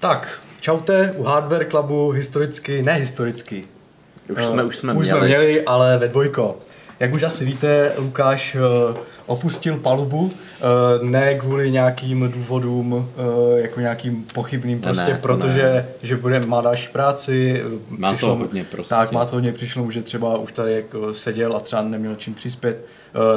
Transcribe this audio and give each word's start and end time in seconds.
Tak, 0.00 0.40
čaute 0.60 1.14
u 1.16 1.22
Hardware 1.22 1.66
Clubu 1.70 2.10
historicky, 2.10 2.82
ne 2.82 2.94
historicky. 2.94 3.64
Už 4.36 4.44
jsme, 4.44 4.64
už 4.64 4.76
jsme 4.76 4.92
už 4.92 5.06
měli. 5.06 5.20
jsme 5.20 5.28
měli, 5.28 5.64
ale 5.64 5.98
ve 5.98 6.08
dvojko. 6.08 6.58
Jak 7.00 7.14
už 7.14 7.22
asi 7.22 7.44
víte, 7.44 7.92
Lukáš 7.98 8.56
uh, 8.90 8.96
opustil 9.26 9.76
palubu, 9.76 10.18
uh, 10.20 10.30
ne 11.08 11.34
kvůli 11.34 11.70
nějakým 11.70 12.32
důvodům, 12.32 13.10
jako 13.56 13.80
nějakým 13.80 14.24
pochybným, 14.34 14.80
prostě 14.80 15.10
ne, 15.10 15.16
to 15.16 15.22
protože 15.22 15.62
ne. 15.62 15.86
že 16.02 16.16
bude, 16.16 16.40
má 16.40 16.60
další 16.60 16.88
práci. 16.88 17.62
Má 17.88 18.12
přišlo 18.12 18.36
mu- 18.36 18.42
hodně 18.42 18.64
prostě. 18.64 18.94
Tak, 18.94 19.12
má 19.12 19.24
to 19.24 19.36
hodně, 19.36 19.52
přišlo 19.52 19.84
mu, 19.84 19.90
že 19.90 20.02
třeba 20.02 20.38
už 20.38 20.52
tady 20.52 20.74
jako 20.74 21.14
seděl 21.14 21.56
a 21.56 21.60
třeba 21.60 21.82
neměl 21.82 22.14
čím 22.16 22.34
přispět 22.34 22.86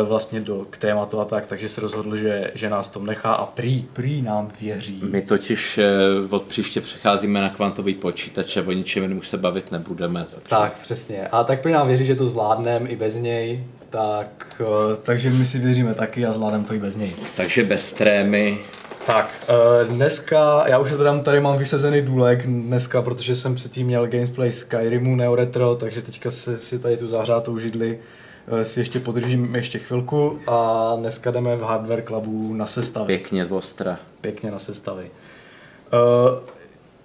vlastně 0.03 0.39
do, 0.39 0.65
k 0.69 0.77
tématu 0.77 1.19
a 1.19 1.25
tak, 1.25 1.47
takže 1.47 1.69
se 1.69 1.81
rozhodl, 1.81 2.17
že, 2.17 2.51
že 2.55 2.69
nás 2.69 2.89
tom 2.89 3.05
nechá 3.05 3.33
a 3.33 3.45
prý, 3.45 3.85
prý 3.93 4.21
nám 4.21 4.51
věří. 4.61 5.01
My 5.03 5.21
totiž 5.21 5.77
eh, 5.77 5.87
od 6.29 6.43
příště 6.43 6.81
přecházíme 6.81 7.41
na 7.41 7.49
kvantový 7.49 7.93
počítače, 7.93 8.61
o 8.61 8.71
ničem 8.71 9.03
jiném 9.03 9.17
už 9.17 9.27
se 9.27 9.37
bavit 9.37 9.71
nebudeme. 9.71 10.25
Takže... 10.31 10.49
Tak, 10.49 10.77
přesně. 10.77 11.27
A 11.27 11.43
tak 11.43 11.61
prý 11.61 11.71
nám 11.71 11.87
věří, 11.87 12.05
že 12.05 12.15
to 12.15 12.25
zvládneme 12.25 12.89
i 12.89 12.95
bez 12.95 13.15
něj, 13.15 13.63
tak, 13.89 14.61
eh, 14.61 14.95
takže 15.03 15.29
my 15.29 15.45
si 15.45 15.59
věříme 15.59 15.93
taky 15.93 16.25
a 16.25 16.33
zvládneme 16.33 16.65
to 16.65 16.73
i 16.73 16.79
bez 16.79 16.95
něj. 16.95 17.15
takže 17.35 17.63
bez 17.63 17.93
trémy. 17.93 18.57
Tak, 19.05 19.33
eh, 19.47 19.85
dneska, 19.85 20.63
já 20.67 20.79
už 20.79 20.91
teda 20.91 21.19
tady 21.19 21.39
mám 21.39 21.57
vysezený 21.57 22.01
důlek 22.01 22.45
dneska, 22.45 23.01
protože 23.01 23.35
jsem 23.35 23.55
předtím 23.55 23.87
měl 23.87 24.07
gameplay 24.07 24.51
Skyrimu 24.51 25.15
Neo 25.15 25.35
Retro, 25.35 25.75
takže 25.75 26.01
teďka 26.01 26.31
si, 26.31 26.57
si 26.57 26.79
tady 26.79 26.97
tu 26.97 27.07
zahřátou 27.07 27.59
židli 27.59 27.99
eh, 27.99 28.20
si 28.63 28.79
ještě 28.79 28.99
podržím 28.99 29.55
ještě 29.55 29.79
chvilku 29.79 30.39
a 30.47 30.91
dneska 30.99 31.31
jdeme 31.31 31.55
v 31.55 31.61
Hardware 31.61 32.03
Clubu 32.07 32.53
na 32.53 32.65
sestavy. 32.65 33.05
Pěkně 33.07 33.45
z 33.45 33.51
ostra. 33.51 33.99
Pěkně 34.21 34.51
na 34.51 34.59
sestavy. 34.59 35.11
Uh, 35.93 36.39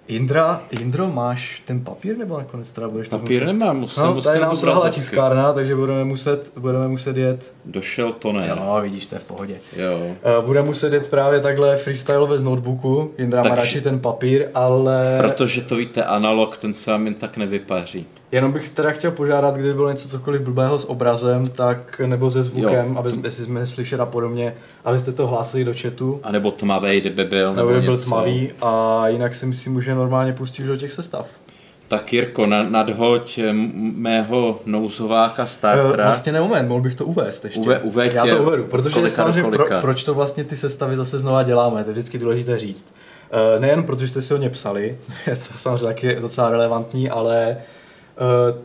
Indra, 0.07 0.61
Indro, 0.81 1.07
máš 1.07 1.61
ten 1.65 1.81
papír 1.83 2.17
nebo 2.17 2.37
nakonec 2.37 2.71
teda 2.71 2.89
budeš 2.89 3.07
Papír 3.07 3.43
muset? 3.43 3.53
nemám, 3.57 3.79
musím- 3.79 4.03
no, 4.03 4.13
musím 4.13 4.23
tady 4.31 4.39
nám 4.39 4.55
selhala 4.55 4.75
zobrazovky. 4.79 4.99
tiskárna, 5.01 5.53
takže 5.53 5.75
budeme 5.75 6.03
muset, 6.03 6.51
budeme 6.57 6.87
muset 6.87 7.17
jet. 7.17 7.53
Došel 7.65 8.13
to 8.13 8.33
ne. 8.33 8.51
No, 8.55 8.79
vidíš, 8.81 9.05
to 9.05 9.15
je 9.15 9.19
v 9.19 9.23
pohodě. 9.23 9.55
Jo. 9.75 9.97
Uh, 10.39 10.45
budeme 10.45 10.65
muset 10.67 10.93
jet 10.93 11.09
právě 11.09 11.39
takhle 11.39 11.77
freestylové 11.77 12.37
z 12.37 12.41
notebooku. 12.41 13.11
Indra 13.17 13.37
má 13.39 13.43
Takže- 13.43 13.55
radši 13.61 13.81
ten 13.81 13.99
papír, 13.99 14.47
ale 14.53 15.17
Protože 15.21 15.61
to 15.61 15.75
víte, 15.75 16.03
analog, 16.03 16.57
ten 16.57 16.73
se 16.73 16.91
vám 16.91 17.05
jen 17.05 17.13
tak 17.13 17.37
nevypaří. 17.37 18.05
Jenom 18.31 18.51
bych 18.51 18.69
teda 18.69 18.91
chtěl 18.91 19.11
požádat, 19.11 19.53
kdyby 19.55 19.73
bylo 19.73 19.89
něco 19.91 20.07
cokoliv 20.09 20.41
blbého 20.41 20.79
s 20.79 20.89
obrazem, 20.89 21.47
tak 21.47 22.01
nebo 22.05 22.31
se 22.31 22.43
zvukem, 22.43 22.91
Jo. 22.93 22.97
aby 22.99 23.09
jestli 23.23 23.45
jsme 23.45 23.67
slyšet 23.67 23.99
a 23.99 24.05
podobně, 24.05 24.53
abyste 24.85 25.11
to 25.11 25.27
hlásili 25.27 25.63
do 25.63 25.73
chatu. 25.81 26.19
A 26.23 26.31
nebo 26.31 26.51
tmavej, 26.51 27.01
kdyby 27.01 27.25
byl, 27.25 27.53
nebo, 27.53 27.69
Nebo 27.69 27.79
by 27.79 27.85
byl 27.85 27.93
něco. 27.93 28.05
tmavý 28.05 28.49
a 28.61 29.03
jinak 29.07 29.35
si 29.35 29.45
myslím, 29.45 29.73
může 29.73 29.95
normálně 29.95 30.33
pustit 30.33 30.63
už 30.63 30.67
do 30.69 30.77
těch 30.77 30.93
sestav. 30.93 31.27
Tak 31.87 32.13
Jirko, 32.13 32.45
na, 32.47 32.63
nadhoď 32.63 33.37
eh, 33.37 33.53
mého 33.53 34.59
nouzováka 34.65 35.43
Eh, 35.43 35.47
startera. 35.47 36.03
Vlastně 36.05 36.31
ne 36.31 36.41
moment, 36.41 36.67
mohl 36.67 36.81
bych 36.81 36.95
to 36.95 37.05
uvést 37.05 37.43
ještě. 37.45 37.59
Uve- 37.59 37.79
uveď 37.83 38.13
Já 38.13 38.25
je, 38.25 38.35
to 38.35 38.41
uvedu, 38.41 38.63
protože 38.63 38.93
kolika 38.93 39.15
samozřejmě 39.15 39.51
pro, 39.51 39.65
proč 39.81 40.03
to 40.03 40.13
vlastně 40.13 40.43
ty 40.43 40.57
sestavy 40.57 40.95
zase 40.95 41.19
znova 41.19 41.43
děláme, 41.43 41.83
to 41.83 41.89
je 41.89 41.93
vždycky 41.93 42.17
důležité 42.17 42.59
říct. 42.59 42.93
Eh, 43.31 43.59
Nejen 43.59 43.83
protože 43.83 44.07
jste 44.07 44.21
si 44.21 44.33
o 44.33 44.37
ně 44.37 44.49
psali, 44.49 44.97
je 45.27 45.35
to 45.51 45.57
samozřejmě 45.57 45.85
taky 45.85 46.15
docela 46.21 46.49
relevantní, 46.49 47.09
ale 47.09 47.57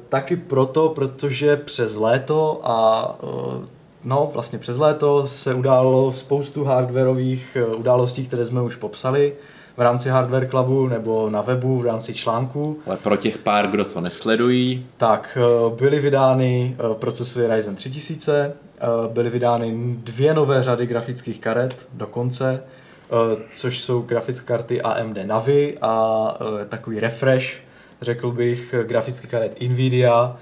taky 0.08 0.36
proto, 0.36 0.88
protože 0.88 1.56
přes 1.56 1.96
léto 1.96 2.60
a 2.64 3.16
eh, 3.22 3.66
no 4.04 4.30
vlastně 4.32 4.58
přes 4.58 4.78
léto 4.78 5.26
se 5.26 5.54
událo 5.54 6.12
spoustu 6.12 6.64
hardwareových 6.64 7.56
eh, 7.60 7.64
událostí, 7.66 8.26
které 8.26 8.44
jsme 8.44 8.62
už 8.62 8.76
popsali 8.76 9.32
v 9.76 9.80
rámci 9.80 10.08
Hardware 10.08 10.48
Clubu 10.48 10.88
nebo 10.88 11.30
na 11.30 11.40
webu 11.40 11.78
v 11.78 11.86
rámci 11.86 12.14
článků. 12.14 12.78
Ale 12.86 12.96
pro 12.96 13.16
těch 13.16 13.38
pár, 13.38 13.66
kdo 13.70 13.84
to 13.84 14.00
nesledují, 14.00 14.86
Tak, 14.96 15.38
eh, 15.40 15.74
byly 15.76 16.00
vydány 16.00 16.76
eh, 16.78 16.94
procesory 16.94 17.46
Ryzen 17.46 17.76
3000, 17.76 18.52
eh, 18.80 18.86
byly 19.12 19.30
vydány 19.30 19.74
dvě 19.96 20.34
nové 20.34 20.62
řady 20.62 20.86
grafických 20.86 21.40
karet 21.40 21.86
dokonce, 21.92 22.64
eh, 22.64 23.36
což 23.52 23.80
jsou 23.80 24.02
grafické 24.02 24.46
karty 24.46 24.82
AMD 24.82 25.18
Navi 25.24 25.78
a 25.82 26.26
eh, 26.62 26.64
takový 26.64 27.00
refresh, 27.00 27.60
řekl 28.02 28.30
bych, 28.30 28.74
grafický 28.82 29.26
karet 29.28 29.60
Nvidia 29.60 30.36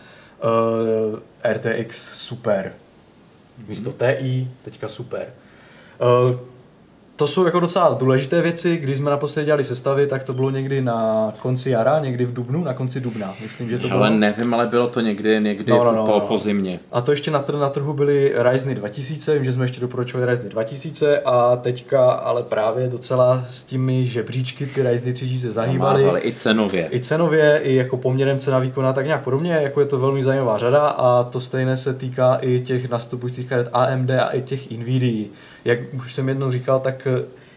eh, 1.44 1.52
RTX 1.52 2.10
Super. 2.14 2.72
Místo 3.68 3.92
TI, 3.92 4.50
teďka 4.62 4.88
Super. 4.88 5.26
Eh, 6.00 6.38
to 7.20 7.26
jsou 7.26 7.44
jako 7.44 7.60
docela 7.60 7.96
důležité 7.98 8.42
věci. 8.42 8.76
Když 8.76 8.96
jsme 8.98 9.10
naposledy 9.10 9.46
dělali 9.46 9.64
sestavy, 9.64 10.06
tak 10.06 10.24
to 10.24 10.32
bylo 10.32 10.50
někdy 10.50 10.82
na 10.82 11.32
konci 11.42 11.70
jara, 11.70 11.98
někdy 11.98 12.24
v 12.24 12.32
dubnu, 12.32 12.64
na 12.64 12.74
konci 12.74 13.00
dubna. 13.00 13.34
Myslím, 13.42 13.70
že 13.70 13.78
to 13.78 13.92
ale 13.92 14.08
bylo. 14.08 14.20
nevím, 14.20 14.54
ale 14.54 14.66
bylo 14.66 14.88
to 14.88 15.00
někdy, 15.00 15.40
někdy 15.40 15.70
No, 15.72 15.84
no, 15.84 15.92
no, 15.92 16.04
po, 16.06 16.12
no. 16.12 16.20
po 16.20 16.38
zimě. 16.38 16.80
A 16.92 17.00
to 17.00 17.10
ještě 17.10 17.30
na, 17.30 17.42
tr- 17.42 17.58
na 17.60 17.68
trhu 17.70 17.92
byly 17.92 18.32
Ryzeny 18.36 18.74
2000, 18.74 19.34
vím, 19.34 19.44
že 19.44 19.52
jsme 19.52 19.64
ještě 19.64 19.80
doporučovali 19.80 20.30
Ryzeny 20.30 20.48
2000 20.48 21.20
a 21.20 21.56
teďka 21.56 22.10
ale 22.12 22.42
právě 22.42 22.88
docela 22.88 23.44
s 23.48 23.62
těmi 23.64 24.06
žebříčky 24.06 24.66
ty 24.66 24.82
Ryzeny 24.82 25.12
3000 25.12 25.52
zahýbaly. 25.52 26.00
Zamávali 26.00 26.20
i 26.24 26.32
cenově. 26.32 26.88
I 26.92 27.00
cenově, 27.00 27.60
i 27.64 27.74
jako 27.74 27.96
poměrem 27.96 28.38
cena 28.38 28.58
výkona, 28.58 28.92
tak 28.92 29.06
nějak 29.06 29.24
podobně, 29.24 29.52
jako 29.52 29.80
je 29.80 29.86
to 29.86 29.98
velmi 29.98 30.22
zajímavá 30.22 30.58
řada 30.58 30.86
a 30.86 31.24
to 31.24 31.40
stejné 31.40 31.76
se 31.76 31.94
týká 31.94 32.38
i 32.42 32.60
těch 32.60 32.90
nastupujících 32.90 33.48
karet 33.48 33.68
AMD 33.72 34.10
a 34.10 34.28
i 34.36 34.42
těch 34.42 34.70
Nvidia. 34.70 35.28
Jak 35.64 35.78
už 35.94 36.14
jsem 36.14 36.28
jednou 36.28 36.50
říkal, 36.52 36.80
tak 36.80 37.06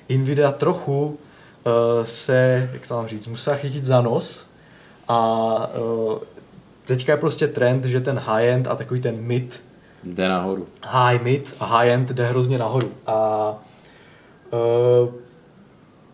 eh, 0.09 0.17
Nvidia 0.17 0.51
trochu 0.51 1.05
uh, 1.07 1.71
se, 2.03 2.69
jak 2.73 2.87
to 2.87 2.95
mám 2.95 3.07
říct, 3.07 3.27
musela 3.27 3.55
chytit 3.55 3.83
za 3.83 4.01
nos 4.01 4.45
a 5.07 5.17
uh, 5.77 6.17
teďka 6.85 7.11
je 7.11 7.17
prostě 7.17 7.47
trend, 7.47 7.85
že 7.85 8.01
ten 8.01 8.19
high-end 8.19 8.67
a 8.67 8.75
takový 8.75 9.01
ten 9.01 9.15
mid, 9.19 9.63
Jde 10.03 10.29
nahoru. 10.29 10.67
high 10.83 11.21
mid 11.23 11.55
a 11.59 11.65
high-end 11.65 12.09
jde 12.09 12.25
hrozně 12.25 12.57
nahoru. 12.57 12.91
A 13.07 13.49
uh, 14.51 15.09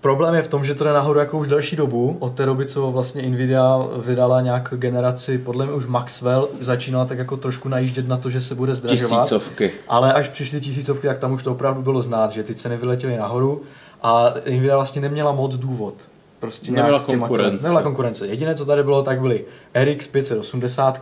problém 0.01 0.35
je 0.35 0.41
v 0.41 0.47
tom, 0.47 0.65
že 0.65 0.75
to 0.75 0.83
jde 0.83 0.93
nahoru 0.93 1.19
jako 1.19 1.37
už 1.37 1.47
delší 1.47 1.75
dobu. 1.75 2.17
Od 2.19 2.33
té 2.33 2.45
doby, 2.45 2.65
co 2.65 2.91
vlastně 2.91 3.29
Nvidia 3.29 3.87
vydala 4.05 4.41
nějak 4.41 4.73
generaci, 4.77 5.37
podle 5.37 5.65
mě 5.65 5.75
už 5.75 5.85
Maxwell 5.85 6.49
začínala 6.61 7.05
tak 7.05 7.17
jako 7.17 7.37
trošku 7.37 7.69
najíždět 7.69 8.07
na 8.07 8.17
to, 8.17 8.29
že 8.29 8.41
se 8.41 8.55
bude 8.55 8.75
zdražovat. 8.75 9.23
Tisícovky. 9.23 9.71
Ale 9.87 10.13
až 10.13 10.27
přišly 10.27 10.61
tisícovky, 10.61 11.07
tak 11.07 11.17
tam 11.17 11.33
už 11.33 11.43
to 11.43 11.51
opravdu 11.51 11.81
bylo 11.81 12.01
znát, 12.01 12.31
že 12.31 12.43
ty 12.43 12.55
ceny 12.55 12.77
vyletěly 12.77 13.17
nahoru 13.17 13.61
a 14.03 14.33
Nvidia 14.45 14.75
vlastně 14.75 15.01
neměla 15.01 15.31
moc 15.31 15.55
důvod. 15.55 15.93
Prostě 16.39 16.71
Neměla 16.71 16.99
konkurence. 16.99 17.63
Neměla 17.63 17.83
konkurence. 17.83 18.27
Jediné, 18.27 18.55
co 18.55 18.65
tady 18.65 18.83
bylo, 18.83 19.01
tak 19.03 19.21
byly 19.21 19.45
RX 19.83 20.07
580, 20.07 21.01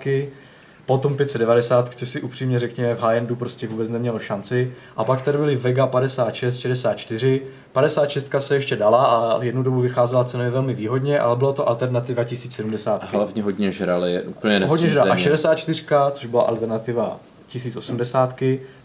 potom 0.88 1.16
590, 1.16 1.90
což 1.96 2.10
si 2.10 2.22
upřímně 2.22 2.60
řekněme 2.60 2.96
v 2.96 3.00
high-endu 3.00 3.36
prostě 3.36 3.68
vůbec 3.68 3.90
nemělo 3.90 4.20
šanci. 4.20 4.74
A 4.98 5.04
pak 5.04 5.22
tady 5.22 5.38
byly 5.38 5.56
Vega 5.56 5.88
56, 5.88 6.58
64. 6.58 7.42
56 7.72 8.32
se 8.40 8.56
ještě 8.56 8.76
dala 8.76 9.06
a 9.06 9.44
jednu 9.44 9.64
dobu 9.64 9.80
vycházela 9.80 10.24
cenově 10.24 10.52
velmi 10.52 10.74
výhodně, 10.74 11.20
ale 11.20 11.36
bylo 11.36 11.54
to 11.54 11.70
alternativa 11.70 12.24
1070. 12.24 13.04
A 13.04 13.08
hlavně 13.08 13.44
hodně 13.44 13.72
žrali, 13.72 14.24
úplně 14.24 14.66
Hodně 14.66 14.90
žrala. 14.90 15.12
A 15.12 15.14
nestřízleně. 15.14 15.38
64, 15.38 15.86
což 16.12 16.26
byla 16.26 16.44
alternativa 16.44 17.20
1080, 17.48 18.36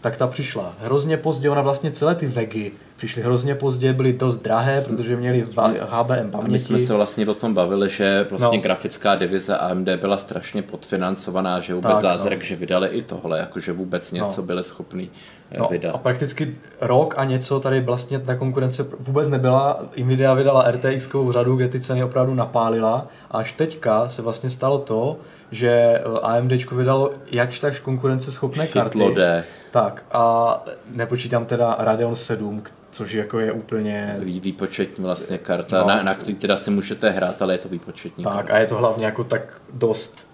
tak 0.01 0.17
ta 0.17 0.27
přišla 0.27 0.73
hrozně 0.79 1.17
pozdě, 1.17 1.49
ona 1.49 1.61
vlastně 1.61 1.91
celé 1.91 2.15
ty 2.15 2.27
Vegy 2.27 2.71
přišly 3.03 3.21
hrozně 3.21 3.55
pozdě, 3.55 3.93
byly 3.93 4.13
dost 4.13 4.37
drahé, 4.37 4.81
protože 4.81 5.15
měly 5.15 5.43
va- 5.45 5.73
HBM 5.89 6.11
A 6.19 6.23
my 6.23 6.31
paměti. 6.31 6.63
jsme 6.63 6.79
se 6.79 6.93
vlastně 6.93 7.27
o 7.27 7.33
tom 7.33 7.53
bavili, 7.53 7.89
že 7.89 8.25
vlastně 8.29 8.57
No. 8.57 8.63
grafická 8.63 9.15
divize 9.15 9.57
AMD 9.57 9.87
byla 9.97 10.17
strašně 10.17 10.61
podfinancovaná, 10.61 11.59
že 11.59 11.73
vůbec 11.73 11.91
Tak, 11.91 11.99
zázrak, 12.01 12.37
no. 12.39 12.43
že 12.45 12.55
vydali 12.55 12.87
i 12.87 13.01
tohle, 13.01 13.39
jakože 13.39 13.71
vůbec 13.73 14.11
něco 14.11 14.41
No. 14.41 14.43
byli 14.43 14.63
schopní 14.63 15.09
eh, 15.51 15.59
No, 15.59 15.67
vydat. 15.71 15.95
a 15.95 15.97
prakticky 15.97 16.55
rok 16.81 17.13
a 17.17 17.23
něco 17.23 17.59
tady 17.59 17.81
vlastně 17.81 18.19
ta 18.19 18.35
konkurence 18.35 18.85
vůbec 18.99 19.27
nebyla. 19.27 19.85
Nvidia 20.03 20.33
vydala 20.33 20.71
RTX-kovou 20.71 21.31
řadu, 21.31 21.55
kde 21.55 21.67
ty 21.67 21.79
ceny 21.79 22.03
opravdu 22.03 22.33
napálila 22.33 23.07
a 23.31 23.37
až 23.37 23.51
teďka 23.51 24.09
se 24.09 24.21
vlastně 24.21 24.49
stalo 24.49 24.77
to, 24.77 25.17
že 25.51 26.01
AMD 26.21 26.51
vydalo 26.71 27.11
jakž 27.31 27.59
takž 27.59 27.79
konkurenceschopné 27.79 28.67
karty. 28.67 28.99
Chytlo 28.99 29.15
dech, 29.15 29.45
Tak 29.73 30.03
a 30.11 30.63
nepočítám 30.91 31.45
teda 31.45 31.75
Radeon 31.79 32.15
7, 32.15 32.61
k- 32.61 32.71
což 32.91 33.11
jako 33.13 33.39
je 33.39 33.51
úplně... 33.51 34.15
vý- 34.19 34.39
výpočetní 34.41 35.03
vlastně 35.03 35.37
karta, 35.37 35.81
No. 35.81 35.87
na, 35.87 36.03
na 36.03 36.13
který 36.15 36.35
teda 36.35 36.57
si 36.57 36.71
můžete 36.71 37.09
hrát, 37.09 37.41
ale 37.41 37.53
je 37.53 37.57
to 37.57 37.69
výpočetní 37.69 38.23
Tak 38.23 38.33
karta. 38.33 38.53
a 38.53 38.57
je 38.57 38.65
to 38.65 38.75
hlavně 38.75 39.05
jako 39.05 39.23
tak 39.23 39.41
dost 39.73 40.27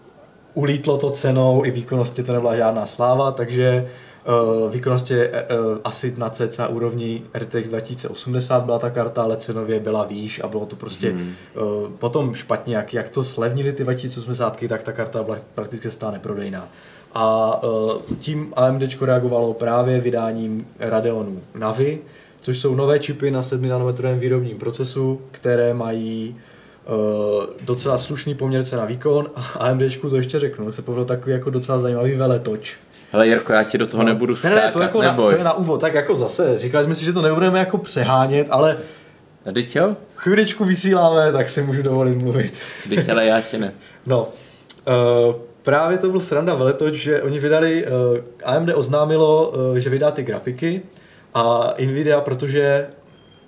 ulítlo 0.53 0.97
to 0.97 1.09
cenou, 1.09 1.65
i 1.65 1.71
výkonnosti 1.71 2.23
to 2.23 2.33
nebyla 2.33 2.55
žádná 2.55 2.85
sláva, 2.85 3.31
takže 3.31 3.89
uh, 4.65 4.71
výkonnosti 4.71 5.13
je 5.13 5.29
uh, 5.31 5.77
asi 5.83 6.13
na 6.17 6.29
cca 6.29 6.67
úrovni 6.67 7.21
RTX 7.33 7.67
2080 7.69 8.63
byla 8.63 8.79
ta 8.79 8.89
karta, 8.89 9.23
ale 9.23 9.37
cenově 9.37 9.79
byla 9.79 10.03
výš 10.03 10.41
a 10.43 10.47
bylo 10.47 10.65
to 10.65 10.75
prostě 10.75 11.11
hmm. 11.11 11.33
uh, 11.55 11.89
potom 11.91 12.35
špatně, 12.35 12.75
jak, 12.75 12.93
jak 12.93 13.09
to 13.09 13.23
slevnili 13.23 13.73
ty 13.73 13.83
2080, 13.83 14.57
tak 14.69 14.83
ta 14.83 14.91
karta 14.91 15.23
byla 15.23 15.37
prakticky 15.55 15.91
stále 15.91 16.13
neprodejná. 16.13 16.67
A 17.13 17.59
uh, 17.63 17.91
tím 18.19 18.53
AMD 18.55 18.83
reagovalo 19.01 19.53
právě 19.53 19.99
vydáním 19.99 20.67
Radeonu 20.79 21.41
Navi, 21.55 21.99
což 22.41 22.57
jsou 22.59 22.75
nové 22.75 22.99
čipy 22.99 23.31
na 23.31 23.43
7 23.43 23.67
nanometrovém 23.67 24.19
výrobním 24.19 24.57
procesu, 24.57 25.21
které 25.31 25.73
mají 25.73 26.35
docela 27.61 27.97
slušný 27.97 28.35
poměr 28.35 28.63
na 28.77 28.85
výkon 28.85 29.29
a 29.35 29.41
AMDčku 29.41 30.09
to 30.09 30.15
ještě 30.15 30.39
řeknu, 30.39 30.71
se 30.71 30.81
povedl 30.81 31.05
takový 31.05 31.31
jako 31.31 31.49
docela 31.49 31.79
zajímavý 31.79 32.15
veletoč. 32.15 32.77
Hele 33.11 33.27
Jirko, 33.27 33.53
já 33.53 33.63
ti 33.63 33.77
do 33.77 33.87
toho 33.87 34.03
no. 34.03 34.09
nebudu 34.09 34.35
skákat, 34.35 34.57
ne, 34.57 34.65
ne, 34.65 34.71
to, 34.71 34.81
jako 34.81 35.01
neboj. 35.01 35.25
Na, 35.25 35.31
to 35.31 35.37
je 35.37 35.43
na 35.43 35.53
úvod, 35.53 35.81
tak 35.81 35.93
jako 35.93 36.15
zase, 36.15 36.57
říkali 36.57 36.85
jsme 36.85 36.95
si, 36.95 37.05
že 37.05 37.13
to 37.13 37.21
nebudeme 37.21 37.59
jako 37.59 37.77
přehánět, 37.77 38.47
ale 38.49 38.77
a 39.45 39.51
teď 39.51 39.75
jo? 39.75 39.95
Chvíličku 40.15 40.65
vysíláme, 40.65 41.31
tak 41.31 41.49
si 41.49 41.61
můžu 41.61 41.81
dovolit 41.81 42.17
mluvit. 42.17 42.59
Teď 42.89 43.09
ale 43.09 43.25
já 43.25 43.41
ti 43.41 43.57
ne. 43.57 43.73
No, 44.05 44.27
uh, 45.27 45.35
právě 45.63 45.97
to 45.97 46.09
byl 46.09 46.19
sranda 46.19 46.55
veletoč, 46.55 46.93
že 46.93 47.21
oni 47.21 47.39
vydali, 47.39 47.85
uh, 47.85 48.17
AMD 48.43 48.69
oznámilo, 48.75 49.49
uh, 49.49 49.75
že 49.75 49.89
vydá 49.89 50.11
ty 50.11 50.23
grafiky 50.23 50.81
a 51.33 51.73
Nvidia, 51.85 52.21
protože 52.21 52.87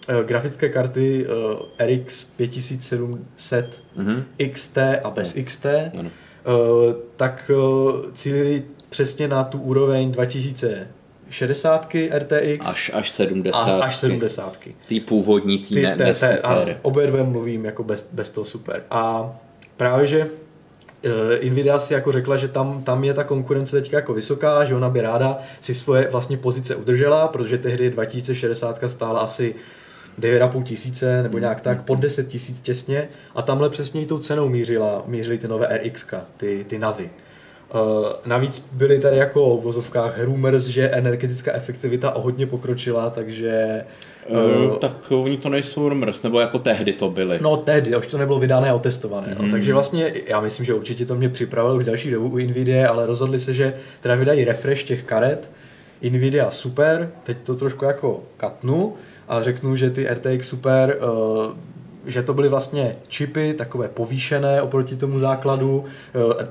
uh, 0.10 0.26
grafické 0.26 0.70
karty 0.70 1.28
uh, 1.28 1.88
RX 1.88 2.24
5700 2.24 3.84
mm-hmm. 3.98 4.24
XT 4.52 4.78
a 5.04 5.10
bez 5.10 5.36
no. 5.36 5.44
XT, 5.44 5.66
no. 5.94 6.02
uh, 6.02 6.10
tak 7.16 7.52
uh, 7.56 8.12
cílili 8.14 8.64
přesně 8.90 9.28
na 9.28 9.44
tu 9.44 9.60
úroveň 9.60 10.12
2000 10.12 10.88
60 11.32 11.96
RTX. 12.18 12.70
Až, 12.70 12.92
až 12.94 13.12
70. 13.12 13.58
A, 13.58 13.84
až 13.84 13.96
70. 13.96 14.58
Ty 14.88 15.00
původní, 15.00 15.58
tý, 15.58 15.76
ty 15.76 15.82
ne, 15.82 15.96
ne 15.96 16.14
super. 16.14 16.40
A 16.44 16.66
obě 16.82 17.08
dvě 17.08 17.24
mluvím 17.24 17.66
jako 17.66 17.84
bez, 17.84 18.10
bez 18.12 18.30
toho 18.30 18.46
super. 18.46 18.84
A 18.92 19.34
právě, 19.78 20.08
že 20.08 20.28
Nvidia 21.50 21.80
si 21.80 21.94
jako 21.94 22.12
řekla, 22.12 22.36
že 22.36 22.48
tam, 22.48 22.84
tam 22.84 23.04
je 23.04 23.14
ta 23.14 23.24
konkurence 23.24 23.82
teďka 23.82 23.98
jako 23.98 24.14
vysoká, 24.14 24.66
že 24.66 24.76
ona 24.76 24.90
by 24.90 25.02
ráda 25.02 25.40
si 25.62 25.74
svoje 25.74 26.08
vlastně 26.12 26.38
pozice 26.38 26.76
udržela, 26.76 27.28
protože 27.28 27.58
tehdy 27.58 27.90
2060 27.90 28.80
stála 28.88 29.20
asi 29.20 29.56
9,5 30.20 30.64
tisíce 30.64 31.24
nebo 31.24 31.38
nějak 31.38 31.62
tak, 31.62 31.82
pod 31.82 32.00
10 32.00 32.28
tisíc 32.28 32.62
těsně 32.62 33.08
a 33.36 33.42
tamhle 33.42 33.70
přesně 33.70 34.06
tou 34.06 34.20
cenou 34.20 34.50
mířila, 34.50 35.04
mířily 35.08 35.38
ty 35.38 35.48
nové 35.48 35.68
RX, 35.78 36.06
ty, 36.38 36.66
ty 36.68 36.80
Navy. 36.80 37.10
Uh, 37.74 38.08
navíc 38.26 38.66
byly 38.72 39.00
tady 39.00 39.18
jako 39.18 39.58
v 39.58 39.64
vozovkách 39.64 40.20
rumors, 40.20 40.64
že 40.64 40.90
energetická 40.90 41.52
efektivita 41.54 42.12
o 42.12 42.22
hodně 42.22 42.48
pokročila, 42.48 43.10
takže... 43.10 43.84
Uh, 44.28 44.78
tak 44.78 45.12
oni 45.12 45.38
to 45.38 45.50
nejsou 45.50 45.90
rumors, 45.90 46.22
nebo 46.22 46.40
jako 46.40 46.60
tehdy 46.60 46.94
to 46.94 47.10
byly. 47.10 47.40
No 47.42 47.58
tehdy, 47.58 47.96
už 47.96 48.08
to 48.08 48.18
nebylo 48.18 48.40
vydané 48.40 48.70
a 48.70 48.74
otestované. 48.74 49.36
Mm. 49.40 49.46
No. 49.46 49.52
Takže 49.52 49.74
vlastně 49.74 50.14
já 50.28 50.42
myslím, 50.42 50.66
že 50.66 50.74
určitě 50.74 51.06
to 51.06 51.16
mě 51.16 51.30
připravilo 51.30 51.76
už 51.76 51.84
další 51.84 52.12
dobu 52.12 52.30
u 52.30 52.38
Nvidia, 52.38 52.90
ale 52.90 53.06
rozhodli 53.06 53.40
se, 53.40 53.54
že 53.54 53.74
teda 54.02 54.16
vydají 54.16 54.46
refresh 54.46 54.84
těch 54.84 55.04
karet. 55.04 55.52
Nvidia 56.10 56.52
super, 56.52 57.12
teď 57.24 57.38
to 57.44 57.56
trošku 57.56 57.86
jako 57.86 58.24
katnu 58.38 58.94
a 59.28 59.44
řeknu, 59.44 59.76
že 59.76 59.90
ty 59.90 60.08
RTX 60.08 60.48
super 60.48 60.98
uh, 61.02 61.54
že 62.06 62.24
to 62.24 62.34
byly 62.34 62.50
vlastně 62.50 62.96
čipy 63.08 63.54
takové 63.54 63.88
povýšené 63.88 64.62
oproti 64.62 64.96
tomu 64.96 65.20
základu. 65.20 65.86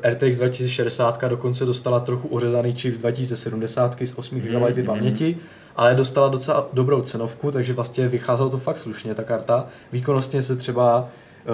RTX 0.03 0.37
2060 0.37 1.25
dokonce 1.25 1.65
dostala 1.67 2.01
trochu 2.01 2.29
ořezaný 2.29 2.75
čip 2.75 2.95
z 2.95 2.99
2070 2.99 4.03
s 4.03 4.19
8 4.19 4.41
GB 4.41 4.77
mm, 4.77 4.85
paměti, 4.85 5.37
ale 5.77 5.95
dostala 5.95 6.29
docela 6.29 6.69
dobrou 6.73 7.01
cenovku, 7.01 7.51
takže 7.51 7.73
vlastně 7.73 8.09
vycházelo 8.09 8.51
to 8.51 8.59
fakt 8.59 8.79
slušně 8.79 9.15
ta 9.15 9.23
karta. 9.23 9.67
Výkonnostně 9.93 10.43
se 10.43 10.57
třeba 10.57 11.09
eh, 11.09 11.51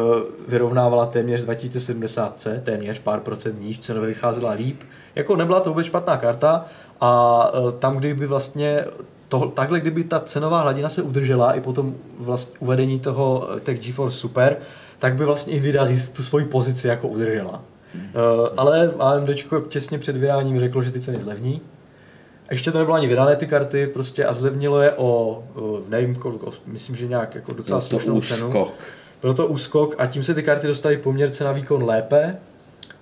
vyrovnávala 0.48 1.06
téměř 1.06 1.46
2070C, 1.46 2.60
téměř 2.60 2.98
pár 2.98 3.20
procent 3.20 3.60
níž, 3.60 3.78
cenově 3.78 4.08
vycházela 4.08 4.50
líp. 4.50 4.80
Jako 5.14 5.36
nebyla 5.36 5.60
to 5.60 5.70
vůbec 5.70 5.86
špatná 5.86 6.16
karta 6.16 6.64
a 7.00 7.42
eh, 7.54 7.72
tam, 7.78 7.96
kdyby 7.96 8.26
vlastně 8.26 8.84
to, 9.28 9.52
takhle, 9.54 9.80
kdyby 9.80 10.04
ta 10.04 10.20
cenová 10.20 10.60
hladina 10.60 10.88
se 10.88 11.02
udržela 11.02 11.52
i 11.52 11.60
po 11.60 11.72
tom 11.72 11.94
vlastně 12.18 12.56
uvedení 12.60 13.00
toho 13.00 13.48
těch 13.64 13.80
GeForce 13.80 14.16
Super, 14.16 14.56
tak 14.98 15.14
by 15.14 15.24
vlastně 15.24 15.56
Nvidia 15.56 15.86
tu 16.12 16.22
svoji 16.22 16.44
pozici 16.44 16.88
jako 16.88 17.08
udržela. 17.08 17.62
Hmm. 17.94 18.04
Uh, 18.04 18.48
ale 18.56 18.90
AMD 18.98 19.30
těsně 19.68 19.98
před 19.98 20.16
vydáním 20.16 20.60
řeklo, 20.60 20.82
že 20.82 20.90
ty 20.90 21.00
ceny 21.00 21.20
zlevní. 21.20 21.60
A 22.48 22.52
ještě 22.52 22.72
to 22.72 22.78
nebylo 22.78 22.96
ani 22.96 23.06
vydané 23.06 23.36
ty 23.36 23.46
karty, 23.46 23.86
prostě 23.86 24.24
a 24.24 24.34
zlevnilo 24.34 24.80
je 24.80 24.92
o, 24.92 25.42
nevím 25.88 26.14
kolik, 26.14 26.40
myslím, 26.66 26.96
že 26.96 27.06
nějak 27.06 27.34
jako 27.34 27.52
docela 27.52 27.80
slušnou 27.80 28.20
cenu. 28.20 28.66
Bylo 29.22 29.34
to 29.34 29.46
úskok 29.46 29.94
a 29.98 30.06
tím 30.06 30.22
se 30.22 30.34
ty 30.34 30.42
karty 30.42 30.66
dostaly 30.66 30.96
poměrce 30.96 31.44
na 31.44 31.52
výkon 31.52 31.82
lépe 31.82 32.38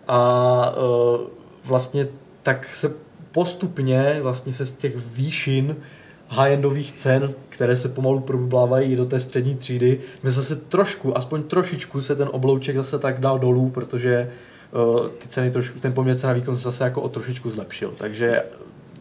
a 0.09 0.77
uh, 0.77 1.21
vlastně 1.65 2.09
tak 2.43 2.75
se 2.75 2.95
postupně 3.33 4.19
vlastně 4.23 4.55
se 4.55 4.67
z 4.67 4.73
těch 4.73 4.97
výšin 4.97 5.77
high-endových 6.29 6.93
cen, 6.93 7.33
které 7.49 7.77
se 7.77 7.89
pomalu 7.89 8.21
problávají 8.21 8.97
do 8.97 9.07
té 9.07 9.21
střední 9.21 9.55
třídy, 9.55 10.01
my 10.23 10.31
zase 10.31 10.57
trošku, 10.57 11.19
aspoň 11.19 11.43
trošičku 11.43 12.01
se 12.01 12.17
ten 12.17 12.29
oblouček 12.33 12.77
zase 12.77 12.99
tak 12.99 13.21
dal 13.21 13.39
dolů, 13.39 13.71
protože 13.71 14.31
uh, 14.73 15.09
ty 15.09 15.29
ceny 15.29 15.51
trošku, 15.51 15.79
ten 15.79 15.93
poměr 15.93 16.17
cena 16.17 16.33
výkon 16.33 16.57
se 16.57 16.63
zase 16.63 16.85
jako 16.85 17.03
o 17.03 17.09
trošičku 17.09 17.51
zlepšil, 17.51 17.93
takže 17.99 18.43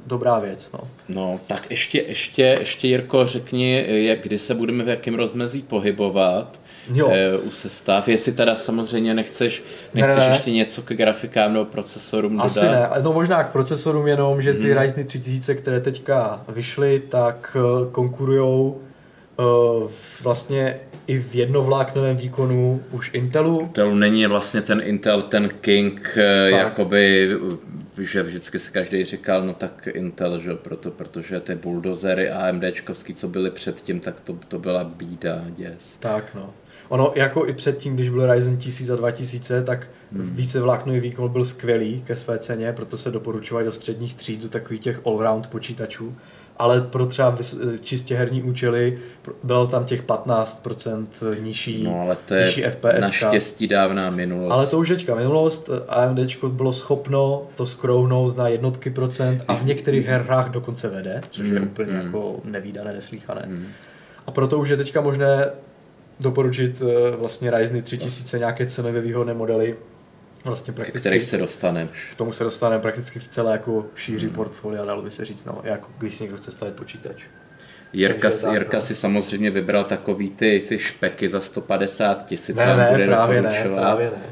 dobrá 0.08 0.40
věc. 0.40 0.70
No. 0.74 0.80
no 1.10 1.40
tak 1.48 1.72
ještě, 1.72 2.04
ještě, 2.08 2.58
ještě 2.60 2.88
Jirko 2.88 3.28
řekni, 3.28 3.86
jak, 3.88 4.20
kdy 4.22 4.40
se 4.40 4.54
budeme 4.54 4.84
v 4.84 4.88
jakém 4.88 5.16
rozmezí 5.16 5.62
pohybovat 5.62 6.60
jo. 6.94 7.10
E, 7.12 7.38
u 7.38 7.52
sestav. 7.52 8.08
Jestli 8.08 8.32
teda 8.32 8.56
samozřejmě 8.56 9.14
nechceš, 9.14 9.64
nechceš 9.94 10.18
ne, 10.18 10.28
ne. 10.28 10.34
ještě 10.34 10.52
něco 10.52 10.82
k 10.82 10.94
grafikám 10.94 11.54
nebo 11.54 11.66
procesorům 11.66 12.42
Asi 12.42 12.60
dodat. 12.60 12.72
ne, 12.72 13.04
no 13.04 13.14
možná 13.14 13.44
k 13.44 13.52
procesorům 13.52 14.08
jenom, 14.08 14.42
že 14.42 14.54
ty 14.54 14.72
hmm. 14.72 14.82
Ryzen 14.82 15.06
3000, 15.06 15.56
které 15.56 15.80
teďka 15.80 16.44
vyšly, 16.48 17.02
tak 17.10 17.58
uh, 17.60 17.92
konkurujou 17.92 18.82
uh, 19.40 19.90
vlastně 20.24 20.80
i 21.08 21.20
v 21.20 21.36
jednovláknovém 21.36 22.18
výkonu 22.18 22.84
už 22.92 23.12
Intelu. 23.14 23.62
Intelu 23.62 23.96
není 23.96 24.26
vlastně 24.26 24.62
ten 24.62 24.82
Intel, 24.84 25.22
ten 25.22 25.50
King, 25.62 26.12
tak. 26.16 26.60
jakoby, 26.60 27.30
že 27.98 28.24
vždycky 28.24 28.60
se 28.60 28.72
každý 28.72 29.06
říkal, 29.06 29.46
no 29.46 29.54
tak 29.54 29.88
Intel, 29.94 30.40
že 30.40 30.54
proto, 30.56 30.92
protože 30.92 31.40
ty 31.40 31.56
bulldozery 31.56 32.30
AMDčkovský, 32.30 33.14
co 33.14 33.28
byly 33.28 33.52
předtím, 33.52 34.00
tak 34.00 34.20
to, 34.20 34.38
to 34.48 34.60
byla 34.60 34.84
bída, 34.84 35.46
děs. 35.50 35.98
Tak 36.00 36.36
no. 36.36 36.54
Ono 36.90 37.14
jako 37.16 37.46
i 37.46 37.54
předtím, 37.54 37.96
když 37.96 38.10
byl 38.10 38.34
Ryzen 38.34 38.58
1000 38.58 38.90
a 38.90 38.96
2000, 38.96 39.64
tak 39.64 39.88
hmm. 40.12 40.30
více 40.36 40.62
vláknový 40.62 41.00
výkon 41.00 41.32
byl 41.32 41.46
skvělý 41.46 42.04
ke 42.08 42.16
své 42.16 42.38
ceně, 42.38 42.74
proto 42.74 42.98
se 42.98 43.12
doporučovají 43.12 43.66
do 43.66 43.72
středních 43.72 44.14
tříd, 44.14 44.42
do 44.42 44.50
takových 44.50 44.82
těch 44.82 45.06
all-round 45.06 45.48
počítačů. 45.48 46.16
Ale 46.64 46.82
pro 46.82 47.06
třeba 47.06 47.38
čistě 47.80 48.16
herní 48.16 48.44
účely 48.44 49.00
bylo 49.44 49.68
tam 49.68 49.86
těch 49.86 50.04
15% 50.04 51.08
nižší, 51.42 51.84
no, 51.84 52.02
ale 52.02 52.18
to 52.26 52.34
je 52.34 52.46
nižší 52.46 52.62
FPS. 52.62 53.02
Naštěstí 53.02 53.68
dávná 53.68 54.10
minulost. 54.10 54.52
Ale 54.52 54.68
to 54.68 54.80
už 54.80 54.88
teďka 54.88 55.16
minulost. 55.16 55.70
AMD 55.88 56.20
bylo 56.48 56.74
schopno 56.74 57.48
to 57.56 57.66
skrouhnout 57.66 58.38
na 58.38 58.48
jednotky 58.48 58.90
procent 58.90 59.44
a 59.48 59.56
v 59.56 59.66
některých 59.66 60.06
herách 60.06 60.50
dokonce 60.50 60.90
vede, 60.90 61.22
což 61.30 61.48
je 61.48 61.60
mm, 61.60 61.68
úplně 61.68 61.92
mm. 61.92 62.00
jako 62.00 62.40
nevýdané, 62.44 62.94
neslíchané. 62.94 63.44
Mm. 63.48 63.66
A 64.28 64.32
proto 64.32 64.60
už 64.60 64.70
je 64.70 64.78
teďka 64.78 65.02
možné 65.02 65.46
doporučit 66.20 66.82
uh, 66.82 66.90
vlastně 67.20 67.52
Ryzen 67.52 67.82
3000 67.82 68.40
nějaké 68.40 68.66
cenově 68.66 69.02
výhodné 69.02 69.34
modely. 69.34 69.76
Vlastně 70.44 70.74
prakticky, 70.74 71.00
kterých 71.00 71.26
se 71.26 71.38
dostaneme. 71.38 71.90
K 72.12 72.16
tomu 72.16 72.34
se 72.34 72.44
dostaneme 72.44 72.82
prakticky 72.82 73.20
v 73.20 73.28
celé 73.28 73.52
jako 73.52 73.86
šíři 73.96 74.26
hmm. 74.26 74.36
portfolia, 74.36 74.86
dalo 74.86 75.02
by 75.02 75.12
se 75.12 75.26
říct, 75.26 75.46
no, 75.46 75.62
jako 75.64 75.88
když 75.98 76.16
si 76.16 76.24
někdo 76.24 76.38
chce 76.38 76.52
stavit 76.52 76.76
počítač. 76.76 77.24
Jirka, 77.94 78.30
tak, 78.30 78.54
Jirka 78.54 78.78
no. 78.78 78.82
si 78.82 78.96
samozřejmě 78.96 79.52
vybral 79.52 79.84
takový 79.84 80.30
ty, 80.30 80.64
ty 80.68 80.80
špeky 80.80 81.30
za 81.30 81.42
150 81.42 82.26
tisíc. 82.26 82.56
Ne, 82.56 82.78
ne, 82.78 83.06
právě 83.06 83.42
ne, 83.42 83.70
právě 83.76 84.12
ne. 84.12 84.24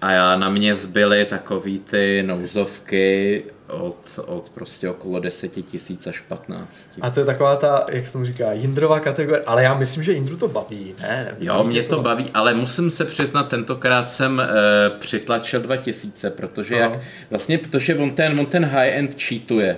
A 0.00 0.12
já 0.12 0.36
na 0.36 0.48
mě 0.48 0.74
zbyly 0.74 1.24
takový 1.24 1.78
ty 1.78 2.22
nouzovky 2.26 3.44
od, 3.72 4.20
od 4.26 4.50
prostě 4.54 4.88
okolo 4.88 5.20
10 5.20 5.48
tisíc 5.48 6.06
až 6.06 6.20
15. 6.20 6.88
A 7.00 7.10
to 7.10 7.20
je 7.20 7.26
taková 7.26 7.56
ta, 7.56 7.86
jak 7.88 8.06
se 8.06 8.12
tomu 8.12 8.24
říká, 8.24 8.52
Jindrová 8.52 9.00
kategorie, 9.00 9.44
ale 9.46 9.62
já 9.62 9.74
myslím, 9.74 10.02
že 10.02 10.12
Jindru 10.12 10.36
to 10.36 10.48
baví, 10.48 10.94
ne? 11.02 11.36
Jo, 11.40 11.64
mě 11.64 11.82
to, 11.82 12.02
baví, 12.02 12.30
ale 12.34 12.54
musím 12.54 12.90
se 12.90 13.04
přiznat, 13.04 13.48
tentokrát 13.48 14.10
jsem 14.10 14.40
e, 14.40 14.46
přitlačil 14.98 15.60
2000, 15.60 16.30
protože 16.30 16.74
no. 16.74 16.80
jak, 16.80 16.98
vlastně, 17.30 17.58
protože 17.58 17.94
on 17.94 18.10
ten, 18.10 18.40
on 18.40 18.46
ten 18.46 18.64
high-end 18.64 19.22
cheatuje. 19.22 19.76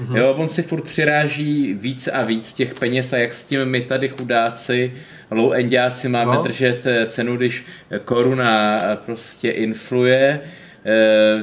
Mm-hmm. 0.00 0.16
Jo, 0.16 0.34
on 0.38 0.48
si 0.48 0.62
furt 0.62 0.82
přiráží 0.82 1.74
víc 1.74 2.08
a 2.12 2.22
víc 2.22 2.54
těch 2.54 2.74
peněz 2.74 3.12
a 3.12 3.16
jak 3.16 3.34
s 3.34 3.44
tím 3.44 3.64
my 3.64 3.80
tady 3.80 4.08
chudáci, 4.08 4.92
low-endáci 5.30 6.08
máme 6.08 6.34
no. 6.34 6.42
držet 6.42 6.86
eh, 6.86 7.06
cenu, 7.06 7.36
když 7.36 7.64
koruna 8.04 8.78
prostě 9.04 9.50
influje, 9.50 10.40
eh, 10.42 10.48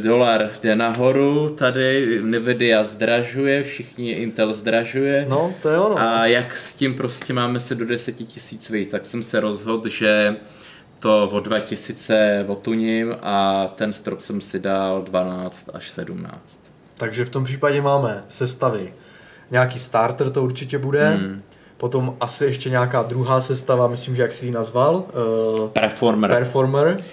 dolar 0.02 0.50
jde 0.62 0.76
nahoru, 0.76 1.50
tady 1.50 2.20
Nvidia 2.22 2.84
zdražuje, 2.84 3.64
všichni 3.64 4.12
Intel 4.12 4.54
zdražuje. 4.54 5.26
No, 5.30 5.54
to 5.62 5.70
je 5.70 5.80
ono. 5.80 6.00
A 6.00 6.26
jak 6.26 6.58
s 6.58 6.74
tím 6.74 6.94
prostě 6.94 7.34
máme 7.34 7.60
se 7.60 7.76
do 7.76 7.86
10 7.86 8.12
tisíc 8.12 8.70
vyjít, 8.70 8.90
tak 8.90 9.06
jsem 9.06 9.24
se 9.24 9.40
rozhodl, 9.40 9.90
že 9.90 10.36
to 11.00 11.30
o 11.30 11.40
2000 11.40 12.46
otuním 12.48 13.16
a 13.22 13.68
ten 13.76 13.94
strop 13.94 14.20
jsem 14.20 14.42
si 14.42 14.60
dal 14.60 15.02
12 15.02 15.70
až 15.74 15.90
17. 15.90 16.60
Takže 16.98 17.26
v 17.26 17.30
tom 17.30 17.44
případě 17.44 17.82
máme 17.82 18.24
sestavy. 18.28 18.94
Nějaký 19.52 19.80
starter 19.80 20.30
to 20.30 20.44
určitě 20.44 20.78
bude, 20.78 21.10
hmm. 21.10 21.42
Potom 21.78 22.16
asi 22.20 22.46
ještě 22.46 22.70
nějaká 22.70 23.04
druhá 23.04 23.42
sestava, 23.42 23.88
myslím, 23.88 24.16
že 24.16 24.22
jak 24.22 24.34
si 24.34 24.46
ji 24.46 24.52
nazval. 24.52 25.04
Uh, 25.60 25.70
Performer. 25.70 26.30
Performer. 26.30 27.04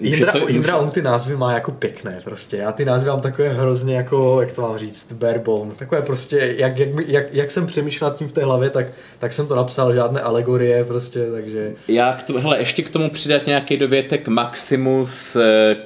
Jindra, 0.00 0.32
to, 0.32 0.48
Jindra, 0.48 0.76
on 0.76 0.90
ty 0.90 1.02
názvy 1.02 1.36
má 1.36 1.52
jako 1.52 1.72
pěkné 1.72 2.20
prostě. 2.24 2.56
Já 2.56 2.72
ty 2.72 2.84
názvy 2.84 3.10
mám 3.10 3.20
takové 3.20 3.48
hrozně 3.48 3.96
jako, 3.96 4.40
jak 4.40 4.52
to 4.52 4.62
mám 4.62 4.78
říct, 4.78 5.12
barebone. 5.12 5.74
Takové 5.74 6.02
prostě, 6.02 6.54
jak, 6.56 6.78
jak, 6.78 6.88
jak, 7.06 7.34
jak 7.34 7.50
jsem 7.50 7.66
přemýšlel 7.66 8.10
nad 8.10 8.18
tím 8.18 8.28
v 8.28 8.32
té 8.32 8.44
hlavě, 8.44 8.70
tak, 8.70 8.86
tak 9.18 9.32
jsem 9.32 9.46
to 9.46 9.56
napsal, 9.56 9.94
žádné 9.94 10.20
alegorie 10.20 10.84
prostě, 10.84 11.30
takže... 11.30 11.72
Já 11.88 12.12
k 12.12 12.22
to, 12.22 12.40
hele, 12.40 12.58
ještě 12.58 12.82
k 12.82 12.90
tomu 12.90 13.10
přidat 13.10 13.46
nějaký 13.46 13.76
dovětek 13.76 14.28
Maximus, 14.28 15.36
eh, 15.36 15.76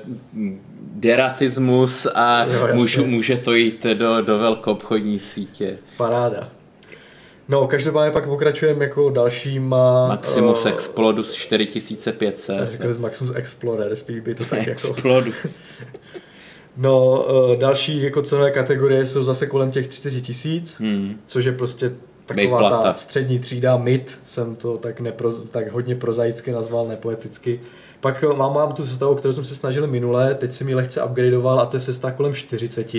deratismus 0.94 2.06
a 2.14 2.44
jo, 2.44 2.68
můžu, 2.72 3.06
může 3.06 3.36
to 3.36 3.54
jít 3.54 3.86
do, 3.94 4.22
do 4.22 4.38
velkoobchodní 4.38 5.18
sítě. 5.18 5.78
Paráda. 5.96 6.48
No, 7.50 7.66
každopádně 7.66 8.12
pak 8.12 8.24
pokračujeme 8.24 8.84
jako 8.84 9.10
dalšíma... 9.10 10.08
Maximus 10.08 10.64
uh, 10.64 10.70
Explodus 10.70 11.34
4500. 11.34 12.70
Řekl 12.70 12.92
jsem 12.92 13.02
Maximus 13.02 13.36
Explorer, 13.36 13.96
spíš 13.96 14.20
by 14.20 14.34
to 14.34 14.44
tak 14.44 14.58
jako... 14.58 14.70
Explodus. 14.70 15.60
no, 16.76 17.26
uh, 17.50 17.56
další 17.56 18.02
jako 18.02 18.22
cenové 18.22 18.50
kategorie 18.50 19.06
jsou 19.06 19.22
zase 19.22 19.46
kolem 19.46 19.70
těch 19.70 19.88
30 19.88 20.20
tisíc, 20.20 20.80
hmm. 20.80 21.16
což 21.26 21.44
je 21.44 21.52
prostě 21.52 21.92
taková 22.26 22.82
ta 22.82 22.94
střední 22.94 23.38
třída, 23.38 23.76
mid, 23.76 24.18
jsem 24.26 24.56
to 24.56 24.78
tak, 24.78 25.00
nepro, 25.00 25.32
tak 25.32 25.72
hodně 25.72 25.94
prozaicky 25.94 26.52
nazval, 26.52 26.86
nepoeticky. 26.86 27.60
Pak 28.00 28.24
eh, 28.24 28.36
mám, 28.36 28.54
mám 28.54 28.72
tu 28.72 28.84
sestavu, 28.84 29.14
kterou 29.14 29.34
jsem 29.34 29.44
se 29.44 29.54
snažil 29.54 29.86
minule, 29.86 30.34
teď 30.34 30.52
jsem 30.52 30.68
ji 30.68 30.74
lehce 30.74 31.02
upgradeoval 31.02 31.60
a 31.60 31.66
to 31.66 31.76
je 31.76 31.80
sestava 31.80 32.12
kolem 32.12 32.34
40, 32.34 32.94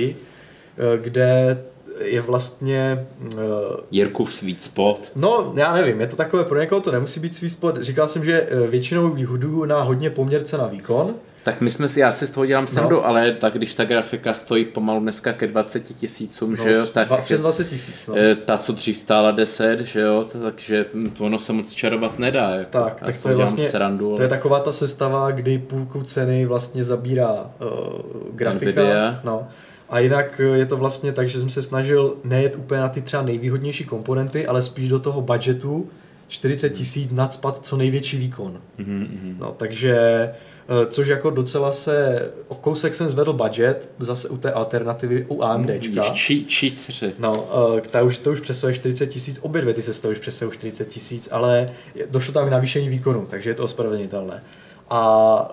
kde 0.97 1.57
je 1.99 2.21
vlastně... 2.21 3.07
Uh, 3.19 3.41
Jirkův 3.91 4.33
sweet 4.33 4.61
spot. 4.61 5.11
No, 5.15 5.53
já 5.55 5.73
nevím, 5.73 6.01
je 6.01 6.07
to 6.07 6.15
takové, 6.15 6.43
pro 6.43 6.59
někoho 6.59 6.81
to 6.81 6.91
nemusí 6.91 7.19
být 7.19 7.35
sweet 7.35 7.53
spot. 7.53 7.81
Říkal 7.81 8.07
jsem, 8.07 8.25
že 8.25 8.47
eh, 8.49 8.67
většinou 8.67 9.09
výhodu 9.09 9.65
na 9.65 9.81
hodně 9.81 10.09
poměrce 10.09 10.57
na 10.57 10.67
výkon. 10.67 11.15
Tak 11.43 11.61
my 11.61 11.71
jsme 11.71 11.89
si, 11.89 11.99
já 11.99 12.11
si 12.11 12.27
z 12.27 12.29
toho 12.29 12.45
dělám 12.45 12.67
srandu, 12.67 12.95
no. 12.95 13.05
ale 13.07 13.31
tak 13.31 13.53
když 13.53 13.73
ta 13.73 13.83
grafika 13.83 14.33
stojí 14.33 14.65
pomalu 14.65 14.99
dneska 14.99 15.33
ke 15.33 15.47
20 15.47 15.79
tisícům, 15.79 16.49
no, 16.49 16.63
že 16.63 16.71
jo, 16.71 16.85
tak... 16.85 17.23
Přes 17.23 17.41
20 17.41 17.67
tisíc, 17.67 18.07
no. 18.07 18.15
Eh, 18.17 18.35
ta, 18.35 18.57
co 18.57 18.73
dřív 18.73 18.97
stála 18.97 19.31
10, 19.31 19.79
že 19.79 20.01
jo, 20.01 20.25
takže 20.41 20.85
ono 21.19 21.39
se 21.39 21.53
moc 21.53 21.73
čarovat 21.73 22.19
nedá. 22.19 22.49
Jako. 22.49 22.71
Tak, 22.71 22.99
tak 22.99 23.21
to 23.21 23.29
je 23.29 23.35
vlastně, 23.35 23.69
srandu, 23.69 24.07
ale... 24.07 24.15
to 24.15 24.21
je 24.21 24.29
taková 24.29 24.59
ta 24.59 24.71
sestava, 24.71 25.31
kdy 25.31 25.57
půlku 25.57 26.03
ceny 26.03 26.45
vlastně 26.45 26.83
zabírá 26.83 27.33
uh, 27.33 28.01
grafika. 28.31 28.81
Nvidia. 28.81 29.19
No. 29.23 29.47
A 29.91 29.99
jinak 29.99 30.41
eh, 30.43 30.57
je 30.57 30.65
to 30.65 30.77
vlastně 30.77 31.11
tak, 31.11 31.29
že 31.29 31.39
jsem 31.39 31.49
se 31.49 31.61
snažil 31.61 32.17
nejet 32.23 32.55
úplně 32.55 32.81
na 32.81 32.89
ty 32.89 33.01
třeba 33.01 33.23
nejvýhodnější 33.23 33.85
komponenty, 33.85 34.47
ale 34.47 34.63
spíš 34.63 34.89
do 34.89 34.99
toho 34.99 35.21
budgetu 35.21 35.89
40 36.27 36.69
tisíc 36.69 37.11
nadspat 37.11 37.65
co 37.65 37.77
největší 37.77 38.17
výkon. 38.17 38.61
Mm-hmm. 38.79 39.35
No, 39.39 39.55
takže 39.57 39.95
eh, 39.99 40.85
což 40.85 41.07
jako 41.07 41.29
docela 41.29 41.71
se, 41.71 42.29
o 42.47 42.55
kousek 42.55 42.95
jsem 42.95 43.09
zvedl 43.09 43.33
budget, 43.33 43.89
zase 43.99 44.29
u 44.29 44.37
té 44.37 44.51
alternativy 44.51 45.25
u 45.27 45.43
AMDčka. 45.43 46.01
Či, 46.13 46.45
či 46.45 46.71
tři. 46.71 47.13
No, 47.19 47.49
eh, 47.77 47.81
ta 47.81 48.01
už, 48.01 48.17
to 48.17 48.31
už 48.31 48.39
přesahuje 48.39 48.75
40 48.75 49.07
tisíc, 49.07 49.39
obě 49.41 49.61
dvě 49.61 49.73
ty 49.73 49.81
se 49.81 50.07
už 50.07 50.17
přesahují 50.17 50.57
40 50.57 50.89
tisíc, 50.89 51.29
ale 51.31 51.71
došlo 52.09 52.33
tam 52.33 52.47
i 52.47 52.51
navýšení 52.51 52.89
výkonu, 52.89 53.27
takže 53.29 53.49
je 53.49 53.53
to 53.53 53.63
ospravedlnitelné. 53.63 54.43
A 54.89 55.51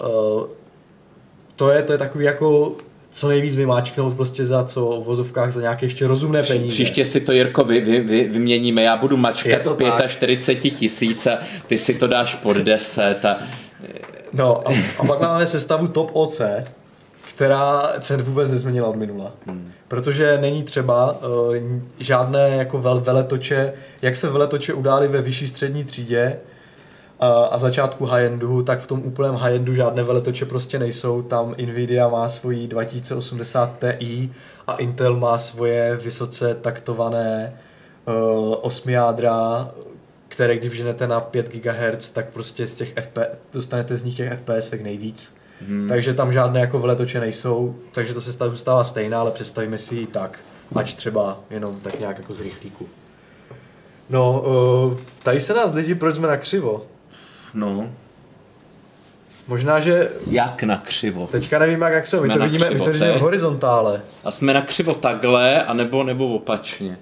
to 1.56 1.70
je, 1.70 1.82
to 1.82 1.92
je 1.92 1.98
takový 1.98 2.24
jako 2.24 2.76
co 3.18 3.28
nejvíc 3.28 3.56
vymáčknout 3.56 4.14
prostě 4.14 4.46
za 4.46 4.64
co 4.64 5.00
v 5.00 5.04
vozovkách 5.04 5.52
za 5.52 5.60
nějaké 5.60 5.86
ještě 5.86 6.06
rozumné 6.06 6.42
peníze. 6.42 6.68
Příště 6.68 7.04
si 7.04 7.20
to, 7.20 7.32
Jirko, 7.32 7.64
vy, 7.64 7.80
vy, 7.80 8.00
vy, 8.00 8.28
vyměníme. 8.28 8.82
Já 8.82 8.96
budu 8.96 9.16
mačkat 9.16 9.64
z 9.64 9.76
45 10.08 10.70
tisíc 10.70 11.26
a 11.26 11.38
ty 11.66 11.78
si 11.78 11.94
to 11.94 12.06
dáš 12.06 12.34
pod 12.34 12.56
10. 12.56 13.24
A... 13.24 13.38
No 14.32 14.68
a, 14.68 14.72
a 14.98 15.06
pak 15.06 15.20
máme 15.20 15.46
sestavu 15.46 15.88
Top 15.88 16.10
OC, 16.12 16.40
která 17.28 17.92
se 17.98 18.16
vůbec 18.16 18.50
nezměnila 18.50 18.88
od 18.88 18.96
minula. 18.96 19.32
Hmm. 19.46 19.72
Protože 19.88 20.38
není 20.40 20.62
třeba 20.62 21.12
uh, 21.12 21.56
žádné 21.98 22.48
jako 22.48 22.78
vel, 22.78 23.00
veletoče, 23.00 23.72
jak 24.02 24.16
se 24.16 24.28
veletoče 24.28 24.74
udály 24.74 25.08
ve 25.08 25.22
vyšší 25.22 25.48
střední 25.48 25.84
třídě, 25.84 26.36
a 27.20 27.58
začátku 27.58 28.06
high-endu, 28.06 28.62
tak 28.62 28.80
v 28.80 28.86
tom 28.86 29.02
úplném 29.04 29.34
high-endu 29.34 29.74
žádné 29.74 30.02
veletoče 30.02 30.46
prostě 30.46 30.78
nejsou. 30.78 31.22
Tam 31.22 31.54
Nvidia 31.66 32.08
má 32.08 32.28
svoji 32.28 32.68
2080 32.68 33.84
Ti 33.98 34.32
a 34.66 34.74
Intel 34.74 35.16
má 35.16 35.38
svoje 35.38 35.96
vysoce 35.96 36.54
taktované 36.54 37.56
uh, 38.48 38.54
8 38.60 38.90
jádra, 38.90 39.70
které 40.28 40.56
když 40.56 40.72
vženete 40.72 41.06
na 41.06 41.20
5 41.20 41.48
GHz, 41.48 42.10
tak 42.10 42.30
prostě 42.30 42.66
z 42.66 42.76
těch 42.76 42.92
FP, 43.00 43.18
dostanete 43.52 43.96
z 43.96 44.04
nich 44.04 44.16
těch 44.16 44.32
FPS 44.32 44.72
nejvíc. 44.82 45.36
Hmm. 45.68 45.88
Takže 45.88 46.14
tam 46.14 46.32
žádné 46.32 46.60
jako 46.60 46.78
veletoče 46.78 47.20
nejsou, 47.20 47.74
takže 47.92 48.14
to 48.14 48.20
se 48.20 48.32
zůstává 48.32 48.84
stejná, 48.84 49.20
ale 49.20 49.30
představíme 49.30 49.78
si 49.78 49.96
ji 49.96 50.06
tak, 50.06 50.38
ač 50.74 50.94
třeba 50.94 51.40
jenom 51.50 51.80
tak 51.80 52.00
nějak 52.00 52.18
jako 52.18 52.34
z 52.34 52.40
rychlíku. 52.40 52.88
No, 54.10 54.44
uh, 54.92 54.98
tady 55.22 55.40
se 55.40 55.54
nás 55.54 55.72
lidi, 55.74 55.94
proč 55.94 56.14
jsme 56.14 56.28
na 56.28 56.36
křivo. 56.36 56.86
No. 57.54 57.90
Možná, 59.48 59.80
že... 59.80 60.10
Jak 60.30 60.62
na 60.62 60.76
křivo? 60.76 61.26
Teďka 61.26 61.58
nevím, 61.58 61.82
jak 61.82 62.06
se 62.06 62.20
my 62.20 62.28
to 62.34 62.38
vidíme, 62.38 62.70
my 62.70 62.80
to 62.80 62.90
vidíme 62.90 63.12
v 63.12 63.20
horizontále. 63.20 64.00
A 64.24 64.30
jsme 64.30 64.54
na 64.54 64.62
křivo 64.62 64.94
takhle, 64.94 65.62
anebo 65.62 66.04
nebo 66.04 66.28
opačně. 66.28 66.98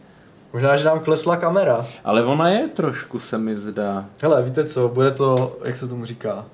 Možná, 0.53 0.76
že 0.76 0.85
nám 0.85 1.00
klesla 1.00 1.37
kamera. 1.37 1.87
Ale 2.05 2.25
ona 2.25 2.49
je 2.49 2.69
trošku, 2.69 3.19
se 3.19 3.38
mi 3.38 3.57
zdá. 3.57 4.05
Hele, 4.23 4.43
víte 4.43 4.65
co, 4.65 4.88
bude 4.88 5.11
to, 5.11 5.59
jak 5.65 5.76
se 5.76 5.88
tomu 5.88 6.05
říká? 6.05 6.45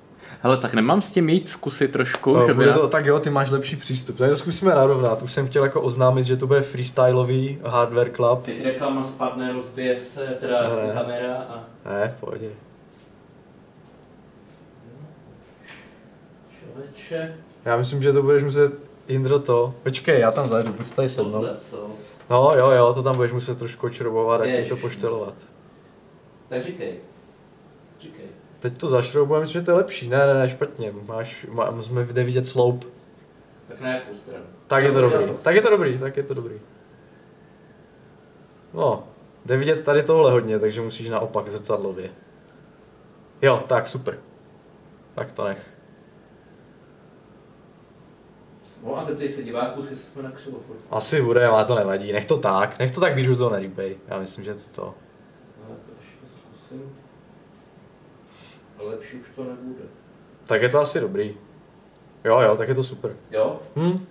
Hele, 0.41 0.57
tak 0.57 0.73
nemám 0.73 1.01
s 1.01 1.11
tím 1.11 1.29
jít 1.29 1.49
zkusit 1.49 1.91
trošku, 1.91 2.35
no, 2.35 2.47
že 2.47 2.53
bude 2.53 2.73
to, 2.73 2.87
tak 2.87 3.05
jo, 3.05 3.19
ty 3.19 3.29
máš 3.29 3.49
lepší 3.49 3.75
přístup. 3.75 4.17
Tak 4.17 4.29
to 4.29 4.37
zkusíme 4.37 4.75
narovnat. 4.75 5.21
Už 5.21 5.31
jsem 5.31 5.47
chtěl 5.47 5.63
jako 5.63 5.81
oznámit, 5.81 6.25
že 6.25 6.37
to 6.37 6.47
bude 6.47 6.61
freestyleový 6.61 7.59
hardware 7.65 8.11
club. 8.15 8.45
Teď 8.45 8.65
reklama 8.65 9.03
spadne, 9.03 9.53
rozbije 9.53 9.99
se 9.99 10.37
teda 10.39 10.61
ne. 10.61 10.93
kamera 10.93 11.35
a... 11.35 11.63
Ne, 11.89 12.13
v 12.17 12.19
pohodě. 12.19 12.49
Já 17.65 17.77
myslím, 17.77 18.03
že 18.03 18.13
to 18.13 18.21
budeš 18.21 18.43
muset, 18.43 18.73
Indro 19.07 19.39
to. 19.39 19.75
Počkej, 19.83 20.19
já 20.19 20.31
tam 20.31 20.47
zajdu, 20.47 20.73
pojď 20.73 20.91
tady 20.91 21.09
se 21.09 21.23
mnou. 21.23 21.45
No 22.29 22.53
jo, 22.57 22.71
jo, 22.71 22.93
to 22.93 23.03
tam 23.03 23.15
budeš 23.15 23.31
muset 23.31 23.57
trošku 23.57 23.87
očroubovat 23.87 24.41
a 24.41 24.69
to 24.69 24.77
poštelovat. 24.77 25.33
Tak 26.49 26.63
říkej. 26.63 26.95
Říkej. 27.99 28.25
Teď 28.59 28.77
to 28.77 28.89
zašroubujeme, 28.89 29.45
myslím, 29.45 29.61
že 29.61 29.65
to 29.65 29.71
je 29.71 29.77
lepší. 29.77 30.09
Ne, 30.09 30.27
ne, 30.27 30.33
ne, 30.33 30.49
špatně. 30.49 30.93
Máš, 31.07 31.45
má, 31.49 31.71
musíme 31.71 32.03
jde 32.03 32.23
vidět 32.23 32.47
sloup. 32.47 32.93
Tak 33.67 33.81
jakou 33.81 34.15
stranu? 34.15 34.45
Tak 34.67 34.83
je 34.83 34.91
to 34.91 35.01
dobrý, 35.01 35.33
tak 35.43 35.55
je 35.55 35.61
to 35.61 35.69
dobrý, 35.69 35.97
tak 35.97 36.17
je 36.17 36.23
to 36.23 36.33
dobrý. 36.33 36.55
No, 38.73 39.07
jde 39.45 39.57
vidět 39.57 39.83
tady 39.83 40.03
tohle 40.03 40.31
hodně, 40.31 40.59
takže 40.59 40.81
musíš 40.81 41.09
naopak 41.09 41.49
zrcadlově. 41.49 42.09
Jo, 43.41 43.63
tak 43.67 43.87
super. 43.87 44.19
Tak 45.15 45.31
to 45.31 45.43
nech. 45.47 45.72
No 48.85 48.97
a 48.97 49.03
zeptej 49.03 49.29
se 49.29 49.43
diváků, 49.43 49.79
jestli 49.89 49.95
jsme 50.05 50.23
na 50.23 50.31
křivo 50.31 50.59
furt. 50.67 50.77
Asi 50.91 51.21
bude, 51.21 51.45
ale 51.47 51.65
to 51.65 51.75
nevadí. 51.75 52.11
Nech 52.13 52.25
to 52.25 52.37
tak, 52.37 52.79
nech 52.79 52.91
to 52.91 53.01
tak 53.01 53.15
být, 53.15 53.25
že 53.25 53.35
to 53.35 53.49
nelíbej. 53.49 53.97
Já 54.07 54.19
myslím, 54.19 54.43
že 54.43 54.53
to 54.55 54.61
to. 54.75 54.95
No, 55.69 55.75
to 55.85 55.91
ještě 56.01 56.25
zkusím. 56.37 56.95
Ale 58.79 58.89
lepší 58.89 59.17
už 59.17 59.27
to 59.35 59.43
nebude. 59.43 59.83
Tak 60.45 60.61
je 60.61 60.69
to 60.69 60.79
asi 60.79 60.99
dobrý. 60.99 61.37
Jo, 62.23 62.39
jo, 62.39 62.57
tak 62.57 62.69
je 62.69 62.75
to 62.75 62.83
super. 62.83 63.15
Jo? 63.31 63.59
Hm? 63.75 64.05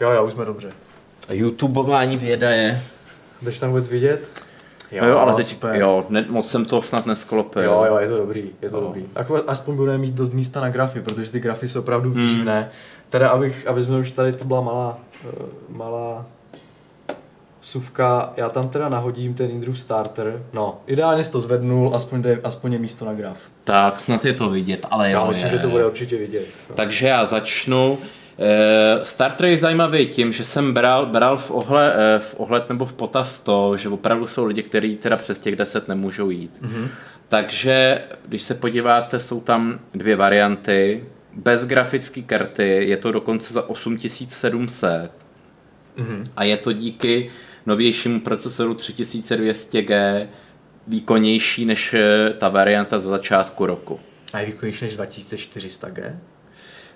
Jo, 0.00 0.10
jo, 0.10 0.26
už 0.26 0.32
jsme 0.32 0.44
dobře. 0.44 0.72
A 1.28 1.32
YouTubeování 1.32 2.16
věda 2.16 2.50
je... 2.50 2.82
Jdeš 3.42 3.58
tam 3.58 3.68
vůbec 3.68 3.88
vidět? 3.88 4.43
Jo, 4.94 5.04
jo 5.04 5.18
ale 5.18 5.34
teď, 5.34 5.46
super. 5.46 5.76
jo, 5.76 6.04
ne, 6.08 6.26
moc 6.28 6.50
jsem 6.50 6.64
to 6.64 6.82
snad 6.82 7.06
nesklopil. 7.06 7.62
Jo, 7.62 7.84
jo, 7.88 7.98
je 7.98 8.08
to 8.08 8.16
dobrý, 8.16 8.50
je 8.62 8.70
to 8.70 8.80
no. 8.80 8.86
dobrý. 8.86 9.04
Jako, 9.16 9.42
aspoň 9.46 9.76
budeme 9.76 9.98
mít 9.98 10.14
dost 10.14 10.32
místa 10.32 10.60
na 10.60 10.68
grafy, 10.68 11.00
protože 11.00 11.30
ty 11.30 11.40
grafy 11.40 11.68
jsou 11.68 11.80
opravdu 11.80 12.10
hmm. 12.10 12.22
výživné. 12.22 12.60
Hmm. 12.60 12.70
Teda, 13.10 13.28
abych, 13.28 13.66
aby 13.66 13.82
jsme 13.82 13.98
už 13.98 14.10
tady, 14.10 14.32
to 14.32 14.44
byla 14.44 14.60
malá, 14.60 14.98
uh, 15.24 15.76
malá 15.76 16.26
suvka, 17.60 18.32
já 18.36 18.50
tam 18.50 18.68
teda 18.68 18.88
nahodím 18.88 19.34
ten 19.34 19.50
Indrův 19.50 19.80
starter. 19.80 20.42
No, 20.52 20.78
ideálně 20.86 21.24
jsi 21.24 21.32
to 21.32 21.40
zvednul, 21.40 21.92
aspoň, 21.94 22.22
jde, 22.22 22.40
aspoň 22.44 22.72
je 22.72 22.78
místo 22.78 23.04
na 23.04 23.14
graf. 23.14 23.38
Tak, 23.64 24.00
snad 24.00 24.24
je 24.24 24.32
to 24.32 24.50
vidět, 24.50 24.86
ale 24.90 25.10
jo. 25.10 25.20
Já 25.20 25.28
myslím, 25.28 25.46
je. 25.46 25.52
že 25.52 25.58
to 25.58 25.68
bude 25.68 25.86
určitě 25.86 26.16
vidět. 26.16 26.44
Takže 26.74 27.06
já 27.06 27.26
začnu. 27.26 27.98
Eh, 28.38 29.04
Star 29.04 29.32
Trek 29.32 29.50
je 29.50 29.58
zajímavý 29.58 30.06
tím, 30.06 30.32
že 30.32 30.44
jsem 30.44 30.72
bral, 30.72 31.06
bral 31.06 31.36
v, 31.36 31.50
ohled, 31.50 31.94
eh, 31.96 32.18
v 32.18 32.34
ohled 32.38 32.68
nebo 32.68 32.84
v 32.84 32.92
potaz 32.92 33.40
to, 33.40 33.76
že 33.76 33.88
opravdu 33.88 34.26
jsou 34.26 34.44
lidi, 34.44 34.62
kteří 34.62 34.96
teda 34.96 35.16
přes 35.16 35.38
těch 35.38 35.56
10 35.56 35.88
nemůžou 35.88 36.30
jít. 36.30 36.50
Mm-hmm. 36.62 36.88
Takže, 37.28 38.02
když 38.28 38.42
se 38.42 38.54
podíváte, 38.54 39.18
jsou 39.18 39.40
tam 39.40 39.80
dvě 39.94 40.16
varianty. 40.16 41.04
Bez 41.32 41.66
grafické 41.66 42.22
karty 42.22 42.84
je 42.88 42.96
to 42.96 43.12
dokonce 43.12 43.54
za 43.54 43.68
8700. 43.68 45.10
Mm-hmm. 45.98 46.24
A 46.36 46.44
je 46.44 46.56
to 46.56 46.72
díky 46.72 47.30
novějšímu 47.66 48.20
procesoru 48.20 48.74
3200G 48.74 50.26
výkonnější 50.86 51.64
než 51.64 51.94
eh, 51.94 52.32
ta 52.38 52.48
varianta 52.48 52.98
za 52.98 53.10
začátku 53.10 53.66
roku. 53.66 54.00
A 54.32 54.40
je 54.40 54.46
výkonnější 54.46 54.84
než 54.84 54.98
2400G? 54.98 56.14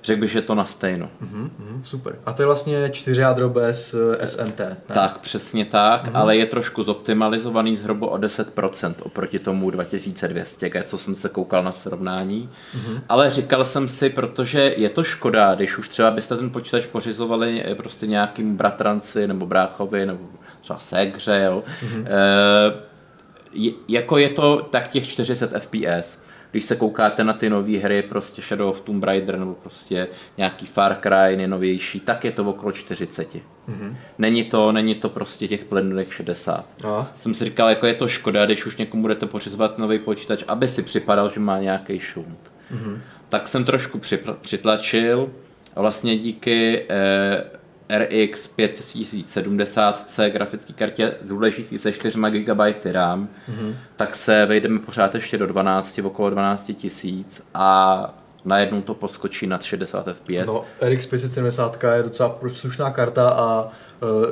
Řekl 0.09 0.21
bych, 0.21 0.31
že 0.31 0.43
to 0.43 0.55
na 0.55 0.65
stejno. 0.65 1.09
Uh-huh, 1.23 1.51
super. 1.83 2.19
A 2.27 2.33
to 2.33 2.43
je 2.43 2.47
vlastně 2.47 2.91
čtyři 2.91 3.21
jádro 3.21 3.49
bez 3.49 3.95
eh, 3.95 4.29
SMT. 4.29 4.59
Ne? 4.59 4.77
Tak, 4.87 5.19
přesně 5.19 5.65
tak, 5.65 6.07
uh-huh. 6.07 6.11
ale 6.15 6.37
je 6.37 6.47
trošku 6.47 6.83
zoptimalizovaný 6.83 7.77
zhruba 7.77 8.11
o 8.11 8.19
10% 8.19 8.95
oproti 9.03 9.39
tomu 9.39 9.71
2200, 9.71 10.71
co 10.85 10.99
jsem 10.99 11.15
se 11.15 11.29
koukal 11.29 11.63
na 11.63 11.73
srovnání. 11.73 12.51
Uh-huh. 12.77 13.01
Ale 13.09 13.31
říkal 13.31 13.65
jsem 13.65 13.89
si, 13.89 14.11
protože 14.11 14.75
je 14.77 14.89
to 14.89 15.05
škoda, 15.05 15.55
když 15.55 15.79
už 15.79 15.89
třeba 15.89 16.11
byste 16.11 16.37
ten 16.37 16.51
počítač 16.51 16.87
pořizovali 16.87 17.63
eh, 17.67 17.75
prostě 17.75 18.07
nějakým 18.07 18.57
bratranci 18.57 19.27
nebo 19.27 19.47
bráchovi 19.47 20.07
nebo 20.07 20.25
třeba 20.61 20.79
segře, 20.79 21.43
jo. 21.47 21.63
Uh-huh. 21.83 22.07
E, 22.07 23.79
jako 23.89 24.19
je 24.19 24.29
to 24.29 24.69
tak 24.71 24.89
těch 24.89 25.09
400 25.09 25.47
FPS 25.59 26.19
když 26.51 26.65
se 26.65 26.77
koukáte 26.77 27.25
na 27.25 27.33
ty 27.33 27.51
nové 27.51 27.79
hry, 27.79 28.03
prostě 28.03 28.43
Shadow 28.43 28.69
of 28.69 28.81
Tomb 28.81 29.05
Raider 29.05 29.39
nebo 29.39 29.55
prostě 29.55 30.09
nějaký 30.37 30.67
Far 30.67 30.97
Cry 31.03 31.37
nejnovější, 31.37 32.01
tak 32.01 32.25
je 32.25 32.33
to 32.33 32.45
okolo 32.45 32.73
40. 32.73 33.35
Mm-hmm. 33.35 33.97
Není 34.19 34.45
to, 34.45 34.73
není 34.73 34.95
to 34.95 35.09
prostě 35.09 35.49
těch 35.49 35.65
plynulých 35.65 36.15
60. 36.15 36.65
A? 36.87 37.13
Jsem 37.21 37.35
si 37.35 37.45
říkal, 37.45 37.69
jako 37.69 37.87
je 37.87 37.95
to 37.95 38.09
škoda, 38.09 38.47
když 38.47 38.67
už 38.67 38.77
někomu 38.77 39.03
budete 39.03 39.27
pořizovat 39.27 39.79
nový 39.79 39.99
počítač, 39.99 40.45
aby 40.49 40.69
si 40.69 40.83
připadal, 40.83 41.29
že 41.29 41.41
má 41.41 41.59
nějaký 41.59 41.99
šunt. 41.99 42.53
Mm-hmm. 42.73 42.99
Tak 43.29 43.47
jsem 43.47 43.65
trošku 43.65 44.01
přitlačil 44.41 45.31
a 45.77 45.81
vlastně 45.81 46.19
díky 46.19 46.87
eh, 46.89 47.58
RX 47.89 48.57
5070C 48.59 50.31
grafické 50.31 50.73
kartě 50.73 51.15
důležitý 51.23 51.79
se 51.79 51.93
4 51.93 52.19
GB 52.31 52.61
RAM, 52.93 53.29
mm-hmm. 53.49 53.75
tak 53.97 54.15
se 54.15 54.47
vejdeme 54.47 54.79
pořád 54.79 55.15
ještě 55.15 55.39
do 55.39 55.47
12, 55.47 55.99
okolo 55.99 56.31
12 56.31 56.71
tisíc 56.75 57.43
a 57.55 58.15
najednou 58.45 58.81
to 58.81 58.95
poskočí 58.95 59.47
nad 59.47 59.63
60 59.63 60.07
FPS. 60.13 60.47
No, 60.47 60.65
RX 60.81 61.07
570 61.07 61.85
je 61.95 62.03
docela 62.03 62.39
slušná 62.53 62.91
karta 62.91 63.29
a 63.29 63.63
uh, 63.63 63.69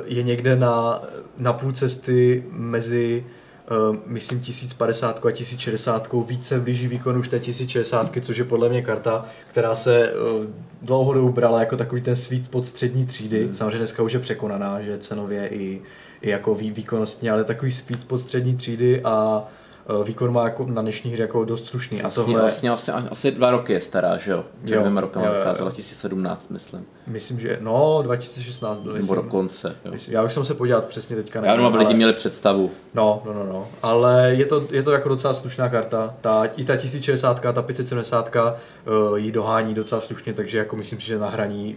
je 0.05 0.23
někde 0.23 0.55
na, 0.55 1.01
na 1.37 1.53
půl 1.53 1.71
cesty 1.71 2.43
mezi 2.51 3.25
myslím 4.05 4.39
1050 4.39 5.25
a 5.25 5.31
1060 5.31 6.13
více 6.27 6.59
blíží 6.59 6.87
výkonu 6.87 7.19
už 7.19 7.27
té 7.27 7.39
1060, 7.39 8.11
což 8.21 8.37
je 8.37 8.43
podle 8.43 8.69
mě 8.69 8.81
karta, 8.81 9.25
která 9.49 9.75
se 9.75 10.13
uh, 10.13 10.45
dlouhodobě 10.81 11.31
brala 11.31 11.59
jako 11.59 11.77
takový 11.77 12.01
ten 12.01 12.15
sweet 12.15 12.45
spot 12.45 12.65
střední 12.65 13.05
třídy. 13.05 13.43
Hmm. 13.43 13.53
Samozřejmě 13.53 13.77
dneska 13.77 14.03
už 14.03 14.13
je 14.13 14.19
překonaná, 14.19 14.81
že 14.81 14.97
cenově 14.97 15.47
i, 15.47 15.81
i 16.21 16.29
jako 16.29 16.55
vý, 16.55 16.71
výkonnostně, 16.71 17.31
ale 17.31 17.43
takový 17.43 17.71
sweet 17.71 18.01
spot 18.01 18.21
střední 18.21 18.55
třídy 18.55 19.01
a 19.03 19.47
Eh, 19.47 19.56
výkon 20.03 20.33
má 20.33 20.43
jako 20.43 20.65
na 20.65 20.81
dnešní 20.81 21.11
hry 21.11 21.21
jako 21.21 21.45
dost 21.45 21.67
slušný. 21.67 22.01
A 22.01 22.09
tohle... 22.09 22.41
vlastně, 22.41 22.69
vlastně 22.69 22.93
asi 22.93 23.31
dva 23.31 23.51
roky 23.51 23.73
je 23.73 23.81
stará, 23.81 24.17
že 24.17 24.31
jo? 24.31 24.43
Před 24.63 24.79
dvěma 24.79 25.01
rokama 25.01 25.31
vycházela 25.31 25.69
2017, 25.69 26.49
myslím. 26.49 26.85
Myslím, 27.07 27.39
že 27.39 27.57
no, 27.61 28.01
2016 28.03 28.77
byl. 28.77 28.93
Nebo 28.93 29.15
dokonce. 29.15 29.75
Jo. 29.85 29.91
Myslím, 29.91 30.13
já 30.13 30.29
jsem 30.29 30.45
se 30.45 30.53
podívat 30.53 30.85
přesně 30.85 31.15
teďka. 31.15 31.45
Já 31.45 31.51
jenom, 31.51 31.65
aby 31.65 31.75
ale... 31.75 31.83
lidi 31.83 31.95
měli 31.95 32.13
představu. 32.13 32.71
No, 32.93 33.21
no, 33.25 33.33
no, 33.33 33.45
no. 33.45 33.67
Ale 33.81 34.33
je 34.33 34.45
to, 34.45 34.67
je 34.71 34.83
to 34.83 34.91
jako 34.91 35.09
docela 35.09 35.33
slušná 35.33 35.69
karta. 35.69 36.15
Ta, 36.21 36.45
I 36.45 36.65
ta 36.65 36.75
1060, 36.75 37.41
ta 37.53 37.61
570 37.61 38.35
uh, 38.35 39.17
jí 39.17 39.31
dohání 39.31 39.73
docela 39.73 40.01
slušně, 40.01 40.33
takže 40.33 40.57
jako 40.57 40.75
myslím 40.75 40.99
si, 40.99 41.07
že 41.07 41.19
na 41.19 41.29
hraní 41.29 41.75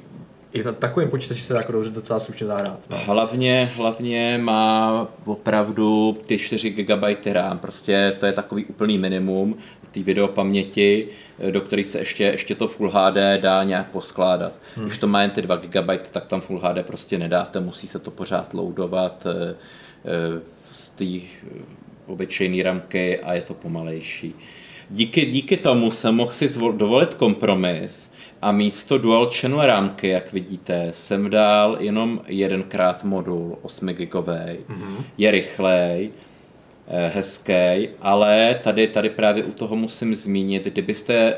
i 0.53 0.65
na 0.65 0.73
takovým 0.73 1.09
počítači 1.09 1.43
se 1.43 1.53
dá 1.53 1.59
jako 1.59 1.73
dobře 1.73 1.91
docela 1.91 2.21
slušně 2.21 2.47
zahrát. 2.47 2.91
No. 2.91 2.99
Hlavně, 2.99 3.73
hlavně 3.77 4.39
má 4.43 5.09
opravdu 5.25 6.15
ty 6.27 6.39
4 6.39 6.71
GB 6.71 7.27
RAM, 7.27 7.59
prostě 7.59 8.17
to 8.21 8.27
je 8.27 8.33
takový 8.33 8.65
úplný 8.65 8.99
minimum 8.99 9.57
té 9.91 10.03
videopaměti, 10.03 11.09
do 11.51 11.61
které 11.61 11.85
se 11.85 11.99
ještě, 11.99 12.25
ještě 12.25 12.55
to 12.55 12.69
Full 12.69 12.91
HD 12.91 13.41
dá 13.41 13.65
nějak 13.65 13.91
poskládat. 13.91 14.53
Hmm. 14.77 14.87
Když 14.87 14.99
to 14.99 15.07
má 15.07 15.23
jen 15.23 15.31
ty 15.31 15.43
2 15.43 15.57
GB, 15.57 15.91
tak 16.11 16.27
tam 16.27 16.41
Full 16.41 16.61
HD 16.61 16.87
prostě 16.87 17.19
nedáte, 17.19 17.61
musí 17.61 17.87
se 17.87 17.99
to 17.99 18.11
pořád 18.11 18.55
loadovat 18.55 19.27
eh, 19.27 19.55
eh, 20.05 20.41
z 20.73 20.89
té 20.89 21.27
obyčejné 22.07 22.63
ramky 22.63 23.21
a 23.21 23.35
je 23.35 23.43
to 23.43 23.55
pomalejší. 23.55 24.35
Díky, 24.93 25.27
díky 25.27 25.57
tomu 25.57 25.91
jsem 25.91 26.15
mohl 26.15 26.33
si 26.33 26.49
zvol, 26.49 26.73
dovolit 26.73 27.15
kompromis, 27.15 28.11
a 28.43 28.53
místo 28.53 28.99
dual 28.99 29.31
channel 29.41 29.67
rámky, 29.67 30.09
jak 30.09 30.33
vidíte, 30.33 30.89
jsem 30.91 31.31
dal 31.31 31.77
jenom 31.81 32.21
jedenkrát 32.27 33.05
modul 33.05 33.59
8 33.63 33.89
gigový. 33.89 34.33
Mm-hmm. 34.33 35.05
Je 35.19 35.31
rychlej, 35.31 36.11
eh, 36.89 37.09
hezký, 37.15 37.89
ale 38.01 38.61
tady, 38.63 38.87
tady 38.87 39.11
právě 39.11 39.45
u 39.45 39.53
toho 39.53 39.77
musím 39.77 40.15
zmínit, 40.15 40.65
kdybyste 40.65 41.35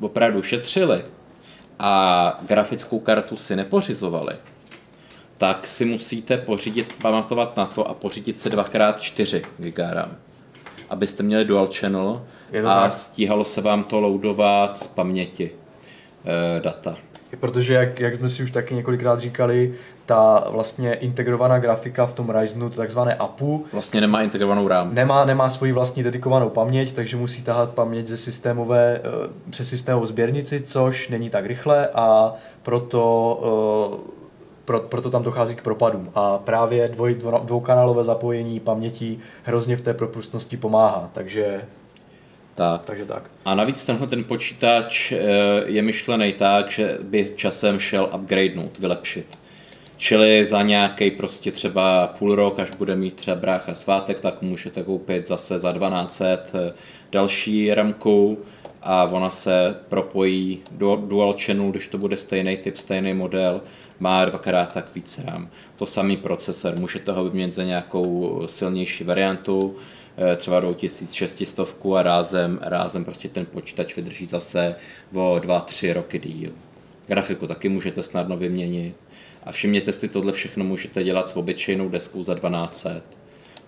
opravdu 0.00 0.42
šetřili 0.42 1.02
a 1.78 2.38
grafickou 2.46 2.98
kartu 2.98 3.36
si 3.36 3.56
nepořizovali, 3.56 4.34
tak 5.38 5.66
si 5.66 5.84
musíte 5.84 6.36
pořídit, 6.36 6.92
pamatovat 7.02 7.56
na 7.56 7.66
to 7.66 7.88
a 7.88 7.94
pořídit 7.94 8.38
se 8.38 8.48
2x4 8.48 9.42
GB 9.58 9.78
RAM, 9.78 10.16
abyste 10.90 11.22
měli 11.22 11.44
dual 11.44 11.68
channel 11.74 12.22
a 12.58 12.62
tak. 12.62 12.94
stíhalo 12.94 13.44
se 13.44 13.60
vám 13.60 13.84
to 13.84 14.00
loadovat 14.00 14.78
z 14.78 14.86
paměti. 14.86 15.50
Eh, 16.24 16.60
data. 16.60 16.96
Protože, 17.40 17.74
jak, 17.74 18.00
jak 18.00 18.14
jsme 18.14 18.28
si 18.28 18.42
už 18.42 18.50
taky 18.50 18.74
několikrát 18.74 19.20
říkali, 19.20 19.74
ta 20.06 20.44
vlastně 20.50 20.94
integrovaná 20.94 21.58
grafika 21.58 22.06
v 22.06 22.12
tom 22.12 22.30
Ryzenu, 22.30 22.70
to 22.70 22.76
takzvané 22.76 23.14
APU, 23.14 23.64
vlastně 23.72 24.00
nemá 24.00 24.22
integrovanou 24.22 24.68
RAM. 24.68 24.94
Nemá, 24.94 25.24
nemá 25.24 25.50
svoji 25.50 25.72
vlastní 25.72 26.02
dedikovanou 26.02 26.48
paměť, 26.48 26.92
takže 26.92 27.16
musí 27.16 27.42
tahat 27.42 27.74
paměť 27.74 28.08
ze 28.08 28.16
systémové, 28.16 29.00
eh, 29.04 29.30
přes 29.50 29.68
systémovou 29.68 30.06
sběrnici, 30.06 30.60
což 30.60 31.08
není 31.08 31.30
tak 31.30 31.46
rychle 31.46 31.88
a 31.94 32.34
proto 32.62 34.00
eh, 34.06 34.20
pro, 34.64 34.80
proto 34.80 35.10
tam 35.10 35.22
dochází 35.22 35.54
k 35.54 35.62
propadům. 35.62 36.10
A 36.14 36.38
právě 36.38 36.88
dvoj, 36.88 37.14
dvoukanálové 37.42 38.04
zapojení 38.04 38.60
paměti 38.60 39.18
hrozně 39.42 39.76
v 39.76 39.80
té 39.80 39.94
propustnosti 39.94 40.56
pomáhá, 40.56 41.10
takže 41.12 41.62
tak. 42.54 42.84
Takže 42.84 43.04
tak. 43.04 43.30
A 43.44 43.54
navíc 43.54 43.84
tenhle 43.84 44.06
ten 44.06 44.24
počítač 44.24 45.12
eh, 45.12 45.18
je 45.66 45.82
myšlený 45.82 46.32
tak, 46.32 46.70
že 46.70 46.98
by 47.02 47.32
časem 47.36 47.78
šel 47.78 48.10
upgradenout, 48.14 48.78
vylepšit. 48.78 49.38
Čili 49.96 50.44
za 50.44 50.62
nějaký 50.62 51.10
prostě 51.10 51.52
třeba 51.52 52.06
půl 52.06 52.34
rok, 52.34 52.58
až 52.58 52.70
bude 52.70 52.96
mít 52.96 53.14
třeba 53.14 53.36
brácha 53.36 53.74
svátek, 53.74 54.20
tak 54.20 54.42
můžete 54.42 54.82
koupit 54.82 55.26
zase 55.26 55.58
za 55.58 55.72
1200 55.72 56.24
eh, 56.24 56.72
další 57.12 57.74
ramku 57.74 58.38
a 58.82 59.04
ona 59.04 59.30
se 59.30 59.74
propojí 59.88 60.62
do 60.70 60.96
dual 60.96 61.34
channel, 61.44 61.70
když 61.70 61.86
to 61.86 61.98
bude 61.98 62.16
stejný 62.16 62.56
typ, 62.56 62.76
stejný 62.76 63.14
model, 63.14 63.60
má 63.98 64.24
dvakrát 64.24 64.72
tak 64.72 64.94
víc 64.94 65.20
RAM. 65.24 65.50
To 65.76 65.86
samý 65.86 66.16
procesor, 66.16 66.78
můžete 66.80 67.12
ho 67.12 67.24
vyměnit 67.24 67.54
za 67.54 67.64
nějakou 67.64 68.42
silnější 68.46 69.04
variantu, 69.04 69.76
třeba 70.36 70.60
do 70.60 70.74
1600 70.74 71.76
a 71.96 72.02
rázem, 72.02 72.58
rázem 72.62 73.04
prostě 73.04 73.28
ten 73.28 73.46
počítač 73.46 73.96
vydrží 73.96 74.26
zase 74.26 74.74
o 75.14 75.36
2-3 75.36 75.92
roky 75.92 76.18
díl. 76.18 76.52
Grafiku 77.06 77.46
taky 77.46 77.68
můžete 77.68 78.02
snadno 78.02 78.36
vyměnit. 78.36 78.94
A 79.44 79.52
všimněte 79.52 79.92
si, 79.92 80.08
tohle 80.08 80.32
všechno 80.32 80.64
můžete 80.64 81.04
dělat 81.04 81.28
s 81.28 81.36
obyčejnou 81.36 81.88
deskou 81.88 82.24
za 82.24 82.34
1200. 82.34 83.02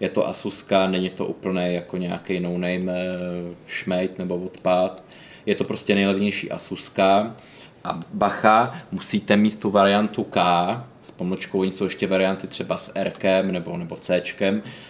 Je 0.01 0.09
to 0.09 0.29
Asuska, 0.29 0.87
není 0.87 1.11
to 1.11 1.27
úplně 1.27 1.73
jako 1.73 1.97
nějaký 1.97 2.41
no-name 2.41 2.93
eh, 2.93 3.55
šmejt 3.67 4.19
nebo 4.19 4.37
odpad. 4.37 5.05
Je 5.47 5.55
to 5.55 5.65
prostě 5.65 5.95
nejlevnější 5.95 6.51
Asuska 6.51 7.37
a 7.85 8.01
bacha, 8.13 8.79
musíte 8.93 9.37
mít 9.37 9.59
tu 9.59 9.71
variantu 9.71 10.25
K 10.25 10.41
s 11.03 11.11
pomlčkou, 11.11 11.61
oni 11.61 11.73
jsou 11.73 11.85
ještě 11.85 12.07
varianty 12.07 12.47
třeba 12.47 12.79
s 12.79 12.93
R 12.95 13.12
nebo, 13.43 13.77
nebo 13.77 13.97
C, 13.97 14.23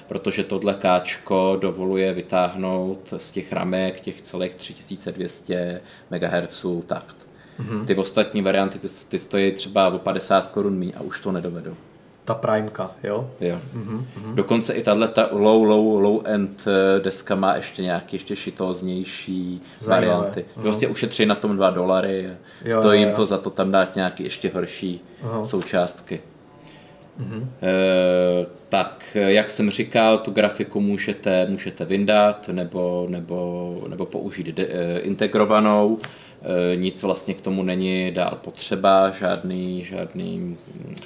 protože 0.08 0.44
tohle 0.44 0.74
K 0.74 1.56
dovoluje 1.60 2.12
vytáhnout 2.12 3.14
z 3.16 3.32
těch 3.32 3.52
ramek 3.52 4.00
těch 4.00 4.22
celých 4.22 4.54
3200 4.54 5.80
MHz 6.10 6.66
takt. 6.86 7.26
Mm-hmm. 7.60 7.84
Ty 7.84 7.94
ostatní 7.94 8.42
varianty, 8.42 8.78
ty, 8.78 8.88
ty 9.08 9.18
stojí 9.18 9.52
třeba 9.52 9.88
o 9.88 9.98
50 9.98 10.48
korun 10.48 10.78
méně 10.78 10.92
a 10.92 11.00
už 11.00 11.20
to 11.20 11.32
nedovedou 11.32 11.76
ta 12.24 12.34
Primeka, 12.34 12.90
jo? 13.02 13.30
Jo. 13.40 13.58
Mm-hmm. 13.74 14.34
Dokonce 14.34 14.72
i 14.72 14.82
tahle 14.82 15.08
ta 15.08 15.28
low, 15.32 15.64
low, 15.64 16.00
low 16.00 16.20
end 16.24 16.64
eh, 16.66 17.00
deska 17.00 17.34
má 17.34 17.56
ještě 17.56 17.82
nějaké 17.82 18.16
ještě 18.16 18.36
šitóznější 18.36 19.62
Zajímavé. 19.80 20.06
varianty. 20.06 20.40
Mm-hmm. 20.40 20.62
Vlastně 20.62 20.88
ušetří 20.88 21.26
na 21.26 21.34
tom 21.34 21.56
2 21.56 21.70
dolary. 21.70 22.30
Jo, 22.64 22.80
Stojí 22.80 23.00
jim 23.00 23.12
to 23.12 23.26
za 23.26 23.38
to 23.38 23.50
tam 23.50 23.70
dát 23.70 23.96
nějaké 23.96 24.22
ještě 24.22 24.50
horší 24.54 25.00
uh-huh. 25.24 25.44
součástky. 25.44 26.20
Mm-hmm. 27.20 27.46
E, 27.62 28.46
tak, 28.68 29.04
jak 29.14 29.50
jsem 29.50 29.70
říkal, 29.70 30.18
tu 30.18 30.30
grafiku 30.30 30.80
můžete, 30.80 31.46
můžete 31.50 31.84
vyndat 31.84 32.48
nebo, 32.48 33.06
nebo, 33.10 33.76
nebo 33.88 34.06
použít 34.06 34.46
de, 34.46 34.66
e, 34.66 34.98
integrovanou. 34.98 35.98
E, 36.42 36.76
nic 36.76 37.02
vlastně 37.02 37.34
k 37.34 37.40
tomu 37.40 37.62
není 37.62 38.10
dál 38.10 38.38
potřeba, 38.44 39.10
žádný, 39.10 39.84
žádný 39.84 40.56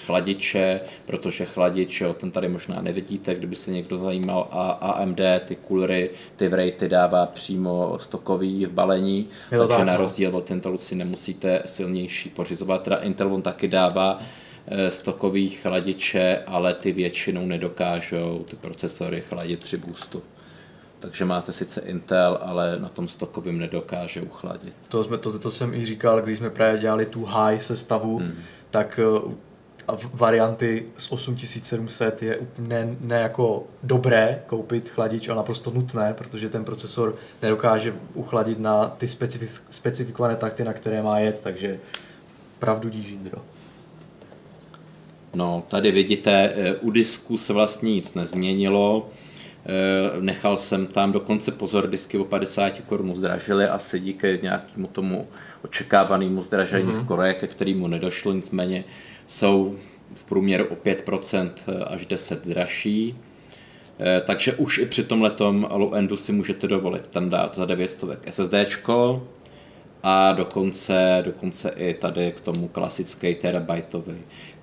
chladiče, 0.01 0.81
protože 1.07 1.45
chladič, 1.45 2.01
jo, 2.01 2.15
ten 2.15 2.31
tady 2.31 2.49
možná 2.49 2.83
nevidíte, 2.83 3.35
kdyby 3.35 3.57
se 3.57 3.71
někdo 3.71 3.99
zajímal, 3.99 4.49
a 4.51 4.71
AMD 4.71 5.21
ty 5.45 5.57
coolery, 5.69 6.11
ty 6.37 6.49
vrejty 6.49 6.89
dává 6.89 7.27
přímo 7.27 7.99
stokový 8.01 8.67
v 8.67 8.73
balení, 8.73 9.29
jo, 9.53 9.59
takže 9.59 9.77
tak, 9.77 9.87
na 9.87 9.93
no. 9.93 9.99
rozdíl 9.99 10.37
od 10.37 10.51
Intelu 10.51 10.79
si 10.79 10.95
nemusíte 10.95 11.63
silnější 11.65 12.31
pořizovat, 12.31 12.83
teda 12.83 12.97
Intel 12.97 13.35
on 13.35 13.43
taky 13.43 13.69
dává 13.69 14.21
e, 14.67 14.91
stokový 14.91 15.49
chladiče, 15.49 16.43
ale 16.47 16.75
ty 16.75 16.93
většinou 16.93 17.47
nedokážou 17.47 18.45
ty 18.51 18.57
procesory 18.57 19.21
chladit 19.21 19.61
při 19.61 19.77
boostu. 19.77 20.23
Takže 21.07 21.25
máte 21.25 21.53
sice 21.53 21.81
Intel, 21.81 22.39
ale 22.43 22.79
na 22.79 22.89
tom 22.89 23.09
stokovým 23.09 23.59
nedokáže 23.59 24.23
uchladit. 24.23 24.73
To, 24.89 25.05
jsme, 25.05 25.19
to, 25.19 25.39
to 25.39 25.51
jsem 25.51 25.75
i 25.75 25.85
říkal, 25.85 26.23
když 26.23 26.39
jsme 26.39 26.51
právě 26.51 26.81
dělali 26.81 27.07
tu 27.07 27.25
high 27.25 27.61
sestavu, 27.61 28.19
hmm. 28.19 28.35
tak 28.71 29.01
uh, 29.25 29.33
varianty 30.15 30.87
z 30.99 31.13
8700 31.13 32.23
je 32.23 32.39
ne, 32.59 32.97
ne 33.01 33.21
jako 33.21 33.65
dobré 33.83 34.43
koupit 34.47 34.89
chladič, 34.89 35.29
ale 35.29 35.37
naprosto 35.37 35.71
nutné, 35.71 36.15
protože 36.15 36.49
ten 36.49 36.65
procesor 36.65 37.17
nedokáže 37.43 37.95
uchladit 38.15 38.59
na 38.59 38.89
ty 38.89 39.09
specifik, 39.09 39.49
specifikované 39.71 40.37
takty, 40.37 40.65
na 40.65 40.73
které 40.73 41.03
má 41.03 41.19
jet, 41.19 41.41
takže 41.43 41.79
pravdu 42.59 42.89
díž 42.89 43.07
Jindro. 43.07 43.43
No, 45.35 45.65
tady 45.69 45.91
vidíte, 45.91 46.53
eh, 46.57 46.75
u 46.75 46.91
disku 46.91 47.39
se 47.39 47.53
vlastně 47.53 47.93
nic 47.93 48.15
nezměnilo. 48.15 49.09
Eh, 49.69 50.21
nechal 50.21 50.57
jsem 50.57 50.87
tam 50.87 51.13
dokonce 51.13 51.51
pozor, 51.51 51.91
disky 51.91 52.19
o 52.19 52.25
50 52.25 52.79
korun 52.79 53.17
zdražily 53.17 53.65
asi 53.65 54.01
díky 54.01 54.39
nějakému 54.43 54.87
tomu 54.87 55.29
očekávanému 55.65 56.43
zdražení 56.43 56.89
mm-hmm. 56.89 56.93
v 56.93 56.99
mhm. 56.99 57.07
Koreji, 57.07 57.35
ke 57.35 57.47
kterému 57.47 57.87
nedošlo, 57.87 58.33
nicméně 58.33 58.85
jsou 59.27 59.77
v 60.15 60.25
průměru 60.25 60.65
o 60.65 60.75
5% 60.75 61.51
až 61.87 62.07
10 62.07 62.47
dražší. 62.47 63.17
Eh, 64.01 64.23
takže 64.27 64.53
už 64.53 64.79
i 64.79 64.87
při 64.87 65.05
tom 65.05 65.23
letom 65.23 65.69
low 65.71 65.95
endu 65.95 66.17
si 66.17 66.33
můžete 66.33 66.67
dovolit 66.67 67.09
tam 67.09 67.29
dát 67.29 67.55
za 67.55 67.65
900 67.65 68.19
SSDčko, 68.31 69.23
a 70.09 70.33
dokonce, 70.33 71.23
dokonce 71.25 71.71
i 71.77 71.95
tady 71.95 72.33
k 72.33 72.41
tomu 72.41 72.69
klasický 72.69 73.35
terabajtový 73.35 74.15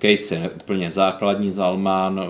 case 0.04 0.34
je 0.34 0.50
úplně 0.50 0.92
základní 0.92 1.50
Zalman, 1.50 2.20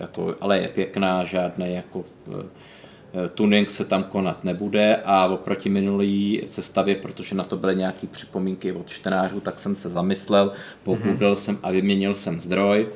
jako, 0.00 0.34
ale 0.40 0.58
je 0.58 0.68
pěkná, 0.68 1.24
žádný 1.24 1.74
jako 1.74 2.04
eh, 2.28 3.28
tuning 3.34 3.70
se 3.70 3.84
tam 3.84 4.02
konat 4.02 4.44
nebude 4.44 4.96
a 5.04 5.26
oproti 5.26 5.68
minulý 5.68 6.42
sestavě, 6.46 6.94
protože 6.94 7.34
na 7.34 7.44
to 7.44 7.56
byly 7.56 7.76
nějaké 7.76 8.06
připomínky 8.06 8.72
od 8.72 8.88
čtenářů, 8.88 9.40
tak 9.40 9.58
jsem 9.58 9.74
se 9.74 9.88
zamyslel, 9.88 10.52
pogooglil 10.82 11.32
mm-hmm. 11.32 11.36
jsem 11.36 11.58
a 11.62 11.70
vyměnil 11.70 12.14
jsem 12.14 12.40
zdroj. 12.40 12.88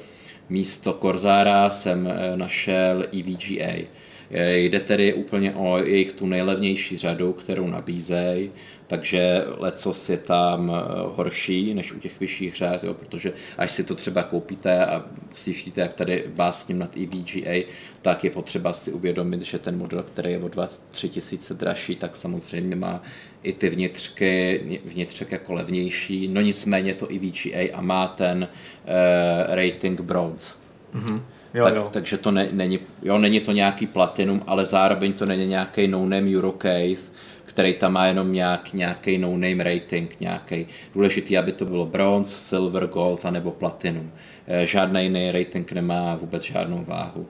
Místo 0.48 0.92
Corsaira 0.92 1.70
jsem 1.70 2.06
eh, 2.06 2.36
našel 2.36 3.04
EVGA. 3.12 3.86
Eh, 4.30 4.58
jde 4.58 4.80
tedy 4.80 5.14
úplně 5.14 5.54
o 5.54 5.78
jejich 5.78 6.12
tu 6.12 6.26
nejlevnější 6.26 6.98
řadu, 6.98 7.32
kterou 7.32 7.66
nabízejí 7.66 8.50
takže 8.87 9.44
lecos 9.59 10.11
je 10.11 10.16
tam 10.16 10.70
eh, 10.70 11.03
horší 11.16 11.75
než 11.75 11.92
u 11.92 11.99
těch 11.99 12.20
vyšších 12.20 12.57
řád, 12.57 12.85
jo, 12.85 12.94
protože 12.94 13.33
až 13.59 13.70
si 13.70 13.85
to 13.85 13.94
třeba 13.94 14.22
koupíte 14.22 14.87
a 14.87 15.05
slyšíte, 15.35 15.81
jak 15.81 15.92
tady 15.92 16.25
vás 16.35 16.68
ním 16.68 16.79
nad 16.79 16.96
EVGA, 16.96 17.66
tak 18.03 18.25
je 18.25 18.31
potřeba 18.31 18.72
si 18.72 18.92
uvědomit, 18.92 19.42
že 19.42 19.59
ten 19.59 19.79
model, 19.79 20.03
který 20.03 20.33
je 20.33 20.38
o 20.38 20.49
2-3 20.49 20.68
tisíce 21.09 21.55
dražší, 21.55 21.96
tak 21.96 22.16
samozřejmě 22.16 22.77
má 22.77 23.03
i 23.42 23.53
ty 23.53 23.68
vnitřky, 23.68 24.81
vnitřek 24.85 25.33
jako 25.33 25.53
levnější, 25.53 26.29
no 26.29 26.40
nicméně 26.40 26.94
to 26.94 27.07
EVGA 27.07 27.77
a 27.79 27.81
má 27.81 28.09
ten 28.09 28.49
uh, 28.49 29.55
rating 29.55 30.01
bronze. 30.01 30.55
Mm-hmm. 30.94 31.20
Jo, 31.55 31.64
tak, 31.64 31.75
jo. 31.75 31.88
Takže 31.92 32.16
to 32.16 32.31
ne, 32.31 32.49
není, 32.53 32.79
jo, 33.03 33.18
není 33.18 33.40
to 33.40 33.53
nějaký 33.53 33.87
platinum, 33.87 34.42
ale 34.46 34.64
zároveň 34.64 35.12
to 35.12 35.27
není 35.27 35.46
nějaký 35.46 35.88
no-name 35.88 36.37
Eurocase, 36.37 37.12
který 37.57 37.75
tam 37.75 37.92
má 37.92 38.07
jenom 38.07 38.33
nějak, 38.33 38.73
nějaký 38.73 39.19
no-name 39.19 39.64
rating, 39.64 40.16
nějaký 40.21 40.66
důležitý, 40.95 41.38
aby 41.38 41.53
to 41.53 41.64
bylo 41.64 41.87
bronze, 41.87 42.37
silver, 42.37 42.87
gold 42.87 43.25
a 43.25 43.31
nebo 43.31 43.51
platinum. 43.51 44.12
Eh, 44.47 44.66
žádný 44.66 45.03
jiný 45.03 45.31
rating 45.31 45.73
nemá 45.73 46.14
vůbec 46.14 46.42
žádnou 46.42 46.85
váhu. 46.88 47.27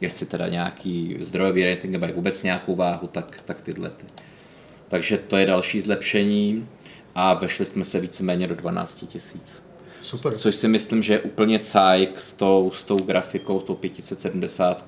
Jestli 0.00 0.26
teda 0.26 0.48
nějaký 0.48 1.16
zdrojový 1.20 1.64
rating 1.64 1.96
mají 1.96 2.12
vůbec 2.12 2.42
nějakou 2.42 2.74
váhu, 2.76 3.06
tak, 3.06 3.40
tak 3.44 3.62
tyhle 3.62 3.90
ty. 3.90 4.04
Takže 4.88 5.18
to 5.18 5.36
je 5.36 5.46
další 5.46 5.80
zlepšení 5.80 6.68
a 7.14 7.34
vešli 7.34 7.66
jsme 7.66 7.84
se 7.84 8.00
víceméně 8.00 8.46
do 8.46 8.54
12 8.54 9.04
tisíc. 9.08 9.62
Super. 10.00 10.36
Což 10.36 10.54
si 10.54 10.68
myslím, 10.68 11.02
že 11.02 11.12
je 11.12 11.20
úplně 11.20 11.58
cajk 11.58 12.20
s 12.20 12.32
tou, 12.32 12.70
s 12.74 12.82
tou 12.82 12.96
grafikou, 12.96 13.60
tou 13.60 13.74
570 13.74 14.84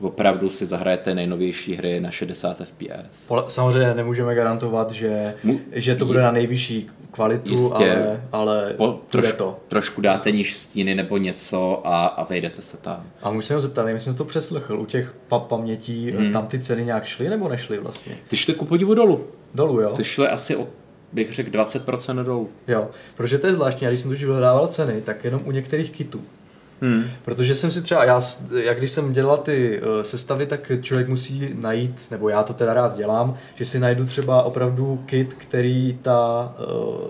opravdu 0.00 0.50
si 0.50 0.64
zahrajete 0.64 1.14
nejnovější 1.14 1.74
hry 1.74 2.00
na 2.00 2.10
60 2.10 2.56
fps. 2.56 3.28
Samozřejmě 3.48 3.94
nemůžeme 3.94 4.34
garantovat, 4.34 4.90
že, 4.90 5.34
Mu, 5.44 5.60
že 5.72 5.94
to 5.94 6.04
bude 6.04 6.22
na 6.22 6.32
nejvyšší 6.32 6.90
kvalitu, 7.10 7.52
jistě, 7.52 7.92
ale, 7.92 8.22
ale 8.32 8.74
po, 8.76 9.00
troš, 9.08 9.32
to. 9.32 9.58
trošku 9.68 10.00
dáte 10.00 10.30
níž 10.30 10.54
stíny 10.54 10.94
nebo 10.94 11.16
něco 11.16 11.86
a, 11.86 12.06
a 12.06 12.24
vejdete 12.24 12.62
se 12.62 12.76
tam. 12.76 13.04
A 13.22 13.30
musím 13.30 13.56
se 13.56 13.60
zeptat, 13.60 13.84
nevím, 13.84 14.00
jsem 14.00 14.14
to 14.14 14.24
přeslechl, 14.24 14.80
u 14.80 14.86
těch 14.86 15.14
pa- 15.28 15.38
pamětí 15.38 16.10
hmm. 16.10 16.32
tam 16.32 16.46
ty 16.46 16.58
ceny 16.58 16.84
nějak 16.84 17.04
šly 17.04 17.28
nebo 17.28 17.48
nešly 17.48 17.78
vlastně? 17.78 18.16
Ty 18.28 18.36
šly 18.36 18.54
ku 18.54 18.64
podivu 18.64 18.94
dolů. 18.94 19.26
Dolů, 19.54 19.80
jo? 19.80 19.92
Ty 19.96 20.04
šly 20.04 20.28
asi 20.28 20.56
o 20.56 20.68
bych 21.12 21.34
řekl 21.34 21.50
20% 21.50 22.24
dolů. 22.24 22.50
Jo, 22.68 22.88
protože 23.16 23.38
to 23.38 23.46
je 23.46 23.54
zvláštní, 23.54 23.84
já 23.84 23.90
když 23.90 24.00
jsem 24.00 24.10
tu 24.10 24.16
vyhledával 24.16 24.66
ceny, 24.66 25.00
tak 25.00 25.24
jenom 25.24 25.40
u 25.44 25.50
některých 25.50 25.90
kitů 25.90 26.22
Hmm. 26.80 27.04
Protože 27.24 27.54
jsem 27.54 27.70
si 27.70 27.82
třeba, 27.82 28.04
já, 28.04 28.20
jak 28.62 28.78
když 28.78 28.90
jsem 28.90 29.12
dělal 29.12 29.36
ty 29.36 29.80
uh, 29.80 30.02
sestavy, 30.02 30.46
tak 30.46 30.72
člověk 30.80 31.08
musí 31.08 31.50
najít, 31.54 32.06
nebo 32.10 32.28
já 32.28 32.42
to 32.42 32.54
teda 32.54 32.74
rád 32.74 32.96
dělám, 32.96 33.34
že 33.54 33.64
si 33.64 33.80
najdu 33.80 34.06
třeba 34.06 34.42
opravdu 34.42 35.02
kit, 35.06 35.34
který 35.34 35.98
ta 36.02 36.52
uh, 36.58 37.00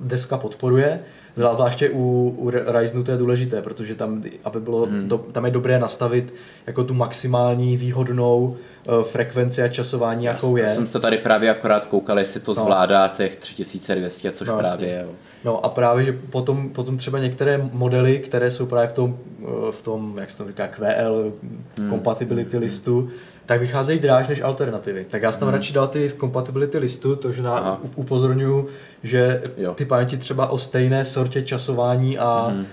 deska 0.00 0.36
podporuje, 0.38 1.00
Zvláště 1.40 1.90
u, 1.90 2.34
u 2.38 2.50
Ryzenu 2.50 3.04
to 3.04 3.10
je 3.10 3.16
důležité, 3.16 3.62
protože 3.62 3.94
tam, 3.94 4.22
aby 4.44 4.60
bylo, 4.60 4.86
hmm. 4.86 5.08
do, 5.08 5.18
tam 5.18 5.44
je 5.44 5.50
dobré 5.50 5.78
nastavit 5.78 6.34
jako 6.66 6.84
tu 6.84 6.94
maximální 6.94 7.76
výhodnou 7.76 8.56
uh, 8.88 9.02
frekvenci 9.02 9.62
a 9.62 9.68
časování, 9.68 10.24
já 10.24 10.32
jakou 10.32 10.56
je. 10.56 10.62
Já 10.62 10.68
jsem 10.68 10.86
se 10.86 11.00
tady 11.00 11.18
právě 11.18 11.50
akorát 11.50 11.86
koukal, 11.86 12.18
jestli 12.18 12.40
to 12.40 12.54
no. 12.54 12.62
zvládá 12.62 13.08
těch 13.08 13.36
3200, 13.36 14.30
což 14.30 14.48
no, 14.48 14.58
právě 14.58 14.88
je. 14.88 15.06
No 15.44 15.64
a 15.64 15.68
právě, 15.68 16.04
že 16.04 16.12
potom, 16.12 16.68
potom 16.68 16.96
třeba 16.96 17.18
některé 17.18 17.68
modely, 17.72 18.18
které 18.18 18.50
jsou 18.50 18.66
právě 18.66 18.88
v 18.88 18.92
tom, 18.92 19.18
eh, 19.42 19.72
v 19.72 19.82
tom 19.82 20.18
jak 20.18 20.30
se 20.30 20.42
to 20.42 20.48
říká, 20.48 20.68
QL, 20.68 21.32
hmm. 21.78 21.90
compatibility 21.90 22.58
listu, 22.58 23.10
tak 23.46 23.60
vycházejí 23.60 23.98
dráž 23.98 24.28
než 24.28 24.40
alternativy. 24.40 25.06
Tak 25.10 25.22
já 25.22 25.32
jsem 25.32 25.40
tam 25.40 25.48
hmm. 25.48 25.54
radši 25.56 25.72
dal 25.72 25.88
ty 25.88 26.08
z 26.08 26.14
compatibility 26.14 26.78
listu, 26.78 27.16
takže 27.16 27.42
na, 27.42 27.80
upozorňuji, 27.96 28.68
že 29.02 29.42
jo. 29.56 29.74
ty 29.74 29.84
paměti 29.84 30.16
třeba 30.16 30.46
o 30.46 30.58
stejné 30.58 31.04
sortě 31.30 31.48
časování 31.48 32.18
a, 32.18 32.46
hmm. 32.50 32.66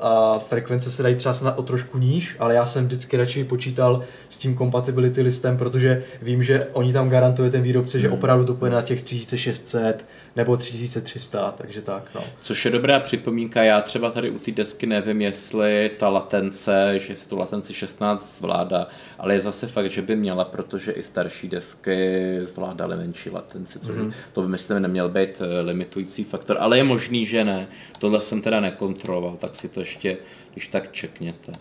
a 0.00 0.38
frekvence 0.38 0.90
se 0.90 1.02
dají 1.02 1.14
třeba 1.14 1.58
o 1.58 1.62
trošku 1.62 1.98
níž, 1.98 2.36
ale 2.38 2.54
já 2.54 2.66
jsem 2.66 2.86
vždycky 2.86 3.16
radši 3.16 3.44
počítal 3.44 4.02
s 4.28 4.38
tím 4.38 4.56
compatibility 4.56 5.22
listem, 5.22 5.56
protože 5.56 6.02
vím, 6.22 6.42
že 6.42 6.66
oni 6.72 6.92
tam 6.92 7.08
garantuje 7.08 7.50
ten 7.50 7.62
výrobce, 7.62 7.98
hmm. 7.98 8.02
že 8.02 8.10
opravdu 8.10 8.44
to 8.44 8.54
půjde 8.54 8.74
na 8.74 8.82
těch 8.82 9.02
3600 9.02 10.06
nebo 10.36 10.56
3300, 10.56 11.54
takže 11.56 11.82
tak. 11.82 12.10
No. 12.14 12.20
Což 12.40 12.64
je 12.64 12.70
dobrá 12.70 13.00
připomínka, 13.00 13.62
já 13.62 13.80
třeba 13.80 14.10
tady 14.10 14.30
u 14.30 14.38
té 14.38 14.50
desky 14.50 14.86
nevím, 14.86 15.20
jestli 15.20 15.90
ta 15.98 16.08
latence, 16.08 16.94
že 16.96 17.16
si 17.16 17.28
tu 17.28 17.38
latenci 17.38 17.74
16 17.74 18.36
zvládá, 18.36 18.86
ale 19.18 19.34
je 19.34 19.40
zase 19.40 19.66
fakt, 19.66 19.90
že 19.90 20.02
by 20.02 20.16
měla, 20.16 20.44
protože 20.44 20.92
i 20.92 21.02
starší 21.02 21.48
desky 21.48 22.38
zvládaly 22.42 22.96
menší 22.96 23.30
latenci, 23.30 23.78
což 23.78 23.96
mm-hmm. 23.96 24.12
to 24.32 24.42
by 24.42 24.48
myslím 24.48 24.82
neměl 24.82 25.08
být 25.08 25.40
eh, 25.40 25.60
limitující 25.60 26.24
faktor, 26.24 26.56
ale 26.60 26.76
je 26.76 26.84
možný, 26.84 27.26
že 27.26 27.44
ne. 27.44 27.66
Tohle 28.00 28.22
jsem 28.22 28.40
teda 28.40 28.60
nekontroloval, 28.60 29.36
tak 29.36 29.56
si 29.56 29.68
to 29.68 29.80
ještě, 29.80 30.16
když 30.52 30.66
tak 30.66 30.92
čekněte. 30.92 31.52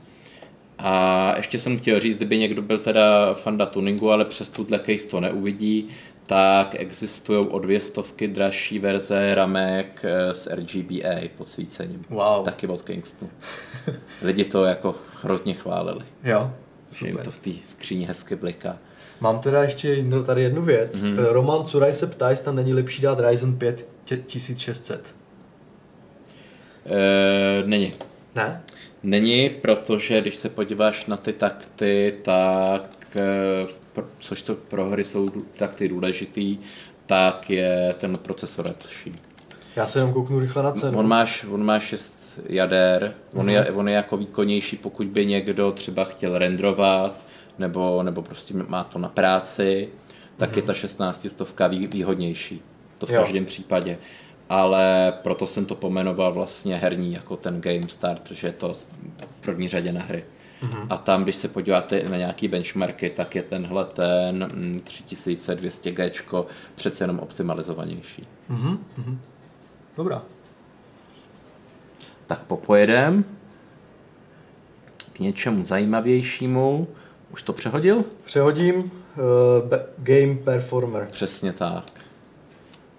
A 0.77 1.33
ještě 1.37 1.59
jsem 1.59 1.79
chtěl 1.79 1.99
říct, 1.99 2.17
kdyby 2.17 2.37
někdo 2.37 2.61
byl 2.61 2.79
teda 2.79 3.33
fanda 3.33 3.65
tuningu, 3.65 4.11
ale 4.11 4.25
přes 4.25 4.49
tuhle 4.49 4.79
case 4.79 5.07
to 5.07 5.19
neuvidí, 5.19 5.89
tak 6.25 6.75
existují 6.79 7.45
o 7.47 7.59
dvě 7.59 7.81
stovky 7.81 8.27
dražší 8.27 8.79
verze 8.79 9.35
ramek 9.35 10.01
eh, 10.03 10.33
s 10.33 10.55
RGBA 10.55 11.29
podsvícením. 11.37 12.05
Wow. 12.09 12.45
Taky 12.45 12.67
od 12.67 12.81
Kingstonu. 12.81 13.31
Lidi 14.21 14.45
to 14.45 14.65
jako 14.65 14.95
hrozně 15.21 15.53
chválili. 15.53 16.05
Jo, 16.23 16.53
Že 16.91 17.07
jim 17.07 17.17
to 17.17 17.31
v 17.31 17.37
té 17.37 17.51
skříni 17.63 18.05
hezky 18.05 18.35
bliká. 18.35 18.77
Mám 19.19 19.39
teda 19.39 19.63
ještě 19.63 20.05
tady 20.25 20.41
jednu 20.41 20.61
věc. 20.61 20.95
Mm-hmm. 20.95 21.25
Roman 21.29 21.65
Curaj 21.65 21.93
se 21.93 22.07
ptá, 22.07 22.29
jestli 22.29 22.45
tam 22.45 22.55
není 22.55 22.73
lepší 22.73 23.01
dát 23.01 23.19
Ryzen 23.19 23.57
5 23.57 23.89
1600. 24.25 25.18
E, 26.89 27.67
není. 27.67 27.93
Ne? 28.35 28.61
Není, 29.03 29.49
protože 29.49 30.21
když 30.21 30.35
se 30.35 30.49
podíváš 30.49 31.05
na 31.05 31.17
ty 31.17 31.33
takty, 31.33 32.15
tak 32.21 32.89
eh, 33.15 34.03
což 34.19 34.41
to 34.41 34.55
pro 34.55 34.89
hry 34.89 35.03
jsou 35.03 35.29
takty 35.59 35.87
důležitý, 35.87 36.57
tak 37.05 37.49
je 37.49 37.95
ten 37.97 38.17
procesor 38.17 38.65
lepší. 38.67 39.15
Já 39.75 39.87
se 39.87 39.99
jenom 39.99 40.13
kouknu 40.13 40.39
rychle 40.39 40.63
na 40.63 40.71
cenu. 40.71 40.97
On 40.97 41.07
má, 41.07 41.25
on 41.51 41.65
má 41.65 41.79
6 41.79 42.13
jader, 42.45 43.13
on, 43.33 43.47
mm-hmm. 43.47 43.51
je, 43.51 43.71
on 43.71 43.89
je 43.89 43.95
jako 43.95 44.17
výkonnější, 44.17 44.77
pokud 44.77 45.07
by 45.07 45.25
někdo 45.25 45.71
třeba 45.71 46.03
chtěl 46.03 46.37
rendrovat, 46.37 47.25
nebo, 47.59 48.03
nebo 48.03 48.21
prostě 48.21 48.53
má 48.53 48.83
to 48.83 48.99
na 48.99 49.09
práci, 49.09 49.89
tak 50.37 50.51
mm-hmm. 50.51 50.57
je 50.57 50.61
ta 50.61 50.73
16 50.73 51.27
stovka 51.29 51.67
vý, 51.67 51.87
výhodnější. 51.87 52.61
To 52.99 53.05
v 53.05 53.09
jo. 53.09 53.21
každém 53.21 53.45
případě. 53.45 53.97
Ale 54.49 55.13
proto 55.23 55.47
jsem 55.47 55.65
to 55.65 55.75
pomenoval 55.75 56.33
vlastně 56.33 56.75
herní 56.75 57.13
jako 57.13 57.35
ten 57.35 57.61
Game 57.61 57.87
Start, 57.87 58.31
že 58.31 58.47
je 58.47 58.53
to 58.53 58.73
v 58.73 58.85
první 59.41 59.69
řadě 59.69 59.91
na 59.91 60.01
hry. 60.01 60.23
Mm-hmm. 60.63 60.87
A 60.89 60.97
tam, 60.97 61.23
když 61.23 61.35
se 61.35 61.47
podíváte 61.47 62.03
na 62.09 62.17
nějaký 62.17 62.47
benchmarky, 62.47 63.09
tak 63.09 63.35
je 63.35 63.43
tenhle 63.43 63.85
ten 63.85 64.47
3200G 64.83 66.41
mm, 66.41 66.45
přece 66.75 67.03
jenom 67.03 67.19
optimalizovanější. 67.19 68.27
Mm-hmm. 68.51 68.77
Dobrá. 69.97 70.21
Tak 72.27 72.39
popojedem 72.39 73.25
k 75.13 75.19
něčemu 75.19 75.65
zajímavějšímu. 75.65 76.87
Už 77.33 77.43
to 77.43 77.53
přehodil? 77.53 78.03
Přehodím. 78.25 78.75
Uh, 78.75 78.91
game 79.97 80.35
Performer. 80.35 81.07
Přesně 81.11 81.53
tak. 81.53 81.98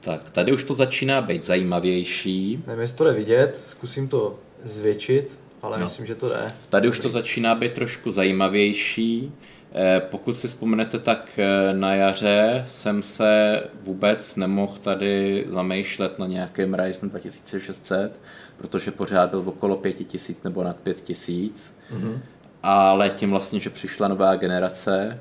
Tak, 0.01 0.31
tady 0.31 0.53
už 0.53 0.65
to 0.65 0.75
začíná 0.75 1.21
být 1.21 1.45
zajímavější. 1.45 2.63
Nevím, 2.67 2.81
jestli 2.81 2.99
to 2.99 3.05
jde 3.05 3.13
vidět, 3.13 3.61
zkusím 3.67 4.09
to 4.09 4.39
zvětšit, 4.65 5.39
ale 5.63 5.79
no. 5.79 5.85
myslím, 5.85 6.07
že 6.07 6.15
to 6.15 6.29
jde. 6.29 6.47
Tady 6.69 6.89
už 6.89 6.99
to 6.99 7.09
začíná 7.09 7.55
být 7.55 7.73
trošku 7.73 8.11
zajímavější. 8.11 9.33
Eh, 9.75 10.01
pokud 10.11 10.39
si 10.39 10.49
vzpomenete, 10.49 10.99
tak 10.99 11.31
eh, 11.39 11.73
na 11.73 11.95
jaře 11.95 12.65
jsem 12.69 13.03
se 13.03 13.63
vůbec 13.83 14.37
nemohl 14.37 14.77
tady 14.77 15.45
zamýšlet 15.49 16.19
na 16.19 16.27
nějakém 16.27 16.75
Ryzen 16.75 17.09
2600, 17.09 18.21
protože 18.57 18.91
pořád 18.91 19.31
byl 19.31 19.43
okolo 19.47 19.77
5000 19.77 20.43
nebo 20.43 20.65
nad 20.65 20.77
5000. 20.77 21.75
Mm-hmm. 21.93 22.19
Ale 22.63 23.11
tím 23.11 23.31
vlastně, 23.31 23.61
že 23.61 23.71
přišla 23.71 24.09
nová 24.09 24.37
generace 24.37 25.21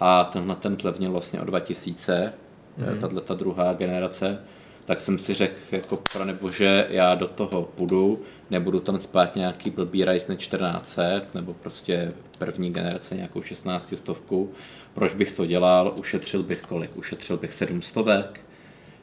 a 0.00 0.24
tenhle 0.24 0.56
ten 0.56 0.76
tlevnil 0.76 1.12
vlastně 1.12 1.40
o 1.40 1.44
2000, 1.44 2.32
mm-hmm. 2.78 2.98
tato 2.98 3.20
ta 3.20 3.34
druhá 3.34 3.72
generace, 3.72 4.38
tak 4.84 5.00
jsem 5.00 5.18
si 5.18 5.34
řekl, 5.34 5.56
jako 5.72 5.96
pro 6.12 6.24
bože, 6.40 6.86
já 6.90 7.14
do 7.14 7.26
toho 7.26 7.62
půjdu, 7.62 8.22
nebudu 8.50 8.80
tam 8.80 9.00
spát 9.00 9.36
nějaký 9.36 9.70
blbý 9.70 10.04
Ryzen 10.04 10.36
1400, 10.36 11.02
nebo 11.34 11.54
prostě 11.54 12.12
první 12.38 12.72
generace 12.72 13.14
nějakou 13.14 13.42
16 13.42 13.96
stovku. 13.96 14.52
Proč 14.94 15.14
bych 15.14 15.36
to 15.36 15.46
dělal? 15.46 15.94
Ušetřil 15.96 16.42
bych 16.42 16.62
kolik? 16.62 16.96
Ušetřil 16.96 17.36
bych 17.36 17.52
700 17.52 18.06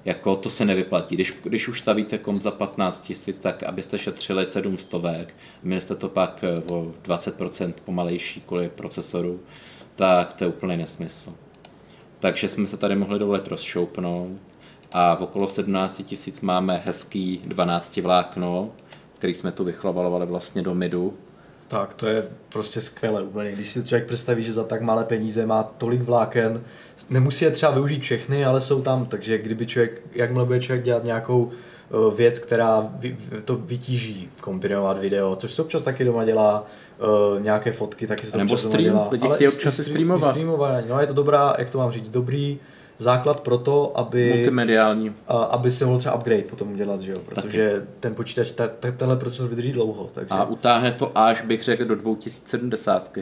jako 0.05 0.35
to 0.35 0.49
se 0.49 0.65
nevyplatí. 0.65 1.15
Když, 1.15 1.33
když 1.43 1.67
už 1.67 1.79
stavíte 1.79 2.17
kom 2.17 2.41
za 2.41 2.51
15 2.51 3.01
tisíc, 3.01 3.39
tak 3.39 3.63
abyste 3.63 3.97
šetřili 3.97 4.45
700, 4.45 5.35
měli 5.63 5.81
jste 5.81 5.95
to 5.95 6.09
pak 6.09 6.43
eh, 6.43 6.73
o 6.73 6.93
20% 7.03 7.73
pomalejší 7.85 8.41
kvůli 8.41 8.69
procesoru, 8.69 9.39
tak 9.95 10.33
to 10.33 10.43
je 10.43 10.47
úplný 10.47 10.77
nesmysl. 10.77 11.33
Takže 12.23 12.49
jsme 12.49 12.67
se 12.67 12.77
tady 12.77 12.95
mohli 12.95 13.19
dovolit 13.19 13.47
rozšoupnout 13.47 14.31
a 14.91 15.15
v 15.15 15.21
okolo 15.21 15.47
17 15.47 16.01
tisíc 16.05 16.41
máme 16.41 16.81
hezký 16.85 17.41
12 17.45 17.97
vlákno, 17.97 18.69
který 19.17 19.33
jsme 19.33 19.51
tu 19.51 19.63
vychlavalovali 19.63 20.25
vlastně 20.25 20.61
do 20.61 20.75
midu. 20.75 21.13
Tak, 21.67 21.93
to 21.93 22.07
je 22.07 22.27
prostě 22.49 22.81
skvělé 22.81 23.21
úplně. 23.23 23.51
Když 23.51 23.69
si 23.69 23.83
člověk 23.83 24.05
představí, 24.05 24.43
že 24.43 24.53
za 24.53 24.63
tak 24.63 24.81
malé 24.81 25.03
peníze 25.03 25.45
má 25.45 25.63
tolik 25.63 26.01
vláken, 26.01 26.63
nemusí 27.09 27.45
je 27.45 27.51
třeba 27.51 27.71
využít 27.71 28.01
všechny, 28.01 28.45
ale 28.45 28.61
jsou 28.61 28.81
tam, 28.81 29.05
takže 29.05 29.37
kdyby 29.37 29.65
člověk, 29.65 30.01
jakmile 30.15 30.45
bude 30.45 30.59
člověk 30.59 30.85
dělat 30.85 31.03
nějakou 31.03 31.43
uh, 31.43 32.13
věc, 32.15 32.39
která 32.39 32.91
to 33.45 33.55
vytíží, 33.55 34.29
kombinovat 34.41 34.97
video, 34.97 35.35
což 35.35 35.53
se 35.53 35.61
občas 35.61 35.83
taky 35.83 36.03
doma 36.03 36.25
dělá, 36.25 36.65
uh, 36.99 37.41
nějaké 37.41 37.71
fotky 37.71 38.07
taky 38.07 38.25
se 38.25 38.31
to 38.31 38.37
Nebo 38.37 38.57
stream, 38.57 38.83
dělá. 38.83 39.07
lidi 39.11 39.29
chtějí 39.29 39.47
občas 39.47 39.77
streamovat. 39.77 40.31
Streamovat, 40.31 40.85
no 40.89 40.99
je 40.99 41.07
to 41.07 41.13
dobrá, 41.13 41.55
jak 41.57 41.69
to 41.69 41.77
mám 41.77 41.91
říct, 41.91 42.09
dobrý 42.09 42.59
základ 42.97 43.39
pro 43.39 43.57
to, 43.57 43.97
aby... 43.97 44.33
Multimediální. 44.35 45.15
A, 45.27 45.33
aby 45.33 45.71
se 45.71 45.85
mohl 45.85 45.99
třeba 45.99 46.15
upgrade 46.15 46.43
potom 46.43 46.71
udělat, 46.71 47.01
že 47.01 47.11
jo? 47.11 47.19
Protože 47.19 47.71
Taky. 47.73 47.87
ten 47.99 48.15
počítač, 48.15 48.51
ta, 48.51 48.67
ta, 48.67 48.91
tenhle 48.91 49.17
procesor 49.17 49.49
vydrží 49.49 49.71
dlouho. 49.71 50.09
Takže... 50.13 50.29
A 50.29 50.43
utáhne 50.43 50.91
to 50.91 51.11
až, 51.17 51.41
bych 51.41 51.63
řekl, 51.63 51.85
do 51.85 51.95
2070. 51.95 53.17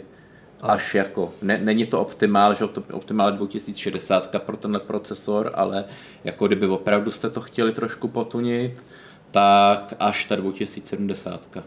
Až 0.61 0.95
jako, 0.95 1.33
ne, 1.41 1.57
není 1.57 1.85
to 1.85 2.01
optimál, 2.01 2.53
že 2.53 2.67
to 2.67 2.83
optimál 2.91 3.31
2060 3.31 4.35
pro 4.41 4.57
tenhle 4.57 4.79
procesor, 4.79 5.51
ale 5.53 5.85
jako 6.23 6.47
kdyby 6.47 6.67
opravdu 6.67 7.11
jste 7.11 7.29
to 7.29 7.41
chtěli 7.41 7.71
trošku 7.71 8.07
potunit, 8.07 8.83
tak 9.31 9.93
až 9.99 10.25
ta 10.25 10.35
2070. 10.35 11.57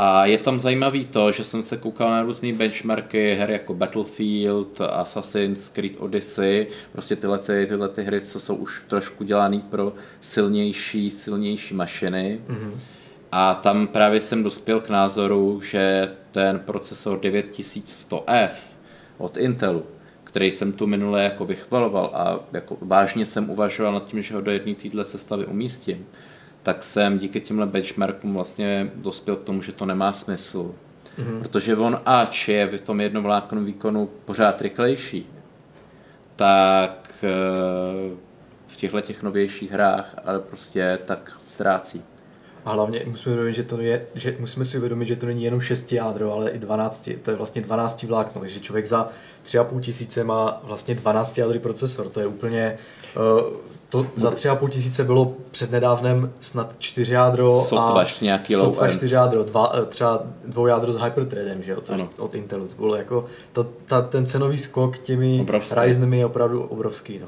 A 0.00 0.26
je 0.26 0.38
tam 0.38 0.58
zajímavý 0.58 1.06
to, 1.06 1.32
že 1.32 1.44
jsem 1.44 1.62
se 1.62 1.76
koukal 1.76 2.10
na 2.10 2.22
různé 2.22 2.52
benchmarky 2.52 3.34
her 3.34 3.50
jako 3.50 3.74
Battlefield, 3.74 4.80
Assassin's 4.80 5.68
Creed 5.68 5.92
Odyssey, 5.98 6.66
prostě 6.92 7.16
tyhle, 7.16 7.38
ty, 7.38 7.66
tyhle 7.66 7.88
ty 7.88 8.02
hry, 8.02 8.20
co 8.20 8.40
jsou 8.40 8.54
už 8.54 8.82
trošku 8.88 9.24
dělané 9.24 9.58
pro 9.70 9.92
silnější, 10.20 11.10
silnější 11.10 11.74
mašiny. 11.74 12.40
Mm-hmm. 12.48 12.70
A 13.32 13.54
tam 13.54 13.86
právě 13.86 14.20
jsem 14.20 14.42
dospěl 14.42 14.80
k 14.80 14.88
názoru, 14.88 15.60
že 15.62 16.12
ten 16.32 16.58
procesor 16.58 17.18
9100F 17.18 18.50
od 19.18 19.36
Intelu, 19.36 19.84
který 20.24 20.50
jsem 20.50 20.72
tu 20.72 20.86
minule 20.86 21.24
jako 21.24 21.44
vychvaloval 21.44 22.10
a 22.14 22.40
jako 22.52 22.76
vážně 22.80 23.26
jsem 23.26 23.50
uvažoval 23.50 23.92
nad 23.92 24.06
tím, 24.06 24.22
že 24.22 24.34
ho 24.34 24.40
do 24.40 24.50
jedné 24.50 24.74
téhle 24.74 25.04
sestavy 25.04 25.46
umístím, 25.46 26.06
tak 26.68 26.82
jsem 26.82 27.18
díky 27.18 27.40
těmhle 27.40 27.66
benchmarkům 27.66 28.34
vlastně 28.34 28.90
dospěl 28.94 29.36
k 29.36 29.42
tomu, 29.42 29.62
že 29.62 29.72
to 29.72 29.86
nemá 29.86 30.12
smysl. 30.12 30.74
Mm-hmm. 31.18 31.40
Protože 31.42 31.76
on 31.76 32.00
ač 32.04 32.48
je 32.48 32.66
v 32.66 32.80
tom 32.80 33.00
jednovláknom 33.00 33.64
výkonu 33.64 34.08
pořád 34.24 34.60
rychlejší, 34.60 35.26
tak 36.36 37.24
eh, 37.24 38.16
v 38.66 38.76
těchto 38.76 39.00
těch 39.00 39.22
novějších 39.22 39.72
hrách 39.72 40.14
ale 40.24 40.40
prostě 40.40 40.98
tak 41.04 41.36
ztrácí. 41.44 42.02
A 42.64 42.72
hlavně 42.72 43.02
musíme 43.06 43.34
uvědomit, 43.34 43.54
že 43.54 43.62
to 43.62 43.80
je, 43.80 44.06
že 44.14 44.36
musíme 44.38 44.64
si 44.64 44.78
uvědomit, 44.78 45.06
že 45.06 45.16
to 45.16 45.26
není 45.26 45.44
jenom 45.44 45.60
6 45.60 45.92
jádro, 45.92 46.32
ale 46.32 46.50
i 46.50 46.58
12. 46.58 47.10
To 47.22 47.30
je 47.30 47.36
vlastně 47.36 47.62
12 47.62 48.02
vlákno, 48.02 48.40
takže 48.40 48.60
člověk 48.60 48.86
za 48.86 49.08
3,5 49.44 49.80
tisíce 49.80 50.24
má 50.24 50.60
vlastně 50.64 50.94
12 50.94 51.38
jádry 51.38 51.58
procesor. 51.58 52.08
To 52.08 52.20
je 52.20 52.26
úplně 52.26 52.78
uh, 53.16 53.77
to 53.90 54.06
za 54.16 54.30
tři 54.30 54.48
a 54.48 54.54
půl 54.54 54.68
tisíce 54.68 55.04
bylo 55.04 55.32
přednedávnem 55.50 56.32
snad 56.40 56.74
čtyři 56.78 57.14
jádro 57.14 57.60
sotva 57.60 58.02
a 58.02 58.06
nějaký 58.20 58.54
sotva 58.54 58.90
čtyři 58.90 59.14
jádro, 59.14 59.42
dva, 59.42 59.72
eh, 59.82 59.84
třeba 59.84 60.22
dvou 60.44 60.66
jádro 60.66 60.92
s 60.92 60.96
Hyperthreadem, 60.96 61.62
že 61.62 61.72
jo, 61.72 61.80
to 61.80 62.08
od 62.18 62.34
Intelu. 62.34 62.66
To 62.66 62.74
bylo 62.76 62.96
jako, 62.96 63.24
to, 63.52 63.66
ta, 63.86 64.02
ten 64.02 64.26
cenový 64.26 64.58
skok 64.58 64.98
těmi 64.98 65.46
Ryzenmi 65.80 66.18
je 66.18 66.26
opravdu 66.26 66.62
obrovský, 66.62 67.18
no. 67.18 67.26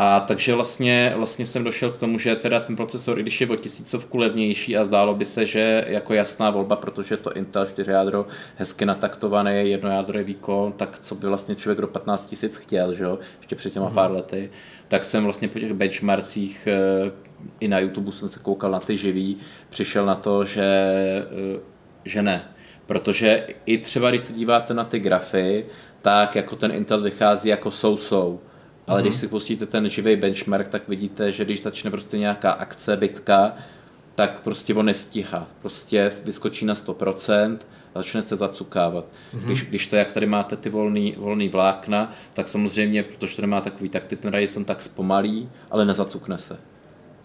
A 0.00 0.20
takže 0.20 0.54
vlastně, 0.54 1.12
vlastně 1.16 1.46
jsem 1.46 1.64
došel 1.64 1.90
k 1.90 1.98
tomu, 1.98 2.18
že 2.18 2.36
teda 2.36 2.60
ten 2.60 2.76
procesor, 2.76 3.18
i 3.18 3.22
když 3.22 3.40
je 3.40 3.46
o 3.46 3.56
tisícovku 3.56 4.18
levnější 4.18 4.76
a 4.76 4.84
zdálo 4.84 5.14
by 5.14 5.24
se, 5.24 5.46
že 5.46 5.84
jako 5.88 6.14
jasná 6.14 6.50
volba, 6.50 6.76
protože 6.76 7.16
to 7.16 7.32
Intel 7.32 7.66
4 7.66 7.90
jádro 7.90 8.26
hezky 8.56 8.86
nataktované, 8.86 9.54
jedno 9.64 9.90
jádro 9.90 10.18
je 10.18 10.24
výkon, 10.24 10.72
tak 10.72 10.98
co 10.98 11.14
by 11.14 11.26
vlastně 11.26 11.54
člověk 11.54 11.80
do 11.80 11.86
15 11.86 12.26
tisíc 12.26 12.56
chtěl, 12.56 12.94
že 12.94 13.04
jo, 13.04 13.18
ještě 13.38 13.56
před 13.56 13.72
těma 13.72 13.90
mm-hmm. 13.90 13.94
pár 13.94 14.10
lety, 14.10 14.50
tak 14.88 15.04
jsem 15.04 15.24
vlastně 15.24 15.48
po 15.48 15.58
těch 15.58 15.72
benchmarkcích 15.72 16.66
eh, 16.66 17.10
i 17.60 17.68
na 17.68 17.78
YouTube 17.78 18.12
jsem 18.12 18.28
se 18.28 18.38
koukal 18.38 18.70
na 18.70 18.80
ty 18.80 18.96
živý, 18.96 19.36
přišel 19.68 20.06
na 20.06 20.14
to, 20.14 20.44
že, 20.44 20.64
eh, 21.30 21.60
že 22.04 22.22
ne. 22.22 22.48
Protože 22.86 23.46
i 23.66 23.78
třeba, 23.78 24.10
když 24.10 24.22
se 24.22 24.32
díváte 24.32 24.74
na 24.74 24.84
ty 24.84 24.98
grafy, 24.98 25.66
tak 26.02 26.36
jako 26.36 26.56
ten 26.56 26.70
Intel 26.70 27.00
vychází 27.00 27.48
jako 27.48 27.70
sousou. 27.70 28.40
Ale 28.88 29.00
mm-hmm. 29.00 29.04
když 29.04 29.16
si 29.16 29.28
pustíte 29.28 29.66
ten 29.66 29.88
živý 29.88 30.16
benchmark, 30.16 30.68
tak 30.68 30.88
vidíte, 30.88 31.32
že 31.32 31.44
když 31.44 31.62
začne 31.62 31.90
prostě 31.90 32.18
nějaká 32.18 32.50
akce, 32.50 32.96
bitka, 32.96 33.52
tak 34.14 34.40
prostě 34.40 34.74
on 34.74 34.86
nestíhá. 34.86 35.46
Prostě 35.60 36.10
vyskočí 36.24 36.64
na 36.64 36.74
100%, 36.74 37.58
a 37.94 37.98
začne 37.98 38.22
se 38.22 38.36
zacukávat. 38.36 39.04
Mm-hmm. 39.04 39.44
Když, 39.44 39.62
když 39.62 39.86
to, 39.86 39.96
jak 39.96 40.12
tady 40.12 40.26
máte 40.26 40.56
ty 40.56 40.70
volný, 40.70 41.14
volný 41.18 41.48
vlákna, 41.48 42.12
tak 42.34 42.48
samozřejmě, 42.48 43.02
protože 43.02 43.36
to 43.36 43.42
nemá 43.42 43.60
takový, 43.60 43.88
tak 43.88 44.06
ty 44.06 44.16
ten 44.16 44.34
Ryzen 44.34 44.64
tak 44.64 44.82
zpomalí, 44.82 45.48
ale 45.70 45.84
nezacukne 45.84 46.38
se. 46.38 46.58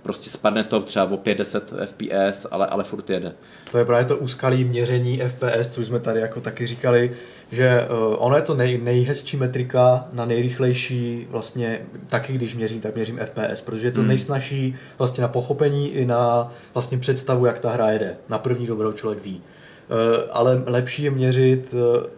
Prostě 0.02 0.30
spadne 0.30 0.64
to 0.64 0.80
třeba 0.80 1.06
o 1.06 1.18
50 1.18 1.64
FPS, 1.86 2.48
ale, 2.52 2.68
ale 2.68 2.84
furt 2.84 3.10
jede. 3.10 3.34
To 3.72 3.78
je 3.78 3.86
právě 3.86 4.06
to 4.06 4.18
úskalý 4.18 4.64
měření 4.64 5.22
FPS, 5.28 5.68
co 5.68 5.86
jsme 5.86 6.00
tady 6.00 6.20
jako 6.20 6.42
taky 6.42 6.66
říkali, 6.66 7.12
že 7.54 7.88
uh, 7.90 8.16
ono 8.18 8.36
je 8.36 8.42
to 8.42 8.54
nej, 8.56 8.78
nejhezčí 8.84 9.38
metrika 9.38 10.08
na 10.14 10.26
nejrychlejší, 10.26 11.28
vlastně 11.30 11.82
taky 12.10 12.34
když 12.34 12.56
měřím, 12.56 12.82
tak 12.82 12.96
měřím 12.96 13.20
FPS, 13.26 13.62
protože 13.62 13.88
je 13.88 13.92
to 13.92 14.00
hmm. 14.00 14.08
nejsnažší 14.08 14.76
vlastně 14.98 15.22
na 15.22 15.28
pochopení 15.28 15.92
i 15.92 16.06
na 16.06 16.52
vlastně 16.74 16.98
představu, 16.98 17.46
jak 17.46 17.60
ta 17.60 17.72
hra 17.72 17.90
jede. 17.90 18.18
Na 18.30 18.40
první 18.40 18.68
dobrou 18.68 18.92
člověk 18.92 19.24
ví. 19.24 19.42
Eh, 19.42 20.28
ale 20.32 20.64
lepší 20.66 21.04
je 21.04 21.12
měřit 21.12 21.74
eh, 21.74 22.10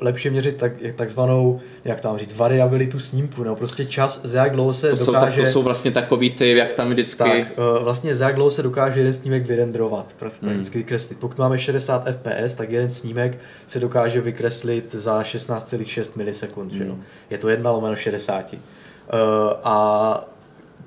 lepší 0.00 0.30
měřit 0.30 0.56
tak, 0.56 0.72
takzvanou, 0.96 1.60
jak 1.84 2.00
tam 2.00 2.18
říct, 2.18 2.36
variabilitu 2.36 2.98
snímku, 2.98 3.44
no 3.44 3.56
prostě 3.56 3.84
čas, 3.84 4.20
za 4.24 4.44
jak 4.44 4.52
dlouho 4.52 4.74
se 4.74 4.90
to 4.90 4.96
dokáže... 4.96 5.04
Jsou, 5.04 5.36
tak, 5.36 5.46
to 5.46 5.52
jsou 5.52 5.62
vlastně 5.62 5.90
takový 5.90 6.30
ty, 6.30 6.56
jak 6.56 6.72
tam 6.72 6.88
vždycky... 6.88 7.18
Tak, 7.18 7.36
eh, 7.38 7.82
vlastně 7.82 8.16
za 8.16 8.26
jak 8.26 8.34
dlouho 8.34 8.50
se 8.50 8.62
dokáže 8.62 9.00
jeden 9.00 9.14
snímek 9.14 9.46
vyrendrovat, 9.46 10.14
prakticky 10.18 10.78
hmm. 10.78 10.82
vykreslit. 10.82 11.18
Pokud 11.18 11.38
máme 11.38 11.58
60 11.58 12.08
fps, 12.08 12.54
tak 12.54 12.70
jeden 12.70 12.90
snímek 12.90 13.38
se 13.66 13.80
dokáže 13.80 14.20
vykreslit 14.20 14.94
za 14.94 15.22
16,6 15.22 16.10
milisekund, 16.16 16.70
hmm. 16.70 16.78
že 16.78 16.84
no? 16.84 16.98
Je 17.30 17.38
to 17.38 17.48
1 17.48 17.70
lomeno 17.70 17.96
60. 17.96 18.52
Uh, 18.52 18.58
a 19.64 20.37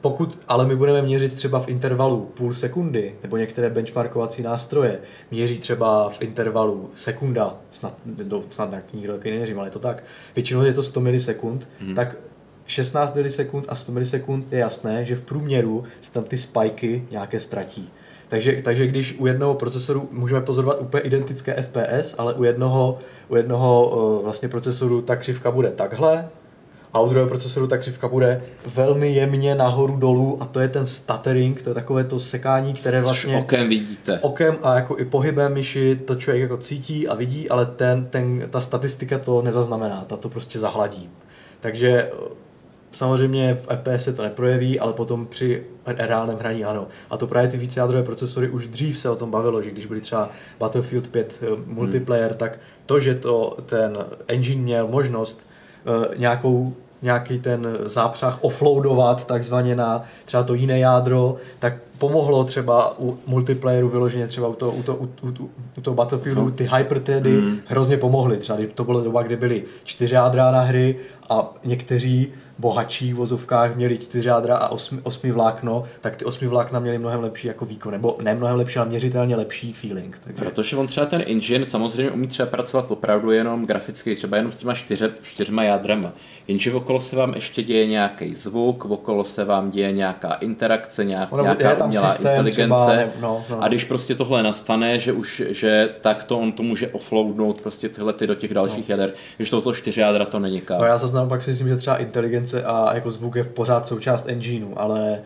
pokud 0.01 0.39
ale 0.47 0.65
my 0.65 0.75
budeme 0.75 1.01
měřit 1.01 1.33
třeba 1.33 1.59
v 1.59 1.69
intervalu 1.69 2.31
půl 2.33 2.53
sekundy, 2.53 3.15
nebo 3.23 3.37
některé 3.37 3.69
benchmarkovací 3.69 4.43
nástroje 4.43 4.99
měří 5.31 5.59
třeba 5.59 6.09
v 6.09 6.21
intervalu 6.21 6.89
sekunda, 6.95 7.57
snad, 7.71 7.93
do, 8.05 8.43
snad 8.51 8.75
nikdo 8.93 9.13
taky 9.13 9.31
neměřím, 9.31 9.59
ale 9.59 9.67
je 9.67 9.71
to 9.71 9.79
tak, 9.79 10.03
většinou 10.35 10.61
je 10.61 10.73
to 10.73 10.83
100 10.83 11.01
milisekund, 11.01 11.69
hmm. 11.79 11.95
tak 11.95 12.17
16 12.65 13.15
milisekund 13.15 13.65
a 13.69 13.75
100 13.75 13.91
milisekund 13.91 14.53
je 14.53 14.59
jasné, 14.59 15.05
že 15.05 15.15
v 15.15 15.21
průměru 15.21 15.83
se 16.01 16.11
tam 16.11 16.23
ty 16.23 16.37
spajky 16.37 17.05
nějaké 17.11 17.39
ztratí. 17.39 17.89
Takže, 18.27 18.61
takže 18.63 18.87
když 18.87 19.15
u 19.19 19.27
jednoho 19.27 19.53
procesoru 19.53 20.09
můžeme 20.11 20.41
pozorovat 20.41 20.81
úplně 20.81 21.03
identické 21.03 21.61
FPS, 21.61 22.15
ale 22.17 22.33
u 22.33 22.43
jednoho, 22.43 22.99
u 23.27 23.35
jednoho 23.35 23.89
uh, 23.89 24.23
vlastně 24.23 24.49
procesoru 24.49 25.01
ta 25.01 25.15
křivka 25.15 25.51
bude 25.51 25.71
takhle, 25.71 26.29
a 26.93 26.99
u 26.99 27.09
druhého 27.09 27.29
procesoru 27.29 27.67
ta 27.67 27.77
křivka 27.77 28.07
bude 28.07 28.41
velmi 28.75 29.13
jemně 29.13 29.55
nahoru 29.55 29.95
dolů 29.95 30.37
a 30.39 30.45
to 30.45 30.59
je 30.59 30.67
ten 30.67 30.85
stuttering, 30.85 31.61
to 31.61 31.69
je 31.69 31.73
takové 31.73 32.03
to 32.03 32.19
sekání, 32.19 32.73
které 32.73 33.01
vlastně... 33.01 33.33
Což 33.33 33.43
okem 33.43 33.69
vidíte. 33.69 34.19
Okem 34.19 34.57
a 34.61 34.75
jako 34.75 34.97
i 34.97 35.05
pohybem 35.05 35.53
myši 35.53 35.95
to 35.95 36.15
člověk 36.15 36.41
jako 36.41 36.57
cítí 36.57 37.07
a 37.07 37.15
vidí, 37.15 37.49
ale 37.49 37.65
ten, 37.65 38.05
ten, 38.05 38.47
ta 38.49 38.61
statistika 38.61 39.19
to 39.19 39.41
nezaznamená, 39.41 40.05
ta 40.07 40.17
to 40.17 40.29
prostě 40.29 40.59
zahladí. 40.59 41.09
Takže 41.59 41.89
eh, 41.89 42.11
samozřejmě 42.91 43.53
v 43.55 43.67
FPS 43.75 44.03
se 44.03 44.13
to 44.13 44.23
neprojeví, 44.23 44.79
ale 44.79 44.93
potom 44.93 45.27
při 45.27 45.63
reálném 45.85 46.37
hraní 46.37 46.65
ano. 46.65 46.87
A 47.09 47.17
to 47.17 47.27
právě 47.27 47.49
ty 47.49 47.57
vícejádrové 47.57 48.03
procesory 48.03 48.49
už 48.49 48.67
dřív 48.67 48.99
se 48.99 49.09
o 49.09 49.15
tom 49.15 49.31
bavilo, 49.31 49.61
že 49.61 49.71
když 49.71 49.85
byly 49.85 50.01
třeba 50.01 50.29
Battlefield 50.59 51.07
5 51.07 51.39
eh, 51.41 51.45
multiplayer, 51.65 52.29
hmm. 52.29 52.37
tak 52.37 52.59
to, 52.85 52.99
že 52.99 53.15
to 53.15 53.57
ten 53.65 53.97
engine 54.27 54.61
měl 54.61 54.87
možnost 54.87 55.50
nějakou 56.17 56.73
nějaký 57.01 57.39
ten 57.39 57.67
zápřah 57.83 58.37
offloadovat 58.41 59.27
takzvaně 59.27 59.75
na 59.75 60.03
třeba 60.25 60.43
to 60.43 60.53
jiné 60.53 60.79
jádro, 60.79 61.35
tak 61.59 61.73
pomohlo 61.97 62.43
třeba 62.43 62.99
u 62.99 63.17
multiplayeru 63.27 63.89
vyloženě 63.89 64.27
třeba 64.27 64.47
u 64.47 64.53
toho, 64.53 64.71
u 64.71 64.83
toho, 64.83 64.97
u, 64.97 65.27
u, 65.27 65.49
u 65.77 65.81
toho 65.81 65.95
Battlefieldu 65.95 66.51
ty 66.51 66.69
hyperthready 66.77 67.31
mm. 67.31 67.57
hrozně 67.65 67.97
pomohly. 67.97 68.37
Třeba 68.37 68.59
to 68.73 68.83
byla 68.83 69.03
doba, 69.03 69.23
kdy 69.23 69.35
byly 69.35 69.63
čtyři 69.83 70.15
jádra 70.15 70.51
na 70.51 70.61
hry 70.61 70.95
a 71.29 71.53
někteří 71.63 72.27
bohatší 72.61 73.13
v 73.13 73.15
vozovkách 73.15 73.75
měli 73.75 73.97
čtyři 73.97 74.29
jádra 74.29 74.57
a 74.57 74.67
osmi, 74.67 74.99
osmi 75.03 75.31
vlákno, 75.31 75.83
tak 76.01 76.15
ty 76.15 76.25
osmi 76.25 76.47
vlákna 76.47 76.79
měly 76.79 76.97
mnohem 76.97 77.21
lepší 77.21 77.47
jako 77.47 77.65
výkon, 77.65 77.91
nebo 77.91 78.17
ne 78.21 78.35
mnohem 78.35 78.55
lepší, 78.55 78.79
ale 78.79 78.89
měřitelně 78.89 79.35
lepší 79.35 79.73
feeling. 79.73 80.19
Takže... 80.23 80.45
Protože 80.45 80.75
on 80.77 80.87
třeba 80.87 81.05
ten 81.05 81.23
engine 81.27 81.65
samozřejmě 81.65 82.11
umí 82.11 82.27
třeba 82.27 82.49
pracovat 82.49 82.91
opravdu 82.91 83.31
jenom 83.31 83.65
graficky, 83.65 84.15
třeba 84.15 84.37
jenom 84.37 84.51
s 84.51 84.57
těma 84.57 84.73
čtyře, 84.73 85.11
čtyřma 85.21 85.63
jádrama. 85.63 86.13
Jenže 86.47 86.73
okolo 86.73 86.99
se 86.99 87.15
vám 87.15 87.33
ještě 87.33 87.63
děje 87.63 87.87
nějaký 87.87 88.35
zvuk, 88.35 88.85
okolo 88.85 89.23
se 89.23 89.45
vám 89.45 89.69
děje 89.69 89.91
nějaká 89.91 90.33
interakce, 90.33 91.05
nějak, 91.05 91.33
ono, 91.33 91.43
nějaká 91.43 91.75
tam 91.75 91.87
umělá 91.87 92.15
inteligence. 92.15 92.53
Třeba, 92.53 92.95
ne, 92.95 93.11
no, 93.21 93.43
no. 93.49 93.63
A 93.63 93.67
když 93.67 93.83
prostě 93.83 94.15
tohle 94.15 94.43
nastane, 94.43 94.99
že 94.99 95.13
už, 95.13 95.41
že 95.49 95.89
tak 96.01 96.23
to 96.23 96.39
on 96.39 96.51
to 96.51 96.63
může 96.63 96.87
offloadnout 96.87 97.61
prostě 97.61 97.89
tyhle 97.89 98.13
ty 98.13 98.27
do 98.27 98.35
těch 98.35 98.53
dalších 98.53 98.89
no. 98.89 98.93
jader, 98.93 99.13
když 99.37 99.49
toto 99.49 99.73
čtyři 99.73 100.01
jádra 100.01 100.25
to 100.25 100.39
není 100.39 100.61
No 100.79 100.85
já 100.85 100.97
zaznám 100.97 101.29
pak 101.29 101.43
si 101.43 101.49
myslím, 101.49 101.67
že 101.67 101.77
třeba 101.77 101.97
inteligence 101.97 102.50
a 102.53 102.93
jako 102.93 103.11
zvuk 103.11 103.35
je 103.35 103.43
v 103.43 103.47
pořád 103.47 103.87
součást 103.87 104.27
engineu, 104.27 104.73
ale 104.75 105.19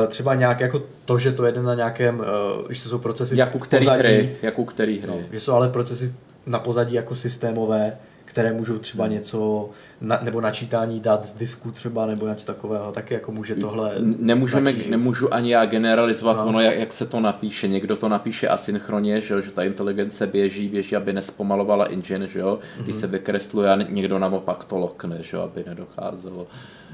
uh, 0.00 0.06
třeba 0.06 0.34
nějak 0.34 0.60
jako 0.60 0.82
to, 1.04 1.18
že 1.18 1.32
to 1.32 1.46
jede 1.46 1.62
na 1.62 1.74
nějakém, 1.74 2.22
když 2.66 2.82
to 2.82 2.88
jsou 2.88 2.98
procesy 2.98 3.36
Jak 3.36 3.54
u 3.54 3.58
který 3.58 3.84
pozadí, 3.84 3.98
hry, 3.98 4.36
jak 4.42 4.58
u 4.58 4.64
který 4.64 4.98
hry. 4.98 5.10
No, 5.10 5.18
že 5.32 5.40
jsou 5.40 5.52
ale 5.52 5.68
procesy 5.68 6.12
na 6.46 6.58
pozadí 6.58 6.94
jako 6.94 7.14
systémové, 7.14 7.96
které 8.24 8.52
můžou 8.52 8.78
třeba 8.78 9.04
hmm. 9.04 9.12
něco, 9.12 9.70
na, 10.00 10.18
nebo 10.22 10.40
načítání 10.40 11.00
dat 11.00 11.24
z 11.24 11.34
disku 11.34 11.70
třeba, 11.70 12.06
nebo 12.06 12.28
něco 12.28 12.46
takového, 12.46 12.92
taky 12.92 13.14
jako 13.14 13.32
může 13.32 13.54
tohle 13.54 13.94
Nemůžeme, 14.18 14.72
nemůžu 14.72 15.34
ani 15.34 15.52
já 15.52 15.64
generalizovat, 15.66 16.36
no. 16.36 16.46
ono, 16.46 16.60
jak, 16.60 16.76
jak, 16.78 16.92
se 16.92 17.06
to 17.06 17.20
napíše. 17.20 17.68
Někdo 17.68 17.96
to 17.96 18.08
napíše 18.08 18.48
asynchronně, 18.48 19.20
že, 19.20 19.42
že 19.42 19.50
ta 19.50 19.62
inteligence 19.62 20.26
běží, 20.26 20.68
běží, 20.68 20.96
aby 20.96 21.12
nespomalovala 21.12 21.84
engine, 21.84 22.28
že 22.28 22.40
jo? 22.40 22.58
Mm-hmm. 22.62 22.82
když 22.82 22.94
mhm. 22.94 23.00
se 23.00 23.06
vykresluje 23.06 23.70
a 23.70 23.76
někdo 23.76 24.18
naopak 24.18 24.64
to 24.64 24.78
lokne, 24.78 25.18
že 25.20 25.36
jo? 25.36 25.42
aby 25.42 25.64
nedocházelo. 25.66 26.46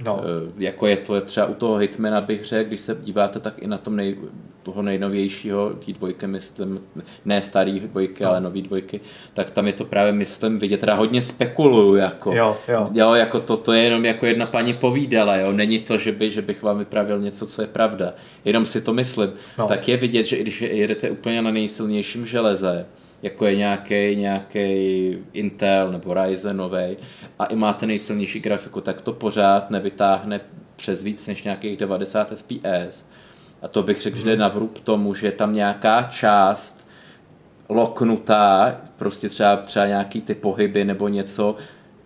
No. 0.05 0.21
E, 0.21 0.65
jako 0.65 0.87
je 0.87 0.97
to 0.97 1.21
třeba 1.21 1.47
u 1.47 1.55
toho 1.55 1.77
Hitmana 1.77 2.21
bych 2.21 2.45
řekl, 2.45 2.69
když 2.69 2.81
se 2.81 2.97
díváte 3.03 3.41
tak 3.41 3.55
i 3.59 3.67
na 3.67 3.79
tom 3.79 3.97
nej, 3.97 4.17
toho 4.63 4.83
nejnovějšího, 4.83 5.71
tý 5.71 5.93
dvojky 5.93 6.27
myslím, 6.27 6.81
ne 7.25 7.43
starý 7.43 7.81
dvojky, 7.81 8.25
no. 8.25 8.31
ale 8.31 8.41
nový 8.41 8.63
dvojky, 8.63 9.01
tak 9.35 9.51
tam 9.51 9.67
je 9.67 9.73
to 9.73 9.85
právě 9.85 10.13
myslím 10.13 10.59
vidět, 10.59 10.81
teda 10.81 10.95
hodně 10.95 11.23
spekuluju, 11.23 11.95
jako, 11.95 12.33
jo, 12.33 12.57
jo. 12.69 12.89
Jo 12.97 13.15
jako 13.15 13.41
to, 13.41 13.57
to 13.57 13.73
je 13.73 13.83
jenom 13.83 14.05
jako 14.05 14.27
jedna 14.27 14.47
paní 14.47 14.75
povídala, 14.75 15.37
jo, 15.37 15.53
není 15.53 15.79
to, 15.79 15.99
že, 15.99 16.13
by, 16.13 16.31
že 16.31 16.43
bych 16.43 16.63
vám 16.63 16.79
vyprávěl 16.79 17.21
něco, 17.21 17.47
co 17.47 17.63
je 17.63 17.69
pravda, 17.69 18.15
jenom 18.45 18.67
si 18.67 18.81
to 18.81 18.93
myslím, 18.93 19.33
no. 19.59 19.67
tak 19.67 19.89
je 19.89 19.97
vidět, 19.97 20.25
že 20.25 20.37
když 20.39 20.61
jedete 20.61 21.11
úplně 21.11 21.43
na 21.43 21.51
nejsilnějším 21.51 22.27
železe, 22.27 22.87
jako 23.23 23.47
je 23.47 23.57
nějaký 23.57 24.17
nějaký 24.17 25.19
Intel 25.33 25.93
nebo 25.93 26.15
Ryzen 26.15 26.57
nový 26.57 26.97
a 27.39 27.45
i 27.45 27.57
máte 27.57 27.87
nejsilnější 27.87 28.41
grafiku, 28.41 28.81
tak 28.81 29.01
to 29.01 29.13
pořád 29.13 29.71
nevytáhne 29.71 30.41
přes 30.77 31.03
víc 31.03 31.27
než 31.27 31.43
nějakých 31.43 31.77
90 31.77 32.33
fps 32.37 33.05
a 33.63 33.69
to 33.69 33.83
bych 33.83 34.01
řekl, 34.01 34.19
že 34.19 34.25
jde 34.25 34.37
na 34.37 34.49
vrub 34.49 34.79
tomu, 34.79 35.15
že 35.15 35.27
je 35.27 35.33
tam 35.33 35.55
nějaká 35.55 36.03
část 36.03 36.87
loknutá, 37.69 38.81
prostě 38.97 39.29
třeba, 39.29 39.57
třeba 39.57 39.87
nějaký 39.87 40.21
ty 40.21 40.35
pohyby 40.35 40.85
nebo 40.85 41.09
něco, 41.09 41.57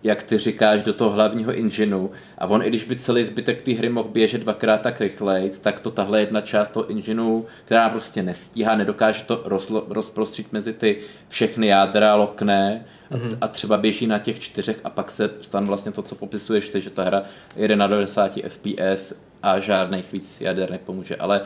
jak 0.03 0.23
ty 0.23 0.37
říkáš, 0.37 0.83
do 0.83 0.93
toho 0.93 1.09
hlavního 1.09 1.51
engineu 1.51 2.09
a 2.37 2.47
on, 2.47 2.63
i 2.63 2.69
když 2.69 2.83
by 2.83 2.95
celý 2.95 3.23
zbytek 3.23 3.61
té 3.61 3.71
hry 3.71 3.89
mohl 3.89 4.09
běžet 4.09 4.41
dvakrát 4.41 4.81
tak 4.81 5.01
rychleji, 5.01 5.51
tak 5.61 5.79
to 5.79 5.91
tahle 5.91 6.19
jedna 6.19 6.41
část 6.41 6.71
toho 6.71 6.91
engineu, 6.91 7.45
která 7.65 7.89
prostě 7.89 8.23
nestíhá, 8.23 8.75
nedokáže 8.75 9.23
to 9.23 9.41
rozlo, 9.45 9.85
rozprostřít 9.89 10.53
mezi 10.53 10.73
ty 10.73 10.97
všechny 11.27 11.67
jádra, 11.67 12.15
lokne 12.15 12.85
a, 13.11 13.15
mm-hmm. 13.15 13.37
a 13.41 13.47
třeba 13.47 13.77
běží 13.77 14.07
na 14.07 14.19
těch 14.19 14.39
čtyřech 14.39 14.79
a 14.83 14.89
pak 14.89 15.11
se 15.11 15.29
stane 15.41 15.67
vlastně 15.67 15.91
to, 15.91 16.01
co 16.01 16.15
popisuješ 16.15 16.69
ty, 16.69 16.81
že 16.81 16.89
ta 16.89 17.03
hra 17.03 17.23
jede 17.55 17.75
na 17.75 17.87
90 17.87 18.31
fps 18.47 19.13
a 19.43 19.59
žádných 19.59 20.11
víc 20.11 20.41
jader 20.41 20.71
nepomůže, 20.71 21.15
ale 21.15 21.41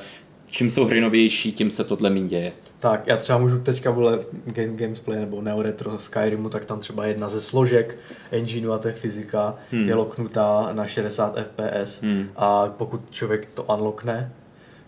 čím 0.56 0.70
jsou 0.70 0.86
hry 0.86 1.02
novější, 1.02 1.52
tím 1.52 1.72
se 1.72 1.84
tohle 1.84 2.10
méně 2.10 2.28
děje. 2.28 2.52
Tak, 2.80 3.08
já 3.08 3.18
třeba 3.18 3.39
můžu 3.39 3.60
teďka 3.60 3.91
vole 3.91 4.20
Games 4.46 4.74
Gamesplay 4.74 5.20
nebo 5.20 5.41
Neo 5.41 5.62
Retro 5.62 5.98
Skyrimu, 5.98 6.50
tak 6.50 6.65
tam 6.65 6.80
třeba 6.80 7.06
jedna 7.06 7.30
ze 7.30 7.41
složek 7.41 7.98
engineu 8.32 8.72
a 8.72 8.78
té 8.78 8.91
fyzika 8.91 9.56
hmm. 9.72 9.88
je 9.88 9.96
loknutá 9.96 10.70
na 10.72 10.88
60 10.88 11.38
fps 11.38 12.02
hmm. 12.02 12.30
a 12.36 12.68
pokud 12.78 13.02
člověk 13.12 13.48
to 13.54 13.63
unlockne, 13.63 14.32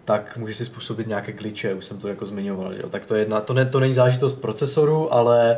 tak 0.06 0.38
může 0.38 0.54
si 0.54 0.66
způsobit 0.66 1.08
nějaké 1.08 1.32
glitche, 1.32 1.74
už 1.74 1.86
jsem 1.86 1.98
to 1.98 2.08
jako 2.08 2.26
zmiňoval, 2.26 2.74
že 2.74 2.82
jo? 2.82 2.90
tak 2.90 3.06
to 3.06 3.16
je 3.16 3.22
jedna, 3.22 3.42
to, 3.42 3.54
ne, 3.54 3.66
to 3.66 3.80
není 3.80 3.94
záležitost 3.94 4.42
procesoru, 4.42 5.14
ale 5.14 5.58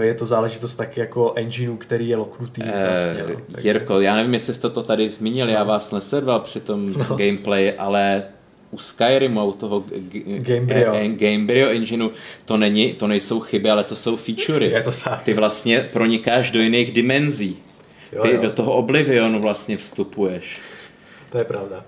je 0.00 0.14
to 0.14 0.26
záležitost 0.26 0.76
taky 0.76 1.00
jako 1.00 1.32
engineu, 1.36 1.76
který 1.76 2.08
je 2.08 2.16
loknutý. 2.16 2.62
Eh, 2.64 2.86
vlastně, 2.88 3.34
no. 3.34 3.60
Jirko, 3.62 4.00
já 4.00 4.16
nevím, 4.16 4.34
jestli 4.34 4.54
jste 4.54 4.70
to 4.70 4.82
tady 4.82 5.08
zmínil, 5.08 5.46
no. 5.46 5.52
já 5.52 5.64
vás 5.64 5.92
nesledoval 5.92 6.40
při 6.40 6.60
tom 6.60 6.92
no. 6.98 7.16
gameplay, 7.16 7.74
ale 7.78 8.22
u 8.70 8.78
Skyrimu 8.78 9.40
a 9.40 9.44
u 9.44 9.52
toho 9.52 9.84
Gamebryo. 10.38 10.94
E, 10.94 11.08
Gamebryo 11.08 11.68
engineu 11.68 12.10
to, 12.44 12.56
není, 12.56 12.92
to 12.92 13.06
nejsou 13.06 13.40
chyby, 13.40 13.70
ale 13.70 13.84
to 13.84 13.96
jsou 13.96 14.16
featurey. 14.16 14.70
Je 14.70 14.82
to 14.82 14.92
tak. 15.04 15.22
Ty 15.22 15.34
vlastně 15.34 15.88
pronikáš 15.92 16.50
do 16.50 16.60
jiných 16.60 16.92
dimenzí. 16.92 17.56
Jo, 18.12 18.22
Ty 18.22 18.30
jo. 18.30 18.40
do 18.42 18.50
toho 18.50 18.72
Oblivionu 18.72 19.40
vlastně 19.40 19.76
vstupuješ. 19.76 20.60
To 21.30 21.38
je 21.38 21.44
pravda. 21.44 21.84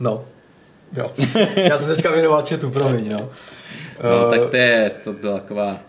No. 0.00 0.24
Jo. 0.96 1.12
Já 1.56 1.78
jsem 1.78 1.86
se 1.86 1.94
teďka 1.94 2.10
věnoval 2.10 2.44
chatu, 2.48 2.70
promiň, 2.70 3.12
no. 3.12 3.30
No, 4.02 4.30
tak 4.30 4.50
to 4.50 4.56
je, 4.56 4.90
to 5.04 5.12
byla 5.12 5.38
taková 5.38 5.80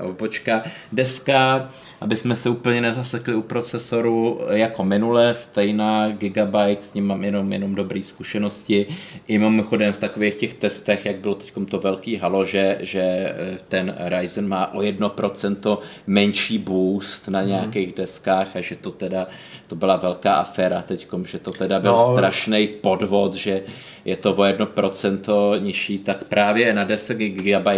obočka. 0.00 0.62
Deska, 0.92 1.68
aby 2.00 2.16
jsme 2.16 2.36
se 2.36 2.48
úplně 2.48 2.80
nezasekli 2.80 3.34
u 3.34 3.42
procesoru 3.42 4.40
jako 4.50 4.84
minule, 4.84 5.34
stejná 5.34 6.10
Gigabyte, 6.10 6.82
s 6.82 6.94
ním 6.94 7.06
mám 7.06 7.24
jenom, 7.24 7.52
jenom 7.52 7.74
dobré 7.74 8.02
zkušenosti. 8.02 8.86
I 9.28 9.38
mimochodem 9.38 9.92
v 9.92 9.98
takových 9.98 10.34
těch 10.34 10.54
testech, 10.54 11.06
jak 11.06 11.16
bylo 11.16 11.34
teď 11.34 11.52
to 11.68 11.78
velký 11.78 12.16
halo, 12.16 12.44
že, 12.44 12.78
že 12.80 13.00
eh, 13.00 13.58
ten 13.68 13.94
Ryzen 13.98 14.48
má 14.48 14.74
o 14.74 14.80
1% 14.80 15.78
menší 16.06 16.58
boost 16.58 17.28
na 17.28 17.40
mhm. 17.40 17.48
nějakých 17.48 17.94
deskách 17.94 18.56
a 18.56 18.60
že 18.60 18.76
to 18.76 18.90
teda, 18.90 19.26
to 19.66 19.76
byla 19.76 19.96
velká 19.96 20.34
aféra 20.34 20.82
teď, 20.82 21.08
že 21.24 21.38
to 21.38 21.50
teda 21.50 21.80
byl 21.80 21.92
no. 21.92 22.12
strašný 22.12 22.68
podvod, 22.68 23.34
že 23.34 23.62
je 24.04 24.16
to 24.16 24.32
o 24.32 24.42
1% 24.42 25.60
nižší, 25.60 25.98
tak 25.98 26.24
právě 26.24 26.74
na 26.74 26.84
10 26.84 27.14
GB 27.14 27.68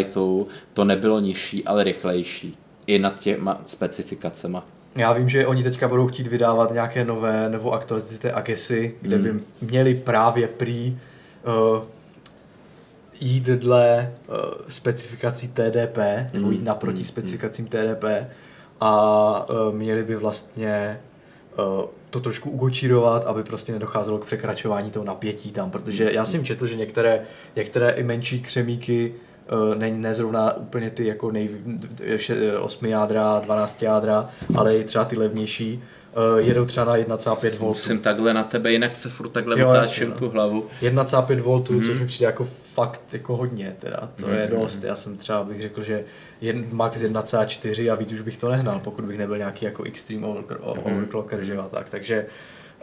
to 0.72 0.84
nebylo 0.84 1.20
nižší, 1.20 1.64
ale 1.64 1.84
rychlejší. 1.84 2.56
i 2.86 2.98
nad 2.98 3.20
těma 3.20 3.60
specifikacemi. 3.66 4.58
Já 4.96 5.12
vím, 5.12 5.28
že 5.28 5.46
oni 5.46 5.62
teďka 5.62 5.88
budou 5.88 6.06
chtít 6.06 6.26
vydávat 6.26 6.72
nějaké 6.72 7.04
nové 7.04 7.48
nebo 7.48 7.72
aktualizace 7.72 8.18
té 8.18 8.32
Agesy, 8.32 8.94
kde 9.00 9.18
by 9.18 9.40
měli 9.60 9.94
právě 9.94 10.48
prý 10.48 10.98
uh, 11.46 11.82
jít 13.20 13.44
dle 13.44 14.14
uh, 14.28 14.34
specifikací 14.68 15.48
TDP, 15.48 15.98
nebo 16.32 16.50
jít 16.50 16.64
naproti 16.64 17.04
specifikacím 17.04 17.66
TDP 17.66 18.04
a 18.80 19.50
uh, 19.50 19.74
měli 19.74 20.02
by 20.02 20.16
vlastně 20.16 21.00
to 22.10 22.20
trošku 22.20 22.50
ugočírovat, 22.50 23.24
aby 23.24 23.42
prostě 23.42 23.72
nedocházelo 23.72 24.18
k 24.18 24.26
překračování 24.26 24.90
toho 24.90 25.04
napětí 25.04 25.52
tam, 25.52 25.70
protože 25.70 26.12
já 26.12 26.24
jsem 26.24 26.44
četl, 26.44 26.66
že 26.66 26.76
některé, 26.76 27.22
některé 27.56 27.90
i 27.90 28.02
menší 28.02 28.40
křemíky 28.40 29.14
ne, 29.74 29.90
ne 29.90 30.14
zrovna 30.14 30.56
úplně 30.56 30.90
ty 30.90 31.06
jako 31.06 31.30
nej, 31.30 31.50
8 32.60 32.86
jádra, 32.86 33.40
12 33.44 33.82
jádra, 33.82 34.28
ale 34.54 34.76
i 34.76 34.84
třeba 34.84 35.04
ty 35.04 35.16
levnější, 35.16 35.82
jedou 36.38 36.64
třeba 36.64 36.86
na 36.86 36.96
1,5 36.96 37.50
V. 37.50 37.60
Musím 37.60 38.00
takhle 38.00 38.34
na 38.34 38.42
tebe, 38.44 38.72
jinak 38.72 38.96
se 38.96 39.08
furt 39.08 39.28
takhle 39.28 39.60
jo, 39.60 39.68
vytáčím 39.68 40.12
tu 40.12 40.30
hlavu. 40.30 40.66
1,5 40.82 41.36
V, 41.36 41.46
mm-hmm. 41.46 41.86
což 41.86 42.00
mi 42.00 42.06
přijde 42.06 42.26
jako 42.26 42.48
fakt 42.78 43.12
jako 43.12 43.36
hodně, 43.36 43.76
teda 43.78 44.08
to 44.16 44.26
mm-hmm. 44.26 44.34
je 44.34 44.46
mhm. 44.46 44.60
dost. 44.60 44.84
Já 44.84 44.96
jsem 44.96 45.16
třeba 45.16 45.44
bych 45.44 45.62
řekl, 45.62 45.82
že 45.82 46.04
jen, 46.40 46.66
max 46.72 46.98
1,4 46.98 47.92
a 47.92 47.94
víc 47.94 48.12
už 48.12 48.20
bych 48.20 48.36
to 48.36 48.48
nehnal, 48.48 48.78
pokud 48.78 49.04
bych 49.04 49.18
nebyl 49.18 49.38
nějaký 49.38 49.64
jako 49.64 49.82
extreme 49.82 50.26
mm-hmm. 50.26 50.56
overclocker, 50.60 51.44
že 51.44 51.54
jo, 51.54 51.68
tak, 51.70 51.90
takže 51.90 52.26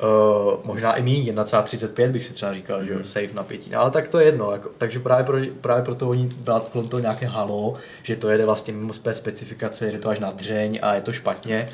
Uh, 0.04 0.66
možná 0.66 0.94
i 0.94 1.02
méně, 1.02 1.34
1,35 1.34 2.12
bych 2.12 2.26
si 2.26 2.34
třeba 2.34 2.54
říkal, 2.54 2.80
mm. 2.80 2.86
že 2.86 2.92
jo, 2.92 2.98
mhm. 2.98 3.06
safe 3.06 3.34
napětí. 3.34 3.70
No, 3.72 3.80
ale 3.80 3.92
tak 3.92 4.10
to 4.10 4.20
je 4.20 4.26
jedno, 4.26 4.52
jako, 4.52 4.72
takže 4.78 5.00
právě, 5.00 5.26
pro, 5.26 5.38
právě 5.62 5.84
proto 5.84 6.10
oni 6.10 6.30
brát 6.38 6.70
kolem 6.70 6.88
toho 6.88 7.02
nějaké 7.02 7.26
halo, 7.26 7.76
že 8.04 8.16
to 8.16 8.30
jede 8.30 8.46
vlastně 8.46 8.74
mimo 8.74 8.94
své 8.94 9.14
specifikace, 9.14 9.92
jde 9.92 10.00
to 10.00 10.10
až 10.10 10.20
na 10.20 10.32
dřeň 10.32 10.80
a 10.82 10.96
je 10.96 11.02
to 11.02 11.14
špatně. 11.14 11.70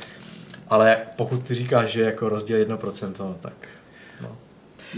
Ale 0.67 0.97
pokud 1.15 1.43
ty 1.43 1.53
říkáš, 1.53 1.89
že 1.89 2.01
jako 2.01 2.30
rozdíl 2.30 2.57
1%, 2.65 3.13
no, 3.19 3.36
tak 3.39 3.53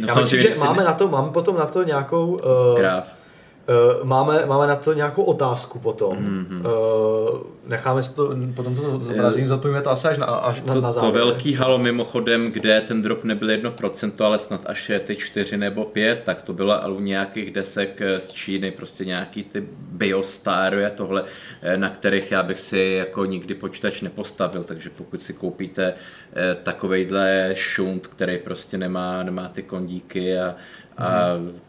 no. 0.01 0.07
Já 0.07 0.15
myslím, 0.15 0.41
že 0.41 0.53
máme, 0.59 0.83
na 0.83 0.93
to, 0.93 1.07
máme 1.07 1.31
potom 1.31 1.57
na 1.57 1.65
to 1.65 1.83
nějakou... 1.83 2.27
Uh, 2.27 2.77
Graf. 2.77 3.22
Uh, 3.70 4.07
máme, 4.07 4.45
máme 4.45 4.68
na 4.68 4.76
to 4.76 4.93
nějakou 4.93 5.24
otázku 5.24 5.80
potom. 5.80 6.18
Mm-hmm. 6.18 6.66
Uh, 6.66 7.39
necháme 7.68 8.03
si 8.03 8.16
to, 8.16 8.36
potom 8.55 8.76
to 8.76 8.99
zobrazím, 8.99 9.47
zodpovíme 9.47 9.82
to 9.82 9.89
asi 9.89 10.07
až 10.07 10.18
na, 10.18 10.26
až 10.26 10.61
na, 10.61 10.74
to, 10.74 10.82
na 10.82 10.91
závěr. 10.91 11.11
To 11.11 11.18
velký 11.18 11.53
halo 11.53 11.78
mimochodem, 11.78 12.51
kde 12.51 12.82
ten 12.82 13.01
drop 13.01 13.24
nebyl 13.24 13.47
1%, 13.47 14.26
ale 14.26 14.39
snad 14.39 14.61
až 14.66 14.89
je 14.89 14.99
ty 14.99 15.16
4 15.16 15.57
nebo 15.57 15.86
5, 15.86 16.22
tak 16.24 16.41
to 16.41 16.53
bylo 16.53 16.89
u 16.89 16.99
nějakých 16.99 17.51
desek 17.51 18.01
eh, 18.01 18.20
z 18.20 18.32
Číny, 18.32 18.72
prostě 18.72 19.05
nějaký 19.05 19.43
ty 19.43 19.68
biostáry 19.91 20.86
a 20.86 20.89
tohle, 20.89 21.24
na 21.76 21.89
kterých 21.89 22.32
já 22.32 22.43
bych 22.43 22.61
si 22.61 22.80
jako 22.80 23.26
nikdy 23.26 23.53
počítač 23.53 24.01
nepostavil, 24.01 24.64
takže 24.64 24.89
pokud 24.89 25.22
si 25.22 25.34
koupíte 25.34 25.93
takovejhle 26.64 27.51
šunt, 27.53 28.07
který 28.07 28.38
prostě 28.38 28.78
nemá, 28.78 29.24
nemá 29.24 29.47
ty 29.47 29.64
kondíky 29.64 30.38
a 30.38 30.55
a 30.97 31.25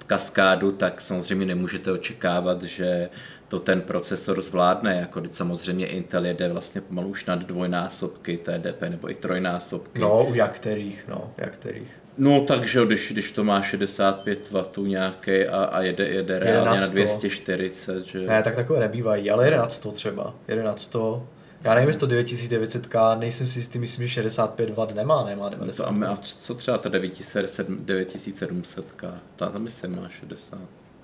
kaskádu, 0.07 0.73
tak 0.73 1.01
samozřejmě 1.01 1.47
nemůžete 1.47 1.93
očekávat, 1.93 2.63
že 2.63 3.09
to 3.49 3.59
ten 3.59 3.81
procesor 3.81 4.41
zvládne, 4.41 4.97
jako 4.97 5.21
když 5.21 5.37
samozřejmě 5.37 5.87
Intel 5.87 6.27
jede 6.27 6.49
vlastně 6.49 6.81
pomalu 6.81 7.09
už 7.09 7.27
nad 7.27 7.45
dvojnásobky 7.45 8.37
TDP 8.37 8.83
nebo 8.83 9.11
i 9.11 9.15
trojnásobky. 9.15 10.01
No, 10.01 10.25
u 10.25 10.35
jak 10.35 10.57
kterých, 10.57 11.05
no, 11.09 11.33
jak 11.37 11.53
kterých. 11.53 11.91
No 12.19 12.41
takže 12.41 12.87
když, 12.87 13.13
když 13.13 13.33
to 13.33 13.45
má 13.45 13.63
65 13.63 14.51
W 14.51 14.87
nějaký 14.87 15.47
a, 15.47 15.65
a 15.65 15.83
jede, 15.83 16.09
jede 16.09 16.39
reálně 16.39 16.81
na 16.81 16.87
240, 16.87 18.07
že... 18.07 18.21
Ne, 18.21 18.43
tak 18.43 18.55
takové 18.55 18.81
nebývají, 18.81 19.31
ale 19.31 19.45
jede 19.45 19.57
nad 19.57 19.73
100 19.73 19.91
třeba, 19.91 20.35
jede 20.49 20.63
nad 20.63 20.81
100, 20.81 21.27
já 21.65 21.75
nevím, 21.75 21.89
jestli 21.89 22.01
to 22.01 22.07
9900K, 22.07 23.19
nejsem 23.19 23.47
si 23.47 23.59
jistý, 23.59 23.79
myslím, 23.79 24.07
že 24.07 24.15
65 24.15 24.71
W 24.71 24.95
nemá, 24.95 25.25
nemá 25.25 25.49
90. 25.49 25.91
No 25.91 26.11
a 26.11 26.17
co 26.17 26.55
třeba 26.55 26.79
ta 26.79 26.91
9700K? 26.91 29.15
Ta 29.37 29.47
tam 29.47 29.63
myslím 29.63 29.97
má 29.97 30.09
60. 30.09 30.59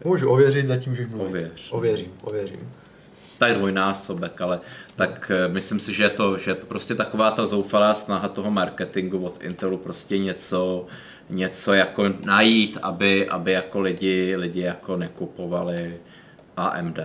Můžu 0.04 0.30
ověřit, 0.30 0.66
zatím 0.66 0.92
můžeš 0.92 1.06
mluvit. 1.06 1.28
Ověř. 1.28 1.68
Ověřím, 1.72 2.12
ověřím. 2.22 2.72
Tak 3.38 3.54
dvojnásobek, 3.54 4.40
ale 4.40 4.60
tak 4.96 5.32
eh, 5.34 5.48
myslím 5.48 5.80
si, 5.80 5.94
že 5.94 6.02
je, 6.02 6.10
to, 6.10 6.38
že 6.38 6.50
je 6.50 6.54
to 6.54 6.66
prostě 6.66 6.94
taková 6.94 7.30
ta 7.30 7.46
zoufalá 7.46 7.94
snaha 7.94 8.28
toho 8.28 8.50
marketingu 8.50 9.18
od 9.18 9.42
Intelu 9.42 9.78
prostě 9.78 10.18
něco, 10.18 10.86
něco 11.30 11.74
jako 11.74 12.04
najít, 12.24 12.78
aby, 12.82 13.28
aby 13.28 13.52
jako 13.52 13.80
lidi, 13.80 14.36
lidi 14.36 14.60
jako 14.60 14.96
nekupovali 14.96 15.96
AMD 16.56 16.98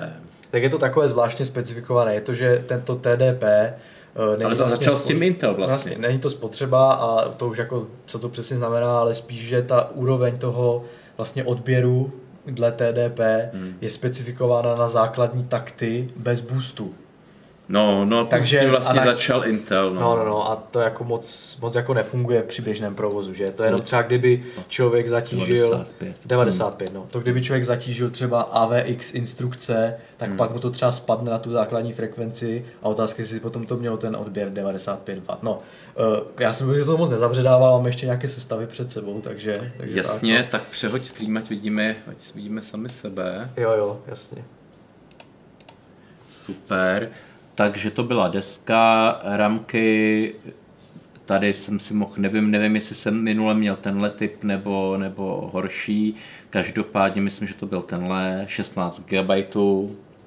tak 0.55 0.63
je 0.63 0.69
to 0.69 0.77
takové 0.77 1.07
zvláštně 1.07 1.45
specifikované. 1.45 2.13
Je 2.13 2.21
to, 2.21 2.33
že 2.33 2.63
tento 2.67 2.95
TDP 2.95 3.43
uh, 3.43 4.31
není 4.31 4.43
ale 4.43 4.55
vlastně 4.55 4.65
začal 4.65 4.97
s 4.97 5.05
tím 5.05 5.23
Intel 5.23 5.53
vlastně. 5.53 5.67
vlastně. 5.67 6.07
Není 6.07 6.19
to 6.19 6.29
spotřeba 6.29 6.93
a 6.93 7.31
to 7.31 7.47
už 7.47 7.57
jako, 7.57 7.87
co 8.05 8.19
to 8.19 8.29
přesně 8.29 8.57
znamená, 8.57 8.99
ale 8.99 9.15
spíš, 9.15 9.41
že 9.41 9.61
ta 9.61 9.91
úroveň 9.91 10.37
toho 10.37 10.83
vlastně 11.17 11.43
odběru 11.43 12.13
dle 12.45 12.71
TDP 12.71 13.19
hmm. 13.53 13.77
je 13.81 13.89
specifikována 13.89 14.75
na 14.75 14.87
základní 14.87 15.43
takty 15.43 16.09
bez 16.15 16.41
boostu. 16.41 16.93
No, 17.69 18.05
no, 18.05 18.25
takže 18.25 18.59
tím 18.59 18.69
vlastně 18.69 18.99
na... 18.99 19.05
začal 19.05 19.47
Intel. 19.47 19.93
No. 19.93 20.01
no. 20.01 20.17
no, 20.17 20.25
no, 20.25 20.51
a 20.51 20.55
to 20.55 20.79
jako 20.79 21.03
moc, 21.03 21.57
moc 21.61 21.75
jako 21.75 21.93
nefunguje 21.93 22.43
při 22.43 22.61
běžném 22.61 22.95
provozu, 22.95 23.33
že? 23.33 23.47
To 23.47 23.63
je 23.63 23.67
jenom 23.67 23.81
třeba 23.81 24.01
kdyby 24.01 24.43
člověk 24.67 25.07
zatížil... 25.07 25.69
95. 25.69 26.17
95, 26.25 26.89
hmm. 26.89 26.97
no. 26.97 27.07
To 27.11 27.19
kdyby 27.19 27.41
člověk 27.41 27.63
zatížil 27.63 28.09
třeba 28.09 28.41
AVX 28.41 29.13
instrukce, 29.13 29.97
tak 30.17 30.29
hmm. 30.29 30.37
pak 30.37 30.51
mu 30.51 30.59
to 30.59 30.69
třeba 30.69 30.91
spadne 30.91 31.31
na 31.31 31.37
tu 31.37 31.51
základní 31.51 31.93
frekvenci 31.93 32.65
a 32.81 32.85
otázka 32.85 33.21
je, 33.21 33.23
jestli 33.23 33.39
potom 33.39 33.65
to 33.65 33.77
mělo 33.77 33.97
ten 33.97 34.15
odběr 34.15 34.49
95 34.49 35.19
W. 35.19 35.37
No, 35.41 35.51
uh, 35.51 36.05
já 36.39 36.53
jsem 36.53 36.85
to 36.85 36.97
moc 36.97 37.09
nezabředával, 37.09 37.77
mám 37.77 37.85
ještě 37.85 38.05
nějaké 38.05 38.27
sestavy 38.27 38.67
před 38.67 38.91
sebou, 38.91 39.21
takže... 39.21 39.53
takže 39.77 39.97
jasně, 39.97 40.37
tak, 40.37 40.45
no. 40.45 40.51
tak 40.51 40.61
přehoď 40.61 41.05
stream, 41.05 41.37
ať 41.37 41.49
vidíme, 41.49 41.95
ať 42.07 42.33
vidíme 42.35 42.61
sami 42.61 42.89
sebe. 42.89 43.49
Jo, 43.57 43.71
jo, 43.71 44.01
jasně. 44.07 44.43
Super. 46.29 47.11
Takže 47.55 47.91
to 47.91 48.03
byla 48.03 48.27
deska, 48.27 49.19
ramky, 49.23 50.35
tady 51.25 51.53
jsem 51.53 51.79
si 51.79 51.93
mohl, 51.93 52.13
nevím, 52.17 52.51
nevím, 52.51 52.75
jestli 52.75 52.95
jsem 52.95 53.21
minule 53.21 53.53
měl 53.53 53.75
tenhle 53.75 54.09
typ 54.09 54.43
nebo, 54.43 54.97
nebo 54.97 55.49
horší, 55.53 56.15
každopádně 56.49 57.21
myslím, 57.21 57.47
že 57.47 57.53
to 57.53 57.65
byl 57.65 57.81
tenhle, 57.81 58.43
16 58.47 59.05
GB. 59.05 59.29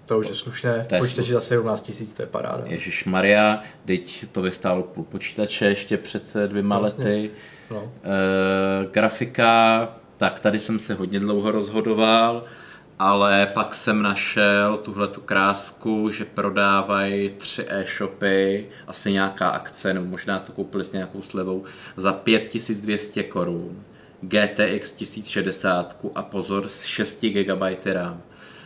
To 0.06 0.18
už 0.18 0.28
je 0.28 0.34
slušné, 0.34 0.86
v 0.90 0.98
počítači 0.98 1.32
za 1.32 1.40
17 1.40 1.82
tisíc, 1.82 2.12
to 2.12 2.22
je 2.22 2.26
paráda. 2.26 2.64
Ježíš 2.66 3.04
Maria, 3.04 3.62
teď 3.84 4.24
to 4.32 4.42
by 4.42 4.52
stálo 4.52 4.82
půl 4.82 5.04
počítače 5.04 5.64
ještě 5.64 5.96
před 5.96 6.34
dvěma 6.46 6.78
vlastně. 6.78 7.04
lety. 7.04 7.30
No. 7.70 7.92
E, 8.04 8.86
grafika, 8.92 9.88
tak 10.16 10.40
tady 10.40 10.60
jsem 10.60 10.78
se 10.78 10.94
hodně 10.94 11.20
dlouho 11.20 11.50
rozhodoval 11.50 12.44
ale 12.98 13.46
pak 13.54 13.74
jsem 13.74 14.02
našel 14.02 14.76
tuhle 14.76 15.08
tu 15.08 15.20
krásku, 15.20 16.10
že 16.10 16.24
prodávají 16.24 17.30
tři 17.30 17.64
e-shopy, 17.68 18.66
asi 18.86 19.12
nějaká 19.12 19.48
akce, 19.48 19.94
nebo 19.94 20.06
možná 20.06 20.38
to 20.38 20.52
koupili 20.52 20.84
s 20.84 20.92
nějakou 20.92 21.22
slevou, 21.22 21.64
za 21.96 22.12
5200 22.12 23.22
korun. 23.22 23.76
GTX 24.20 24.92
1060 24.92 25.96
a 26.14 26.22
pozor 26.22 26.68
s 26.68 26.84
6 26.84 27.24
GB 27.24 27.86
RAM. 27.86 28.22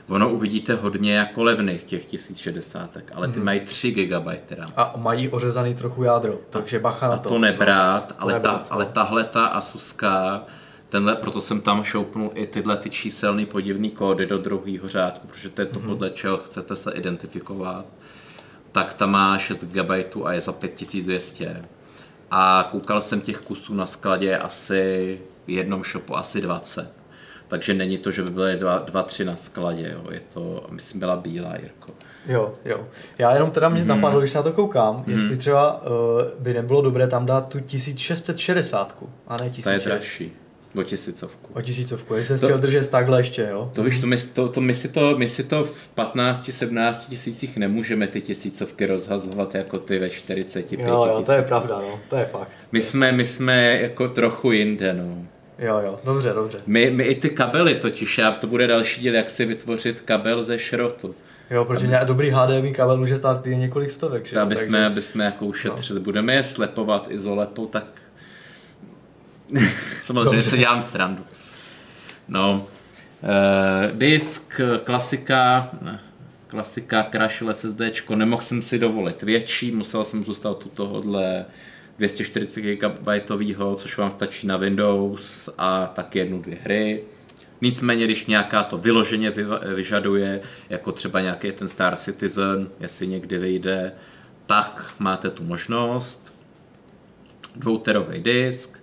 Ono 0.08 0.30
uvidíte 0.30 0.74
hodně 0.74 1.14
jako 1.14 1.42
levných 1.42 1.82
těch 1.82 2.06
1060, 2.06 2.96
ale 3.14 3.28
ty 3.28 3.38
mm. 3.38 3.44
mají 3.44 3.60
3 3.60 3.90
GB 3.90 4.26
RAM. 4.50 4.68
A 4.76 4.92
mají 4.96 5.28
ořezaný 5.28 5.74
trochu 5.74 6.02
jádro, 6.02 6.38
takže 6.50 6.78
bacha 6.78 7.08
na 7.08 7.16
to. 7.16 7.28
A 7.28 7.32
to 7.32 7.38
nebrát, 7.38 8.10
no, 8.10 8.16
ale, 8.18 8.32
nebrát, 8.32 8.68
ta, 8.68 8.74
ale 8.74 8.86
tahle 8.86 9.24
ta 9.24 9.46
Asuska 9.46 10.42
tenhle, 10.92 11.16
proto 11.16 11.40
jsem 11.40 11.60
tam 11.60 11.84
šoupnul 11.84 12.30
i 12.34 12.46
tyhle 12.46 12.76
ty 12.76 12.90
číselný 12.90 13.46
podivný 13.46 13.90
kódy 13.90 14.26
do 14.26 14.38
druhého 14.38 14.88
řádku, 14.88 15.26
protože 15.26 15.48
to 15.48 15.60
je 15.62 15.66
to, 15.66 15.80
mm-hmm. 15.80 15.86
podle 15.86 16.10
čeho 16.10 16.36
chcete 16.36 16.76
se 16.76 16.92
identifikovat. 16.92 17.84
Tak 18.72 18.94
ta 18.94 19.06
má 19.06 19.38
6 19.38 19.64
GB 19.64 19.90
a 20.24 20.32
je 20.32 20.40
za 20.40 20.52
5200. 20.52 21.64
A 22.30 22.68
koukal 22.70 23.00
jsem 23.00 23.20
těch 23.20 23.38
kusů 23.38 23.74
na 23.74 23.86
skladě 23.86 24.36
asi 24.36 25.20
v 25.46 25.50
jednom 25.50 25.84
shopu 25.84 26.16
asi 26.16 26.40
20. 26.40 26.92
Takže 27.48 27.74
není 27.74 27.98
to, 27.98 28.10
že 28.10 28.22
by 28.22 28.30
byly 28.30 28.56
dva, 28.56 28.78
dva 28.78 29.02
tři 29.02 29.24
na 29.24 29.36
skladě, 29.36 29.94
jo. 29.94 30.10
je 30.10 30.20
to, 30.34 30.66
myslím, 30.70 31.00
byla 31.00 31.16
bílá, 31.16 31.56
Jirko. 31.56 31.92
Jo, 32.26 32.52
jo. 32.64 32.86
Já 33.18 33.34
jenom 33.34 33.50
teda 33.50 33.68
mě 33.68 33.82
mm. 33.82 33.88
napadlo, 33.88 34.20
když 34.20 34.30
se 34.30 34.38
na 34.38 34.42
to 34.42 34.52
koukám, 34.52 35.04
mm. 35.06 35.12
jestli 35.12 35.36
třeba 35.36 35.82
uh, 35.82 35.90
by 36.38 36.54
nebylo 36.54 36.82
dobré 36.82 37.06
tam 37.06 37.26
dát 37.26 37.48
tu 37.48 37.60
1660, 37.60 39.04
a 39.26 39.36
ne 39.36 39.50
1600. 39.50 39.64
To 39.64 39.70
je 39.70 39.78
dražší. 39.78 40.41
O 40.76 40.82
tisícovku. 40.82 41.50
O 41.54 41.60
tisícovku, 41.62 42.14
jestli 42.14 42.38
jsi 42.38 42.44
chtěl 42.44 42.58
držet 42.58 42.90
takhle 42.90 43.20
ještě, 43.20 43.48
jo? 43.50 43.70
To 43.74 43.82
víš, 43.82 44.00
to 44.00 44.06
my, 44.06 44.16
to, 44.16 44.48
to, 44.48 44.60
my, 44.60 44.74
si 44.74 44.88
to, 44.88 45.18
my 45.18 45.28
si 45.28 45.44
to 45.44 45.64
v 45.64 45.90
15-17 45.96 46.94
tisících 47.08 47.56
nemůžeme 47.56 48.06
ty 48.06 48.20
tisícovky 48.20 48.86
rozhazovat 48.86 49.54
jako 49.54 49.78
ty 49.78 49.98
ve 49.98 50.10
45 50.10 50.88
Jo, 50.88 50.94
jo, 50.94 51.06
tisících. 51.08 51.26
to 51.26 51.32
je 51.32 51.42
pravda, 51.42 51.78
no, 51.78 52.00
to 52.08 52.16
je 52.16 52.24
fakt. 52.24 52.52
My 52.72 52.82
jsme, 52.82 53.12
my 53.12 53.24
jsme 53.24 53.80
jako 53.80 54.08
trochu 54.08 54.52
jinde, 54.52 54.94
no. 54.94 55.26
Jo, 55.58 55.80
jo, 55.84 55.98
dobře, 56.04 56.32
dobře. 56.32 56.58
My, 56.66 56.90
my 56.90 57.04
i 57.04 57.14
ty 57.14 57.30
kabely 57.30 57.74
totiž, 57.74 58.18
já 58.18 58.30
to 58.32 58.46
bude 58.46 58.66
další 58.66 59.00
díl, 59.00 59.14
jak 59.14 59.30
si 59.30 59.44
vytvořit 59.44 60.00
kabel 60.00 60.42
ze 60.42 60.58
šrotu. 60.58 61.14
Jo, 61.50 61.64
protože 61.64 61.96
aby... 61.98 62.06
dobrý 62.06 62.30
HDMI 62.30 62.72
kabel 62.72 62.96
může 62.98 63.16
stát 63.16 63.42
klidně 63.42 63.60
několik 63.60 63.90
stovek. 63.90 64.26
Že? 64.26 64.38
Aby, 64.40 64.56
jsme, 64.56 64.86
aby 64.86 65.02
jsme 65.02 65.24
jako 65.24 65.46
ušetřili. 65.46 66.00
No. 66.00 66.04
Budeme 66.04 66.34
je 66.34 66.42
slepovat 66.42 67.06
izolepou, 67.10 67.66
tak 67.66 67.84
samozřejmě 70.04 70.42
se 70.42 70.56
dělám 70.56 70.82
srandu. 70.82 71.24
No, 72.28 72.66
uh, 73.22 73.98
disk, 73.98 74.60
klasika, 74.84 75.70
klasika, 76.46 77.08
crash 77.10 77.42
SSD, 77.52 77.80
nemohl 78.14 78.42
jsem 78.42 78.62
si 78.62 78.78
dovolit 78.78 79.22
větší, 79.22 79.70
musel 79.70 80.04
jsem 80.04 80.24
zůstat 80.24 80.66
u 80.66 80.68
tohohle 80.68 81.44
240 81.98 82.60
GB, 82.60 83.08
což 83.76 83.98
vám 83.98 84.10
stačí 84.10 84.46
na 84.46 84.56
Windows 84.56 85.48
a 85.58 85.86
tak 85.86 86.16
jednu, 86.16 86.42
dvě 86.42 86.58
hry. 86.62 87.04
Nicméně, 87.60 88.04
když 88.04 88.26
nějaká 88.26 88.62
to 88.62 88.78
vyloženě 88.78 89.32
vyžaduje, 89.74 90.40
jako 90.70 90.92
třeba 90.92 91.20
nějaký 91.20 91.52
ten 91.52 91.68
Star 91.68 91.96
Citizen, 91.96 92.68
jestli 92.80 93.06
někdy 93.06 93.38
vyjde, 93.38 93.92
tak 94.46 94.94
máte 94.98 95.30
tu 95.30 95.44
možnost. 95.44 96.32
Dvouterový 97.56 98.18
disk, 98.18 98.81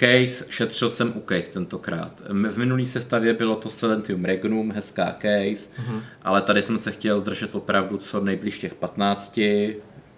case, 0.00 0.44
šetřil 0.50 0.90
jsem 0.90 1.12
u 1.16 1.22
case 1.28 1.48
tentokrát. 1.48 2.12
V 2.28 2.58
minulý 2.58 2.86
sestavě 2.86 3.34
bylo 3.34 3.56
to 3.56 3.70
Silentium 3.70 4.24
Regnum, 4.24 4.72
hezká 4.72 5.06
case, 5.06 5.68
uh-huh. 5.80 6.02
ale 6.22 6.42
tady 6.42 6.62
jsem 6.62 6.78
se 6.78 6.92
chtěl 6.92 7.20
držet 7.20 7.54
opravdu 7.54 7.96
co 7.96 8.20
nejblíž 8.20 8.58
těch 8.58 8.74
15, 8.74 9.40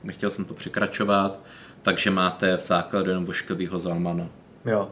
nechtěl 0.05 0.31
jsem 0.31 0.45
to 0.45 0.55
překračovat, 0.55 1.43
takže 1.83 2.11
máte 2.11 2.57
v 2.57 2.67
základu 2.67 3.09
jenom 3.09 3.25
vošklivýho 3.25 3.79
Zalmana. 3.79 4.29
Jo. 4.65 4.89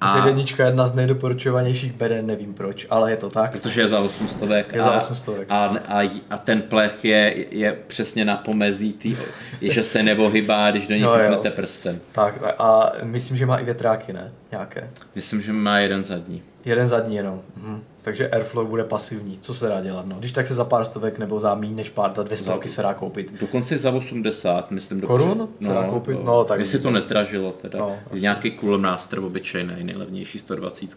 A... 0.00 0.26
jednička 0.26 0.62
je 0.62 0.68
jedna 0.68 0.86
z 0.86 0.94
nejdoporučovanějších 0.94 1.92
beden, 1.92 2.26
nevím 2.26 2.54
proč, 2.54 2.86
ale 2.90 3.10
je 3.10 3.16
to 3.16 3.30
tak. 3.30 3.50
Protože 3.50 3.80
je 3.80 3.88
za 3.88 4.00
800. 4.00 4.50
Je 4.50 4.80
a, 4.80 4.84
za 4.84 4.96
800. 4.96 5.34
A, 5.48 5.64
a, 5.88 6.10
a, 6.30 6.38
ten 6.38 6.62
plech 6.62 7.04
je, 7.04 7.46
je 7.50 7.78
přesně 7.86 8.24
na 8.24 8.36
pomezí, 8.36 8.92
tý, 8.92 9.16
že 9.60 9.84
se 9.84 10.02
nevohybá, 10.02 10.70
když 10.70 10.88
do 10.88 10.94
něj 10.94 11.02
no, 11.02 11.42
prstem. 11.50 12.00
Tak 12.12 12.34
a 12.58 12.92
myslím, 13.02 13.36
že 13.36 13.46
má 13.46 13.56
i 13.56 13.64
větráky, 13.64 14.12
ne? 14.12 14.30
Nějaké. 14.50 14.90
Myslím, 15.14 15.42
že 15.42 15.52
má 15.52 15.78
jeden 15.78 16.04
zadní. 16.04 16.42
Jeden 16.64 16.88
zadní 16.88 17.16
jenom. 17.16 17.42
Mhm. 17.56 17.82
Takže 18.08 18.30
Airflow 18.30 18.68
bude 18.68 18.84
pasivní. 18.84 19.38
Co 19.42 19.54
se 19.54 19.68
dá 19.68 19.80
dělat? 19.80 20.06
No? 20.06 20.16
Když 20.18 20.32
tak 20.32 20.46
se 20.46 20.54
za 20.54 20.64
pár 20.64 20.84
stovek 20.84 21.18
nebo 21.18 21.40
za 21.40 21.54
méně 21.54 21.74
než 21.74 21.90
pár, 21.90 22.12
za 22.16 22.22
dvě 22.22 22.36
stovky 22.36 22.68
se 22.68 22.82
dá 22.82 22.94
koupit. 22.94 23.40
Dokonce 23.40 23.78
za 23.78 23.90
80, 23.90 24.70
myslím. 24.70 25.00
Korun 25.00 25.38
dobře. 25.38 25.66
se 25.66 25.68
no, 25.68 25.74
dá 25.74 25.88
koupit? 25.88 26.14
No, 26.14 26.22
no 26.24 26.44
tak. 26.44 26.60
Jestli 26.60 26.78
to 26.78 26.90
nezdražilo 26.90 27.52
teda. 27.52 27.78
No, 27.78 27.98
Nějaký 28.12 28.50
kulem 28.50 28.82
nástroj 28.82 29.26
obyčejný, 29.26 29.84
nejlevnější 29.84 30.38
120. 30.38 30.90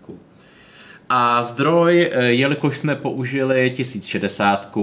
A 1.09 1.43
zdroj, 1.43 2.09
eh, 2.11 2.23
jelikož 2.23 2.77
jsme 2.77 2.95
použili 2.95 3.69
1060, 3.69 4.75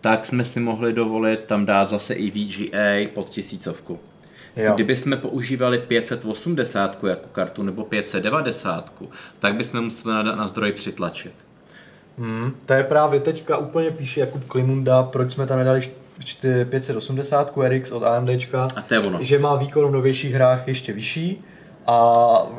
tak 0.00 0.26
jsme 0.26 0.44
si 0.44 0.60
mohli 0.60 0.92
dovolit 0.92 1.42
tam 1.42 1.66
dát 1.66 1.88
zase 1.88 2.14
i 2.14 2.30
VGA 2.30 3.08
pod 3.14 3.30
tisícovku. 3.30 3.98
Jo. 4.56 4.74
Kdyby 4.74 4.96
jsme 4.96 5.16
používali 5.16 5.78
580 5.78 7.04
jako 7.04 7.28
kartu 7.28 7.62
nebo 7.62 7.84
590, 7.84 9.02
tak 9.38 9.54
bychom 9.54 9.84
museli 9.84 10.14
na, 10.14 10.22
na 10.22 10.46
zdroj 10.46 10.72
přitlačit. 10.72 11.45
Hmm, 12.18 12.52
to 12.66 12.72
je 12.72 12.84
právě 12.84 13.20
teďka 13.20 13.56
úplně 13.56 13.90
píše 13.90 14.20
Jakub 14.20 14.44
Klimunda, 14.44 15.02
proč 15.02 15.32
jsme 15.32 15.46
tam 15.46 15.58
nedali 15.58 15.80
580 16.64 17.52
RX 17.68 17.92
od 17.92 18.02
AMD, 18.02 18.28
a 18.54 18.82
to 18.88 18.94
je 18.94 19.00
ono. 19.00 19.18
že 19.20 19.38
má 19.38 19.56
výkon 19.56 19.88
v 19.88 19.90
novějších 19.90 20.34
hrách 20.34 20.68
ještě 20.68 20.92
vyšší 20.92 21.44
a, 21.86 22.12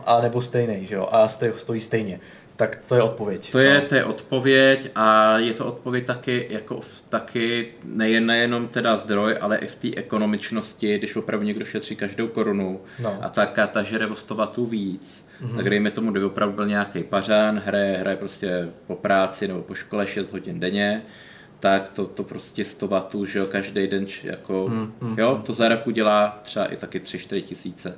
a 0.05 0.21
nebo 0.21 0.41
stejný, 0.41 0.85
že 0.85 0.95
jo, 0.95 1.07
a 1.11 1.27
stojí 1.55 1.81
stejně. 1.81 2.19
Tak 2.57 2.79
to 2.87 2.95
je 2.95 3.01
odpověď. 3.01 3.51
To 3.51 3.59
je, 3.59 3.81
no. 3.81 3.87
to 3.87 3.95
je 3.95 4.03
odpověď 4.03 4.91
a 4.95 5.37
je 5.37 5.53
to 5.53 5.65
odpověď 5.65 6.05
taky, 6.05 6.47
jako 6.49 6.81
v, 6.81 7.03
taky 7.09 7.73
nejen, 7.83 8.25
nejenom 8.25 8.67
teda 8.67 8.97
zdroj, 8.97 9.37
ale 9.41 9.57
i 9.57 9.67
v 9.67 9.75
té 9.75 9.87
ekonomičnosti, 9.95 10.97
když 10.97 11.15
opravdu 11.15 11.45
někdo 11.45 11.65
šetří 11.65 11.95
každou 11.95 12.27
korunu 12.27 12.81
no. 12.99 13.19
a 13.21 13.29
ta 13.67 13.83
žere 13.83 14.07
o 14.07 14.15
100 14.15 14.65
víc, 14.65 15.27
mm-hmm. 15.41 15.55
tak 15.55 15.69
dejme 15.69 15.91
tomu, 15.91 16.11
kdyby 16.11 16.25
opravdu 16.25 16.55
byl 16.55 16.67
nějaký 16.67 17.03
pařán, 17.03 17.61
hraje, 17.65 17.97
hraje 17.97 18.17
prostě 18.17 18.69
po 18.87 18.95
práci 18.95 19.47
nebo 19.47 19.61
po 19.61 19.73
škole 19.73 20.07
6 20.07 20.31
hodin 20.31 20.59
denně, 20.59 21.01
tak 21.59 21.89
to, 21.89 22.05
to 22.05 22.23
prostě 22.23 22.65
100 22.65 22.87
W, 22.87 23.25
že 23.25 23.39
jo, 23.39 23.45
každý 23.45 23.87
den, 23.87 24.05
jako, 24.23 24.67
mm, 24.69 24.93
hmm 25.01 25.19
jo, 25.19 25.41
to 25.45 25.53
za 25.53 25.69
roku 25.69 25.91
dělá 25.91 26.39
třeba 26.43 26.65
i 26.65 26.77
taky 26.77 26.99
3-4 26.99 27.41
tisíce 27.41 27.97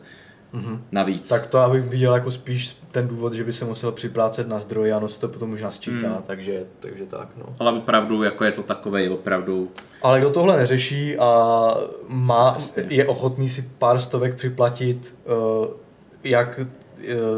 mm-hmm. 0.53 0.79
navíc. 0.91 1.29
Tak 1.29 1.47
to 1.47 1.59
abych 1.59 1.83
viděl 1.83 2.13
jako 2.13 2.31
spíš 2.31 2.77
ten 2.91 3.07
důvod, 3.07 3.33
že 3.33 3.43
by 3.43 3.53
se 3.53 3.65
musel 3.65 3.91
připlácet 3.91 4.47
na 4.47 4.59
zdroje, 4.59 4.93
ano, 4.93 5.09
se 5.09 5.19
to 5.19 5.27
potom 5.27 5.49
možná 5.49 5.71
sčítá, 5.71 6.07
mm. 6.07 6.23
takže, 6.27 6.65
takže 6.79 7.05
tak, 7.05 7.27
no. 7.37 7.45
Ale 7.59 7.71
opravdu, 7.71 8.23
jako 8.23 8.43
je 8.43 8.51
to 8.51 8.63
takové, 8.63 9.09
opravdu... 9.09 9.71
Ale 10.01 10.19
kdo 10.19 10.29
tohle 10.29 10.57
neřeší 10.57 11.17
a 11.17 11.73
má, 12.07 12.57
je 12.87 13.07
ochotný 13.07 13.49
si 13.49 13.69
pár 13.79 13.99
stovek 13.99 14.35
připlatit, 14.35 15.15
uh, 15.25 15.67
jak 16.23 16.59
uh, 16.59 16.65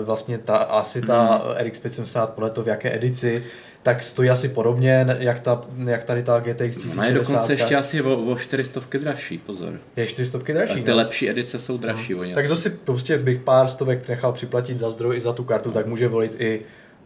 vlastně 0.05 0.37
ta, 0.37 0.57
asi 0.57 1.01
ta 1.01 1.43
mm. 1.47 1.67
RX 1.67 1.79
570 1.79 2.33
podle 2.33 2.49
toho 2.49 2.65
v 2.65 2.67
jaké 2.67 2.95
edici, 2.95 3.43
tak 3.83 4.03
stojí 4.03 4.29
asi 4.29 4.49
podobně, 4.49 5.07
jak, 5.19 5.39
ta, 5.39 5.61
jak 5.85 6.03
tady 6.03 6.23
ta 6.23 6.39
GTX 6.39 6.77
1060. 6.77 6.95
No 6.95 7.03
je 7.03 7.13
dokonce 7.13 7.53
ještě 7.53 7.75
asi 7.75 8.01
o, 8.01 8.17
o 8.17 8.35
400 8.35 8.81
dražší, 8.99 9.37
pozor. 9.37 9.79
Je 9.95 10.07
400 10.07 10.37
dražší. 10.37 10.73
Tak 10.73 10.83
ty 10.83 10.91
no? 10.91 10.97
lepší 10.97 11.29
edice 11.29 11.59
jsou 11.59 11.77
dražší 11.77 12.13
no. 12.13 12.19
o 12.19 12.23
něco. 12.23 12.35
Tak 12.35 12.45
kdo 12.45 12.55
si 12.55 12.69
prostě 12.69 13.17
bych 13.17 13.39
pár 13.39 13.67
stovek 13.67 14.09
nechal 14.09 14.33
připlatit 14.33 14.77
za 14.77 14.91
zdroj 14.91 15.17
i 15.17 15.19
za 15.19 15.33
tu 15.33 15.43
kartu, 15.43 15.71
tak 15.71 15.85
může 15.85 16.07
volit 16.07 16.35
i 16.39 16.61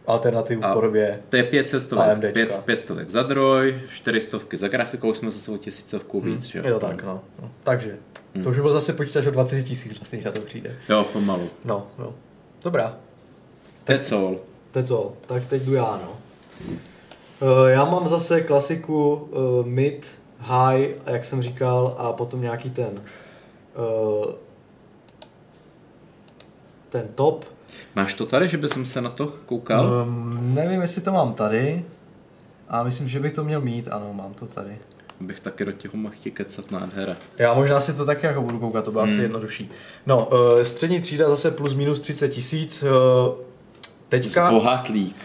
alternativu 0.06 0.62
v 0.62 0.72
podobě 0.72 1.20
To 1.28 1.36
je 1.36 1.42
500 1.42 1.80
stovek, 1.80 2.32
500, 2.32 2.64
500 2.64 3.10
za 3.10 3.22
droj, 3.22 3.80
400 3.94 4.38
za 4.52 4.68
grafikou, 4.68 5.14
jsme 5.14 5.30
zase 5.30 5.50
o 5.50 5.56
tisícovku 5.56 6.20
víc, 6.20 6.42
hmm. 6.42 6.42
že 6.42 6.68
Je 6.68 6.72
to 6.72 6.80
tak, 6.80 7.02
no. 7.02 7.22
no. 7.42 7.50
Takže, 7.64 7.96
hmm. 8.34 8.44
to 8.44 8.50
už 8.50 8.56
by 8.56 8.62
byl 8.62 8.72
zase 8.72 8.92
počítač 8.92 9.26
o 9.26 9.30
20 9.30 9.62
tisíc, 9.62 9.98
vlastně, 9.98 10.22
na 10.24 10.30
to 10.30 10.40
přijde. 10.40 10.76
Jo, 10.88 11.06
pomalu. 11.12 11.50
No, 11.64 11.86
no. 11.98 12.14
Dobrá. 12.64 12.96
That's 13.84 14.12
all. 14.12 14.36
That's 14.70 14.90
all. 14.90 15.12
Tak 15.26 15.44
teď 15.44 15.62
jdu 15.62 15.74
já, 15.74 16.00
no. 16.02 16.25
Uh, 16.60 17.66
já 17.66 17.84
mám 17.84 18.08
zase 18.08 18.40
klasiku 18.40 19.14
uh, 19.14 19.66
mid, 19.66 20.08
high, 20.38 20.88
jak 21.06 21.24
jsem 21.24 21.42
říkal, 21.42 21.96
a 21.98 22.12
potom 22.12 22.40
nějaký 22.40 22.70
ten 22.70 23.02
uh, 23.76 24.32
ten 26.88 27.08
top. 27.14 27.44
Máš 27.94 28.14
to 28.14 28.26
tady, 28.26 28.48
že 28.48 28.56
bych 28.56 28.70
se 28.84 29.00
na 29.00 29.10
to 29.10 29.26
koukal? 29.46 30.06
Um, 30.08 30.54
nevím, 30.54 30.80
jestli 30.80 31.02
to 31.02 31.12
mám 31.12 31.34
tady. 31.34 31.84
A 32.68 32.82
myslím, 32.82 33.08
že 33.08 33.20
bych 33.20 33.32
to 33.32 33.44
měl 33.44 33.60
mít, 33.60 33.88
ano, 33.88 34.12
mám 34.12 34.34
to 34.34 34.46
tady. 34.46 34.78
Bych 35.20 35.40
taky 35.40 35.64
do 35.64 35.72
těho 35.72 35.96
mohl 35.96 36.14
kecat 36.32 36.70
nádhera. 36.70 37.16
Já 37.38 37.54
možná 37.54 37.80
si 37.80 37.92
to 37.92 38.04
taky 38.04 38.26
jako 38.26 38.42
budu 38.42 38.58
koukat, 38.58 38.84
to 38.84 38.90
bylo 38.92 39.04
hmm. 39.04 39.12
asi 39.12 39.22
jednodušší. 39.22 39.70
No, 40.06 40.26
uh, 40.26 40.62
střední 40.62 41.00
třída 41.00 41.28
zase 41.30 41.50
plus 41.50 41.74
minus 41.74 42.00
30 42.00 42.28
tisíc. 42.28 42.82
Uh, 42.82 42.88
teďka... 44.08 44.48
Zbohatlík. 44.48 45.16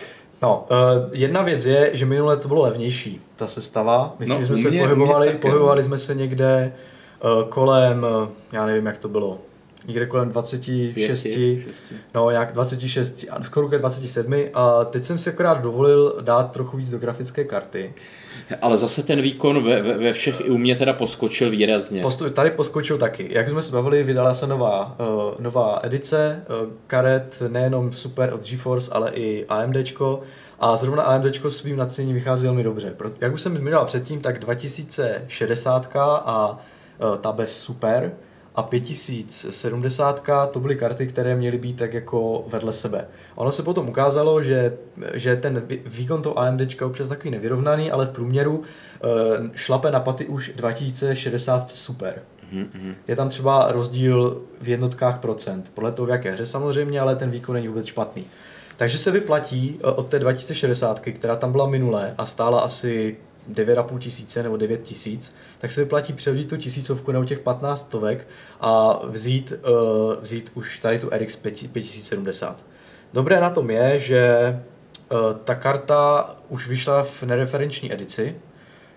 No, 0.41 0.67
uh, 0.71 1.09
jedna 1.13 1.41
věc 1.41 1.65
je, 1.65 1.91
že 1.93 2.05
minule 2.05 2.37
to 2.37 2.47
bylo 2.47 2.61
levnější, 2.61 3.21
ta 3.35 3.47
sestava. 3.47 4.15
Myslím, 4.19 4.41
no, 4.41 4.45
že 4.45 4.55
jsme 4.55 4.69
mě, 4.69 4.79
se 4.81 4.87
pohybovali, 4.87 5.29
mě 5.29 5.39
pohybovali 5.39 5.83
jsme 5.83 5.97
se 5.97 6.15
někde 6.15 6.73
uh, 7.23 7.49
kolem, 7.49 8.05
uh, 8.21 8.27
já 8.51 8.65
nevím, 8.65 8.85
jak 8.85 8.97
to 8.97 9.09
bylo, 9.09 9.37
někde 9.88 10.05
kolem 10.05 10.29
26, 10.29 11.23
Pěti, 11.23 11.65
no 12.13 12.29
jak 12.29 12.53
26, 12.53 13.25
skoro 13.41 13.69
ke 13.69 13.77
27 13.77 14.34
a 14.53 14.86
teď 14.86 15.03
jsem 15.03 15.17
si 15.17 15.29
akorát 15.29 15.61
dovolil 15.61 16.17
dát 16.21 16.51
trochu 16.51 16.77
víc 16.77 16.89
do 16.89 16.97
grafické 16.97 17.43
karty. 17.43 17.93
Ale 18.61 18.77
zase 18.77 19.03
ten 19.03 19.21
výkon 19.21 19.63
ve, 19.63 19.82
ve, 19.82 19.97
ve 19.97 20.13
všech 20.13 20.41
i 20.41 20.49
u 20.49 20.57
mě 20.57 20.75
teda 20.75 20.93
poskočil 20.93 21.49
výrazně. 21.49 22.01
Postu, 22.01 22.29
tady 22.29 22.51
poskočil 22.51 22.97
taky. 22.97 23.27
Jak 23.32 23.49
jsme 23.49 23.61
se 23.61 23.71
bavili, 23.71 24.03
vydala 24.03 24.34
se 24.34 24.47
nová, 24.47 24.95
uh, 24.99 25.39
nová 25.39 25.79
edice 25.84 26.43
uh, 26.63 26.73
karet, 26.88 27.41
nejenom 27.47 27.93
super 27.93 28.34
od 28.34 28.49
GeForce, 28.49 28.91
ale 28.91 29.11
i 29.11 29.45
AMDčko. 29.45 30.21
A 30.59 30.75
zrovna 30.75 31.03
AMD 31.03 31.25
svým 31.47 31.77
nadšením 31.77 32.15
vychází 32.15 32.43
velmi 32.43 32.63
dobře. 32.63 32.95
Jak 33.21 33.34
už 33.34 33.41
jsem 33.41 33.57
zmiňoval 33.57 33.86
předtím, 33.86 34.21
tak 34.21 34.39
2060 34.39 35.95
a 35.95 36.59
uh, 36.99 37.17
ta 37.17 37.32
bez 37.32 37.59
super 37.59 38.11
a 38.56 38.64
5070 38.64 40.30
to 40.52 40.60
byly 40.60 40.76
karty, 40.76 41.08
které 41.08 41.36
měly 41.36 41.58
být 41.58 41.78
tak 41.78 41.93
jako 41.93 42.45
vedle 42.47 42.74
sebe. 42.74 43.08
Ono 43.36 43.52
se 43.52 43.64
potom 43.64 43.89
ukázalo, 43.89 44.41
že, 44.41 44.78
že 45.14 45.36
ten 45.36 45.64
výkon 45.86 46.22
toho 46.22 46.39
AMD 46.39 46.82
občas 46.82 47.08
takový 47.08 47.32
nevyrovnaný, 47.32 47.91
ale 47.91 48.06
v 48.06 48.10
průměru 48.10 48.58
uh, 48.58 48.66
šlape 49.56 49.91
na 49.91 49.99
paty 49.99 50.26
už 50.26 50.52
2060 50.56 51.70
super. 51.70 52.22
Mm-hmm. 52.54 52.95
Je 53.08 53.16
tam 53.16 53.30
třeba 53.30 53.72
rozdíl 53.72 54.41
v 54.62 54.70
jednotkách 54.70 55.20
procent, 55.20 55.72
podle 55.74 55.91
toho 55.91 56.06
v 56.06 56.10
jaké 56.10 56.32
hře 56.32 56.45
samozřejmě, 56.45 56.99
ale 56.99 57.16
ten 57.16 57.32
výkon 57.32 57.56
není 57.56 57.68
vůbec 57.68 57.86
špatný. 57.86 58.26
Takže 58.78 58.97
se 58.97 59.12
vyplatí 59.12 59.80
eh, 59.80 59.84
od 59.84 60.08
té 60.08 60.20
2060, 60.20 60.99
která 60.99 61.36
tam 61.36 61.52
byla 61.52 61.68
minulé 61.68 62.16
a 62.18 62.26
stála 62.26 62.60
asi 62.60 63.18
9,5 63.49 63.99
tisíce 63.99 64.43
nebo 64.43 64.57
9 64.57 64.81
tisíc, 64.83 65.35
tak 65.59 65.71
se 65.71 65.83
vyplatí 65.83 66.13
převzít 66.13 66.49
tu 66.49 66.57
tisícovku 66.57 67.11
nebo 67.11 67.25
těch 67.25 67.39
15 67.39 67.81
stovek 67.81 68.27
a 68.61 68.99
vzít, 69.07 69.53
uh, 69.53 70.15
vzít 70.21 70.51
už 70.53 70.79
tady 70.79 70.99
tu 70.99 71.09
RX 71.09 71.35
5070. 71.35 72.65
Dobré 73.13 73.39
na 73.41 73.49
tom 73.49 73.69
je, 73.69 73.99
že 73.99 74.29
uh, 75.11 75.33
ta 75.43 75.55
karta 75.55 76.35
už 76.49 76.67
vyšla 76.67 77.03
v 77.03 77.23
nereferenční 77.23 77.93
edici, 77.93 78.35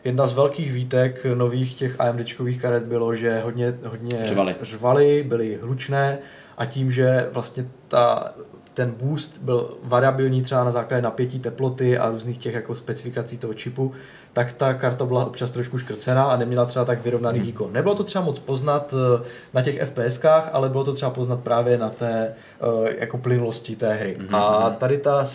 jedna 0.04 0.26
z 0.26 0.32
velkých 0.32 0.72
výtek 0.72 1.26
nových 1.34 1.74
těch 1.74 2.00
AMDčkových 2.00 2.62
karet 2.62 2.84
bylo, 2.84 3.14
že 3.14 3.40
hodně, 3.40 3.74
hodně 3.84 4.24
řvali. 4.24 4.54
řvali, 4.60 5.24
byly 5.28 5.58
hlučné 5.62 6.18
a 6.58 6.64
tím, 6.64 6.92
že 6.92 7.28
vlastně 7.32 7.66
ta, 7.88 8.34
ten 8.74 8.94
boost 9.02 9.38
byl 9.42 9.70
variabilní 9.82 10.42
třeba 10.42 10.64
na 10.64 10.70
základě 10.70 11.02
napětí 11.02 11.40
teploty 11.40 11.98
a 11.98 12.10
různých 12.10 12.38
těch 12.38 12.54
jako 12.54 12.74
specifikací 12.74 13.38
toho 13.38 13.54
čipu, 13.54 13.92
tak 14.32 14.52
ta 14.52 14.74
karta 14.74 15.06
byla 15.06 15.24
občas 15.24 15.50
trošku 15.50 15.78
škrcená 15.78 16.24
a 16.24 16.36
neměla 16.36 16.64
třeba 16.64 16.84
tak 16.84 17.04
vyrovnaný 17.04 17.38
hmm. 17.38 17.46
výkon. 17.46 17.72
Nebylo 17.72 17.94
to 17.94 18.04
třeba 18.04 18.24
moc 18.24 18.38
poznat 18.38 18.94
eh, 18.94 19.28
na 19.54 19.62
těch 19.62 19.82
FPSkách, 19.82 20.50
ale 20.52 20.68
bylo 20.68 20.84
to 20.84 20.92
třeba 20.92 21.10
poznat 21.10 21.40
právě 21.40 21.78
na 21.78 21.90
té 21.90 22.34
eh, 22.60 22.94
jako 22.98 23.18
plynulosti 23.18 23.76
té 23.76 23.94
hry. 23.94 24.16
Hmm. 24.18 24.34
A 24.34 24.70
tady 24.70 24.98
ta 24.98 25.26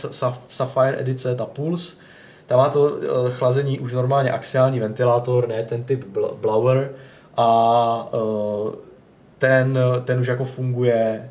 Sapphire 0.50 1.00
edice, 1.00 1.36
ta 1.36 1.46
Pulse, 1.46 1.96
tam 2.46 2.58
má 2.58 2.70
to 2.70 2.98
eh, 2.98 3.32
chlazení 3.32 3.80
už 3.80 3.94
normálně 3.94 4.32
axiální 4.32 4.80
ventilátor, 4.80 5.48
ne 5.48 5.64
ten 5.64 5.84
typ 5.84 6.06
blower 6.42 6.92
a 7.38 8.10
ten, 9.40 9.80
ten 10.06 10.20
už 10.20 10.28
jako 10.28 10.46
funguje 10.46 11.30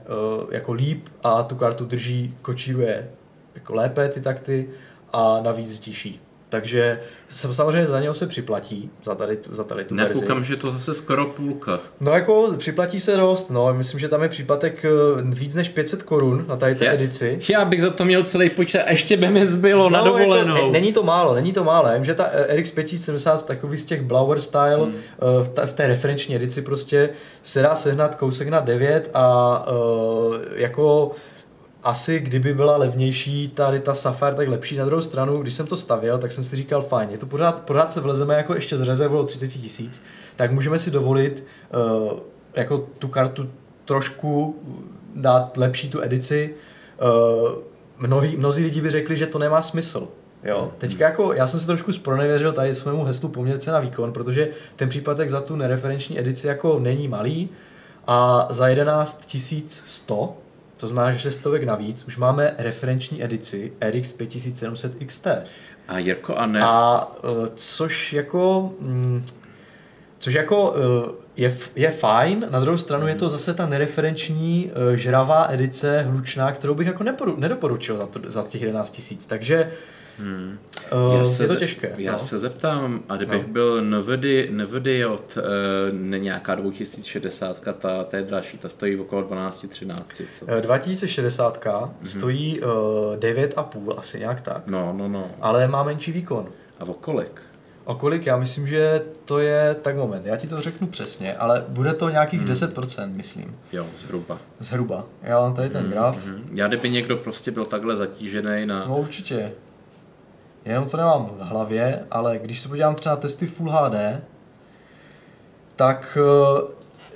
jako 0.50 0.72
líp 0.72 1.09
a 1.22 1.42
tu 1.42 1.56
kartu 1.56 1.84
drží, 1.84 2.36
kočíruje 2.42 3.09
jako 3.54 3.74
lépe 3.74 4.09
ty 4.09 4.20
takty 4.20 4.70
a 5.12 5.40
navíc 5.40 5.78
tiší. 5.78 6.27
Takže 6.49 7.01
samozřejmě 7.30 7.86
za 7.86 8.01
něho 8.01 8.14
se 8.14 8.26
připlatí, 8.26 8.90
za 9.05 9.14
tady, 9.14 9.38
za 9.51 9.64
tady 9.64 9.84
tu 9.84 9.96
verzi. 9.96 10.20
Nekoukám, 10.20 10.44
že 10.44 10.57
to 10.57 10.72
zase 10.72 10.94
skoro 10.94 11.26
půlka. 11.26 11.80
No 12.01 12.12
jako 12.12 12.55
připlatí 12.57 13.01
se 13.01 13.16
dost, 13.16 13.51
no, 13.51 13.74
myslím, 13.74 14.01
že 14.01 14.09
tam 14.09 14.22
je 14.22 14.28
příplatek 14.28 14.84
eh, 14.84 14.88
víc 15.22 15.55
než 15.55 15.68
500 15.68 16.03
korun 16.03 16.44
na 16.49 16.57
tady 16.57 16.74
té 16.74 16.84
já, 16.84 16.92
edici. 16.92 17.38
Já 17.51 17.64
bych 17.64 17.82
za 17.82 17.90
to 17.90 18.05
měl 18.05 18.22
celý 18.22 18.51
počet 18.51 18.82
a 18.82 18.90
ještě 18.90 19.16
by 19.16 19.28
mi 19.28 19.46
zbylo 19.46 19.84
no, 19.84 19.90
na 19.90 19.99
jako 19.99 20.09
dovolenou. 20.09 20.57
Jako, 20.57 20.72
není 20.72 20.92
to 20.92 21.03
málo, 21.03 21.34
není 21.34 21.53
to 21.53 21.64
málo, 21.64 21.94
vím, 21.94 22.05
že 22.05 22.14
ta 22.14 22.28
eh, 22.32 22.57
RX 22.57 22.70
570 22.70 23.46
takový 23.46 23.78
z 23.78 23.84
těch 23.84 24.03
Blower 24.03 24.40
style 24.40 24.84
hmm. 24.84 24.94
Eh, 24.94 25.44
v, 25.44 25.49
ta, 25.49 25.66
v 25.66 25.72
té 25.72 25.86
referenční 25.86 26.36
edici 26.36 26.62
prostě 26.62 27.11
se 27.42 27.62
dá 27.62 27.74
sehnat 27.74 28.14
kousek 28.14 28.49
na 28.49 28.61
9 28.61 29.11
a 29.14 29.66
uh, 29.72 30.36
jako 30.55 31.11
asi 31.89 32.20
kdyby 32.20 32.55
byla 32.55 32.76
levnější 32.76 33.49
tady 33.49 33.80
ta 33.80 33.95
Sapphire, 33.95 34.34
tak 34.34 34.49
lepší. 34.49 34.76
Na 34.76 34.84
druhou 34.84 35.03
stranu, 35.03 35.39
když 35.39 35.55
jsem 35.55 35.66
to 35.66 35.76
stavěl, 35.76 36.18
tak 36.18 36.32
jsem 36.32 36.45
si 36.45 36.57
říkal, 36.57 36.82
fajn, 36.82 37.11
je 37.11 37.18
to 37.18 37.26
pořád, 37.26 37.62
pořád 37.62 37.93
se 37.93 38.01
vlezeme 38.01 38.34
jako 38.34 38.55
ještě 38.55 38.76
z 38.76 38.80
rezervou 38.80 39.24
30 39.24 39.49
tisíc, 39.49 40.03
tak 40.36 40.53
můžeme 40.53 40.78
si 40.78 40.91
dovolit 40.91 41.45
uh, 42.12 42.18
jako 42.55 42.78
tu 42.99 43.09
kartu 43.09 43.51
trošku 43.84 44.62
dát 45.14 45.57
lepší 45.57 45.91
tu 45.91 46.03
edici. 46.03 46.55
Uh, 47.03 47.51
mnohí, 47.99 48.36
mnozí 48.36 48.64
lidi 48.64 48.80
by 48.80 48.91
řekli, 48.91 49.16
že 49.16 49.26
to 49.26 49.39
nemá 49.39 49.62
smysl. 49.62 50.09
Jo, 50.45 50.61
hmm. 50.61 50.70
teďka 50.78 51.05
jako, 51.05 51.32
já 51.32 51.47
jsem 51.47 51.61
se 51.61 51.66
trošku 51.66 51.93
spronevěřil 51.93 52.53
tady 52.53 52.74
svému 52.74 53.05
heslu 53.05 53.28
poměrce 53.28 53.70
na 53.70 53.80
výkon, 53.80 54.12
protože 54.12 54.49
ten 54.76 54.89
případek 54.89 55.30
za 55.30 55.41
tu 55.41 55.57
nereferenční 55.57 56.18
edici 56.18 56.47
jako 56.47 56.78
není 56.78 57.09
malý 57.09 57.49
a 58.07 58.49
za 58.51 58.68
11 58.68 59.36
100 59.86 60.36
to 60.78 60.88
znamená, 60.88 61.12
že 61.12 61.20
se 61.20 61.30
stovek 61.30 61.62
navíc 61.62 62.04
už 62.04 62.16
máme 62.16 62.54
referenční 62.58 63.24
edici 63.24 63.72
RX 63.90 64.12
5700 64.12 64.92
XT. 65.06 65.26
A 65.88 65.98
Jirko, 65.98 66.34
a 66.34 66.46
ne? 66.46 66.60
A 66.62 67.08
e, 67.24 67.50
což 67.54 68.12
jako... 68.12 68.72
Mm, 68.80 69.24
což 70.18 70.34
jako 70.34 70.74
e, 70.76 71.28
je, 71.36 71.56
je 71.76 71.90
fajn, 71.90 72.46
na 72.50 72.60
druhou 72.60 72.78
stranu 72.78 73.06
je 73.06 73.14
to 73.14 73.24
mhm. 73.24 73.32
zase 73.32 73.54
ta 73.54 73.66
nereferenční 73.66 74.70
e, 74.92 74.96
žravá 74.96 75.46
edice 75.50 76.02
hlučná, 76.02 76.52
kterou 76.52 76.74
bych 76.74 76.86
jako 76.86 77.04
neporu, 77.04 77.36
nedoporučil 77.36 77.96
za, 77.96 78.06
to, 78.06 78.20
za 78.24 78.42
těch 78.42 78.62
11 78.62 78.90
tisíc. 78.90 79.26
Takže 79.26 79.72
Hmm. 80.18 80.58
Uh, 81.08 81.14
já 81.20 81.26
se 81.26 81.42
je 81.42 81.48
to 81.48 81.56
těžké. 81.56 81.94
Já 81.98 82.12
no. 82.12 82.18
se 82.18 82.38
zeptám, 82.38 83.02
a 83.08 83.16
kdybych 83.16 83.46
no. 83.46 83.52
byl 83.52 83.84
NVIDIA, 83.84 84.46
NVIDIA 84.50 85.10
od 85.10 85.36
uh, 85.36 85.42
ne 85.92 86.18
nějaká 86.18 86.54
2060, 86.54 87.60
ta, 87.60 88.04
ta 88.04 88.16
je 88.16 88.22
dražší, 88.22 88.58
ta 88.58 88.68
stojí 88.68 88.96
okolo 88.96 89.22
12-13. 89.22 90.60
2060 90.60 91.64
mm-hmm. 91.64 91.90
stojí 92.04 92.60
uh, 92.60 92.68
9,5 93.16 93.94
asi 93.98 94.18
nějak 94.18 94.40
tak. 94.40 94.62
No, 94.66 94.94
no, 94.96 95.08
no. 95.08 95.30
Ale 95.40 95.68
má 95.68 95.82
menší 95.82 96.12
výkon. 96.12 96.48
A 96.80 96.84
o 96.84 96.94
kolik? 96.94 97.42
O 97.84 97.94
kolik? 97.94 98.26
Já 98.26 98.36
myslím, 98.36 98.66
že 98.66 99.02
to 99.24 99.38
je, 99.38 99.76
tak 99.82 99.96
moment, 99.96 100.26
já 100.26 100.36
ti 100.36 100.46
to 100.46 100.60
řeknu 100.60 100.86
přesně, 100.86 101.34
ale 101.34 101.64
bude 101.68 101.94
to 101.94 102.08
nějakých 102.08 102.40
hmm. 102.40 102.50
10%, 102.50 103.12
myslím. 103.12 103.56
Jo, 103.72 103.86
zhruba. 103.98 104.38
Zhruba. 104.58 105.04
Já 105.22 105.40
mám 105.40 105.54
tady 105.54 105.70
ten 105.70 105.82
hmm, 105.82 105.90
graf. 105.90 106.26
Hmm. 106.26 106.50
Já 106.56 106.68
kdyby 106.68 106.90
někdo 106.90 107.16
prostě 107.16 107.50
byl 107.50 107.64
takhle 107.64 107.96
zatížený 107.96 108.66
na... 108.66 108.84
No 108.88 108.98
určitě. 108.98 109.52
Jenom 110.64 110.88
to 110.88 110.96
nemám 110.96 111.26
v 111.26 111.40
hlavě, 111.40 112.06
ale 112.11 112.38
když 112.38 112.61
se 112.61 112.68
podívám 112.68 112.94
třeba 112.94 113.14
na 113.14 113.20
testy 113.20 113.46
Full 113.46 113.70
HD, 113.70 114.22
tak 115.76 116.18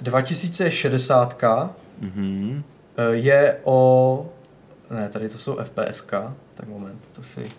2060 0.01 1.43
mm-hmm. 1.43 2.63
je 3.11 3.61
o... 3.65 4.33
Ne, 4.91 5.09
tady 5.09 5.29
to 5.29 5.39
jsou 5.39 5.57
FPS, 5.57 6.07
tak 6.55 6.69
moment, 6.69 7.01
to 7.13 7.23
si, 7.23 7.53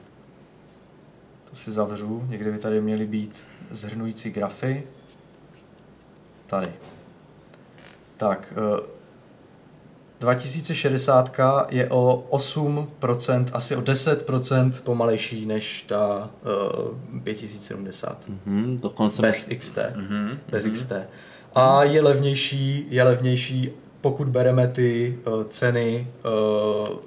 to 1.50 1.56
si 1.56 1.72
zavřu. 1.72 2.26
Někde 2.28 2.52
by 2.52 2.60
tady 2.60 2.82
měly 2.82 3.06
být 3.06 3.44
zhrnující 3.72 4.32
grafy. 4.32 4.84
Tady. 6.48 6.72
Tak, 8.18 8.54
eh, 8.58 8.93
2060 10.24 11.40
je 11.70 11.90
o 11.90 12.28
8%, 12.32 13.46
asi 13.54 13.76
o 13.76 13.82
10% 13.82 14.72
pomalejší 14.84 15.46
než 15.46 15.86
ta 15.88 16.30
uh, 17.16 17.20
5070. 17.24 18.30
Mm-hmm, 18.30 18.80
dokonce 18.80 19.22
bez 19.22 19.50
XT. 19.60 19.78
Mm-hmm, 19.78 20.38
bez 20.50 20.66
mm-hmm. 20.66 20.72
XT. 20.72 20.92
A 21.56 21.84
je 21.84 22.02
levnější, 22.02 22.86
je 22.90 23.04
levnější, 23.04 23.70
pokud 24.02 24.28
bereme 24.28 24.68
ty 24.68 25.20
uh, 25.28 25.44
ceny 25.44 26.08
uh, 26.90 26.98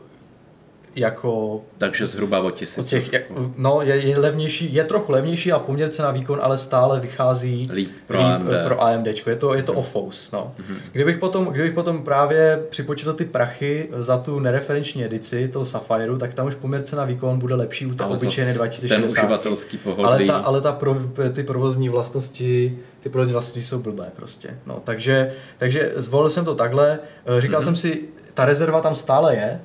jako... 0.97 1.61
Takže 1.79 2.07
zhruba 2.07 2.41
o 2.41 2.51
tisíc. 2.51 2.89
Těch, 2.89 3.11
no, 3.57 3.83
je, 3.83 3.97
je, 3.97 4.19
levnější, 4.19 4.75
je 4.75 4.85
trochu 4.85 5.13
levnější 5.13 5.53
a 5.53 5.59
poměr 5.59 5.89
cena 5.89 6.11
výkon, 6.11 6.39
ale 6.43 6.59
stále 6.59 7.01
vychází 7.01 7.69
líp 7.73 7.91
pro, 8.07 8.19
líp 8.19 8.27
AMD. 8.27 8.49
pro 8.65 8.83
AMD. 8.83 9.07
Je 9.27 9.37
to, 9.37 9.55
je 9.55 9.63
to 9.63 9.73
mm. 9.73 9.79
OFOS. 9.79 10.33
No. 10.33 10.55
Mm-hmm. 10.59 10.77
Kdybych, 10.93 11.19
potom, 11.19 11.45
kdybych 11.45 11.73
potom 11.73 12.05
právě 12.05 12.63
připočítal 12.71 13.15
ty 13.15 13.25
prachy 13.25 13.89
za 13.97 14.19
tu 14.19 14.41
nereferenční 14.41 15.05
edici, 15.05 15.49
toho 15.49 15.65
Sapphire, 15.65 16.19
tak 16.19 16.35
tam 16.35 16.47
už 16.47 16.55
poměr 16.55 16.83
cena 16.83 17.05
výkon 17.05 17.39
bude 17.39 17.55
lepší 17.55 17.87
u 17.87 17.95
té 17.95 18.05
obyčejné 18.05 18.55
2060. 18.55 18.97
Ten 18.97 19.05
uživatelský 19.05 19.79
pohodlí. 19.79 20.05
Ale, 20.05 20.25
ta, 20.25 20.37
ale 20.37 20.61
ta 20.61 20.73
pro, 20.73 20.97
ty 21.33 21.43
provozní 21.43 21.89
vlastnosti 21.89 22.79
ty 23.07 23.11
provozní 23.11 23.33
vlastnosti 23.33 23.63
jsou 23.63 23.79
blbé 23.79 24.13
prostě. 24.17 24.59
No, 24.67 24.81
takže, 24.85 25.33
takže 25.59 25.93
zvolil 25.97 26.31
jsem 26.31 26.45
to 26.45 26.55
takhle. 26.55 26.99
Říkal 27.39 27.61
mm-hmm. 27.61 27.65
jsem 27.65 27.77
si, 27.77 28.03
ta 28.35 28.45
rezerva 28.45 28.81
tam 28.81 28.95
stále 28.95 29.35
je, 29.35 29.61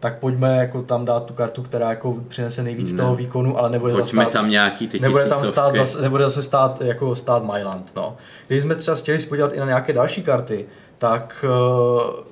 tak 0.00 0.18
pojďme 0.18 0.56
jako 0.56 0.82
tam 0.82 1.04
dát 1.04 1.24
tu 1.24 1.34
kartu, 1.34 1.62
která 1.62 1.90
jako 1.90 2.16
přinese 2.28 2.62
nejvíc 2.62 2.92
ne. 2.92 2.98
toho 2.98 3.16
výkonu, 3.16 3.58
ale 3.58 3.70
nebude 3.70 3.92
pojďme 3.92 4.24
stát, 4.24 4.32
tam 4.32 4.50
nějaký 4.50 4.88
ty 4.88 5.00
nebude 5.00 5.24
tam 5.24 5.44
stát 5.44 5.74
zase, 5.74 6.02
nebude 6.02 6.24
zase 6.24 6.42
stát 6.42 6.80
jako 6.80 7.14
stát 7.14 7.44
Myland, 7.44 7.92
no. 7.96 8.16
Když 8.46 8.62
jsme 8.62 8.74
třeba 8.74 8.96
chtěli 8.96 9.18
podívat 9.18 9.52
i 9.52 9.60
na 9.60 9.66
nějaké 9.66 9.92
další 9.92 10.22
karty, 10.22 10.66
tak 10.98 11.44
uh, 11.48 12.20
eh, 12.20 12.30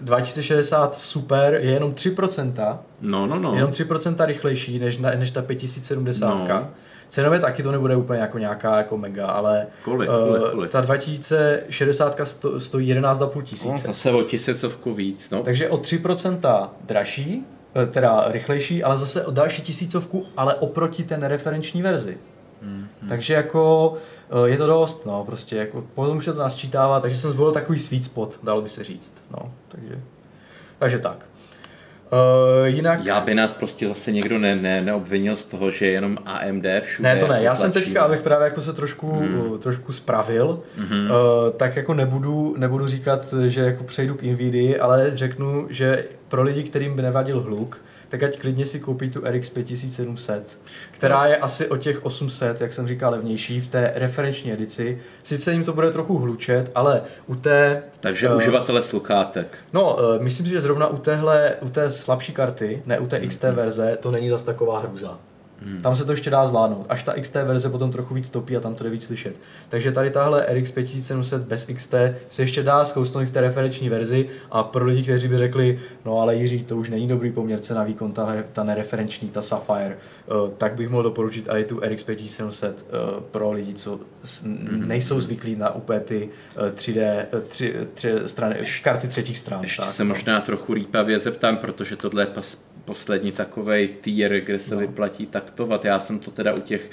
2060 0.00 0.98
Super 0.98 1.54
je 1.54 1.70
jenom 1.70 1.92
3%. 1.92 2.78
No, 3.00 3.26
no, 3.26 3.38
no. 3.38 3.54
Jenom 3.54 3.70
3% 3.70 4.26
rychlejší 4.26 4.78
než, 4.78 4.98
než 4.98 5.30
ta 5.30 5.42
5070. 5.42 6.48
No. 6.48 6.68
Cenově 7.14 7.40
taky 7.40 7.62
to 7.62 7.72
nebude 7.72 7.96
úplně 7.96 8.20
jako 8.20 8.38
nějaká 8.38 8.76
jako 8.76 8.98
mega, 8.98 9.26
ale 9.26 9.66
kolik, 9.82 10.10
kolik, 10.10 10.42
eh, 10.46 10.50
kolik? 10.50 10.70
ta 10.70 10.80
2060 10.80 12.20
sto, 12.24 12.60
stojí 12.60 12.88
11,5 12.88 13.42
tisíce. 13.42 13.86
No, 13.88 13.94
zase 13.94 14.10
o 14.10 14.22
tisícovku 14.22 14.94
víc. 14.94 15.30
No. 15.30 15.42
Takže 15.42 15.68
o 15.68 15.76
3% 15.76 16.70
dražší, 16.80 17.46
eh, 17.82 17.86
teda 17.86 18.24
rychlejší, 18.28 18.84
ale 18.84 18.98
zase 18.98 19.26
o 19.26 19.30
další 19.30 19.62
tisícovku, 19.62 20.26
ale 20.36 20.54
oproti 20.54 21.04
té 21.04 21.18
nereferenční 21.18 21.82
verzi. 21.82 22.18
Mm-hmm. 22.64 23.08
Takže 23.08 23.34
jako 23.34 23.94
eh, 24.30 24.48
je 24.48 24.56
to 24.56 24.66
dost, 24.66 25.06
no, 25.06 25.24
prostě 25.24 25.56
jako 25.56 25.84
potom 25.94 26.16
už 26.16 26.24
to 26.24 26.34
nás 26.34 26.54
čítává, 26.54 27.00
takže 27.00 27.16
jsem 27.16 27.30
zvolil 27.30 27.52
takový 27.52 27.78
sweet 27.78 28.04
spot, 28.04 28.38
dalo 28.42 28.62
by 28.62 28.68
se 28.68 28.84
říct, 28.84 29.14
no, 29.30 29.52
takže, 29.68 30.00
takže 30.78 30.98
tak. 30.98 31.26
Uh, 32.14 32.66
jinak... 32.66 33.04
Já 33.04 33.20
by 33.20 33.34
nás 33.34 33.52
prostě 33.52 33.88
zase 33.88 34.12
někdo 34.12 34.38
ne, 34.38 34.56
ne, 34.56 34.80
neobvinil 34.80 35.36
z 35.36 35.44
toho, 35.44 35.70
že 35.70 35.86
jenom 35.86 36.18
AMD 36.24 36.64
všude. 36.80 37.14
Ne, 37.14 37.20
to 37.20 37.26
ne. 37.26 37.42
Já 37.42 37.54
jsem 37.54 37.72
teďka, 37.72 38.02
abych 38.02 38.22
právě 38.22 38.44
jako 38.44 38.60
se 38.60 38.72
trošku, 38.72 39.12
hmm. 39.12 39.58
trošku 39.58 39.92
spravil, 39.92 40.60
hmm. 40.78 41.10
uh, 41.10 41.16
tak 41.56 41.76
jako 41.76 41.94
nebudu, 41.94 42.54
nebudu 42.58 42.86
říkat, 42.86 43.34
že 43.46 43.60
jako 43.60 43.84
přejdu 43.84 44.14
k 44.14 44.22
Nvidia, 44.22 44.84
ale 44.84 45.16
řeknu, 45.16 45.66
že 45.70 46.04
pro 46.28 46.42
lidi, 46.42 46.62
kterým 46.62 46.96
by 46.96 47.02
nevadil 47.02 47.40
hluk, 47.40 47.80
tak 48.14 48.22
ať 48.22 48.38
klidně 48.38 48.66
si 48.66 48.80
koupí 48.80 49.10
tu 49.10 49.20
RX 49.20 49.50
5700, 49.50 50.58
která 50.90 51.26
je 51.26 51.36
asi 51.36 51.68
o 51.68 51.76
těch 51.76 52.04
800, 52.04 52.60
jak 52.60 52.72
jsem 52.72 52.88
říkal, 52.88 53.12
levnější 53.12 53.60
v 53.60 53.68
té 53.68 53.92
referenční 53.94 54.52
edici. 54.52 54.98
Sice 55.22 55.52
jim 55.52 55.64
to 55.64 55.72
bude 55.72 55.90
trochu 55.90 56.18
hlučet, 56.18 56.70
ale 56.74 57.02
u 57.26 57.34
té... 57.34 57.82
Takže 58.00 58.28
uh, 58.28 58.36
uživatele 58.36 58.82
sluchátek. 58.82 59.58
No, 59.72 59.96
uh, 59.96 60.22
myslím 60.22 60.46
si, 60.46 60.52
že 60.52 60.60
zrovna 60.60 60.86
u 60.86 60.96
téhle, 60.96 61.56
u 61.60 61.68
té 61.68 61.90
slabší 61.90 62.32
karty, 62.32 62.82
ne 62.86 62.98
u 62.98 63.06
té 63.06 63.20
XT 63.20 63.42
mm-hmm. 63.42 63.54
verze, 63.54 63.98
to 64.00 64.10
není 64.10 64.28
zas 64.28 64.42
taková 64.42 64.80
hrůza. 64.80 65.18
Hmm. 65.64 65.82
Tam 65.82 65.96
se 65.96 66.04
to 66.04 66.12
ještě 66.12 66.30
dá 66.30 66.46
zvládnout. 66.46 66.86
Až 66.88 67.02
ta 67.02 67.12
XT 67.20 67.34
verze 67.34 67.68
potom 67.68 67.92
trochu 67.92 68.14
víc 68.14 68.30
topí 68.30 68.56
a 68.56 68.60
tam 68.60 68.74
to 68.74 68.84
jde 68.84 68.90
víc 68.90 69.04
slyšet. 69.04 69.36
Takže 69.68 69.92
tady 69.92 70.10
tahle 70.10 70.46
RX 70.52 70.70
5700 70.70 71.42
bez 71.42 71.66
XT 71.74 71.94
se 72.30 72.42
ještě 72.42 72.62
dá 72.62 72.84
zkousnout 72.84 73.28
v 73.28 73.32
té 73.32 73.40
referenční 73.40 73.88
verzi 73.88 74.28
a 74.50 74.62
pro 74.62 74.84
lidi, 74.84 75.02
kteří 75.02 75.28
by 75.28 75.38
řekli, 75.38 75.78
no 76.04 76.20
ale 76.20 76.36
Jiří, 76.36 76.64
to 76.64 76.76
už 76.76 76.90
není 76.90 77.08
dobrý 77.08 77.32
poměr 77.32 77.60
cena 77.60 77.84
výkon, 77.84 78.12
ta, 78.12 78.36
ta 78.52 78.64
nereferenční, 78.64 79.28
ta 79.28 79.42
Sapphire, 79.42 79.96
uh, 80.26 80.50
tak 80.50 80.74
bych 80.74 80.88
mohl 80.88 81.02
doporučit 81.02 81.48
i 81.48 81.64
tu 81.64 81.80
RX 81.80 82.02
5700 82.02 82.86
uh, 83.16 83.20
pro 83.20 83.52
lidi, 83.52 83.74
co 83.74 83.96
mm-hmm. 83.96 84.86
nejsou 84.86 85.20
zvyklí 85.20 85.56
na 85.56 85.74
úplně 85.74 86.00
ty 86.00 86.28
uh, 86.56 86.68
3D, 86.68 87.24
uh, 87.34 87.40
tři, 87.40 87.74
tři 87.94 88.12
strany, 88.26 88.56
karty 88.82 89.08
třetích 89.08 89.38
stran. 89.38 89.62
Ještě 89.62 89.82
tak, 89.82 89.90
se 89.90 90.04
no. 90.04 90.08
možná 90.08 90.40
trochu 90.40 90.74
rýpavě 90.74 91.18
zeptám, 91.18 91.56
protože 91.56 91.96
tohle 91.96 92.22
je 92.22 92.26
pas, 92.26 92.56
poslední 92.84 93.32
takový 93.32 93.88
tier, 93.88 94.40
kde 94.40 94.58
se 94.58 94.74
no. 94.74 94.80
vyplatí 94.80 95.26
taktovat. 95.26 95.84
Já 95.84 96.00
jsem 96.00 96.18
to 96.18 96.30
teda 96.30 96.54
u 96.54 96.60
těch, 96.60 96.90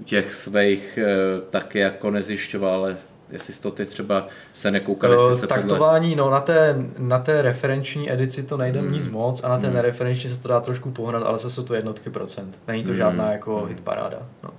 u 0.00 0.04
těch 0.04 0.32
svých 0.32 0.98
uh, 1.02 1.48
taky 1.50 1.78
jako 1.78 2.10
nezjišťoval, 2.10 2.74
ale 2.74 2.96
jestli 3.30 3.54
to 3.54 3.70
ty 3.70 3.86
třeba 3.86 4.28
se 4.52 4.70
nekoukali, 4.70 5.16
uh, 5.16 5.32
se 5.32 5.46
Taktování, 5.46 6.16
tohle... 6.16 6.30
no 6.30 6.34
na 6.34 6.40
té, 6.40 6.76
na 6.98 7.18
té 7.18 7.42
referenční 7.42 8.12
edici 8.12 8.42
to 8.42 8.56
nejde 8.56 8.80
hmm. 8.80 8.92
nic 8.92 9.08
moc 9.08 9.44
a 9.44 9.48
na 9.48 9.58
té 9.58 9.66
hmm. 9.66 9.76
nereferenční 9.76 10.30
se 10.30 10.40
to 10.40 10.48
dá 10.48 10.60
trošku 10.60 10.90
pohnat, 10.90 11.22
ale 11.22 11.38
se 11.38 11.50
jsou 11.50 11.64
to 11.64 11.74
jednotky 11.74 12.10
procent. 12.10 12.60
Není 12.68 12.84
to 12.84 12.90
hmm. 12.90 12.98
žádná 12.98 13.32
jako 13.32 13.58
hmm. 13.58 13.68
hitparáda. 13.68 14.18
No. 14.42 14.50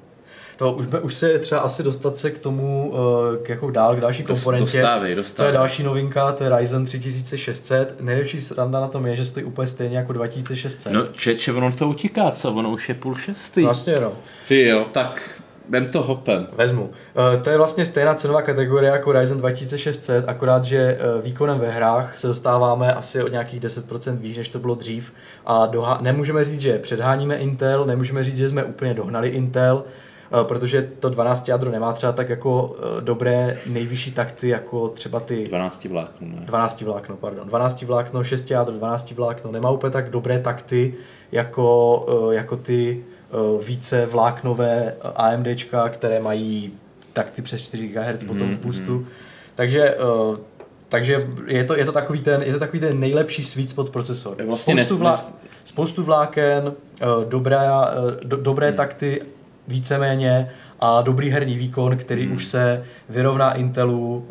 To 0.58 0.72
už, 0.72 0.86
už 1.02 1.14
se 1.14 1.32
je 1.32 1.40
třeba 1.40 1.62
asi 1.62 1.84
dostat 1.84 2.18
se 2.18 2.32
k 2.32 2.40
tomu, 2.40 2.92
uh, 2.92 3.44
k 3.44 3.50
jako 3.50 3.72
dál, 3.72 3.96
k 3.96 4.00
další 4.00 4.24
komponentě. 4.24 4.64
Dostávej, 4.64 5.16
dostávej. 5.16 5.52
To 5.52 5.56
je 5.56 5.60
další 5.60 5.84
novinka, 5.84 6.32
to 6.32 6.44
je 6.44 6.58
Ryzen 6.58 6.86
3600. 6.86 8.02
Nejlepší 8.02 8.42
sranda 8.42 8.80
na 8.80 8.88
tom 8.88 9.06
je, 9.06 9.16
že 9.16 9.26
stojí 9.26 9.46
úplně 9.46 9.68
stejně 9.68 9.98
jako 9.98 10.14
2600. 10.14 10.94
No 10.94 11.06
čeče, 11.06 11.54
ono 11.54 11.72
to 11.72 11.88
utíká, 11.88 12.32
co? 12.32 12.54
Ono 12.54 12.70
už 12.70 12.90
je 12.90 12.96
půl 12.96 13.16
šestý. 13.16 13.64
Vlastně 13.64 14.00
no. 14.00 14.12
Ty 14.48 14.66
jo, 14.68 14.86
tak 14.92 15.42
Vem 15.70 15.88
to 15.88 16.02
hopem. 16.02 16.48
Vezmu. 16.56 16.84
Uh, 16.84 17.44
to 17.44 17.50
je 17.50 17.58
vlastně 17.58 17.86
stejná 17.86 18.14
cenová 18.14 18.42
kategorie 18.42 18.92
jako 18.92 19.12
Ryzen 19.12 19.38
2600, 19.38 20.26
akorát, 20.28 20.66
že 20.66 20.98
uh, 21.18 21.24
výkonem 21.24 21.60
ve 21.60 21.72
hrách 21.72 22.18
se 22.18 22.28
dostáváme 22.28 22.94
asi 22.94 23.24
o 23.24 23.28
nějakých 23.28 23.62
10% 23.62 24.18
výš, 24.18 24.38
než 24.38 24.50
to 24.50 24.60
bylo 24.60 24.76
dřív. 24.76 25.14
A 25.46 25.68
doha- 25.68 26.02
nemůžeme 26.02 26.46
říct, 26.46 26.62
že 26.62 26.80
předháníme 26.80 27.36
Intel, 27.36 27.86
nemůžeme 27.86 28.24
říct, 28.24 28.38
že 28.38 28.50
jsme 28.50 28.64
úplně 28.64 28.94
dohnali 28.94 29.30
Intel, 29.30 29.84
protože 30.44 30.90
to 31.00 31.10
12 31.10 31.48
jádro 31.48 31.72
nemá 31.72 31.94
třeba 31.94 32.12
tak 32.12 32.30
jako 32.30 32.76
dobré 33.00 33.58
nejvyšší 33.66 34.12
takty, 34.12 34.50
jako 34.50 34.90
třeba 34.90 35.20
ty... 35.20 35.48
12 35.48 35.86
vlákno, 35.86 36.28
ne? 36.28 36.46
12 36.46 36.82
vlákno, 36.82 37.16
pardon. 37.16 37.48
12 37.48 37.82
vlákno, 37.82 38.24
6 38.24 38.52
jádro, 38.52 38.76
12 38.76 39.12
vlákno, 39.12 39.52
nemá 39.52 39.70
úplně 39.70 39.92
tak 39.92 40.10
dobré 40.10 40.40
takty, 40.40 40.94
jako, 41.32 42.06
jako 42.32 42.58
ty 42.58 43.04
Eh, 43.36 43.64
více 43.66 44.06
vláknové 44.06 44.96
AMDčka, 45.16 45.90
které 45.90 46.20
mají 46.20 46.74
takty 47.14 47.42
přes 47.42 47.62
4 47.62 47.88
GHz 47.88 48.24
potom 48.24 48.56
v 48.56 48.60
boostu. 48.60 48.94
Mm. 48.94 49.08
Takže 49.56 49.96
eh, 49.96 50.38
takže 50.90 51.28
je 51.48 51.64
to, 51.64 51.78
je 51.78 51.86
to, 51.86 51.92
takový 51.92 52.22
ten, 52.22 52.42
je 52.42 52.54
to 52.54 52.60
takový 52.60 52.80
ten 52.80 53.00
nejlepší 53.00 53.44
sweet 53.44 53.70
spot 53.70 53.90
procesor. 53.90 54.38
Vlastně 54.46 54.78
spoustu, 54.78 54.98
vlá, 54.98 55.16
spoustu 55.64 56.04
vláken, 56.04 56.74
eh, 57.02 57.06
dobré, 57.30 57.60
do, 58.24 58.38
dobré 58.38 58.68
hmm. 58.68 58.78
takty 58.78 59.22
víceméně 59.68 60.52
a 60.80 61.02
dobrý 61.02 61.30
herní 61.30 61.58
výkon, 61.58 61.98
který 61.98 62.26
hmm. 62.26 62.36
už 62.36 62.46
se 62.46 62.84
vyrovná 63.10 63.54
Intelu 63.54 64.26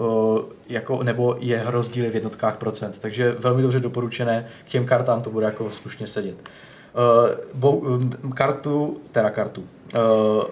jako, 0.68 1.02
nebo 1.02 1.36
je 1.40 1.62
rozdíly 1.66 2.10
v 2.10 2.14
jednotkách 2.14 2.56
procent. 2.56 2.98
Takže 2.98 3.36
velmi 3.38 3.62
dobře 3.62 3.80
doporučené, 3.80 4.46
k 4.66 4.68
těm 4.68 4.84
kartám 4.84 5.22
to 5.22 5.30
bude 5.30 5.46
jako 5.46 5.70
slušně 5.70 6.06
sedět. 6.06 6.34
Uh, 6.34 7.34
bo, 7.54 7.70
um, 7.70 8.10
kartu, 8.34 9.00
teda 9.12 9.30
kartu. 9.30 9.60
Uh, 9.60 10.42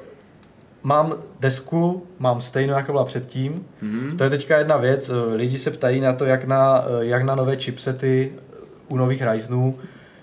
mám 0.82 1.14
desku, 1.40 2.06
mám 2.18 2.40
stejnou, 2.40 2.74
jako 2.74 2.92
byla 2.92 3.04
předtím. 3.04 3.66
Mm-hmm. 3.82 4.16
To 4.16 4.24
je 4.24 4.30
teďka 4.30 4.58
jedna 4.58 4.76
věc. 4.76 5.10
Lidi 5.34 5.58
se 5.58 5.70
ptají 5.70 6.00
na 6.00 6.12
to, 6.12 6.24
jak 6.24 6.44
na, 6.44 6.84
jak 7.00 7.22
na 7.22 7.34
nové 7.34 7.56
chipsety 7.56 8.32
u 8.88 8.96
nových 8.96 9.22
Ryzenů. 9.30 9.78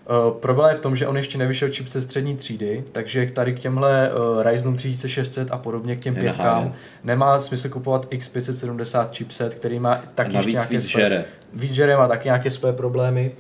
Uh, 0.10 0.34
problém 0.34 0.70
je 0.70 0.76
v 0.76 0.80
tom, 0.80 0.96
že 0.96 1.08
on 1.08 1.18
ještě 1.18 1.38
nevyšel 1.38 1.70
chipset 1.72 2.04
střední 2.04 2.38
třídy, 2.38 2.84
takže 2.92 3.32
tady 3.34 3.54
k 3.54 3.60
těmhle 3.60 4.12
uh, 4.12 4.44
Ryzenům 4.44 4.76
3600 4.76 5.52
a 5.52 5.58
podobně 5.58 5.96
k 5.96 6.00
těm 6.00 6.16
pětkám 6.16 6.74
nemá 7.04 7.42
smysl 7.42 7.70
kupovat 7.70 8.06
X570 8.06 9.10
chipset, 9.14 9.54
který 9.54 9.80
má 9.80 10.02
taky 10.16 10.32
nějaké 10.32 10.50
víc 10.50 10.90
své, 10.90 11.02
žere. 11.02 11.26
Víc 11.54 11.72
žere, 11.72 11.98
má 11.98 12.08
taky 12.08 12.28
nějaké 12.28 12.50
své 12.50 12.74
problémy. 12.74 13.32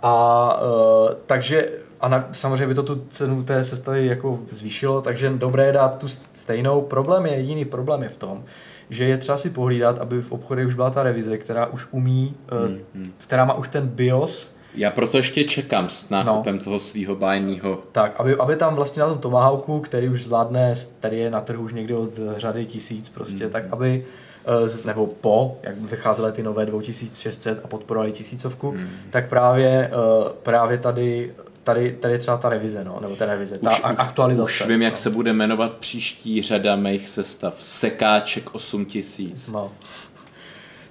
A 0.00 0.60
uh, 0.62 1.14
takže 1.26 1.68
a 2.00 2.08
na, 2.08 2.28
samozřejmě 2.32 2.66
by 2.66 2.74
to 2.74 2.82
tu 2.82 3.06
cenu 3.10 3.42
té 3.42 3.64
sestavy 3.64 4.06
jako 4.06 4.38
zvýšilo, 4.50 5.00
takže 5.00 5.30
dobré 5.30 5.66
je 5.66 5.72
dát 5.72 5.98
tu 5.98 6.08
stejnou. 6.34 6.82
Problém 6.82 7.26
je, 7.26 7.32
jediný 7.32 7.64
problém 7.64 8.02
je 8.02 8.08
v 8.08 8.16
tom, 8.16 8.44
že 8.90 9.04
je 9.04 9.18
třeba 9.18 9.38
si 9.38 9.50
pohlídat, 9.50 9.98
aby 9.98 10.20
v 10.20 10.32
obchodech 10.32 10.66
už 10.66 10.74
byla 10.74 10.90
ta 10.90 11.02
revize, 11.02 11.38
která 11.38 11.66
už 11.66 11.86
umí, 11.90 12.34
hmm, 12.50 12.78
hmm. 12.94 13.12
která 13.18 13.44
má 13.44 13.54
už 13.54 13.68
ten 13.68 13.88
BIOS. 13.88 14.55
Já 14.76 14.90
proto 14.90 15.16
ještě 15.16 15.44
čekám 15.44 15.88
s 15.88 16.08
nákupem 16.08 16.56
no. 16.56 16.64
toho 16.64 16.80
svého 16.80 17.16
bájního. 17.16 17.82
Tak, 17.92 18.14
aby, 18.20 18.36
aby 18.36 18.56
tam 18.56 18.74
vlastně 18.74 19.02
na 19.02 19.08
tom 19.08 19.18
Tomahawku, 19.18 19.80
který 19.80 20.08
už 20.08 20.24
zvládne, 20.24 20.74
který 20.98 21.18
je 21.18 21.30
na 21.30 21.40
trhu 21.40 21.64
už 21.64 21.72
někdy 21.72 21.94
od 21.94 22.10
řady 22.36 22.66
tisíc 22.66 23.08
prostě, 23.08 23.44
hmm. 23.44 23.52
tak 23.52 23.64
aby 23.70 24.04
eh, 24.46 24.86
nebo 24.86 25.06
po, 25.06 25.58
jak 25.62 25.76
vycházely 25.80 26.32
ty 26.32 26.42
nové 26.42 26.66
2600 26.66 27.60
a 27.64 27.68
podporovali 27.68 28.12
tisícovku, 28.12 28.70
hmm. 28.70 28.88
tak 29.10 29.28
právě, 29.28 29.90
eh, 29.92 30.30
právě 30.42 30.78
tady 30.78 31.32
tady, 31.66 31.92
tady 31.92 32.14
je 32.14 32.18
třeba 32.18 32.36
ta 32.36 32.48
revize, 32.48 32.84
no, 32.84 32.98
nebo 33.02 33.16
ta 33.16 33.26
revize, 33.26 33.58
ta 33.58 33.70
už, 33.70 33.80
aktualizace. 33.84 34.44
Už 34.44 34.66
vím, 34.66 34.78
no. 34.78 34.84
jak 34.84 34.96
se 34.96 35.10
bude 35.10 35.32
jmenovat 35.32 35.72
příští 35.72 36.42
řada 36.42 36.76
mých 36.76 37.08
sestav. 37.08 37.56
Sekáček 37.60 38.54
8000. 38.54 39.48
No. 39.48 39.72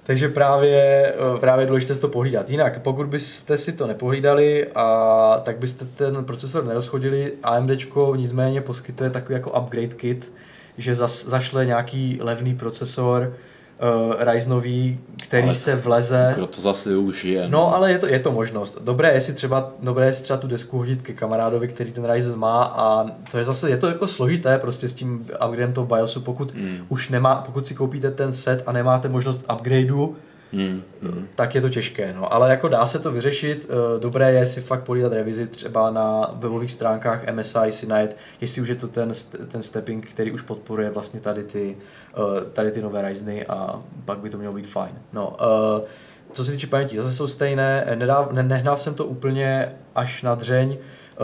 Takže 0.06 0.28
právě, 0.28 1.12
eh, 1.14 1.40
právě 1.40 1.66
důležité 1.66 1.94
to 1.94 2.08
pohlídat. 2.08 2.50
Jinak, 2.50 2.82
pokud 2.82 3.06
byste 3.06 3.58
si 3.58 3.72
to 3.72 3.86
nepohlídali, 3.86 4.66
a, 4.74 5.40
tak 5.44 5.58
byste 5.58 5.84
ten 5.84 6.24
procesor 6.24 6.64
nerozchodili, 6.64 7.32
AMD 7.42 7.70
nicméně 8.16 8.60
poskytuje 8.60 9.10
takový 9.10 9.34
jako 9.34 9.60
upgrade 9.60 9.94
kit, 9.94 10.32
že 10.78 10.94
zas, 10.94 11.24
zašle 11.24 11.66
nějaký 11.66 12.18
levný 12.22 12.54
procesor, 12.54 13.32
uh, 13.80 14.32
Ryzenový, 14.32 14.98
který 15.22 15.42
ale 15.42 15.54
se 15.54 15.76
vleze. 15.76 16.32
Kdo 16.36 16.46
to 16.46 16.60
zase 16.60 16.88
využije. 16.88 17.48
No, 17.48 17.74
ale 17.74 17.92
je 17.92 17.98
to, 17.98 18.06
je 18.06 18.18
to 18.18 18.32
možnost. 18.32 18.78
Dobré 18.84 19.12
je 19.12 19.20
si 19.20 19.34
třeba, 19.34 19.72
dobré 19.82 20.06
je 20.06 20.12
si 20.12 20.22
třeba 20.22 20.36
tu 20.36 20.46
desku 20.48 20.78
hodit 20.78 21.02
ke 21.02 21.12
kamarádovi, 21.12 21.68
který 21.68 21.92
ten 21.92 22.12
Ryzen 22.12 22.36
má 22.36 22.64
a 22.64 23.06
to 23.30 23.38
je 23.38 23.44
zase, 23.44 23.70
je 23.70 23.76
to 23.76 23.88
jako 23.88 24.06
složité 24.06 24.58
prostě 24.58 24.88
s 24.88 24.94
tím 24.94 25.26
upgradem 25.46 25.72
toho 25.72 25.86
BIOSu, 25.86 26.20
pokud 26.20 26.54
mm. 26.54 26.78
už 26.88 27.08
nemá, 27.08 27.34
pokud 27.34 27.66
si 27.66 27.74
koupíte 27.74 28.10
ten 28.10 28.32
set 28.32 28.62
a 28.66 28.72
nemáte 28.72 29.08
možnost 29.08 29.44
upgradeu, 29.52 30.16
Hmm, 30.56 30.82
hmm. 31.02 31.28
tak 31.34 31.54
je 31.54 31.60
to 31.60 31.68
těžké. 31.68 32.12
No. 32.12 32.32
Ale 32.34 32.50
jako 32.50 32.68
dá 32.68 32.86
se 32.86 32.98
to 32.98 33.12
vyřešit. 33.12 33.66
Eh, 33.70 34.00
dobré 34.00 34.32
je 34.32 34.46
si 34.46 34.60
fakt 34.60 34.82
polídat 34.82 35.12
revizi 35.12 35.46
třeba 35.46 35.90
na 35.90 36.30
webových 36.34 36.72
stránkách 36.72 37.32
MSI 37.32 37.72
si 37.72 37.86
najít, 37.86 38.16
jestli 38.40 38.62
už 38.62 38.68
je 38.68 38.74
to 38.74 38.88
ten, 38.88 39.12
ten 39.48 39.62
stepping, 39.62 40.06
který 40.06 40.32
už 40.32 40.42
podporuje 40.42 40.90
vlastně 40.90 41.20
tady 41.20 41.44
ty, 41.44 41.76
eh, 42.14 42.44
tady 42.52 42.70
ty 42.70 42.82
nové 42.82 43.02
Ryzeny 43.02 43.46
a 43.46 43.82
pak 44.04 44.18
by 44.18 44.30
to 44.30 44.38
mělo 44.38 44.54
být 44.54 44.66
fajn. 44.66 44.92
No, 45.12 45.36
eh, 45.40 45.86
co 46.32 46.44
se 46.44 46.52
týče 46.52 46.66
paměti, 46.66 46.96
zase 46.96 47.14
jsou 47.14 47.26
stejné. 47.26 47.86
Nedáv, 47.94 48.32
ne, 48.32 48.42
nehnal 48.42 48.76
jsem 48.76 48.94
to 48.94 49.04
úplně 49.04 49.72
až 49.94 50.22
na 50.22 50.34
dřeň, 50.34 50.76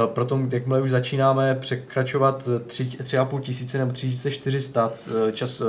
proto, 0.06 0.40
jakmile 0.50 0.82
už 0.82 0.90
začínáme 0.90 1.54
překračovat 1.54 2.48
3,5 2.66 3.40
tisíce 3.40 3.78
nebo 3.78 3.92
3400 3.92 4.92
eh, 5.28 5.32
čas 5.32 5.60
eh, 5.60 5.64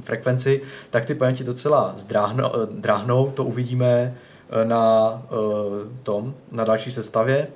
frekvenci, 0.00 0.62
tak 0.90 1.06
ty 1.06 1.14
paměti 1.14 1.44
docela 1.44 1.92
zdráhnou, 1.96 2.50
dráhnou, 2.70 3.30
to 3.30 3.44
uvidíme 3.44 4.14
na 4.64 5.22
tom, 6.02 6.34
na 6.52 6.64
další 6.64 6.90
sestavě. 6.90 7.48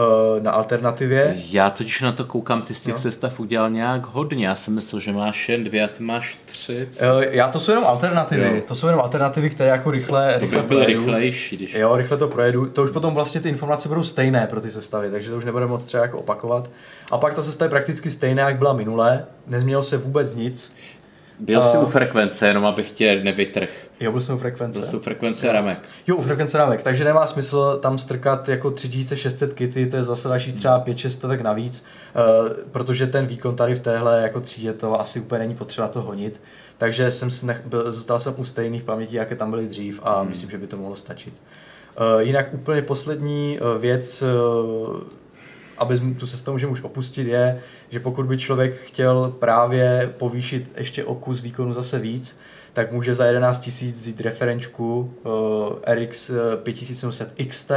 Eh, 0.00 0.40
na 0.40 0.50
alternativě. 0.50 1.36
Já 1.50 1.70
totiž 1.70 2.00
na 2.00 2.12
to 2.12 2.24
koukám, 2.24 2.62
ty 2.62 2.74
z 2.74 2.80
těch 2.80 2.94
no. 2.94 3.00
sestav 3.00 3.40
udělal 3.40 3.70
nějak 3.70 4.06
hodně. 4.06 4.46
Já 4.46 4.54
jsem 4.54 4.74
myslel, 4.74 5.00
že 5.00 5.12
máš 5.12 5.48
jen 5.48 5.64
dvě 5.64 5.84
a 5.84 5.88
ty 5.88 6.02
máš 6.02 6.38
tři. 6.44 6.88
Uh, 7.16 7.22
já 7.30 7.48
to 7.48 7.60
jsou 7.60 7.72
jenom 7.72 7.84
alternativy. 7.84 8.56
Jo. 8.56 8.62
To 8.68 8.74
jsou 8.74 8.86
jenom 8.86 9.00
alternativy, 9.00 9.50
které 9.50 9.70
jako 9.70 9.90
rychle, 9.90 10.34
to 10.34 10.40
rychle 10.40 10.62
byly 10.62 10.86
rychlejší. 10.86 11.56
Když... 11.56 11.74
Jo, 11.74 11.96
rychle 11.96 12.16
to 12.16 12.28
projedu. 12.28 12.66
To 12.66 12.82
už 12.82 12.90
potom 12.90 13.14
vlastně 13.14 13.40
ty 13.40 13.48
informace 13.48 13.88
budou 13.88 14.02
stejné 14.02 14.46
pro 14.46 14.60
ty 14.60 14.70
sestavy, 14.70 15.10
takže 15.10 15.30
to 15.30 15.36
už 15.36 15.44
nebude 15.44 15.66
moc 15.66 15.84
třeba 15.84 16.02
jako 16.02 16.18
opakovat. 16.18 16.70
A 17.12 17.18
pak 17.18 17.34
ta 17.34 17.42
sestava 17.42 17.66
je 17.66 17.70
prakticky 17.70 18.10
stejná, 18.10 18.48
jak 18.48 18.58
byla 18.58 18.72
minulé. 18.72 19.24
Nezměnilo 19.46 19.82
se 19.82 19.96
vůbec 19.96 20.34
nic. 20.34 20.72
Byl 21.40 21.62
jsi 21.62 21.78
u 21.78 21.86
frekvence, 21.86 22.48
jenom 22.48 22.66
abych 22.66 22.90
tě 22.90 23.20
nevytrh. 23.24 23.68
Jo, 24.00 24.12
byl 24.12 24.20
jsem 24.20 24.34
u 24.34 24.38
frekvence. 24.38 24.78
Byl 24.78 24.88
jsi 24.88 24.96
u 24.96 25.00
frekvence 25.00 25.52
ramek. 25.52 25.78
Jo, 26.06 26.16
u 26.16 26.22
frekvence 26.22 26.58
ramek, 26.58 26.82
takže 26.82 27.04
nemá 27.04 27.26
smysl 27.26 27.78
tam 27.82 27.98
strkat 27.98 28.48
jako 28.48 28.70
3600 28.70 29.54
kity, 29.54 29.86
to 29.86 29.96
je 29.96 30.02
zase 30.02 30.28
další 30.28 30.52
třeba 30.52 30.84
5-6 30.84 31.42
navíc, 31.42 31.84
uh, 32.14 32.48
protože 32.72 33.06
ten 33.06 33.26
výkon 33.26 33.56
tady 33.56 33.74
v 33.74 33.80
téhle 33.80 34.22
jako 34.22 34.40
třídě 34.40 34.72
to 34.72 35.00
asi 35.00 35.20
úplně 35.20 35.38
není 35.38 35.54
potřeba 35.54 35.88
to 35.88 36.02
honit. 36.02 36.40
Takže 36.78 37.10
jsem 37.10 37.30
nech, 37.42 37.62
byl, 37.66 37.92
zůstal 37.92 38.18
jsem 38.18 38.34
u 38.36 38.44
stejných 38.44 38.82
pamětí, 38.82 39.16
jaké 39.16 39.36
tam 39.36 39.50
byly 39.50 39.66
dřív 39.66 40.00
a 40.02 40.20
hmm. 40.20 40.28
myslím, 40.28 40.50
že 40.50 40.58
by 40.58 40.66
to 40.66 40.76
mohlo 40.76 40.96
stačit. 40.96 41.42
Uh, 42.14 42.22
jinak 42.22 42.54
úplně 42.54 42.82
poslední 42.82 43.58
uh, 43.60 43.80
věc, 43.80 44.22
uh, 44.22 45.00
aby 45.78 46.00
tu 46.18 46.26
sestavu 46.26 46.54
můžeme 46.54 46.72
už 46.72 46.82
opustit, 46.82 47.26
je, 47.26 47.60
že 47.90 48.00
pokud 48.00 48.26
by 48.26 48.38
člověk 48.38 48.76
chtěl 48.76 49.34
právě 49.38 50.14
povýšit 50.18 50.72
ještě 50.76 51.04
o 51.04 51.14
kus 51.14 51.40
výkonu 51.40 51.72
zase 51.72 51.98
víc, 51.98 52.38
tak 52.72 52.92
může 52.92 53.14
za 53.14 53.24
11 53.24 53.70
000 53.82 53.92
vzít 53.92 54.20
referenčku 54.20 55.14
uh, 55.24 55.94
RX 55.94 56.30
5700 56.62 57.34
XT 57.48 57.72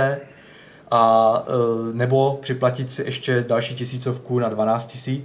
a 0.92 1.34
uh, 1.40 1.94
nebo 1.94 2.40
připlatit 2.42 2.92
si 2.92 3.04
ještě 3.04 3.46
další 3.48 3.76
tisícovku 3.76 4.40
na 4.40 4.50
12 4.50 5.08
000 5.08 5.22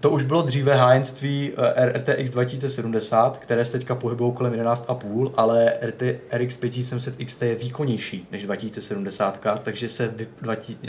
to 0.00 0.10
už 0.10 0.22
bylo 0.22 0.42
dříve 0.42 0.74
hájenství 0.74 1.52
eh, 1.76 1.92
RTX 1.98 2.30
2070, 2.30 3.38
které 3.38 3.64
se 3.64 3.72
teďka 3.72 3.94
pohybují 3.94 4.32
kolem 4.32 4.52
11,5, 4.52 5.32
ale 5.36 5.72
RT, 5.82 6.02
RX 6.32 6.56
5700 6.56 7.16
XT 7.24 7.42
je 7.42 7.54
výkonnější 7.54 8.26
než 8.32 8.42
2070, 8.42 9.40
takže 9.62 9.88
se, 9.88 10.08
vy, 10.08 10.28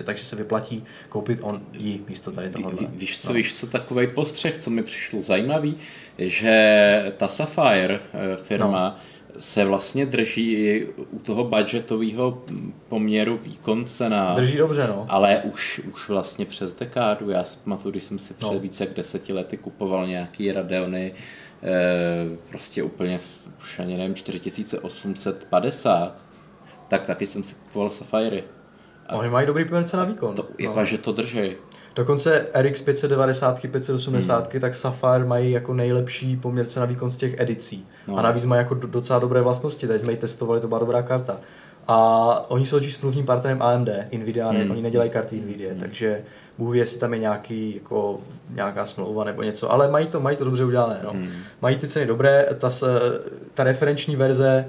takže 0.04 0.24
se 0.24 0.36
vyplatí 0.36 0.84
koupit 1.10 1.40
on 1.42 1.62
ji 1.74 2.04
místo 2.10 2.32
tady 2.32 2.50
toho. 2.50 2.70
Ví, 2.70 2.88
víš 2.94 3.22
co, 3.22 3.28
no. 3.28 3.34
víš 3.34 3.56
co, 3.56 3.68
takový 3.68 4.08
postřeh, 4.08 4.58
co 4.58 4.70
mi 4.70 4.84
přišlo 4.84 5.22
zajímavý, 5.22 5.78
že 6.18 7.14
ta 7.18 7.28
Sapphire 7.28 8.00
eh, 8.14 8.38
firma 8.38 8.90
no 8.90 9.15
se 9.40 9.66
vlastně 9.66 10.06
drží 10.06 10.54
i 10.54 10.94
u 11.12 11.20
toho 11.20 11.44
budgetového 11.44 12.44
poměru 12.88 13.40
výkon 13.44 13.86
cena. 13.86 14.34
Drží 14.34 14.58
dobře, 14.58 14.88
no. 14.88 15.06
Ale 15.10 15.42
už, 15.44 15.82
už 15.94 16.10
vlastně 16.10 16.46
přes 16.46 16.74
dekádu. 16.74 17.30
Já 17.30 17.44
si 17.44 17.58
pamatuju, 17.64 17.92
když 17.92 18.04
jsem 18.04 18.20
si 18.20 18.34
před 18.34 18.54
no. 18.54 18.60
více 18.60 18.84
jak 18.84 18.94
deseti 18.94 19.34
lety 19.34 19.58
kupoval 19.58 20.08
nějaký 20.08 20.52
Radeony, 20.52 21.14
eh, 21.64 22.38
prostě 22.50 22.84
úplně 22.84 23.18
už 23.60 23.80
ani 23.80 23.98
nevím, 23.98 24.16
4850, 24.16 26.18
tak 26.88 27.06
taky 27.06 27.28
jsem 27.28 27.44
si 27.44 27.56
kupoval 27.56 27.90
Sapphire. 27.90 28.44
Oni 29.14 29.30
mají 29.30 29.48
dobrý 29.48 29.66
poměr 29.66 29.84
cena 29.84 30.04
výkon. 30.04 30.36
To, 30.36 30.48
jako, 30.60 30.80
no. 30.80 30.86
že 30.86 30.98
to 30.98 31.12
drží. 31.12 31.56
Dokonce 31.96 32.46
RX 32.62 32.82
590, 32.82 33.60
580, 33.68 34.52
hmm. 34.52 34.62
tak 34.62 34.76
Sapphire 34.76 35.26
mají 35.26 35.52
jako 35.52 35.74
nejlepší 35.74 36.38
poměrce 36.38 36.80
na 36.80 36.86
výkon 36.86 37.12
z 37.12 37.18
těch 37.18 37.40
edicí. 37.40 37.88
No. 38.08 38.18
A 38.18 38.22
navíc 38.22 38.46
mají 38.46 38.60
jako 38.60 38.74
docela 38.74 39.20
dobré 39.20 39.42
vlastnosti, 39.42 39.88
tady 39.88 40.00
jsme 40.00 40.14
ji 40.14 40.18
testovali, 40.18 40.62
to 40.62 40.68
byla 40.68 40.80
dobrá 40.80 41.02
karta. 41.02 41.38
A 41.88 42.30
oni 42.48 42.66
jsou 42.66 42.76
totiž 42.76 42.94
smluvním 42.94 43.26
partnerem 43.26 43.62
AMD, 43.62 43.90
Nvidia, 44.18 44.50
hmm. 44.50 44.72
oni 44.72 44.82
nedělají 44.82 45.10
karty 45.10 45.42
Nvidia, 45.42 45.72
hmm. 45.72 45.80
takže 45.80 46.22
Bůh 46.58 46.74
ví, 46.74 46.80
jestli 46.80 47.00
tam 47.00 47.14
je 47.14 47.20
nějaký, 47.20 47.76
jako, 47.76 48.20
nějaká 48.50 48.86
smlouva 48.86 49.24
nebo 49.24 49.44
něco, 49.44 49.72
ale 49.72 49.92
mají 49.92 50.08
to, 50.08 50.20
mají 50.20 50.38
to 50.38 50.46
dobře 50.46 50.66
udělané. 50.66 51.00
No. 51.04 51.12
Hmm. 51.12 51.30
Mají 51.62 51.78
ty 51.78 51.88
ceny 51.88 52.06
dobré, 52.06 52.46
ta, 52.58 52.70
ta 53.54 53.64
referenční 53.64 54.16
verze 54.16 54.66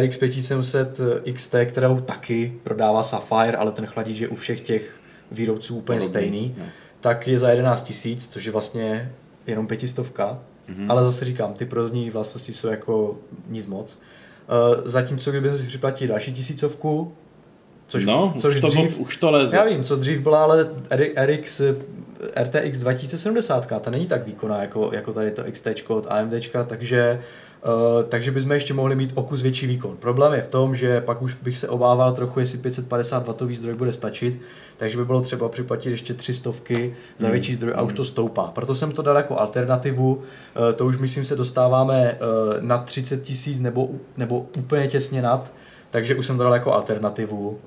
RX 0.00 0.16
5700 0.16 1.00
XT, 1.34 1.54
kterou 1.64 2.00
taky 2.00 2.52
prodává 2.62 3.02
Sapphire, 3.02 3.56
ale 3.56 3.72
ten 3.72 3.86
chladič 3.86 4.18
je 4.18 4.28
u 4.28 4.34
všech 4.34 4.60
těch 4.60 5.00
výrobců 5.30 5.76
úplně 5.76 6.00
Podobný, 6.00 6.08
stejný, 6.08 6.54
ne. 6.58 6.72
tak 7.00 7.28
je 7.28 7.38
za 7.38 7.50
11 7.50 7.82
tisíc, 7.82 8.28
což 8.28 8.44
je 8.44 8.52
vlastně 8.52 9.12
jenom 9.46 9.66
pětistovka. 9.66 10.38
Mm-hmm. 10.68 10.86
Ale 10.88 11.04
zase 11.04 11.24
říkám, 11.24 11.54
ty 11.54 11.64
provozní 11.64 12.10
vlastnosti 12.10 12.52
jsou 12.52 12.68
jako 12.68 13.18
nic 13.48 13.66
moc. 13.66 13.98
Uh, 14.78 14.88
zatímco 14.88 15.30
kdyby 15.30 15.58
si 15.58 15.66
připlatili 15.66 16.08
další 16.08 16.32
tisícovku, 16.32 17.12
což, 17.86 18.04
no, 18.04 18.34
což 18.38 18.54
už, 18.54 18.60
to, 18.60 18.66
dřív, 18.66 18.98
už 18.98 19.16
to 19.16 19.30
leze. 19.30 19.56
Já 19.56 19.64
vím, 19.64 19.84
co 19.84 19.96
dřív 19.96 20.20
byla, 20.20 20.42
ale 20.42 20.70
RX, 21.26 21.60
RTX 22.42 22.78
2070, 22.78 23.66
ta 23.80 23.90
není 23.90 24.06
tak 24.06 24.26
výkonná 24.26 24.60
jako, 24.62 24.90
jako 24.92 25.12
tady 25.12 25.30
to 25.30 25.44
XT 25.52 25.68
od 25.88 26.06
AMD, 26.08 26.32
takže 26.66 27.20
Uh, 27.20 27.45
takže 28.08 28.30
bychom 28.30 28.52
ještě 28.52 28.74
mohli 28.74 28.96
mít 28.96 29.12
o 29.14 29.22
kus 29.22 29.42
větší 29.42 29.66
výkon. 29.66 29.96
Problém 29.96 30.32
je 30.32 30.42
v 30.42 30.48
tom, 30.48 30.76
že 30.76 31.00
pak 31.00 31.22
už 31.22 31.34
bych 31.34 31.58
se 31.58 31.68
obával 31.68 32.12
trochu, 32.12 32.40
jestli 32.40 32.58
550 32.58 33.40
W 33.40 33.54
zdroj 33.54 33.74
bude 33.74 33.92
stačit, 33.92 34.40
takže 34.76 34.96
by 34.96 35.04
bylo 35.04 35.20
třeba 35.20 35.48
připlatit 35.48 35.90
ještě 35.90 36.14
300 36.14 36.50
za 36.50 36.56
hmm. 37.18 37.30
větší 37.30 37.54
zdroj 37.54 37.72
a 37.76 37.82
už 37.82 37.92
to 37.92 38.04
stoupá. 38.04 38.50
Proto 38.54 38.74
jsem 38.74 38.92
to 38.92 39.02
dal 39.02 39.16
jako 39.16 39.38
alternativu, 39.38 40.14
uh, 40.14 40.22
to 40.74 40.86
už 40.86 40.98
myslím 40.98 41.24
se 41.24 41.36
dostáváme 41.36 42.12
uh, 42.12 42.62
na 42.62 42.78
30 42.78 43.22
tisíc 43.22 43.60
nebo, 43.60 43.90
nebo 44.16 44.46
úplně 44.58 44.88
těsně 44.88 45.22
nad, 45.22 45.52
takže 45.90 46.14
už 46.14 46.26
jsem 46.26 46.36
to 46.36 46.42
dal 46.42 46.54
jako 46.54 46.72
alternativu. 46.72 47.58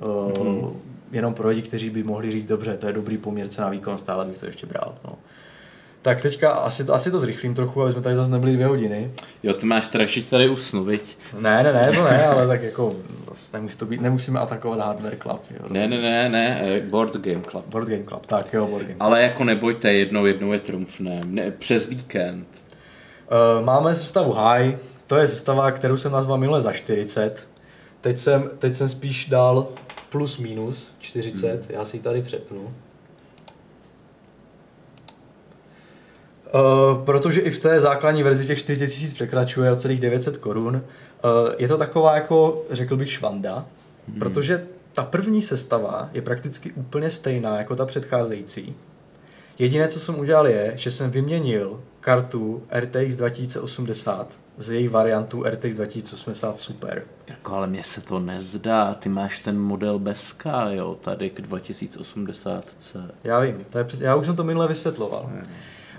Hmm. 0.44 0.82
Jenom 1.12 1.34
pro 1.34 1.48
lidi, 1.48 1.62
kteří 1.62 1.90
by 1.90 2.04
mohli 2.04 2.32
říct, 2.32 2.46
dobře, 2.46 2.78
to 2.78 2.88
je 2.88 2.94
dobrý 2.94 3.18
poměr 3.18 3.48
na 3.60 3.70
výkon, 3.70 3.98
stále 3.98 4.26
bych 4.26 4.38
to 4.38 4.46
ještě 4.46 4.68
bral. 4.68 4.96
No. 5.06 5.16
Tak 6.02 6.22
teďka 6.22 6.52
asi 6.52 6.84
to, 6.84 6.94
asi 6.94 7.12
to 7.12 7.20
zrychlím 7.20 7.54
trochu, 7.54 7.82
aby 7.82 7.92
jsme 7.92 8.02
tady 8.02 8.16
zase 8.16 8.32
nebyli 8.32 8.54
dvě 8.54 8.66
hodiny. 8.66 9.12
Jo, 9.44 9.54
ty 9.54 9.66
máš 9.66 9.86
strašit 9.86 10.30
tady 10.30 10.50
usnu, 10.50 10.84
viď? 10.84 11.18
Ne, 11.40 11.64
ne, 11.64 11.74
ne, 11.74 11.92
to 11.92 12.04
ne, 12.04 12.26
ale 12.26 12.48
tak 12.48 12.64
jako 12.64 12.96
nemusí 13.54 13.78
to 13.78 13.86
být, 13.86 14.02
nemusíme 14.02 14.40
atakovat 14.40 14.80
Hardware 14.80 15.18
Club. 15.22 15.42
Jo, 15.52 15.66
ne, 15.70 15.88
ne, 15.88 15.98
ne, 15.98 16.30
ne, 16.30 16.62
eh, 16.62 16.82
Board 16.82 17.14
Game 17.14 17.42
Club. 17.42 17.66
Board 17.68 17.88
Game 17.88 18.04
Club, 18.04 18.26
tak 18.26 18.54
jo, 18.54 18.68
Board 18.68 18.82
Game 18.82 18.94
Club. 18.94 19.02
Ale 19.02 19.22
jako 19.22 19.44
nebojte, 19.44 19.94
jednou, 19.94 20.26
jednou 20.26 20.54
je 20.54 20.60
trumfne, 20.60 21.22
ne, 21.26 21.52
přes 21.52 21.90
víkend. 21.90 22.48
Uh, 23.60 23.66
máme 23.66 23.96
sestavu 23.96 24.34
High, 24.34 24.78
to 25.08 25.18
je 25.18 25.28
sestava, 25.28 25.72
kterou 25.72 25.98
jsem 25.98 26.12
nazval 26.12 26.38
minule 26.38 26.62
za 26.62 26.74
40. 26.74 27.48
Teď 28.02 28.18
jsem, 28.18 28.50
teď 28.60 28.76
jsem 28.76 28.90
spíš 28.90 29.26
dal 29.26 29.68
plus 30.10 30.38
minus 30.38 30.96
40, 31.00 31.52
hmm. 31.52 31.64
já 31.70 31.86
si 31.86 31.98
ji 31.98 32.04
tady 32.04 32.22
přepnu. 32.22 32.74
Uh, 36.54 37.06
protože 37.06 37.42
i 37.42 37.52
v 37.52 37.60
té 37.60 37.82
základní 37.82 38.24
verzi 38.24 38.46
těch 38.46 38.60
4000 38.60 39.14
překračuje 39.14 39.72
o 39.72 39.76
celých 39.76 40.00
900 40.00 40.38
korun. 40.38 40.76
Uh, 40.76 41.32
je 41.58 41.68
to 41.68 41.78
taková 41.78 42.16
jako, 42.16 42.64
řekl 42.72 42.98
bych, 42.98 43.12
švanda, 43.12 43.66
hmm. 44.08 44.20
protože 44.20 44.66
ta 44.94 45.04
první 45.04 45.42
sestava 45.42 46.10
je 46.14 46.22
prakticky 46.22 46.72
úplně 46.72 47.10
stejná 47.10 47.58
jako 47.58 47.76
ta 47.76 47.86
předcházející. 47.86 48.76
Jediné, 49.60 49.88
co 49.88 50.00
jsem 50.00 50.20
udělal, 50.20 50.48
je, 50.48 50.74
že 50.76 50.92
jsem 50.92 51.12
vyměnil 51.12 51.80
kartu 52.00 52.64
RTX 52.80 53.16
2080 53.16 54.40
z 54.58 54.72
její 54.72 54.88
variantu 54.88 55.44
RTX 55.44 55.76
2080 55.76 56.60
Super. 56.60 57.04
Jako, 57.28 57.54
ale 57.54 57.68
mně 57.68 57.84
se 57.84 58.02
to 58.02 58.20
nezdá, 58.20 58.94
ty 58.94 59.10
máš 59.10 59.40
ten 59.40 59.60
model 59.60 60.00
bez 60.00 60.32
K, 60.32 60.70
jo, 60.72 60.98
tady 61.02 61.30
k 61.30 61.40
2080C. 61.40 63.10
Já 63.24 63.40
vím, 63.40 63.66
to 63.72 63.78
je 63.78 63.84
přes... 63.84 64.02
já 64.02 64.16
už 64.16 64.26
jsem 64.26 64.36
to 64.36 64.44
minule 64.44 64.68
vysvětloval. 64.68 65.24
Hmm. 65.26 65.48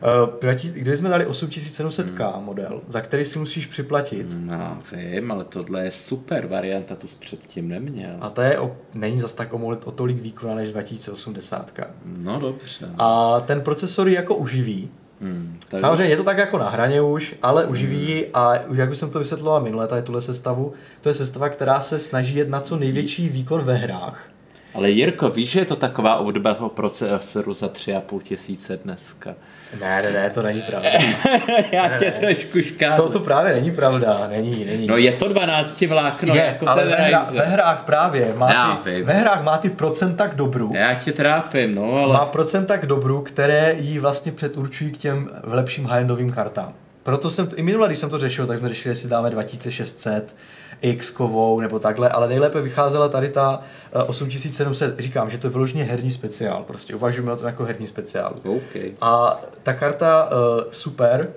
Uh, 0.00 0.50
když 0.72 0.98
jsme 0.98 1.08
dali 1.08 1.26
8700K 1.26 2.34
hmm. 2.34 2.44
model, 2.44 2.80
za 2.88 3.00
který 3.00 3.24
si 3.24 3.38
musíš 3.38 3.66
připlatit. 3.66 4.26
No, 4.40 4.78
vím, 4.92 5.32
ale 5.32 5.44
tohle 5.44 5.84
je 5.84 5.90
super 5.90 6.46
varianta, 6.46 6.96
tu 6.96 7.08
jsi 7.08 7.16
předtím 7.16 7.68
neměl. 7.68 8.16
A 8.20 8.30
to 8.30 8.42
je 8.42 8.58
o, 8.58 8.76
není 8.94 9.20
zas 9.20 9.32
tak 9.32 9.52
o, 9.52 9.58
o 9.84 9.90
tolik 9.90 10.22
výkona 10.22 10.54
než 10.54 10.72
2080. 10.72 11.72
No 12.04 12.40
dobře. 12.40 12.88
A 12.98 13.40
ten 13.40 13.60
procesor 13.60 14.08
je 14.08 14.14
jako 14.14 14.34
uživí. 14.34 14.90
Hmm, 15.20 15.58
tady... 15.68 15.80
Samozřejmě 15.80 16.12
je 16.12 16.16
to 16.16 16.24
tak 16.24 16.38
jako 16.38 16.58
na 16.58 16.70
hraně 16.70 17.02
už, 17.02 17.34
ale 17.42 17.62
hmm. 17.62 17.72
uživí 17.72 18.26
a 18.34 18.66
už 18.68 18.78
jak 18.78 18.90
už 18.90 18.98
jsem 18.98 19.10
to 19.10 19.18
vysvětloval 19.18 19.62
minule, 19.62 19.88
tady 19.88 20.02
tuhle 20.02 20.20
sestavu, 20.20 20.72
to 21.00 21.08
je 21.08 21.14
sestava, 21.14 21.48
která 21.48 21.80
se 21.80 21.98
snaží 21.98 22.36
jet 22.36 22.48
na 22.48 22.60
co 22.60 22.76
největší 22.76 23.28
výkon 23.28 23.62
ve 23.62 23.74
hrách. 23.74 24.30
Ale 24.74 24.90
Jirko, 24.90 25.28
víš, 25.28 25.50
že 25.50 25.60
je 25.60 25.64
to 25.64 25.76
taková 25.76 26.16
obdoba 26.16 26.54
toho 26.54 26.68
procesoru 26.68 27.52
za 27.52 27.68
tři 27.68 27.94
a 27.94 28.00
půl 28.00 28.20
tisíce 28.20 28.76
dneska? 28.84 29.34
Ne, 29.80 30.02
ne, 30.02 30.12
ne, 30.12 30.30
to 30.30 30.42
není 30.42 30.60
pravda. 30.62 30.88
Já 31.72 31.88
ne, 31.88 31.98
tě 31.98 32.04
ne. 32.04 32.10
trošku 32.10 32.62
škádu. 32.62 33.02
To, 33.02 33.08
to 33.08 33.20
právě 33.20 33.52
není 33.52 33.70
pravda, 33.70 34.26
není, 34.30 34.64
není. 34.64 34.86
No 34.86 34.96
je 34.96 35.12
to 35.12 35.28
12 35.28 35.80
vlákno, 35.80 36.34
je, 36.34 36.42
jako 36.42 36.68
ale 36.68 36.84
ve, 36.84 36.94
hra, 36.96 37.26
ve 37.32 37.46
hrách 37.46 37.82
právě 37.82 38.34
má 38.36 38.52
Já 38.52 38.80
ty, 38.84 38.90
vím. 38.90 39.04
ve 39.04 39.12
hrách 39.12 39.42
má 39.42 39.58
ty 39.58 39.70
procenta 39.70 40.28
k 40.28 40.34
dobru. 40.34 40.72
Já 40.74 40.94
tě 40.94 41.12
trápím, 41.12 41.74
no, 41.74 41.92
ale... 41.92 42.12
Má 42.12 42.26
procenta 42.26 42.76
k 42.76 42.86
dobru, 42.86 43.22
které 43.22 43.74
jí 43.78 43.98
vlastně 43.98 44.32
předurčují 44.32 44.90
k 44.90 44.96
těm 44.96 45.30
lepším 45.42 45.86
high-endovým 45.86 46.32
kartám. 46.32 46.72
Proto 47.02 47.30
jsem, 47.30 47.46
to, 47.46 47.56
i 47.56 47.62
minule, 47.62 47.86
když 47.88 47.98
jsem 47.98 48.10
to 48.10 48.18
řešil, 48.18 48.46
tak 48.46 48.58
jsme 48.58 48.68
řešili, 48.68 48.90
jestli 48.90 49.08
dáme 49.08 49.30
2600, 49.30 50.34
x 50.82 51.10
kovou 51.10 51.60
nebo 51.60 51.78
takhle, 51.78 52.08
ale 52.08 52.28
nejlépe 52.28 52.60
vycházela 52.60 53.08
tady 53.08 53.28
ta 53.28 53.62
8700, 54.06 54.94
eh, 54.98 55.02
říkám, 55.02 55.30
že 55.30 55.38
to 55.38 55.46
je 55.46 55.50
vyloženě 55.50 55.84
herní 55.84 56.10
speciál, 56.10 56.64
prostě 56.66 56.94
uvažujeme 56.94 57.32
o 57.32 57.36
tom 57.36 57.46
jako 57.46 57.64
herní 57.64 57.86
speciál. 57.86 58.34
Okay. 58.44 58.92
A 59.00 59.40
ta 59.62 59.72
karta 59.72 60.30
uh, 60.30 60.70
super, 60.70 61.32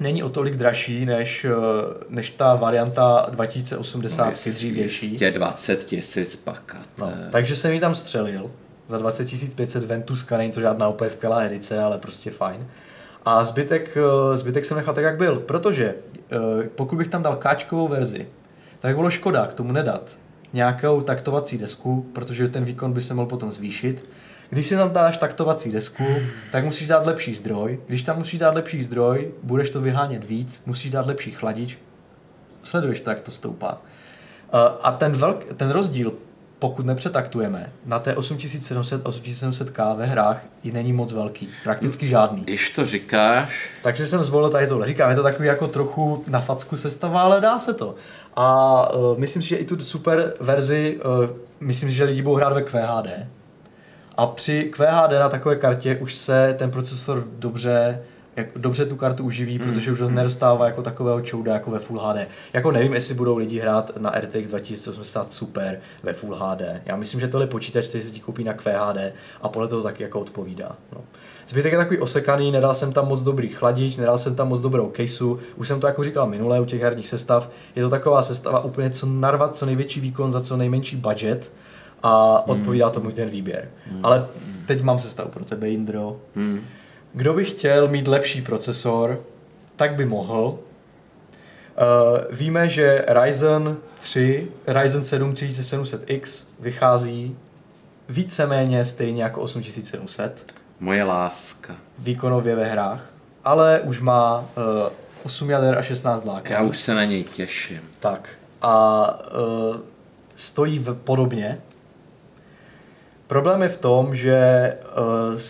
není 0.00 0.22
o 0.22 0.28
tolik 0.28 0.56
dražší 0.56 1.06
než, 1.06 1.44
eh, 1.44 1.50
než 2.08 2.30
ta 2.30 2.54
varianta 2.54 3.26
2080 3.30 4.24
no, 4.24 4.52
dřívější. 4.52 5.18
20 5.30 5.84
tisíc 5.84 6.36
pakat. 6.36 6.88
No, 6.98 7.12
takže 7.30 7.56
jsem 7.56 7.72
ji 7.72 7.80
tam 7.80 7.94
střelil 7.94 8.50
za 8.88 8.98
20 8.98 9.54
500 9.56 9.84
Ventuska, 9.84 10.36
není 10.36 10.52
to 10.52 10.60
žádná 10.60 10.88
úplně 10.88 11.10
skvělá 11.10 11.42
edice, 11.42 11.78
ale 11.82 11.98
prostě 11.98 12.30
fajn. 12.30 12.66
A 13.24 13.44
zbytek, 13.44 13.96
eh, 13.96 14.36
zbytek 14.36 14.64
jsem 14.64 14.76
nechal 14.76 14.94
tak, 14.94 15.04
jak 15.04 15.16
byl, 15.16 15.40
protože 15.40 15.94
eh, 16.32 16.68
pokud 16.74 16.96
bych 16.96 17.08
tam 17.08 17.22
dal 17.22 17.36
káčkovou 17.36 17.88
verzi, 17.88 18.28
tak 18.78 18.96
bylo 18.96 19.10
škoda 19.10 19.46
k 19.46 19.54
tomu 19.54 19.72
nedat 19.72 20.16
nějakou 20.52 21.00
taktovací 21.00 21.58
desku, 21.58 22.06
protože 22.12 22.48
ten 22.48 22.64
výkon 22.64 22.92
by 22.92 23.02
se 23.02 23.14
mohl 23.14 23.28
potom 23.28 23.52
zvýšit. 23.52 24.04
Když 24.50 24.66
si 24.66 24.76
tam 24.76 24.90
dáš 24.90 25.16
taktovací 25.16 25.72
desku, 25.72 26.04
tak 26.52 26.64
musíš 26.64 26.86
dát 26.86 27.06
lepší 27.06 27.34
zdroj. 27.34 27.80
Když 27.86 28.02
tam 28.02 28.18
musíš 28.18 28.38
dát 28.38 28.54
lepší 28.54 28.82
zdroj, 28.82 29.32
budeš 29.42 29.70
to 29.70 29.80
vyhánět 29.80 30.24
víc, 30.24 30.62
musíš 30.66 30.90
dát 30.90 31.06
lepší 31.06 31.30
chladič. 31.30 31.78
Sleduješ 32.62 33.00
to, 33.00 33.10
jak 33.10 33.20
to 33.20 33.30
stoupá. 33.30 33.82
Eh, 34.52 34.58
a 34.82 34.92
ten, 34.92 35.12
velk, 35.12 35.44
ten 35.56 35.70
rozdíl 35.70 36.12
pokud 36.60 36.86
nepřetaktujeme, 36.86 37.72
na 37.86 37.98
té 37.98 38.16
8700 38.16 39.04
8700K 39.04 39.96
ve 39.96 40.06
hrách 40.06 40.42
i 40.64 40.72
není 40.72 40.92
moc 40.92 41.12
velký. 41.12 41.48
Prakticky 41.64 42.08
žádný. 42.08 42.40
Když 42.40 42.70
to 42.70 42.86
říkáš... 42.86 43.70
Takže 43.82 44.06
jsem 44.06 44.24
zvolil 44.24 44.50
tady 44.50 44.66
tohle. 44.66 44.86
Říkám, 44.86 45.10
je 45.10 45.16
to 45.16 45.22
takový 45.22 45.48
jako 45.48 45.68
trochu 45.68 46.24
na 46.26 46.40
facku 46.40 46.76
sestava, 46.76 47.22
ale 47.22 47.40
dá 47.40 47.58
se 47.58 47.74
to. 47.74 47.94
A 48.36 48.94
uh, 48.94 49.18
myslím 49.18 49.42
si, 49.42 49.48
že 49.48 49.56
i 49.56 49.64
tu 49.64 49.80
super 49.80 50.34
verzi, 50.40 51.00
uh, 51.04 51.30
myslím 51.60 51.90
si, 51.90 51.96
že 51.96 52.04
lidi 52.04 52.22
budou 52.22 52.36
hrát 52.36 52.52
ve 52.52 52.62
QHD. 52.62 53.26
A 54.16 54.26
při 54.26 54.70
QHD 54.72 55.12
na 55.12 55.28
takové 55.28 55.56
kartě 55.56 55.96
už 55.96 56.14
se 56.14 56.54
ten 56.58 56.70
procesor 56.70 57.24
dobře 57.38 58.00
jak 58.36 58.46
dobře 58.56 58.86
tu 58.86 58.96
kartu 58.96 59.24
uživí, 59.24 59.58
mm. 59.58 59.64
protože 59.64 59.92
už 59.92 60.00
ho 60.00 60.10
nedostává 60.10 60.66
jako 60.66 60.82
takového 60.82 61.20
čouda 61.20 61.54
jako 61.54 61.70
ve 61.70 61.78
Full 61.78 62.00
HD. 62.00 62.28
Jako 62.52 62.70
nevím, 62.70 62.94
jestli 62.94 63.14
budou 63.14 63.36
lidi 63.36 63.58
hrát 63.58 63.90
na 63.98 64.10
RTX 64.10 64.48
2080 64.48 65.32
super 65.32 65.80
ve 66.02 66.12
Full 66.12 66.34
HD. 66.34 66.62
Já 66.86 66.96
myslím, 66.96 67.20
že 67.20 67.28
tohle 67.28 67.46
počítač, 67.46 67.88
který 67.88 68.04
se 68.04 68.10
ti 68.10 68.20
koupí 68.20 68.44
na 68.44 68.52
QHD 68.52 69.12
a 69.42 69.48
podle 69.48 69.68
toho 69.68 69.82
taky 69.82 70.02
jako 70.02 70.20
odpovídá. 70.20 70.76
No. 70.92 71.00
Zbytek 71.48 71.72
je 71.72 71.78
takový 71.78 71.98
osekaný, 71.98 72.52
nedal 72.52 72.74
jsem 72.74 72.92
tam 72.92 73.08
moc 73.08 73.22
dobrý 73.22 73.48
chladič, 73.48 73.96
nedal 73.96 74.18
jsem 74.18 74.34
tam 74.34 74.48
moc 74.48 74.60
dobrou 74.60 74.92
caseu, 74.96 75.38
už 75.56 75.68
jsem 75.68 75.80
to 75.80 75.86
jako 75.86 76.04
říkal 76.04 76.26
minule 76.26 76.60
u 76.60 76.64
těch 76.64 76.82
herních 76.82 77.08
sestav, 77.08 77.50
je 77.76 77.82
to 77.82 77.90
taková 77.90 78.22
sestava 78.22 78.64
úplně 78.64 78.90
co 78.90 79.06
narvat, 79.06 79.56
co 79.56 79.66
největší 79.66 80.00
výkon 80.00 80.32
za 80.32 80.40
co 80.40 80.56
nejmenší 80.56 80.96
budget 80.96 81.52
a 82.02 82.42
odpovídá 82.48 82.90
tomu 82.90 83.10
ten 83.10 83.28
výběr. 83.28 83.68
Hmm. 83.86 84.00
Ale 84.06 84.26
teď 84.66 84.82
mám 84.82 84.98
sestavu 84.98 85.30
pro 85.30 85.44
tebe, 85.44 85.70
Indro. 85.70 86.16
Hmm. 86.36 86.60
Kdo 87.12 87.34
by 87.34 87.44
chtěl 87.44 87.88
mít 87.88 88.08
lepší 88.08 88.42
procesor, 88.42 89.20
tak 89.76 89.94
by 89.94 90.04
mohl. 90.04 90.42
Uh, 90.44 90.58
víme, 92.30 92.68
že 92.68 93.04
Ryzen 93.08 93.76
3, 94.00 94.48
Ryzen 94.66 95.04
7 95.04 95.32
3700X 95.32 96.44
vychází 96.60 97.36
víceméně 98.08 98.84
stejně 98.84 99.22
jako 99.22 99.40
8700. 99.40 100.54
Moje 100.80 101.04
láska. 101.04 101.76
Výkonově 101.98 102.56
ve 102.56 102.64
hrách, 102.64 103.10
ale 103.44 103.80
už 103.80 104.00
má 104.00 104.38
uh, 104.38 104.44
8 105.22 105.50
jader 105.50 105.78
a 105.78 105.82
16 105.82 106.24
láken. 106.24 106.52
Já 106.52 106.62
už 106.62 106.78
se 106.78 106.94
na 106.94 107.04
něj 107.04 107.24
těším. 107.24 107.80
Tak. 108.00 108.28
A 108.62 109.06
uh, 109.70 109.76
stojí 110.34 110.78
v, 110.78 110.94
podobně, 110.94 111.60
Problém 113.30 113.62
je 113.62 113.68
v 113.68 113.76
tom, 113.76 114.16
že 114.16 114.38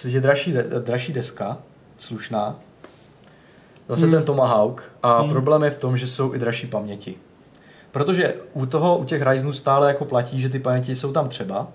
uh, 0.05 0.13
je 0.13 0.21
dražší, 0.21 0.55
dražší 0.79 1.13
deska, 1.13 1.59
slušná, 1.99 2.61
zase 3.89 4.03
hmm. 4.03 4.13
ten 4.13 4.23
Tomahawk 4.23 4.83
a 5.03 5.21
hmm. 5.21 5.31
problém 5.31 5.63
je 5.63 5.71
v 5.71 5.77
tom, 5.77 5.97
že 5.97 6.07
jsou 6.07 6.35
i 6.35 6.39
dražší 6.39 6.67
paměti. 6.67 7.15
Protože 7.91 8.35
u 8.53 8.67
toho, 8.67 8.99
u 8.99 9.05
těch 9.05 9.23
Ryzenů 9.23 9.53
stále 9.53 9.89
jako 9.89 10.05
platí, 10.05 10.41
že 10.41 10.49
ty 10.49 10.59
paměti 10.59 10.97
jsou 10.97 11.13
tam 11.13 11.29
třeba, 11.29 11.69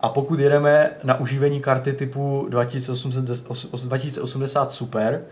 a 0.00 0.08
pokud 0.08 0.40
jedeme 0.40 0.90
na 1.04 1.20
užívání 1.20 1.60
karty 1.60 1.92
typu 1.92 2.46
2080 2.50 4.72
Super, 4.72 5.22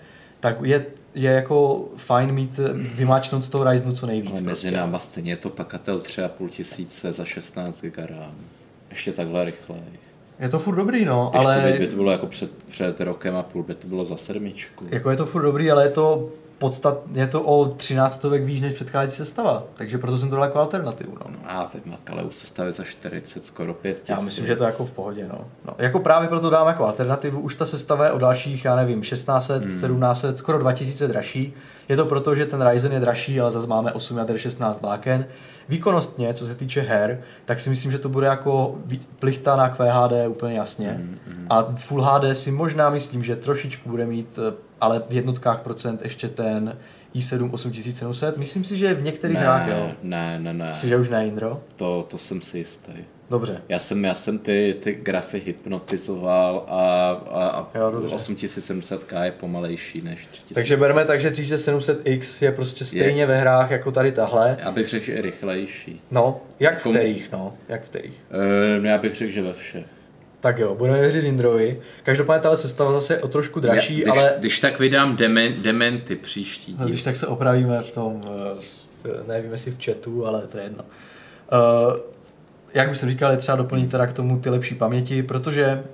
tak 0.41 0.57
je, 0.63 0.87
je 1.15 1.33
jako 1.33 1.85
fajn 1.97 2.33
mít, 2.33 2.61
vymáčnout 2.95 3.45
z 3.45 3.49
toho 3.49 3.71
Ryzenu 3.71 3.95
co 3.95 4.07
nejvíc. 4.07 4.33
Ale 4.33 4.41
mezi 4.41 4.49
prostě. 4.49 4.71
náma 4.71 4.99
stejně 4.99 5.33
je 5.33 5.37
to 5.37 5.51
pakatel 5.51 5.99
3,5 5.99 6.49
tisíce 6.49 7.13
za 7.13 7.25
16 7.25 7.81
GB 7.81 8.11
ještě 8.91 9.13
takhle 9.13 9.45
rychle. 9.45 9.77
Je 10.39 10.49
to 10.49 10.59
furt 10.59 10.77
dobrý, 10.77 11.05
no, 11.05 11.31
ještě 11.35 11.49
ale... 11.49 11.77
by 11.79 11.87
to 11.87 11.97
bylo 11.97 12.11
jako 12.11 12.27
před, 12.27 12.51
před 12.65 13.01
rokem 13.01 13.37
a 13.37 13.43
půl, 13.43 13.63
by 13.63 13.75
to 13.75 13.89
bylo 13.89 14.05
za 14.05 14.17
sedmičku. 14.17 14.85
Jako 14.91 15.11
je 15.11 15.17
to 15.17 15.27
furt 15.27 15.43
dobrý, 15.43 15.71
ale 15.71 15.85
je 15.85 15.91
to 15.91 16.29
podstat, 16.59 16.99
je 17.13 17.27
to 17.27 17.43
o 17.43 17.69
13 17.69 18.15
stovek 18.15 18.43
výš 18.43 18.61
než 18.61 18.75
předcházející 18.75 19.17
sestava, 19.17 19.65
takže 19.75 19.99
proto 19.99 20.19
jsem 20.19 20.31
to 20.31 20.37
dal 20.37 20.45
jako 20.45 20.59
alternativu. 20.59 21.13
No. 21.13 21.31
no 21.31 21.39
a 21.45 21.71
vím, 21.85 21.97
ale 22.13 22.23
už 22.23 22.35
sestavy 22.35 22.73
za 22.73 22.85
40, 22.85 23.45
skoro 23.45 23.75
5 23.75 23.95
tisíc. 23.95 24.09
Já 24.09 24.21
myslím, 24.21 24.47
že 24.47 24.57
to 24.57 24.65
je 24.65 24.67
jako 24.67 24.87
v 24.87 24.91
pohodě. 24.91 25.29
No. 25.29 25.39
no. 25.65 25.75
Jako 25.79 26.01
právě 26.01 26.29
proto 26.29 26.51
dám 26.51 26.67
jako 26.67 26.87
alternativu, 26.87 27.41
už 27.41 27.55
ta 27.55 27.65
sestava 27.67 28.05
je 28.05 28.11
o 28.11 28.19
dalších, 28.19 28.65
já 28.65 28.77
nevím, 28.77 29.01
1600, 29.01 29.57
hmm. 29.57 29.73
1700, 29.73 30.39
skoro 30.39 30.59
2000 30.59 31.09
dražší. 31.09 31.55
Je 31.89 31.97
to 31.97 32.07
proto, 32.07 32.35
že 32.35 32.47
ten 32.47 32.69
Ryzen 32.69 32.93
je 32.93 33.01
dražší, 33.01 33.41
ale 33.41 33.51
zase 33.51 33.67
máme 33.67 33.93
8 33.93 34.19
jader 34.19 34.39
16 34.39 34.83
vláken. 34.83 35.27
Výkonnostně, 35.69 36.35
co 36.35 36.47
se 36.47 36.55
týče 36.55 36.81
her, 36.81 37.21
tak 37.45 37.61
si 37.61 37.71
myslím, 37.71 37.93
že 37.93 37.99
to 37.99 38.09
bude 38.09 38.27
jako 38.27 38.79
plichta 39.19 39.57
na 39.57 39.69
QHD 39.69 40.29
úplně 40.29 40.55
jasně. 40.55 40.91
Hmm, 40.91 41.19
hmm. 41.27 41.47
A 41.51 41.63
Full 41.63 42.03
HD 42.03 42.37
si 42.37 42.51
možná 42.51 42.91
myslím, 42.91 43.25
že 43.25 43.37
trošičku 43.37 43.89
bude 43.89 44.07
mít 44.07 44.39
eh, 44.39 44.55
ale 44.81 45.03
v 45.09 45.13
jednotkách 45.13 45.61
procent 45.61 46.03
ještě 46.03 46.29
ten 46.29 46.77
i7 47.17 47.51
8700. 47.53 48.37
Myslím 48.37 48.65
si, 48.65 48.77
že 48.77 48.95
v 48.95 49.03
některých 49.03 49.39
hrách, 49.39 49.69
jo. 49.69 49.93
Ne, 50.03 50.39
ne, 50.39 50.55
ne. 50.55 50.69
Myslíš, 50.69 50.89
že 50.89 50.97
už 50.97 51.09
ne, 51.09 51.27
Indro? 51.27 51.63
To, 51.77 52.07
to 52.11 52.19
jsem 52.19 52.41
si 52.41 52.59
jistý. 52.59 52.93
Dobře. 53.31 53.63
Já 53.69 53.79
jsem, 53.79 54.05
já 54.05 54.15
jsem 54.15 54.39
ty, 54.39 54.77
ty 54.81 54.95
grafy 54.95 55.43
hypnotizoval 55.47 56.65
a, 56.69 57.11
a, 57.31 57.49
a 57.49 57.91
8700K 57.93 59.23
je 59.23 59.33
pomalejší 59.33 60.01
než 60.01 60.27
3000. 60.27 60.55
Takže 60.55 60.77
bereme 60.77 61.05
tak, 61.05 61.21
že 61.21 61.31
3700X 61.31 62.45
je 62.45 62.53
prostě 62.53 62.85
stejně 62.85 63.23
je. 63.23 63.27
ve 63.27 63.39
hrách 63.39 63.71
jako 63.71 63.93
tady 63.93 64.13
tahle. 64.13 64.57
Já 64.61 64.71
bych 64.71 64.89
řekl, 64.89 65.05
že 65.05 65.13
je 65.13 65.23
rychlejší. 65.23 66.01
No, 66.11 66.41
jak 66.61 66.75
jako, 66.75 66.89
v 66.89 66.93
kterých, 66.93 67.33
no, 67.33 67.55
jak 67.69 67.83
v 67.83 67.89
kterých? 67.89 68.23
Uh, 68.79 68.87
já 68.87 68.99
bych 68.99 69.15
řekl, 69.15 69.33
že 69.33 69.43
ve 69.43 69.53
všech. 69.53 69.87
Tak 70.47 70.59
jo, 70.59 70.75
budeme 70.75 71.01
věřit 71.01 71.25
Indrovi. 71.25 71.81
Každopádně 72.03 72.43
tahle 72.43 72.57
sestava 72.57 72.93
zase 72.93 73.19
o 73.19 73.29
trošku 73.29 73.61
dražší, 73.61 73.95
když, 73.95 74.09
ale... 74.09 74.35
Když 74.39 74.61
tak 74.61 74.79
vydám 74.79 75.17
demen, 75.17 75.55
dementy 75.63 76.17
příští 76.17 76.73
díl. 76.73 76.87
Když 76.87 77.03
tak 77.03 77.17
se 77.17 77.27
opravíme 77.27 77.81
v 77.81 77.95
tom, 77.95 78.21
eh, 79.05 79.11
nevím 79.29 79.53
jestli 79.53 79.71
v 79.71 79.85
chatu, 79.85 80.27
ale 80.27 80.41
to 80.41 80.59
je 80.59 80.65
jedno. 80.65 80.85
Uh, 81.53 81.97
jak 82.75 82.91
už 82.91 82.99
jsem 82.99 83.09
říkal, 83.09 83.31
je 83.31 83.37
třeba 83.37 83.57
doplnit 83.57 83.91
teda 83.91 84.07
k 84.07 84.13
tomu 84.13 84.41
ty 84.41 84.51
lepší 84.51 84.75
paměti, 84.75 85.23
protože 85.23 85.85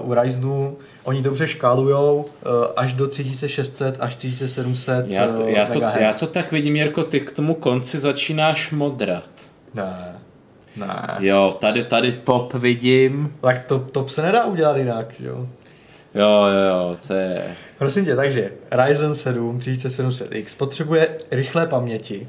uh, 0.00 0.10
u 0.10 0.14
Ryzenu 0.14 0.76
oni 1.04 1.22
dobře 1.22 1.46
škálujou 1.46 2.16
uh, 2.16 2.52
až 2.76 2.92
do 2.92 3.08
3600 3.08 3.96
až 4.00 4.16
3700 4.16 5.06
já 5.08 5.28
to, 5.28 5.42
já, 5.42 5.66
to, 5.66 5.82
já 5.82 6.12
to 6.12 6.26
tak 6.26 6.52
vidím, 6.52 6.76
Jirko, 6.76 7.04
ty 7.04 7.20
k 7.20 7.32
tomu 7.32 7.54
konci 7.54 7.98
začínáš 7.98 8.70
modrat. 8.70 9.30
Ne. 9.74 10.17
Ne. 10.78 11.16
Jo, 11.18 11.56
tady, 11.60 11.84
tady 11.84 12.12
top 12.12 12.54
vidím. 12.54 13.34
Tak 13.40 13.66
top, 13.66 13.90
top 13.90 14.08
se 14.08 14.22
nedá 14.22 14.44
udělat 14.44 14.76
jinak, 14.76 15.20
jo. 15.20 15.46
Jo, 16.14 16.46
jo, 16.46 16.68
jo, 16.68 16.96
to 17.06 17.14
je... 17.14 17.56
Prosím 17.78 18.04
tě, 18.04 18.16
takže 18.16 18.52
Ryzen 18.70 19.14
7 19.14 19.58
3700X 19.58 20.56
potřebuje 20.56 21.08
rychlé 21.30 21.66
paměti 21.66 22.28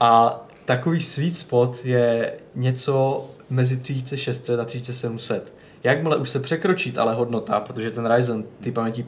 a 0.00 0.40
takový 0.64 1.00
sweet 1.00 1.36
spot 1.36 1.84
je 1.84 2.32
něco 2.54 3.26
mezi 3.50 3.76
3600 3.76 4.60
a 4.60 4.64
3700. 4.64 5.54
Jakmile 5.84 6.16
už 6.16 6.30
se 6.30 6.40
překročí 6.40 6.92
ale 6.96 7.14
hodnota, 7.14 7.60
protože 7.60 7.90
ten 7.90 8.14
Ryzen 8.14 8.44
ty 8.60 8.72
paměti 8.72 9.06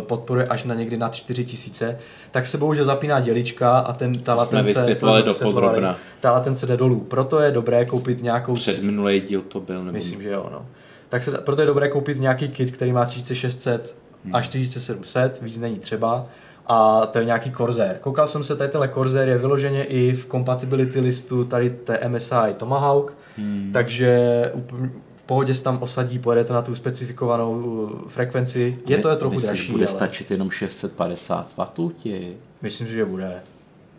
podporuje 0.00 0.46
až 0.46 0.64
na 0.64 0.74
někdy 0.74 0.96
nad 0.96 1.14
4000, 1.14 1.98
tak 2.30 2.46
se 2.46 2.58
bohužel 2.58 2.84
zapíná 2.84 3.20
dělička 3.20 3.78
a 3.78 3.92
ten, 3.92 4.12
ta 4.12 4.34
latence, 4.34 4.74
vysvětlovali 4.74 5.22
do 5.22 5.34
podrobna. 5.34 5.96
ta 6.20 6.32
latence 6.32 6.66
jde 6.66 6.76
dolů. 6.76 7.00
Proto 7.00 7.40
je 7.40 7.50
dobré 7.50 7.84
koupit 7.84 8.22
nějakou... 8.22 8.54
Před 8.54 8.82
minulý 8.82 9.20
díl 9.20 9.42
to 9.42 9.60
byl. 9.60 9.76
Nebo... 9.76 9.92
Myslím, 9.92 10.22
že 10.22 10.30
jo. 10.30 10.48
No. 10.52 10.66
Tak 11.08 11.24
se, 11.24 11.38
proto 11.38 11.62
je 11.62 11.66
dobré 11.66 11.88
koupit 11.88 12.20
nějaký 12.20 12.48
kit, 12.48 12.70
který 12.70 12.92
má 12.92 13.04
3600 13.04 13.96
hmm. 14.24 14.34
až 14.34 14.48
4700, 14.48 15.42
víc 15.42 15.58
není 15.58 15.78
třeba 15.78 16.26
a 16.66 17.06
to 17.06 17.18
je 17.18 17.24
nějaký 17.24 17.50
Corsair. 17.50 17.96
Koukal 18.00 18.26
jsem 18.26 18.44
se, 18.44 18.56
tady 18.56 18.70
tenhle 18.70 18.88
Corsair 18.88 19.28
je 19.28 19.38
vyloženě 19.38 19.84
i 19.84 20.12
v 20.12 20.26
compatibility 20.26 21.00
listu 21.00 21.44
tady 21.44 21.70
té 21.70 22.08
MSI 22.08 22.54
Tomahawk, 22.56 23.16
hmm. 23.36 23.70
takže 23.72 24.52
pohodě 25.26 25.54
se 25.54 25.62
tam 25.62 25.82
osadí, 25.82 26.18
pojede 26.18 26.44
to 26.44 26.54
na 26.54 26.62
tu 26.62 26.74
specifikovanou 26.74 27.52
uh, 27.52 28.08
frekvenci. 28.08 28.78
Je 28.86 28.98
to 28.98 29.10
je 29.10 29.16
trochu 29.16 29.34
Myslíš, 29.34 29.48
dražší. 29.48 29.72
bude 29.72 29.86
ale... 29.86 29.96
stačit 29.96 30.30
jenom 30.30 30.50
650 30.50 31.48
W 31.56 31.92
ti? 31.92 32.36
Myslím, 32.62 32.88
že 32.88 33.04
bude. 33.04 33.42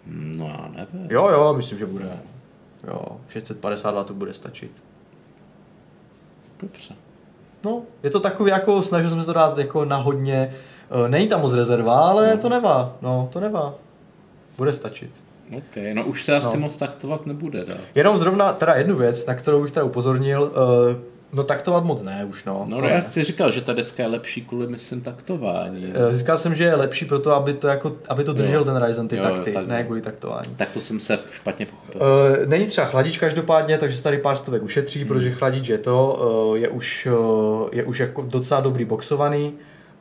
No 0.06 0.48
já 0.48 0.70
nevím. 0.76 1.12
Jo, 1.12 1.30
jo, 1.30 1.54
myslím, 1.58 1.80
že 1.80 1.86
bude. 1.86 2.12
Jo, 2.88 3.02
650 3.30 4.10
W 4.10 4.14
bude 4.14 4.34
stačit. 4.34 4.72
Dobře. 6.62 6.96
No, 7.64 7.82
je 8.04 8.10
to 8.10 8.20
takový 8.20 8.52
jako, 8.52 8.82
snažil 8.82 9.10
jsem 9.10 9.20
se 9.20 9.26
to 9.26 9.34
dát 9.34 9.58
jako 9.58 9.86
na 9.86 9.98
hodně 9.98 10.54
Eh, 10.92 11.10
není 11.10 11.28
tam 11.28 11.42
moc 11.42 11.54
rezerva, 11.54 12.10
ale 12.10 12.32
no. 12.36 12.38
to 12.38 12.50
nevá. 12.50 12.96
No, 13.02 13.30
to 13.34 13.40
nevá. 13.40 13.74
Bude 14.58 14.74
stačit. 14.74 15.12
OK, 15.58 15.78
no 15.94 16.06
už 16.06 16.24
se 16.24 16.36
asi 16.36 16.58
no. 16.58 16.62
moc 16.62 16.76
taktovat 16.76 17.26
nebude, 17.26 17.66
da. 17.66 17.74
Jenom 17.96 18.18
zrovna 18.18 18.54
teda 18.54 18.76
jednu 18.76 18.96
věc, 18.96 19.26
na 19.26 19.34
kterou 19.34 19.64
bych 19.64 19.72
teda 19.72 19.84
upozornil, 19.84 20.42
uh, 20.42 20.50
no 21.34 21.44
taktovat 21.44 21.84
moc 21.84 22.04
ne 22.04 22.26
už, 22.30 22.44
no. 22.44 22.66
No, 22.70 22.78
no 22.82 22.88
já 22.88 23.02
si 23.02 23.24
říkal, 23.24 23.52
že 23.52 23.62
ta 23.62 23.74
deska 23.74 24.04
je 24.04 24.10
lepší 24.10 24.42
kvůli, 24.42 24.68
myslím, 24.68 25.02
taktování. 25.02 25.86
Uh, 25.86 26.16
říkal 26.16 26.38
jsem, 26.38 26.56
že 26.56 26.64
je 26.64 26.76
lepší 26.76 27.06
proto, 27.06 27.36
aby 27.36 27.54
to, 27.54 27.68
jako, 27.68 27.96
aby 28.10 28.24
to 28.24 28.34
držel 28.34 28.62
jo. 28.62 28.66
ten 28.66 28.84
Ryzen, 28.84 29.08
ty 29.08 29.16
jo, 29.16 29.24
takty, 29.24 29.52
tak, 29.52 29.68
ne 29.68 29.84
kvůli 29.84 30.02
taktování. 30.02 30.56
Tak 30.56 30.72
to 30.72 30.82
jsem 30.82 31.00
se 31.00 31.20
špatně 31.32 31.66
pochopil. 31.66 32.02
Uh, 32.02 32.48
není 32.48 32.66
třeba 32.66 32.88
chladič 32.88 33.18
každopádně, 33.18 33.78
takže 33.78 33.98
se 33.98 34.04
tady 34.04 34.18
pár 34.18 34.38
stovek 34.38 34.64
ušetří, 34.64 35.00
hmm. 35.00 35.08
protože 35.08 35.32
chladič 35.32 35.68
je 35.68 35.78
to, 35.78 36.26
uh, 36.50 36.58
je 36.58 36.70
už, 36.70 37.08
uh, 37.12 37.70
je 37.72 37.84
už 37.84 38.00
jako 38.00 38.22
docela 38.22 38.60
dobrý 38.60 38.86
boxovaný 38.86 39.54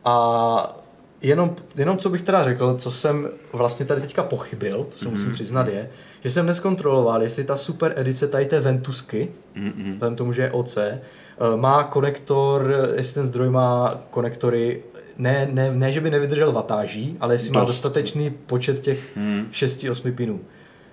a 0.04 0.76
jenom, 1.22 1.56
jenom 1.76 1.98
co 1.98 2.10
bych 2.10 2.22
teda 2.22 2.44
řekl, 2.44 2.76
co 2.78 2.90
jsem 2.90 3.28
vlastně 3.52 3.86
tady 3.86 4.00
teďka 4.00 4.22
pochybil, 4.22 4.86
to 4.90 4.96
se 4.96 5.04
mm-hmm. 5.04 5.10
musím 5.10 5.32
přiznat 5.32 5.68
je, 5.68 5.90
že 6.26 6.30
jsem 6.30 6.46
neskontroloval, 6.46 7.22
jestli 7.22 7.44
ta 7.44 7.56
super 7.56 7.92
edice 7.96 8.28
tady 8.28 8.46
té 8.46 8.60
Ventusky, 8.60 9.28
mm-hmm. 9.56 9.92
vzhledem 9.92 10.16
tomu, 10.16 10.32
že 10.32 10.42
je 10.42 10.50
OC, 10.50 10.76
eh, 10.76 11.00
má 11.56 11.82
konektor, 11.82 12.74
jestli 12.96 13.14
ten 13.14 13.26
zdroj 13.26 13.50
má 13.50 14.00
konektory, 14.10 14.82
ne, 15.18 15.48
ne, 15.52 15.70
ne 15.74 15.92
že 15.92 16.00
by 16.00 16.10
nevydržel 16.10 16.52
vatáží, 16.52 17.16
ale 17.20 17.34
jestli 17.34 17.48
Dost. 17.48 17.54
má 17.54 17.64
dostatečný 17.64 18.30
počet 18.30 18.80
těch 18.80 19.16
mm. 19.16 19.46
6-8 19.52 20.14
pinů. 20.14 20.40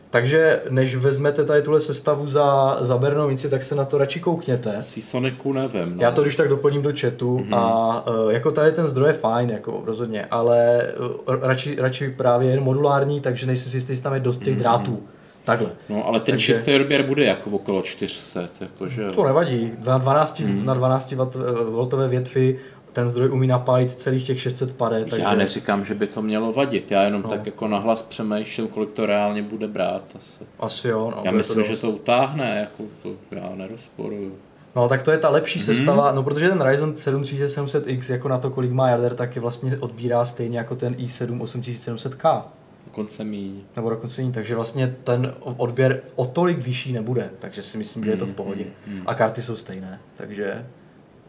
Takže 0.09 0.61
než 0.69 0.95
vezmete 0.95 1.45
tady 1.45 1.61
tuhle 1.61 1.81
sestavu 1.81 2.27
za, 2.27 2.77
za 2.81 2.97
Bernovici, 2.97 3.49
tak 3.49 3.63
se 3.63 3.75
na 3.75 3.85
to 3.85 3.97
radši 3.97 4.19
koukněte. 4.19 4.83
Si 4.83 5.01
Soniku 5.01 5.53
nevím. 5.53 5.97
No. 5.97 6.01
Já 6.03 6.11
to 6.11 6.21
když 6.21 6.35
tak 6.35 6.47
doplním 6.47 6.81
do 6.81 6.93
chatu 6.99 7.37
mm-hmm. 7.37 7.55
a 7.55 8.07
uh, 8.07 8.31
jako 8.31 8.51
tady 8.51 8.71
ten 8.71 8.87
zdroj 8.87 9.09
je 9.09 9.13
fajn, 9.13 9.49
jako 9.49 9.81
rozhodně, 9.85 10.25
ale 10.25 10.87
uh, 11.27 11.35
radši, 11.41 11.75
radši 11.79 12.09
právě 12.09 12.49
jen 12.49 12.63
modulární, 12.63 13.21
takže 13.21 13.45
nejsem 13.45 13.71
si 13.71 13.77
jistý, 13.77 13.91
jestli 13.91 14.03
tam 14.03 14.13
je 14.13 14.19
dost 14.19 14.37
těch 14.37 14.55
mm-hmm. 14.55 14.59
drátů. 14.59 15.03
Takhle. 15.45 15.69
No, 15.89 16.07
ale 16.07 16.19
ten 16.19 16.33
Takže... 16.33 16.45
čistý 16.45 16.75
odběr 16.75 17.03
bude 17.03 17.25
jako 17.25 17.49
okolo 17.49 17.81
400, 17.81 18.41
jakože... 18.61 19.11
To 19.11 19.23
nevadí. 19.23 19.71
Na 19.85 19.97
12, 19.97 20.39
mm. 20.39 20.65
na 20.65 20.73
12 20.73 21.11
V 21.11 22.07
větvi 22.07 22.59
ten 22.93 23.07
zdroj 23.07 23.31
umí 23.31 23.47
napálit 23.47 23.91
celých 23.91 24.25
těch 24.27 24.41
600 24.41 24.75
pade. 24.75 25.05
Takže... 25.05 25.23
Já 25.23 25.35
neříkám, 25.35 25.85
že 25.85 25.93
by 25.93 26.07
to 26.07 26.21
mělo 26.21 26.51
vadit, 26.51 26.91
já 26.91 27.03
jenom 27.03 27.21
no. 27.21 27.29
tak 27.29 27.45
jako 27.45 27.67
nahlas 27.67 28.01
přemýšlím, 28.01 28.67
kolik 28.67 28.91
to 28.91 29.05
reálně 29.05 29.43
bude 29.43 29.67
brát. 29.67 30.03
Asi, 30.15 30.43
asi 30.59 30.87
jo. 30.87 31.13
No, 31.15 31.21
já 31.25 31.31
myslím, 31.31 31.63
to 31.63 31.69
že 31.69 31.81
to 31.81 31.89
utáhne, 31.89 32.59
jako 32.59 32.83
to 33.03 33.35
já 33.35 33.51
nerozporuju. 33.55 34.35
No 34.75 34.89
tak 34.89 35.03
to 35.03 35.11
je 35.11 35.17
ta 35.17 35.29
lepší 35.29 35.59
hmm. 35.59 35.65
sestava, 35.65 36.11
no 36.11 36.23
protože 36.23 36.49
ten 36.49 36.61
Ryzen 36.61 36.97
7 36.97 37.21
3700X 37.21 38.13
jako 38.13 38.27
na 38.27 38.37
to, 38.37 38.49
kolik 38.49 38.71
má 38.71 38.89
jader, 38.89 39.15
tak 39.15 39.35
je 39.35 39.41
vlastně 39.41 39.77
odbírá 39.77 40.25
stejně 40.25 40.57
jako 40.57 40.75
ten 40.75 40.93
i7 40.93 41.37
8700K. 41.37 42.43
Dokonce 42.85 43.23
míň. 43.23 43.61
Nebo 43.75 43.89
dokonce 43.89 44.21
míň, 44.21 44.31
takže 44.31 44.55
vlastně 44.55 44.95
ten 45.03 45.33
odběr 45.41 46.01
o 46.15 46.25
tolik 46.25 46.57
vyšší 46.57 46.93
nebude, 46.93 47.29
takže 47.39 47.63
si 47.63 47.77
myslím, 47.77 48.03
že 48.03 48.09
je 48.09 48.17
to 48.17 48.25
v 48.25 48.27
hmm, 48.27 48.35
pohodě. 48.35 48.65
Hmm. 48.87 49.03
A 49.05 49.13
karty 49.13 49.41
jsou 49.41 49.55
stejné, 49.55 49.99
takže 50.15 50.65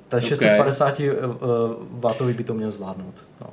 ten 0.08 0.18
okay. 0.18 0.28
650 0.28 1.00
W 1.90 2.34
by 2.34 2.44
to 2.44 2.54
měl 2.54 2.70
zvládnout. 2.70 3.14
No. 3.40 3.46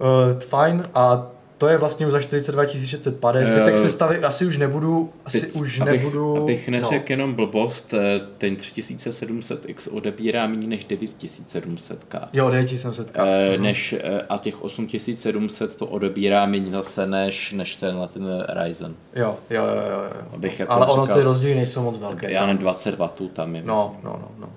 Uh, 0.00 0.40
fajn 0.40 0.84
a 0.94 1.30
to 1.60 1.68
je 1.68 1.78
vlastně 1.78 2.06
už 2.06 2.12
za 2.12 2.20
42 2.20 2.66
650. 2.66 3.52
Zbytek 3.52 3.78
se 3.78 3.88
stavy 3.88 4.18
asi 4.18 4.46
už 4.46 4.58
nebudu, 4.58 5.12
asi 5.24 5.40
teď, 5.40 5.52
už 5.52 5.80
abych, 5.80 6.02
nebudu... 6.02 6.36
Abych 6.36 6.68
neřekl 6.68 6.94
no. 6.94 7.04
jenom 7.08 7.34
blbost, 7.34 7.94
eh, 7.94 8.20
ten 8.38 8.54
3700X 8.54 9.96
odebírá 9.96 10.46
méně 10.46 10.66
než 10.66 10.86
9700K. 10.86 12.28
Jo, 12.32 12.48
9700K. 12.48 13.26
E, 13.26 13.58
než, 13.58 13.94
a 14.28 14.38
těch 14.38 14.64
8700 14.64 15.76
to 15.76 15.86
odebírá 15.86 16.46
méně 16.46 16.70
zase 16.70 17.06
než, 17.06 17.52
než 17.52 17.76
ten, 17.76 18.08
ten 18.12 18.44
Ryzen. 18.48 18.94
Jo, 19.14 19.36
jo, 19.50 19.64
jo, 19.64 19.82
jo. 19.90 20.02
jo. 20.04 20.28
Abych 20.32 20.60
jako 20.60 20.72
Ale 20.72 20.86
ono 20.86 21.02
říkal, 21.02 21.16
ty 21.16 21.22
rozdíly 21.22 21.54
nejsou 21.54 21.82
moc 21.82 21.98
velké. 21.98 22.32
Já 22.32 22.46
nevím, 22.46 22.62
20 22.62 22.98
W 22.98 23.28
tam 23.32 23.56
je. 23.56 23.62
No, 23.64 23.96
no, 24.02 24.10
no, 24.10 24.28
no. 24.38 24.48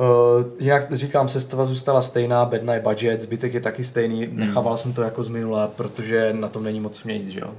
Uh, 0.00 0.44
jinak 0.58 0.92
říkám, 0.92 1.28
sestava 1.28 1.64
zůstala 1.64 2.02
stejná, 2.02 2.44
bedna 2.44 2.74
je 2.74 2.80
budget, 2.80 3.20
zbytek 3.20 3.54
je 3.54 3.60
taky 3.60 3.84
stejný, 3.84 4.24
hmm. 4.24 4.38
nechával 4.38 4.76
jsem 4.76 4.92
to 4.92 5.02
jako 5.02 5.22
z 5.22 5.28
minula, 5.28 5.68
protože 5.68 6.32
na 6.32 6.48
tom 6.48 6.64
není 6.64 6.80
moc 6.80 7.04
měnit, 7.04 7.28
že 7.28 7.40
jo. 7.40 7.54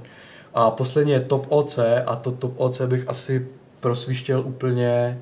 A 0.54 0.70
posledně 0.70 1.12
je 1.12 1.20
Top 1.20 1.46
OC 1.48 1.78
a 2.06 2.16
to 2.16 2.30
Top 2.30 2.54
OC 2.56 2.80
bych 2.80 3.08
asi 3.08 3.48
prosvištěl 3.80 4.40
úplně, 4.40 5.20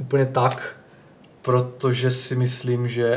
úplně 0.00 0.26
tak, 0.26 0.76
protože 1.42 2.10
si 2.10 2.36
myslím, 2.36 2.88
že 2.88 3.16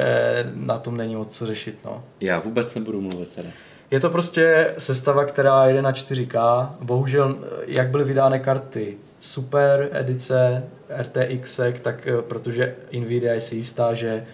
na 0.56 0.78
tom 0.78 0.98
není 0.98 1.16
moc 1.16 1.38
co 1.38 1.46
řešit, 1.46 1.78
no. 1.86 2.04
Já 2.22 2.40
vůbec 2.40 2.76
nebudu 2.76 3.02
mluvit 3.02 3.30
teda. 3.30 3.50
Je 3.92 4.00
to 4.00 4.10
prostě 4.10 4.74
sestava, 4.78 5.26
která 5.26 5.66
jede 5.66 5.82
na 5.82 5.92
4K. 5.92 6.70
Bohužel, 6.82 7.38
jak 7.66 7.90
byly 7.90 8.04
vydány 8.04 8.40
karty 8.40 8.98
super 9.20 9.90
edice 9.92 10.64
RTX, 10.90 11.60
tak 11.82 12.08
eh, 12.08 12.22
protože 12.22 12.76
Nvidia 13.00 13.34
je 13.34 13.42
si 13.42 13.56
jistá, 13.56 13.94
že 13.94 14.26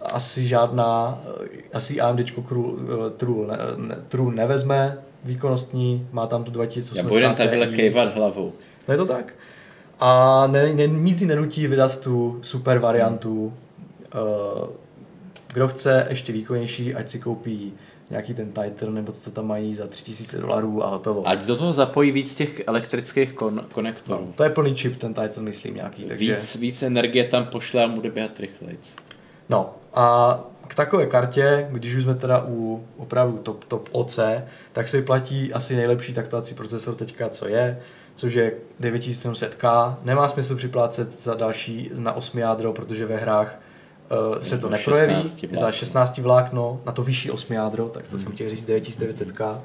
asi 0.00 0.46
žádná, 0.46 1.22
eh, 1.44 1.58
asi 1.72 2.00
AMD 2.00 2.20
eh, 2.20 2.24
True, 3.16 3.46
ne, 3.46 3.56
ne, 3.76 3.96
True 4.08 4.34
nevezme 4.34 4.98
výkonnostní, 5.24 6.08
má 6.12 6.26
tam 6.26 6.44
tu 6.44 6.50
2080 6.50 7.02
Já 7.02 7.08
budem 7.08 7.34
tady 7.34 7.76
kejvat 7.76 8.14
hlavou. 8.14 8.52
No 8.88 8.94
je 8.94 8.98
to 8.98 9.06
tak. 9.06 9.34
A 10.00 10.46
ne, 10.46 10.72
ne, 10.72 10.86
nic 10.86 11.20
ji 11.20 11.26
nenutí 11.26 11.66
vydat 11.66 12.00
tu 12.00 12.38
super 12.42 12.78
variantu. 12.78 13.52
Hmm. 14.12 14.72
Kdo 15.52 15.68
chce 15.68 16.06
ještě 16.10 16.32
výkonnější, 16.32 16.94
ať 16.94 17.08
si 17.08 17.18
koupí 17.18 17.72
nějaký 18.10 18.34
ten 18.34 18.52
title, 18.52 18.90
nebo 18.90 19.12
co 19.12 19.24
to 19.24 19.30
tam 19.30 19.46
mají 19.46 19.74
za 19.74 19.86
3000 19.86 20.38
dolarů 20.38 20.84
a 20.84 20.88
hotovo. 20.88 21.28
Ať 21.28 21.44
do 21.44 21.56
toho 21.56 21.72
zapojí 21.72 22.12
víc 22.12 22.34
těch 22.34 22.62
elektrických 22.66 23.34
kon- 23.34 23.64
konektorů. 23.72 24.24
No, 24.26 24.32
to 24.34 24.44
je 24.44 24.50
plný 24.50 24.74
čip, 24.74 24.96
ten 24.96 25.14
title, 25.14 25.42
myslím, 25.42 25.74
nějaký. 25.74 26.04
Takže... 26.04 26.34
Víc, 26.34 26.56
víc 26.56 26.82
energie 26.82 27.24
tam 27.24 27.46
pošle 27.46 27.84
a 27.84 27.88
bude 27.88 28.10
běhat 28.10 28.40
rychleji. 28.40 28.78
No 29.48 29.74
a 29.94 30.40
k 30.68 30.74
takové 30.74 31.06
kartě, 31.06 31.68
když 31.70 31.94
už 31.94 32.02
jsme 32.02 32.14
teda 32.14 32.44
u 32.48 32.84
opravdu 32.96 33.38
top, 33.38 33.64
top 33.64 33.88
OC, 33.92 34.18
tak 34.72 34.88
se 34.88 34.96
vyplatí 34.96 35.52
asi 35.52 35.76
nejlepší 35.76 36.12
taktovací 36.12 36.54
procesor 36.54 36.94
teďka, 36.94 37.28
co 37.28 37.48
je, 37.48 37.80
což 38.14 38.34
je 38.34 38.52
9700K. 38.80 39.96
Nemá 40.02 40.28
smysl 40.28 40.56
připlácet 40.56 41.22
za 41.22 41.34
další 41.34 41.90
na 41.98 42.12
8 42.12 42.38
jádro, 42.38 42.72
protože 42.72 43.06
ve 43.06 43.16
hrách 43.16 43.60
se 44.42 44.58
to 44.58 44.68
neprojeví 44.68 45.14
16 45.14 45.44
za 45.52 45.72
16 45.72 46.18
vlákno 46.18 46.80
na 46.86 46.92
to 46.92 47.02
vyšší 47.02 47.30
8 47.30 47.52
jádro, 47.52 47.88
tak 47.88 48.08
to 48.08 48.16
hmm. 48.16 48.20
jsem 48.20 48.32
chtěl 48.32 48.50
říct 48.50 48.68
9900K. 48.68 49.58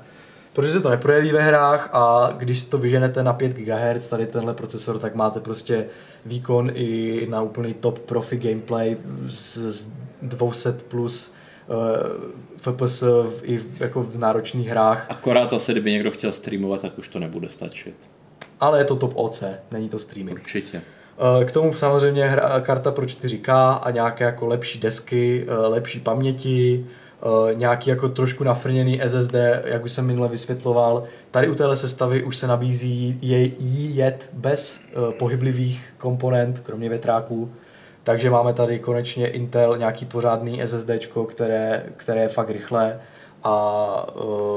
Protože 0.53 0.71
se 0.71 0.81
to 0.81 0.89
neprojeví 0.89 1.31
ve 1.31 1.41
hrách 1.41 1.89
a 1.93 2.33
když 2.37 2.63
to 2.63 2.77
vyženete 2.77 3.23
na 3.23 3.33
5 3.33 3.53
GHz, 3.53 4.07
tady 4.07 4.27
tenhle 4.27 4.53
procesor, 4.53 4.99
tak 4.99 5.15
máte 5.15 5.39
prostě 5.39 5.85
výkon 6.25 6.71
i 6.73 7.27
na 7.29 7.41
úplný 7.41 7.73
top 7.73 7.99
profi 7.99 8.37
gameplay 8.37 8.97
s, 9.27 9.57
s 9.57 9.87
200 10.21 10.71
plus 10.71 11.31
uh, 11.67 12.73
FPS 12.73 13.03
i 13.41 13.57
v, 13.57 13.81
jako 13.81 14.03
v 14.03 14.17
náročných 14.17 14.67
hrách. 14.67 15.05
Akorát 15.09 15.49
zase, 15.49 15.71
kdyby 15.71 15.91
někdo 15.91 16.11
chtěl 16.11 16.31
streamovat, 16.31 16.81
tak 16.81 16.97
už 16.97 17.07
to 17.07 17.19
nebude 17.19 17.49
stačit. 17.49 17.95
Ale 18.59 18.79
je 18.79 18.85
to 18.85 18.95
top 18.95 19.11
OC, 19.15 19.43
není 19.71 19.89
to 19.89 19.99
streaming. 19.99 20.39
Určitě. 20.39 20.81
Eh, 21.17 21.45
k 21.45 21.51
tomu 21.51 21.73
samozřejmě 21.73 22.27
hra, 22.27 22.59
karta 22.59 22.91
pro 22.91 23.05
4K 23.05 23.79
a 23.83 23.91
nějaké 23.91 24.23
jako 24.23 24.47
lepší 24.47 24.79
desky, 24.79 25.45
eh, 25.47 25.53
lepší 25.67 25.99
paměti, 25.99 26.85
eh, 27.21 27.55
nějaký 27.55 27.89
jako 27.89 28.09
trošku 28.09 28.43
nafrněný 28.43 29.01
SSD, 29.01 29.61
jak 29.65 29.83
už 29.83 29.91
jsem 29.91 30.05
minule 30.05 30.27
vysvětloval. 30.27 31.03
Tady 31.31 31.49
u 31.49 31.55
téhle 31.55 31.77
sestavy 31.77 32.23
už 32.23 32.37
se 32.37 32.47
nabízí 32.47 33.17
jí 33.21 33.95
jet 33.95 34.29
bez 34.33 34.79
pohyblivých 35.19 35.93
komponent, 35.97 36.59
kromě 36.59 36.89
větráků. 36.89 37.51
Takže 38.03 38.29
máme 38.29 38.53
tady 38.53 38.79
konečně 38.79 39.27
Intel 39.27 39.77
nějaký 39.77 40.05
pořádný 40.05 40.61
SSD, 40.61 40.89
které, 41.27 41.83
které 41.97 42.21
je 42.21 42.27
fakt 42.27 42.49
rychlé 42.49 42.99
a 43.43 44.07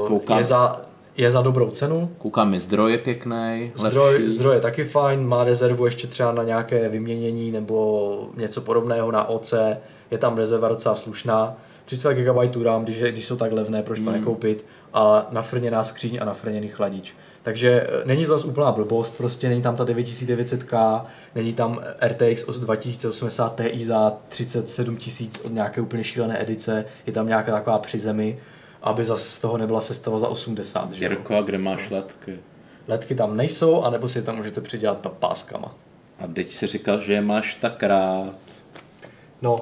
Koukám. 0.07 0.37
je 0.37 0.43
za 0.43 0.86
je 1.17 1.31
za 1.31 1.41
dobrou 1.41 1.71
cenu. 1.71 2.09
Koukám 2.17 2.49
mi, 2.49 2.59
zdroj 2.59 2.91
je 2.91 2.97
pěkný, 2.97 3.71
zdroj, 3.75 4.29
zdroj 4.29 4.55
je 4.55 4.61
taky 4.61 4.85
fajn, 4.85 5.27
má 5.27 5.43
rezervu 5.43 5.85
ještě 5.85 6.07
třeba 6.07 6.31
na 6.31 6.43
nějaké 6.43 6.89
vyměnění 6.89 7.51
nebo 7.51 8.29
něco 8.35 8.61
podobného 8.61 9.11
na 9.11 9.29
OC, 9.29 9.53
je 10.11 10.17
tam 10.17 10.37
rezerva 10.37 10.69
docela 10.69 10.95
slušná. 10.95 11.57
30 11.85 12.13
GB 12.13 12.63
RAM, 12.63 12.83
když, 12.83 12.99
když 13.01 13.25
jsou 13.25 13.35
tak 13.35 13.51
levné, 13.51 13.83
proč 13.83 13.99
to 13.99 14.09
hmm. 14.09 14.19
nekoupit 14.19 14.65
a 14.93 15.27
nafrněná 15.31 15.83
skříň 15.83 16.19
a 16.21 16.25
nafrněný 16.25 16.67
chladič. 16.67 17.15
Takže 17.43 17.69
e, 17.69 18.05
není 18.05 18.25
to 18.25 18.31
zase 18.31 18.47
úplná 18.47 18.71
blbost, 18.71 19.17
prostě 19.17 19.49
není 19.49 19.61
tam 19.61 19.75
ta 19.75 19.85
9900K, 19.85 21.05
není 21.35 21.53
tam 21.53 21.79
RTX 22.07 22.45
2080 22.59 23.61
Ti 23.71 23.85
za 23.85 24.13
37 24.27 24.97
000 25.19 25.31
od 25.45 25.53
nějaké 25.53 25.81
úplně 25.81 26.03
šílené 26.03 26.41
edice, 26.41 26.85
je 27.05 27.13
tam 27.13 27.27
nějaká 27.27 27.51
taková 27.51 27.79
při 27.79 27.99
zemi, 27.99 28.37
aby 28.81 29.05
zase 29.05 29.29
z 29.29 29.39
toho 29.39 29.57
nebyla 29.57 29.81
sestava 29.81 30.19
za 30.19 30.27
80. 30.27 30.91
Že 30.91 31.05
Jirko, 31.05 31.35
a 31.35 31.41
kde 31.41 31.57
máš 31.57 31.89
letky? 31.89 32.39
Letky 32.87 33.15
tam 33.15 33.37
nejsou, 33.37 33.81
anebo 33.81 34.07
si 34.07 34.17
je 34.17 34.21
tam 34.21 34.35
můžete 34.35 34.61
přidělat 34.61 35.07
páskama. 35.19 35.75
A 36.19 36.27
teď 36.27 36.49
si 36.49 36.67
říkal, 36.67 37.01
že 37.01 37.13
je 37.13 37.21
máš 37.21 37.55
tak 37.55 37.83
rád. 37.83 38.35
No, 39.41 39.55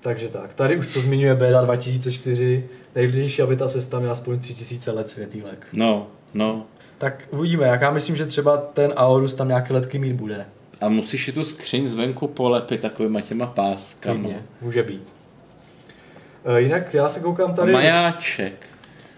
takže 0.00 0.28
tak. 0.28 0.54
Tady 0.54 0.78
už 0.78 0.94
to 0.94 1.00
zmiňuje 1.00 1.34
Beta 1.34 1.60
2004. 1.62 2.68
Nejdůležitější, 2.94 3.42
aby 3.42 3.56
ta 3.56 3.68
sestava 3.68 4.00
měla 4.00 4.12
aspoň 4.12 4.38
3000 4.38 4.92
let 4.92 5.08
světýlek. 5.08 5.66
No, 5.72 6.06
no. 6.34 6.66
Tak 6.98 7.28
uvidíme, 7.30 7.66
jak 7.66 7.80
já 7.80 7.90
myslím, 7.90 8.16
že 8.16 8.26
třeba 8.26 8.56
ten 8.56 8.92
Aorus 8.96 9.34
tam 9.34 9.48
nějaké 9.48 9.74
letky 9.74 9.98
mít 9.98 10.12
bude. 10.12 10.46
A 10.80 10.88
musíš 10.88 11.24
si 11.24 11.32
tu 11.32 11.44
skříň 11.44 11.86
zvenku 11.86 12.28
polepit 12.28 12.80
takovýma 12.80 13.20
těma 13.20 13.46
páskama. 13.46 14.14
Klidně, 14.14 14.42
může 14.60 14.82
být. 14.82 15.08
Eh, 16.44 16.60
jinak 16.60 16.94
já 16.94 17.08
se 17.08 17.20
koukám 17.20 17.54
tady... 17.54 17.72
Majáček. 17.72 18.66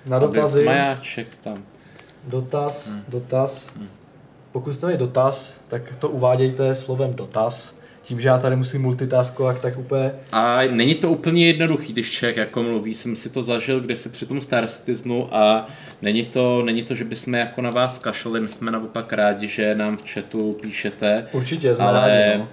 Na 0.07 0.19
dotazy. 0.19 0.65
Majáček 0.65 1.36
tam. 1.36 1.62
Dotaz, 2.24 2.89
hmm. 2.89 3.05
dotaz. 3.09 3.70
Hmm. 3.77 3.89
Pokud 4.53 4.73
jste 4.73 4.86
měli 4.86 4.99
dotaz, 4.99 5.61
tak 5.69 5.97
to 5.97 6.09
uvádějte 6.09 6.74
slovem 6.74 7.15
dotaz. 7.15 7.74
Tím, 8.03 8.20
že 8.20 8.29
já 8.29 8.39
tady 8.39 8.57
musím 8.57 8.83
multitaskovat, 8.83 9.61
tak 9.61 9.79
úplně... 9.79 10.12
A 10.33 10.61
není 10.70 10.95
to 10.95 11.11
úplně 11.11 11.47
jednoduchý, 11.47 11.93
když 11.93 12.11
člověk 12.11 12.37
jako 12.37 12.62
mluví, 12.62 12.95
jsem 12.95 13.16
si 13.16 13.29
to 13.29 13.43
zažil, 13.43 13.81
kde 13.81 13.97
se 13.97 14.09
při 14.09 14.27
tom 14.27 14.41
Star 14.41 14.66
Citizenu 14.66 15.35
a 15.35 15.66
není 16.03 16.24
to, 16.24 16.62
není 16.62 16.83
to, 16.83 16.95
že 16.95 17.05
bychom 17.05 17.35
jako 17.35 17.62
na 17.62 17.70
vás 17.70 17.99
kašlali, 17.99 18.41
my 18.41 18.49
jsme 18.49 18.70
naopak 18.70 19.12
rádi, 19.12 19.49
že 19.49 19.74
nám 19.74 19.97
v 19.97 20.15
chatu 20.15 20.51
píšete. 20.62 21.27
Určitě, 21.33 21.74
jsme 21.74 21.85
ale 21.85 22.01
rádi, 22.01 22.39
no. 22.39 22.49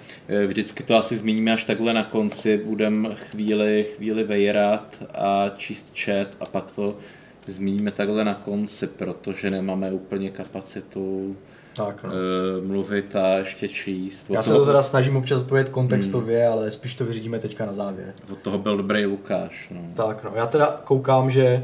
vždycky 0.47 0.84
to 0.84 0.95
asi 0.95 1.15
zmíníme 1.15 1.53
až 1.53 1.63
takhle 1.63 1.93
na 1.93 2.03
konci, 2.03 2.61
budeme 2.65 3.15
chvíli, 3.15 3.85
chvíli 3.95 4.23
vejrat 4.23 5.03
a 5.13 5.51
číst 5.57 5.93
chat 5.99 6.27
a 6.39 6.45
pak 6.45 6.71
to 6.76 6.97
zmíníme 7.45 7.91
takhle 7.91 8.26
na 8.26 8.34
konci, 8.34 8.88
protože 8.88 9.51
nemáme 9.51 9.91
úplně 9.91 10.30
kapacitu 10.30 11.35
tak, 11.75 12.03
no. 12.03 12.09
uh, 12.09 12.67
mluvit 12.67 13.15
a 13.15 13.37
ještě 13.37 13.67
číst. 13.67 14.29
Já 14.29 14.43
se 14.43 14.53
to 14.53 14.65
teda 14.65 14.83
snažím 14.83 15.17
občas 15.17 15.41
odpovědět 15.41 15.69
kontextově, 15.69 16.43
hmm. 16.43 16.53
ale 16.53 16.71
spíš 16.71 16.95
to 16.95 17.05
vyřídíme 17.05 17.39
teďka 17.39 17.65
na 17.65 17.73
závěr. 17.73 18.13
Od 18.31 18.37
toho 18.37 18.57
byl 18.57 18.77
dobrý 18.77 19.05
Lukáš. 19.05 19.69
No. 19.75 19.81
Tak 19.93 20.23
no, 20.23 20.31
já 20.35 20.47
teda 20.47 20.81
koukám, 20.83 21.31
že 21.31 21.63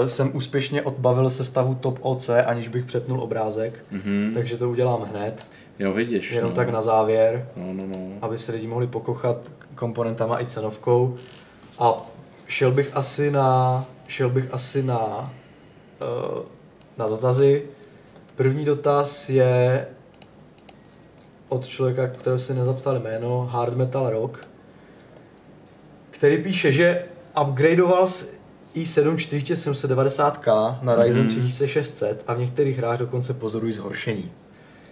uh, 0.00 0.06
jsem 0.06 0.30
úspěšně 0.36 0.82
odbavil 0.82 1.30
se 1.30 1.44
stavu 1.44 1.74
top 1.74 1.98
OC, 2.02 2.28
aniž 2.28 2.68
bych 2.68 2.84
přepnul 2.84 3.20
obrázek, 3.20 3.84
mm-hmm. 3.92 4.34
takže 4.34 4.56
to 4.56 4.70
udělám 4.70 5.02
hned. 5.02 5.46
Jo, 5.78 5.92
vidíš. 5.92 6.32
Jenom 6.32 6.50
no. 6.50 6.56
tak 6.56 6.70
na 6.70 6.82
závěr, 6.82 7.48
no, 7.56 7.72
no, 7.72 7.86
no. 7.86 8.08
aby 8.20 8.38
se 8.38 8.52
lidi 8.52 8.66
mohli 8.66 8.86
pokochat 8.86 9.36
komponentama 9.74 10.40
i 10.40 10.46
cenovkou. 10.46 11.14
A 11.78 12.06
šel 12.46 12.70
bych 12.70 12.96
asi 12.96 13.30
na, 13.30 13.84
šel 14.08 14.30
bych 14.30 14.54
asi 14.54 14.82
na, 14.82 15.32
uh, 16.02 16.42
na 16.98 17.08
dotazy. 17.08 17.62
První 18.36 18.64
dotaz 18.64 19.28
je 19.28 19.86
od 21.48 21.66
člověka, 21.66 22.06
kterého 22.08 22.38
si 22.38 22.54
nezapsal 22.54 23.00
jméno, 23.00 23.48
Hard 23.52 23.76
Metal 23.76 24.10
Rock, 24.10 24.48
který 26.10 26.42
píše, 26.42 26.72
že 26.72 27.04
upgradeoval 27.42 28.06
z 28.06 28.34
i7 28.74 29.14
4790K 29.14 30.78
na 30.82 30.96
Ryzen 30.96 31.22
mm. 31.22 31.28
3600 31.28 32.24
a 32.26 32.34
v 32.34 32.38
některých 32.38 32.78
hrách 32.78 32.98
dokonce 32.98 33.34
pozorují 33.34 33.72
zhoršení. 33.72 34.32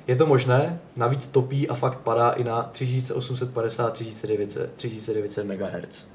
Je 0.06 0.16
to 0.16 0.26
možné, 0.26 0.80
navíc 0.96 1.26
topí 1.26 1.68
a 1.68 1.74
fakt 1.74 1.98
padá 1.98 2.30
i 2.30 2.44
na 2.44 2.62
3850 2.62 3.90
3900, 3.90 4.72
3900 4.76 5.46
MHz. 5.46 6.13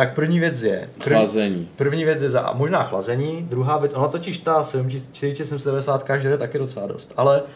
Tak 0.00 0.14
první 0.14 0.40
věc 0.40 0.62
je... 0.62 0.88
První, 1.04 1.18
chlazení. 1.18 1.68
První 1.76 2.04
věc 2.04 2.22
je 2.22 2.28
za, 2.28 2.52
možná 2.54 2.82
chlazení, 2.82 3.42
druhá 3.42 3.78
věc, 3.78 3.94
ona 3.94 4.08
totiž 4.08 4.38
ta 4.38 4.64
4790 5.12 6.04
žere 6.18 6.38
taky 6.38 6.58
docela 6.58 6.86
dost, 6.86 7.12
ale 7.16 7.42
uh, 7.42 7.48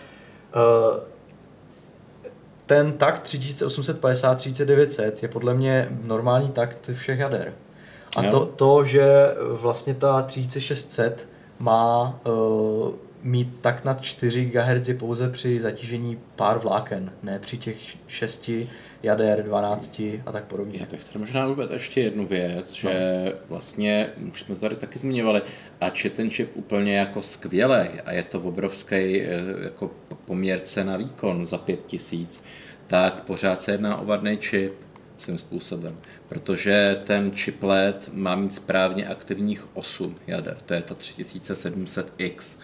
ten 2.67 2.93
takt 2.93 3.25
3850-3900 3.25 5.13
je 5.23 5.29
podle 5.29 5.55
mě 5.55 5.89
normální 6.03 6.49
takt 6.49 6.91
všech 6.93 7.19
jader. 7.19 7.53
A 8.17 8.23
to, 8.23 8.47
to, 8.47 8.85
že 8.85 9.05
vlastně 9.51 9.95
ta 9.95 10.23
3600 10.23 11.29
má 11.59 12.21
uh, 12.27 12.89
mít 13.25 13.49
tak 13.61 13.85
nad 13.85 14.03
4 14.03 14.45
GHz 14.45 14.91
pouze 14.99 15.31
při 15.31 15.61
zatížení 15.61 16.19
pár 16.37 16.59
vláken, 16.59 17.13
ne 17.23 17.39
při 17.39 17.59
těch 17.59 17.77
6 18.07 18.51
jader, 19.03 19.43
12 19.43 20.03
a 20.27 20.33
tak 20.33 20.45
podobně. 20.45 20.79
Já 20.81 20.87
bych 20.87 21.05
tady 21.05 21.19
možná 21.19 21.47
uvedl 21.47 21.73
ještě 21.73 22.01
jednu 22.01 22.27
věc, 22.27 22.73
že 22.73 23.23
no. 23.27 23.33
vlastně, 23.49 24.09
už 24.33 24.41
jsme 24.41 24.55
to 24.55 24.61
tady 24.61 24.77
taky 24.77 24.99
zmiňovali, 24.99 25.43
ač 25.81 26.05
je 26.05 26.11
ten 26.11 26.31
čip 26.31 26.51
úplně 26.55 26.97
jako 26.97 27.23
skvělý 27.23 27.89
a 28.07 28.13
je 28.13 28.23
to 28.23 28.41
obrovský 28.41 29.21
eh, 29.21 29.29
jako 29.65 29.91
poměr 30.27 30.61
cena 30.61 30.97
výkon 30.97 31.47
za 31.47 31.59
5000, 31.59 32.45
tak 32.87 33.21
pořád 33.21 33.63
se 33.63 33.73
jedná 33.73 33.97
o 33.97 34.05
vadný 34.05 34.39
čip 34.39 34.73
svým 35.19 35.39
způsobem, 35.39 35.99
protože 36.29 36.97
ten 37.05 37.31
chiplet 37.31 38.11
má 38.13 38.37
mít 38.37 38.55
správně 38.55 39.07
aktivních 39.07 39.77
8 39.77 40.15
jader, 40.27 40.57
to 40.67 40.75
je 40.75 40.83
ta 40.83 40.95
3700X, 40.95 42.59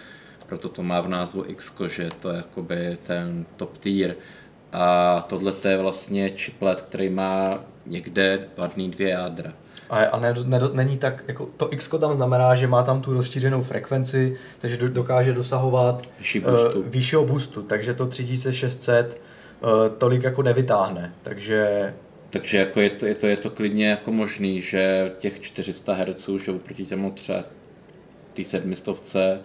proto 0.50 0.68
to 0.68 0.82
má 0.82 1.00
v 1.00 1.08
názvu 1.08 1.44
X, 1.46 1.72
že 1.88 2.08
to 2.20 2.30
je 2.30 2.36
jakoby 2.36 2.98
ten 3.06 3.46
top 3.56 3.78
tier. 3.78 4.16
A 4.72 5.24
tohle 5.28 5.52
je 5.68 5.78
vlastně 5.78 6.28
chiplet, 6.28 6.80
který 6.80 7.10
má 7.10 7.64
někde 7.86 8.48
vadný 8.56 8.90
dvě 8.90 9.08
jádra. 9.08 9.52
A, 9.90 10.04
a 10.04 10.20
ne, 10.20 10.34
ne, 10.44 10.60
není 10.72 10.98
tak, 10.98 11.24
jako 11.28 11.48
to 11.56 11.72
X 11.72 11.88
tam 11.88 12.14
znamená, 12.14 12.54
že 12.54 12.66
má 12.66 12.82
tam 12.82 13.00
tu 13.00 13.14
rozšířenou 13.14 13.62
frekvenci, 13.62 14.38
takže 14.58 14.76
do, 14.76 14.88
dokáže 14.88 15.32
dosahovat 15.32 16.08
Vyšší 16.18 16.40
boostu. 16.40 16.80
Uh, 16.80 16.86
výššího 16.86 17.24
boostu, 17.24 17.62
takže 17.62 17.94
to 17.94 18.06
3600 18.06 19.20
uh, 19.62 19.70
eh, 19.70 19.90
tolik 19.98 20.22
jako 20.22 20.42
nevytáhne, 20.42 21.14
takže... 21.22 21.94
Takže 22.30 22.58
jako 22.58 22.80
je, 22.80 22.90
to, 22.90 23.06
je, 23.06 23.14
to, 23.14 23.26
je 23.26 23.36
to 23.36 23.50
klidně 23.50 23.88
jako 23.88 24.12
možný, 24.12 24.60
že 24.60 25.12
těch 25.18 25.40
400 25.40 25.92
Hz, 25.94 26.28
že 26.44 26.52
oproti 26.52 26.86
těmu 26.86 27.10
třeba 27.10 27.44
ty 28.32 28.44
sedmistovce, 28.44 29.40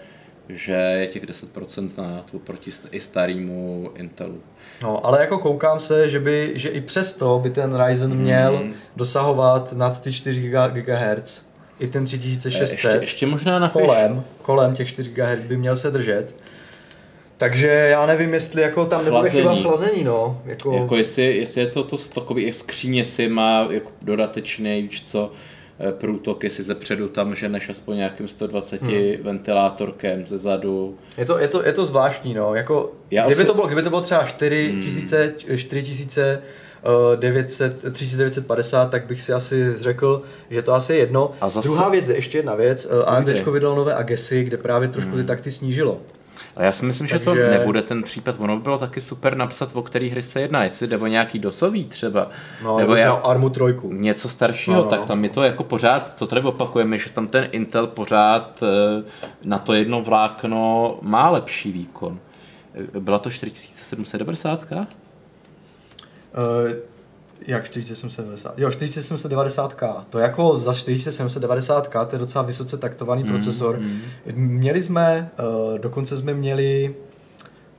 že 0.49 0.71
je 0.73 1.07
těch 1.07 1.23
10% 1.23 1.87
znát 1.87 2.25
oproti 2.33 2.71
i 2.91 2.99
starému 2.99 3.91
Intelu. 3.95 4.41
No, 4.81 5.05
ale 5.05 5.21
jako 5.21 5.39
koukám 5.39 5.79
se, 5.79 6.09
že, 6.09 6.19
by, 6.19 6.51
že 6.55 6.69
i 6.69 6.81
přesto 6.81 7.39
by 7.43 7.49
ten 7.49 7.85
Ryzen 7.85 8.11
mm. 8.11 8.17
měl 8.17 8.63
dosahovat 8.95 9.73
nad 9.73 10.01
ty 10.01 10.13
4 10.13 10.41
GHz. 10.69 11.41
I 11.79 11.87
ten 11.87 12.05
3600. 12.05 12.71
Ještě, 12.71 12.87
ještě 12.87 13.25
možná 13.25 13.59
napiš. 13.59 13.81
Kolem, 13.81 14.23
kolem 14.41 14.75
těch 14.75 14.87
4 14.87 15.11
GHz 15.11 15.43
by 15.43 15.57
měl 15.57 15.75
se 15.75 15.91
držet. 15.91 16.35
Takže 17.37 17.67
já 17.67 18.05
nevím, 18.05 18.33
jestli 18.33 18.61
jako 18.61 18.85
tam 18.85 19.05
nebude 19.05 19.29
chyba 19.29 19.55
chlazení, 19.61 20.03
no. 20.03 20.41
Jako... 20.45 20.73
jako 20.73 20.95
jestli, 20.95 21.37
jestli 21.37 21.61
je 21.61 21.67
to 21.67 21.83
to 21.83 21.97
stokový, 21.97 22.45
jak 22.45 22.55
skříně 22.55 23.05
si 23.05 23.29
má 23.29 23.67
jako 23.71 23.91
dodatečný, 24.01 24.81
víš 24.81 25.01
co, 25.01 25.31
Eh, 25.31 25.54
průtok, 25.91 26.43
jestli 26.43 26.63
ze 26.63 26.75
předu 26.75 27.07
tam 27.07 27.35
ženeš 27.35 27.69
aspoň 27.69 27.95
nějakým 27.95 28.27
120 28.27 28.81
hmm. 28.81 29.23
ventilátorkem 29.23 30.27
ze 30.27 30.37
zadu. 30.37 30.97
Je 31.17 31.25
to, 31.25 31.37
je 31.39 31.47
to, 31.47 31.65
je 31.65 31.73
to 31.73 31.85
zvláštní, 31.85 32.33
no. 32.33 32.55
Jako, 32.55 32.91
Já 33.11 33.25
kdyby, 33.25 33.41
osi... 33.41 33.47
to 33.47 33.53
bylo, 33.53 33.67
kdyby 33.67 33.83
to 33.83 33.89
bylo 33.89 34.01
třeba 34.01 34.23
4000, 34.23 35.35
hmm. 35.47 35.57
4000 35.57 36.41
900, 37.15 37.93
3950, 37.93 38.91
tak 38.91 39.05
bych 39.05 39.21
si 39.21 39.33
asi 39.33 39.73
řekl, 39.77 40.21
že 40.49 40.61
to 40.61 40.73
asi 40.73 40.93
je 40.93 40.99
jedno. 40.99 41.31
A 41.41 41.49
zase... 41.49 41.67
Druhá 41.67 41.89
věc 41.89 42.09
je 42.09 42.15
ještě 42.15 42.37
jedna 42.37 42.55
věc. 42.55 42.87
Eh, 42.91 43.05
AMD 43.05 43.47
vydal 43.47 43.75
nové 43.75 43.93
Agesy, 43.93 44.43
kde 44.43 44.57
právě 44.57 44.87
trošku 44.87 45.11
hmm. 45.11 45.21
ty 45.21 45.27
takty 45.27 45.51
snížilo. 45.51 45.99
Ale 46.55 46.65
já 46.65 46.71
si 46.71 46.85
myslím, 46.85 47.07
Takže... 47.07 47.19
že 47.19 47.25
to 47.25 47.35
nebude 47.35 47.81
ten 47.81 48.03
případ. 48.03 48.35
Ono 48.39 48.57
by 48.57 48.63
bylo 48.63 48.77
taky 48.77 49.01
super 49.01 49.37
napsat, 49.37 49.69
o 49.73 49.81
který 49.81 50.09
hry 50.09 50.23
se 50.23 50.41
jedná. 50.41 50.63
Jestli 50.63 50.87
jde 50.87 50.97
o 50.97 51.07
nějaký 51.07 51.39
dosový 51.39 51.85
třeba. 51.85 52.29
No, 52.63 52.77
nebo 52.77 52.95
já, 52.95 53.13
Armu 53.13 53.49
trojku. 53.49 53.91
Něco 53.93 54.29
staršího, 54.29 54.77
no, 54.77 54.83
no. 54.83 54.89
tak 54.89 55.05
tam 55.05 55.23
je 55.23 55.29
to 55.29 55.43
jako 55.43 55.63
pořád, 55.63 56.15
to 56.15 56.27
tady 56.27 56.41
opakujeme, 56.41 56.97
že 56.97 57.09
tam 57.09 57.27
ten 57.27 57.47
Intel 57.51 57.87
pořád 57.87 58.63
eh, 58.63 59.03
na 59.43 59.59
to 59.59 59.73
jedno 59.73 60.01
vlákno 60.01 60.97
má 61.01 61.29
lepší 61.29 61.71
výkon. 61.71 62.19
Eh, 62.95 62.99
byla 62.99 63.19
to 63.19 63.29
4790? 63.29 64.71
Uh, 64.71 64.79
jak 67.47 67.69
4790? 67.69 68.59
Jo, 68.59 68.69
4790K. 68.69 70.05
To 70.09 70.19
jako 70.19 70.59
za 70.59 70.71
4790K, 70.71 72.05
to 72.05 72.15
je 72.15 72.19
docela 72.19 72.43
vysoce 72.43 72.77
taktovaný 72.77 73.23
mm, 73.23 73.29
procesor. 73.29 73.79
Mm. 73.79 74.01
Měli 74.35 74.83
jsme, 74.83 75.31
uh, 75.39 75.79
dokonce 75.79 76.17
jsme 76.17 76.33
měli 76.33 76.95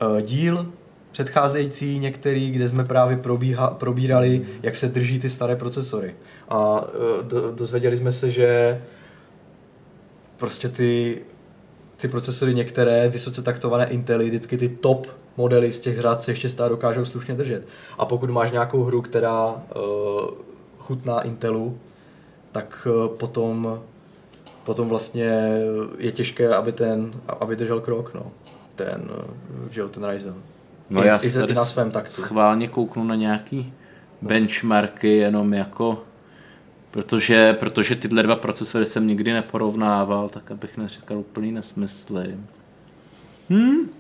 uh, 0.03 0.21
díl 0.21 0.73
předcházející 1.13 1.99
některý, 1.99 2.51
kde 2.51 2.69
jsme 2.69 2.85
právě 2.85 3.17
probíha, 3.17 3.71
probírali, 3.71 4.39
mm. 4.39 4.47
jak 4.63 4.77
se 4.77 4.89
drží 4.89 5.19
ty 5.19 5.31
staré 5.31 5.57
procesory. 5.57 6.15
A 6.49 6.81
uh, 6.81 7.23
do, 7.23 7.51
dozvěděli 7.51 7.97
jsme 7.97 8.13
se, 8.13 8.31
že 8.31 8.81
prostě 10.37 10.69
ty, 10.69 11.19
ty 11.97 12.09
procesory 12.09 12.55
některé 12.55 13.09
vysoce 13.09 13.43
taktované 13.43 13.87
Intely, 13.87 14.27
vždycky 14.27 14.57
ty 14.57 14.69
top 14.69 15.07
modely 15.37 15.73
z 15.73 15.81
těch 15.81 16.01
řad 16.01 16.23
se 16.23 16.31
ještě 16.31 16.49
stále 16.49 16.71
dokážou 16.71 17.05
slušně 17.05 17.35
držet. 17.35 17.69
A 17.99 18.05
pokud 18.05 18.31
máš 18.31 18.51
nějakou 18.51 18.83
hru, 18.83 19.03
která 19.03 19.47
uh, 19.47 19.61
chutná 20.79 21.21
Intelu, 21.21 21.79
tak 22.53 22.89
uh, 22.91 23.17
potom, 23.17 23.81
potom 24.65 24.89
vlastně 24.89 25.59
je 25.99 26.13
těžké, 26.13 26.55
aby 26.55 26.73
ten, 26.73 27.13
aby 27.41 27.57
držel 27.57 27.81
krok, 27.81 28.15
no. 28.15 28.27
Ten, 28.75 29.09
uh, 29.11 29.71
že 29.71 29.81
jo, 29.81 29.89
ten 29.89 30.05
Ryzen. 30.05 30.35
No 30.91 31.05
I, 31.05 31.07
já 31.07 31.17
i, 31.17 31.29
i 31.51 31.55
na 31.55 31.65
svém 31.65 31.91
taktu. 31.91 32.11
schválně 32.11 32.69
kouknu 32.69 33.05
na 33.05 33.15
nějaký 33.15 33.73
benchmarky 34.23 35.17
jenom 35.17 35.55
jako 35.55 35.99
protože, 36.97 37.53
protože 37.53 37.95
tyhle 37.95 38.23
dva 38.23 38.37
procesory 38.37 38.87
jsem 38.87 39.07
nikdy 39.07 39.33
neporovnával, 39.33 40.29
tak 40.29 40.51
abych 40.51 40.77
neříkal 40.77 41.19
úplný 41.19 41.53
nesmysly. 41.53 42.35
Hmm, 43.51 43.91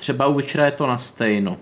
třeba 0.00 0.26
u 0.26 0.34
Witchera 0.34 0.64
je 0.64 0.72
to 0.72 0.86
na 0.86 0.98
stejno. 0.98 1.56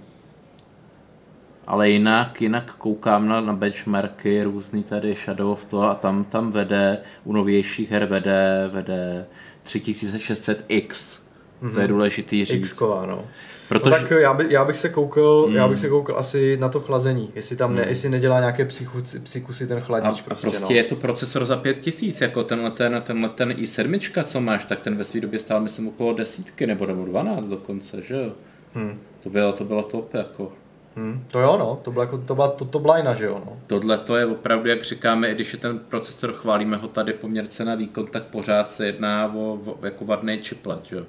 Ale 1.66 1.90
jinak, 1.90 2.40
jinak 2.40 2.74
koukám 2.74 3.28
na, 3.28 3.40
na 3.40 3.52
benchmarky, 3.52 4.42
různý 4.42 4.82
tady 4.82 5.14
Shadow 5.14 5.50
of 5.50 5.64
to 5.64 5.82
a 5.82 5.94
tam, 5.94 6.24
tam 6.24 6.50
vede, 6.50 6.98
u 7.24 7.32
novějších 7.32 7.90
her 7.90 8.04
vede, 8.04 8.68
vede 8.72 9.26
3600X 9.66 11.18
Mm-hmm. 11.62 11.74
To 11.74 11.80
je 11.80 11.88
důležitý 11.88 12.44
říct. 12.44 12.60
x 12.60 12.80
no. 12.80 13.24
Protože... 13.68 13.90
No 13.90 13.96
tak 13.96 14.10
já, 14.10 14.34
by, 14.34 14.46
já, 14.50 14.64
bych 14.64 14.76
se 14.76 14.88
koukal, 14.88 15.46
mm. 15.48 15.54
já 15.54 15.68
bych 15.68 15.78
se 15.78 15.88
koukal 15.88 16.18
asi 16.18 16.56
na 16.56 16.68
to 16.68 16.80
chlazení, 16.80 17.32
jestli 17.34 17.56
tam 17.56 17.74
ne, 17.74 17.82
mm. 17.82 17.88
jestli 17.88 18.08
nedělá 18.08 18.40
nějaké 18.40 18.64
psychusy, 18.64 19.20
psychusy 19.20 19.66
ten 19.66 19.80
chladič. 19.80 20.20
A 20.20 20.22
prostě, 20.24 20.50
prostě 20.50 20.74
no. 20.74 20.76
je 20.76 20.84
to 20.84 20.96
procesor 20.96 21.44
za 21.44 21.56
5000, 21.56 22.20
jako 22.20 22.44
tenhle 22.44 22.70
ten, 22.70 23.02
tenhle 23.06 23.28
ten 23.28 23.50
i7, 23.50 24.24
co 24.24 24.40
máš, 24.40 24.64
tak 24.64 24.80
ten 24.80 24.96
ve 24.96 25.04
své 25.04 25.20
době 25.20 25.38
stál 25.38 25.60
myslím 25.60 25.88
okolo 25.88 26.12
desítky 26.12 26.66
nebo 26.66 26.86
nebo 26.86 27.04
12 27.04 27.48
dokonce, 27.48 28.02
že 28.02 28.14
jo? 28.14 28.32
Mm. 28.74 28.98
To 29.20 29.30
bylo, 29.30 29.52
to 29.52 29.64
bylo 29.64 29.82
top, 29.82 30.14
jako. 30.14 30.52
Hmm, 30.96 31.24
to 31.30 31.40
jo, 31.40 31.56
no, 31.58 31.80
to 31.82 31.90
byla, 31.90 32.04
jako, 32.04 32.18
to 32.18 32.34
byla 32.34 32.48
to, 32.48 32.64
to 32.64 32.78
blajna, 32.78 33.14
že 33.14 33.24
jo, 33.24 33.42
no. 33.46 33.56
Tohle 33.66 33.98
to 33.98 34.16
je 34.16 34.26
opravdu, 34.26 34.68
jak 34.68 34.82
říkáme, 34.82 35.30
i 35.30 35.34
když 35.34 35.52
je 35.52 35.58
ten 35.58 35.78
procesor, 35.78 36.32
chválíme 36.32 36.76
ho 36.76 36.88
tady 36.88 37.12
poměrce 37.12 37.64
na 37.64 37.74
výkon, 37.74 38.06
tak 38.06 38.22
pořád 38.22 38.70
se 38.70 38.86
jedná 38.86 39.34
o, 39.34 39.58
o 39.66 39.86
jako 39.86 40.04
vadný 40.04 40.38
chiplet, 40.42 40.84
že 40.84 40.96
jo. 40.96 41.04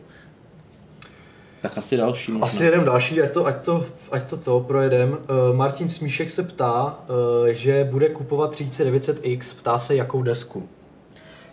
Tak 1.61 1.77
asi 1.77 1.97
další. 1.97 2.31
Možná. 2.31 2.45
Asi 2.45 2.63
jeden 2.63 2.85
další, 2.85 3.21
ať 3.21 3.31
to, 3.31 3.45
ať 3.45 3.65
to, 3.65 3.85
ať 4.11 4.29
to, 4.29 4.37
to 4.37 4.59
projedem. 4.59 5.11
Uh, 5.11 5.55
Martin 5.55 5.89
Smíšek 5.89 6.31
se 6.31 6.43
ptá, 6.43 6.99
uh, 7.09 7.47
že 7.47 7.87
bude 7.91 8.09
kupovat 8.09 8.51
3900X, 8.51 9.55
ptá 9.59 9.79
se 9.79 9.95
jakou 9.95 10.21
desku. 10.21 10.69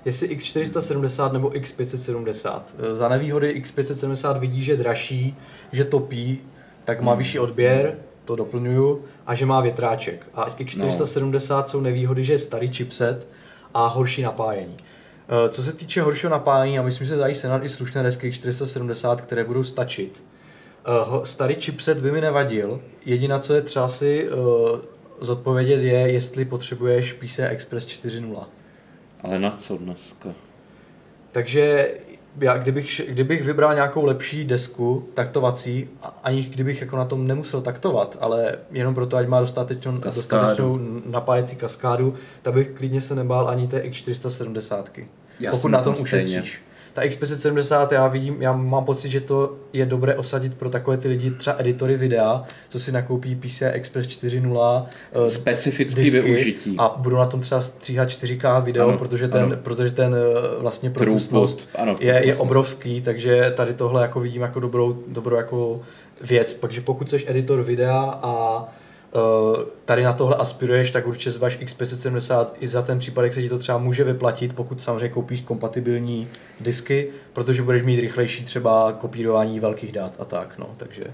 Jestli 0.05 0.37
X470 0.37 1.33
nebo 1.33 1.49
X570. 1.49 2.53
Uh, 2.55 2.95
za 2.95 3.09
nevýhody 3.09 3.63
X570 3.63 4.39
vidí, 4.39 4.65
že 4.65 4.77
dražší, 4.77 5.37
že 5.73 5.85
topí, 5.85 6.41
tak 6.85 7.01
má 7.01 7.13
hmm. 7.13 7.19
vyšší 7.19 7.39
odběr, 7.39 7.97
to 8.25 8.37
doplňuju, 8.37 9.05
a 9.27 9.35
že 9.35 9.47
má 9.47 9.61
větráček. 9.61 10.27
A 10.35 10.51
X470 10.59 11.57
no. 11.57 11.67
jsou 11.67 11.81
nevýhody, 11.81 12.25
že 12.25 12.33
je 12.33 12.39
starý 12.39 12.73
chipset 12.73 13.29
a 13.75 13.87
horší 13.87 14.23
napájení. 14.23 14.77
Eh, 15.29 15.49
co 15.49 15.63
se 15.63 15.73
týče 15.73 16.03
horšího 16.03 16.31
napájení, 16.31 16.79
a 16.79 16.83
myslím, 16.83 17.07
že 17.07 17.13
se 17.13 17.19
dají 17.19 17.35
senat 17.35 17.65
i 17.65 17.69
slušné 17.69 18.03
desky 18.03 18.33
470, 18.33 19.21
které 19.21 19.45
budou 19.45 19.65
stačit. 19.65 20.23
Eh, 20.87 21.27
starý 21.27 21.55
chipset 21.55 22.01
by 22.01 22.13
mi 22.13 22.21
nevadil. 22.21 22.81
Jediná, 23.05 23.39
co 23.39 23.55
je 23.55 23.63
třeba 23.63 23.89
si 23.89 24.29
eh, 24.29 24.35
zodpovědět, 25.21 25.83
je, 25.83 25.99
jestli 25.99 26.45
potřebuješ 26.45 27.13
PCI 27.13 27.43
Express 27.43 27.87
4.0. 27.87 28.47
Ale 29.23 29.39
na 29.39 29.51
co 29.51 29.77
dneska? 29.77 30.35
Takže 31.33 31.95
já, 32.41 32.59
kdybych, 32.59 33.01
kdybych 33.09 33.43
vybral 33.43 33.75
nějakou 33.75 34.05
lepší 34.05 34.45
desku 34.45 35.09
taktovací, 35.15 35.89
ani 36.23 36.43
kdybych 36.43 36.81
jako 36.81 36.97
na 36.97 37.05
tom 37.05 37.27
nemusel 37.27 37.61
taktovat, 37.61 38.17
ale 38.21 38.59
jenom 38.71 38.95
proto, 38.95 39.17
ať 39.17 39.29
má 39.29 39.41
dostatečnou, 39.41 39.99
dostatečnou 39.99 40.79
napájecí 41.07 41.57
kaskádu, 41.57 42.15
tak 42.43 42.55
bych 42.55 42.69
klidně 42.69 43.01
se 43.01 43.15
nebál 43.15 43.49
ani 43.49 43.69
té 43.69 43.81
X470. 43.81 44.85
Já 45.41 45.51
pokud 45.51 45.69
na 45.69 45.83
tom 45.83 45.95
ušetříš 45.99 46.61
ta 46.97 47.03
X570, 47.03 47.89
já 47.91 48.09
vidím, 48.09 48.43
já 48.43 48.53
mám 48.53 48.85
pocit, 48.85 49.11
že 49.11 49.21
to 49.21 49.55
je 49.73 49.87
dobré 49.87 50.15
osadit 50.15 50.55
pro 50.55 50.71
takové 50.71 50.97
ty 50.97 51.09
lidi, 51.09 51.31
třeba 51.31 51.57
editory 51.59 51.97
videa, 51.97 52.45
co 52.69 52.79
si 52.79 52.93
nakoupí 52.93 53.35
PCI 53.35 53.65
Express 53.65 54.09
4.0 54.09 54.87
uh, 55.21 55.27
specifický 55.27 56.11
využití. 56.11 56.75
A 56.79 56.95
budou 56.99 57.17
na 57.17 57.27
tom 57.27 57.41
třeba 57.41 57.61
stříhat 57.61 58.09
4K 58.09 58.65
video, 58.65 58.89
ano, 58.89 58.99
protože 58.99 59.29
ten, 59.29 59.43
ano. 59.43 59.57
protože 59.63 59.91
ten 59.91 60.15
uh, 60.15 60.63
vlastně 60.63 60.91
propustnost 60.91 61.69
ano, 61.75 61.97
je, 62.01 62.27
je 62.27 62.37
obrovský, 62.37 63.01
takže 63.01 63.53
tady 63.57 63.75
tohle 63.75 64.03
jako 64.03 64.21
vidím 64.21 64.43
jako 64.43 64.61
dobrou, 64.61 65.03
dobrou 65.09 65.37
jako 65.37 65.81
věc. 66.21 66.55
Takže 66.55 66.81
pokud 66.81 67.11
jsi 67.11 67.25
editor 67.27 67.63
videa 67.63 68.19
a 68.23 68.65
Eh, 68.65 68.86
tady 69.85 70.03
na 70.03 70.13
tohle 70.13 70.37
aspiruješ, 70.37 70.91
tak 70.91 71.07
určitě 71.07 71.31
zvaž 71.31 71.59
X570 71.59 72.47
i 72.61 72.69
za 72.69 72.83
ten 72.83 72.99
případek 72.99 73.35
se 73.35 73.43
ti 73.43 73.49
to 73.49 73.59
třeba 73.59 73.79
může 73.79 74.05
vyplatit, 74.05 74.53
pokud 74.53 74.83
samozřejmě 74.83 75.09
koupíš 75.09 75.41
kompatibilní 75.41 76.29
disky, 76.61 77.09
protože 77.33 77.63
budeš 77.63 77.83
mít 77.83 78.01
rychlejší 78.01 78.45
třeba 78.45 78.93
kopírování 78.93 79.61
velkých 79.61 79.93
dat 79.93 80.17
a 80.19 80.25
tak, 80.25 80.59
no, 80.59 80.71
takže. 80.77 81.05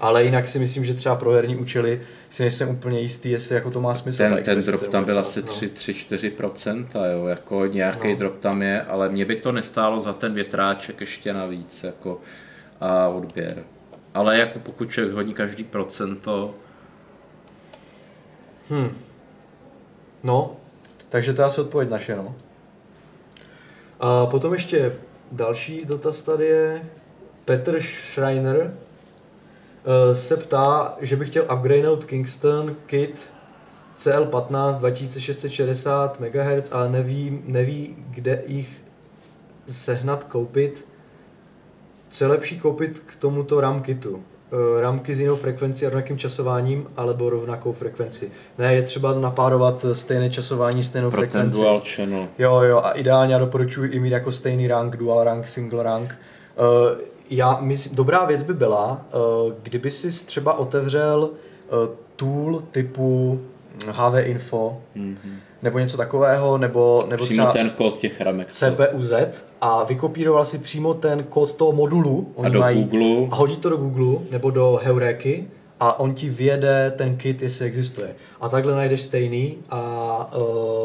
Ale 0.00 0.24
jinak 0.24 0.48
si 0.48 0.58
myslím, 0.58 0.84
že 0.84 0.94
třeba 0.94 1.16
pro 1.16 1.32
herní 1.32 1.56
účely 1.56 2.00
si 2.28 2.42
nejsem 2.42 2.68
úplně 2.68 3.00
jistý, 3.00 3.30
jestli 3.30 3.54
jako 3.54 3.70
to 3.70 3.80
má 3.80 3.94
smysl. 3.94 4.18
Ten, 4.18 4.42
ten 4.44 4.60
drop 4.60 4.86
tam 4.86 5.04
byl 5.04 5.18
asi 5.18 5.42
3-4%, 5.42 6.86
jo, 7.12 7.26
jako 7.26 7.66
nějaký 7.66 8.08
no. 8.08 8.16
drop 8.16 8.38
tam 8.38 8.62
je, 8.62 8.82
ale 8.82 9.08
mě 9.08 9.24
by 9.24 9.36
to 9.36 9.52
nestálo 9.52 10.00
za 10.00 10.12
ten 10.12 10.34
větráček 10.34 11.00
ještě 11.00 11.32
navíc, 11.32 11.84
jako 11.84 12.20
a 12.80 13.08
odběr. 13.08 13.62
Ale 14.14 14.38
jako 14.38 14.58
pokud 14.58 14.90
člověk 14.90 15.14
hodí 15.14 15.34
každý 15.34 15.64
procento, 15.64 16.54
Hmm. 18.70 18.90
No, 20.22 20.56
takže 21.08 21.32
to 21.32 21.42
je 21.42 21.46
asi 21.46 21.60
odpověď 21.60 21.90
naše, 21.90 22.16
no. 22.16 22.34
A 24.00 24.26
potom 24.26 24.54
ještě 24.54 24.92
další 25.32 25.84
dotaz 25.84 26.22
tady 26.22 26.44
je 26.44 26.88
Petr 27.44 27.80
Schreiner 27.82 28.56
uh, 28.58 30.14
se 30.14 30.36
ptá, 30.36 30.96
že 31.00 31.16
by 31.16 31.24
chtěl 31.24 31.44
upgradenout 31.54 32.04
Kingston 32.04 32.76
kit 32.86 33.30
CL15 33.96 34.76
2660 34.76 36.20
MHz, 36.20 36.72
ale 36.72 36.88
neví, 36.88 37.42
neví, 37.44 37.96
kde 38.10 38.42
jich 38.46 38.82
sehnat, 39.68 40.24
koupit. 40.24 40.88
Co 42.08 42.24
je 42.24 42.28
lepší 42.28 42.60
koupit 42.60 42.98
k 42.98 43.16
tomuto 43.16 43.60
RAM 43.60 43.82
kitu? 43.82 44.24
Eh, 44.52 44.80
ramky 44.80 45.14
s 45.14 45.20
jinou 45.20 45.36
frekvencí 45.36 45.86
a 45.86 45.88
rovnakým 45.88 46.18
časováním, 46.18 46.86
alebo 46.96 47.30
rovnakou 47.30 47.72
frekvenci. 47.72 48.30
Ne, 48.58 48.74
je 48.74 48.82
třeba 48.82 49.14
napárovat 49.14 49.86
stejné 49.92 50.30
časování, 50.30 50.84
stejnou 50.84 51.10
Pro 51.10 51.20
frekvenci. 51.20 51.56
Ten 51.56 51.60
dual 51.60 51.82
channel. 51.94 52.28
Jo, 52.38 52.60
jo, 52.60 52.80
a 52.84 52.90
ideálně 52.92 53.32
já 53.32 53.38
doporučuji 53.38 53.92
i 53.92 54.00
mít 54.00 54.10
jako 54.10 54.32
stejný 54.32 54.68
rank, 54.68 54.96
dual 54.96 55.24
rank, 55.24 55.48
single 55.48 55.82
rank. 55.82 56.14
Uh, 56.56 56.98
já 57.30 57.58
myslím, 57.60 57.96
dobrá 57.96 58.24
věc 58.24 58.42
by 58.42 58.54
byla, 58.54 59.06
uh, 59.14 59.52
kdyby 59.62 59.90
si 59.90 60.26
třeba 60.26 60.58
otevřel 60.58 61.22
uh, 61.22 61.94
tool 62.16 62.62
typu 62.72 63.40
HV 63.92 64.14
Info, 64.26 64.80
mm-hmm 64.96 65.47
nebo 65.62 65.78
něco 65.78 65.96
takového, 65.96 66.58
nebo, 66.58 67.04
nebo 67.08 67.24
přímo 67.24 67.36
třeba 67.36 67.52
ten 67.52 67.70
kód 67.70 67.98
těch 67.98 68.20
ramek. 68.20 68.48
CPUZ 68.50 69.12
a 69.60 69.84
vykopíroval 69.84 70.44
si 70.44 70.58
přímo 70.58 70.94
ten 70.94 71.22
kód 71.22 71.52
toho 71.52 71.72
modulu. 71.72 72.32
Oni 72.34 72.46
a 72.46 72.50
do 72.50 72.60
mají, 72.60 72.84
Google. 72.84 73.28
A 73.30 73.34
hodí 73.34 73.56
to 73.56 73.68
do 73.68 73.76
Google 73.76 74.18
nebo 74.30 74.50
do 74.50 74.80
Heuréky 74.82 75.46
a 75.80 76.00
on 76.00 76.14
ti 76.14 76.28
vyjede 76.28 76.92
ten 76.96 77.16
kit, 77.16 77.42
jestli 77.42 77.66
existuje. 77.66 78.14
A 78.40 78.48
takhle 78.48 78.74
najdeš 78.74 79.02
stejný 79.02 79.58
a 79.70 80.32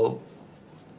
uh, 0.06 0.14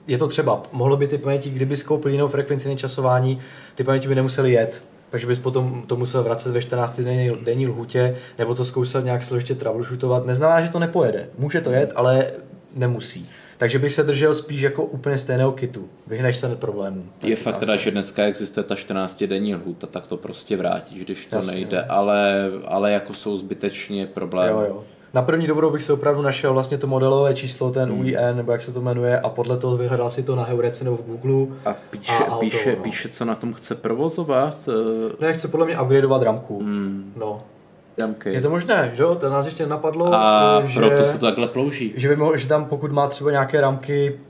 je 0.06 0.18
to 0.18 0.28
třeba, 0.28 0.62
mohlo 0.72 0.96
by 0.96 1.06
ty 1.06 1.18
paměti, 1.18 1.50
kdyby 1.50 1.76
skoupil 1.76 2.10
jinou 2.10 2.28
frekvenci 2.28 2.68
nečasování, 2.68 3.38
ty 3.74 3.84
paměti 3.84 4.08
by 4.08 4.14
nemuseli 4.14 4.52
jet, 4.52 4.82
takže 5.10 5.26
bys 5.26 5.38
potom 5.38 5.82
to 5.86 5.96
musel 5.96 6.22
vracet 6.22 6.52
ve 6.52 6.62
14 6.62 7.00
denní, 7.00 7.30
denní 7.44 7.66
lhutě, 7.68 8.16
nebo 8.38 8.54
to 8.54 8.64
zkoušel 8.64 9.02
nějak 9.02 9.24
složitě 9.24 9.54
troubleshootovat. 9.54 10.26
Neznamená, 10.26 10.60
že 10.60 10.68
to 10.70 10.78
nepojede. 10.78 11.28
Může 11.38 11.60
to 11.60 11.70
jet, 11.70 11.92
ale 11.96 12.26
nemusí. 12.74 13.28
Takže 13.58 13.78
bych 13.78 13.94
se 13.94 14.02
držel 14.02 14.34
spíš 14.34 14.60
jako 14.60 14.84
úplně 14.84 15.18
stejného 15.18 15.52
kitu. 15.52 15.88
Vyhneš 16.06 16.36
se 16.36 16.56
problémů. 16.56 17.04
Je 17.24 17.36
fakt 17.36 17.56
teda, 17.56 17.76
že 17.76 17.90
dneska 17.90 18.24
existuje 18.24 18.64
ta 18.64 18.74
14 18.74 19.22
denní 19.22 19.54
lhůta, 19.54 19.86
tak 19.86 20.06
to 20.06 20.16
prostě 20.16 20.56
vrátíš, 20.56 21.04
když 21.04 21.26
to 21.26 21.36
Jasně, 21.36 21.52
nejde, 21.52 21.82
ale, 21.82 22.50
ale 22.66 22.92
jako 22.92 23.14
jsou 23.14 23.36
zbytečně 23.36 24.06
problémy. 24.06 24.50
Jo, 24.50 24.64
jo. 24.68 24.84
Na 25.14 25.22
první 25.22 25.46
dobrou 25.46 25.70
bych 25.70 25.82
se 25.82 25.92
opravdu 25.92 26.22
našel 26.22 26.52
vlastně 26.52 26.78
to 26.78 26.86
modelové 26.86 27.34
číslo, 27.34 27.70
ten 27.70 27.88
hmm. 27.88 28.00
UIN, 28.00 28.36
nebo 28.36 28.52
jak 28.52 28.62
se 28.62 28.72
to 28.72 28.80
jmenuje, 28.80 29.20
a 29.20 29.28
podle 29.28 29.56
toho 29.56 29.76
vyhledal 29.76 30.10
si 30.10 30.22
to 30.22 30.36
na 30.36 30.44
Heurece 30.44 30.84
nebo 30.84 30.96
v 30.96 31.02
Google. 31.02 31.56
A 31.64 31.76
píše, 31.90 32.12
a 32.12 32.36
píše, 32.36 32.76
no. 32.76 32.82
píše, 32.82 33.08
co 33.08 33.24
na 33.24 33.34
tom 33.34 33.54
chce 33.54 33.74
provozovat? 33.74 34.56
Ne, 35.20 35.32
chce 35.32 35.48
podle 35.48 35.66
mě 35.66 35.80
upgradeovat 35.80 36.22
ramku. 36.22 36.60
Hmm. 36.60 37.12
No, 37.16 37.42
jamky. 38.00 38.32
Je 38.32 38.40
to 38.40 38.50
možné, 38.50 38.92
že 38.94 39.02
jo? 39.02 39.14
To 39.14 39.30
nás 39.30 39.46
ještě 39.46 39.66
napadlo. 39.66 40.14
A 40.14 40.62
že, 40.66 40.80
proto 40.80 41.04
se 41.04 41.18
to 41.18 41.26
takhle 41.26 41.48
plouží. 41.48 41.92
Že 41.96 42.08
by 42.08 42.16
mohl, 42.16 42.36
že 42.36 42.48
tam 42.48 42.64
pokud 42.64 42.92
má 42.92 43.06
třeba 43.06 43.30
nějaké 43.30 43.60
ramky 43.60 44.20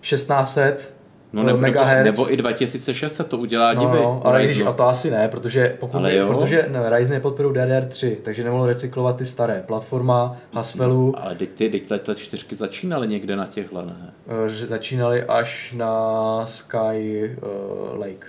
1600, 0.00 0.96
No 1.32 1.42
nebo, 1.42 1.60
nebo, 1.60 1.80
nebo 2.02 2.32
i 2.32 2.36
2600 2.36 3.28
to 3.28 3.38
udělá, 3.38 3.72
no, 3.74 3.80
dívej. 3.80 4.02
No, 4.02 4.20
ale 4.24 4.44
když, 4.44 4.60
a 4.60 4.72
to 4.72 4.84
asi 4.84 5.10
ne, 5.10 5.28
protože, 5.28 5.76
pokud 5.80 5.96
ale 5.96 6.12
ne, 6.12 6.26
protože 6.26 6.66
ne, 6.68 6.90
Ryzen 6.90 7.12
nepodporují 7.12 7.54
DDR3, 7.54 8.16
takže 8.22 8.44
nemohl 8.44 8.66
recyklovat 8.66 9.16
ty 9.16 9.26
staré. 9.26 9.62
Platforma 9.66 10.36
Haswellu. 10.52 11.12
No, 11.16 11.24
ale 11.24 11.34
teď 11.34 11.50
ty, 11.50 11.68
teď 11.68 11.88
tyhle 11.88 12.14
čtyřky 12.14 12.54
začínaly 12.54 13.08
někde 13.08 13.36
na 13.36 13.46
těchhle, 13.46 13.86
ne? 13.86 14.12
Že 14.48 14.66
začínaly 14.66 15.24
až 15.24 15.72
na 15.76 16.46
Sky 16.46 17.36
uh, 17.42 18.00
Lake. 18.00 18.26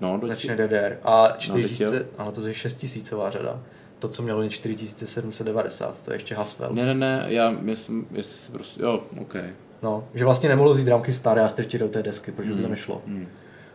No, 0.00 0.20
Začne 0.26 0.56
DDR. 0.56 0.96
A 1.04 1.34
4000, 1.38 1.98
no, 1.98 2.04
ano, 2.18 2.32
to 2.32 2.46
je 2.46 2.54
6000 2.54 3.14
řada 3.28 3.60
to, 3.98 4.08
co 4.08 4.22
mělo 4.22 4.42
jen 4.42 4.50
4790, 4.50 6.04
to 6.04 6.10
je 6.10 6.14
ještě 6.14 6.34
Haswell. 6.34 6.74
Ne, 6.74 6.86
ne, 6.86 6.94
ne, 6.94 7.24
já 7.28 7.50
myslím, 7.50 8.06
jestli 8.12 8.38
si 8.38 8.52
prostě, 8.52 8.82
jo, 8.82 9.00
OK. 9.20 9.36
No, 9.82 10.04
že 10.14 10.24
vlastně 10.24 10.48
nemohl 10.48 10.74
vzít 10.74 10.88
ramky 10.88 11.12
staré 11.12 11.42
a 11.42 11.48
strčit 11.48 11.80
do 11.80 11.88
té 11.88 12.02
desky, 12.02 12.32
protože 12.32 12.50
mm. 12.50 12.56
by 12.56 12.62
to 12.62 12.66
hmm, 12.66 12.76
nešlo. 12.76 13.02
Mm. 13.06 13.26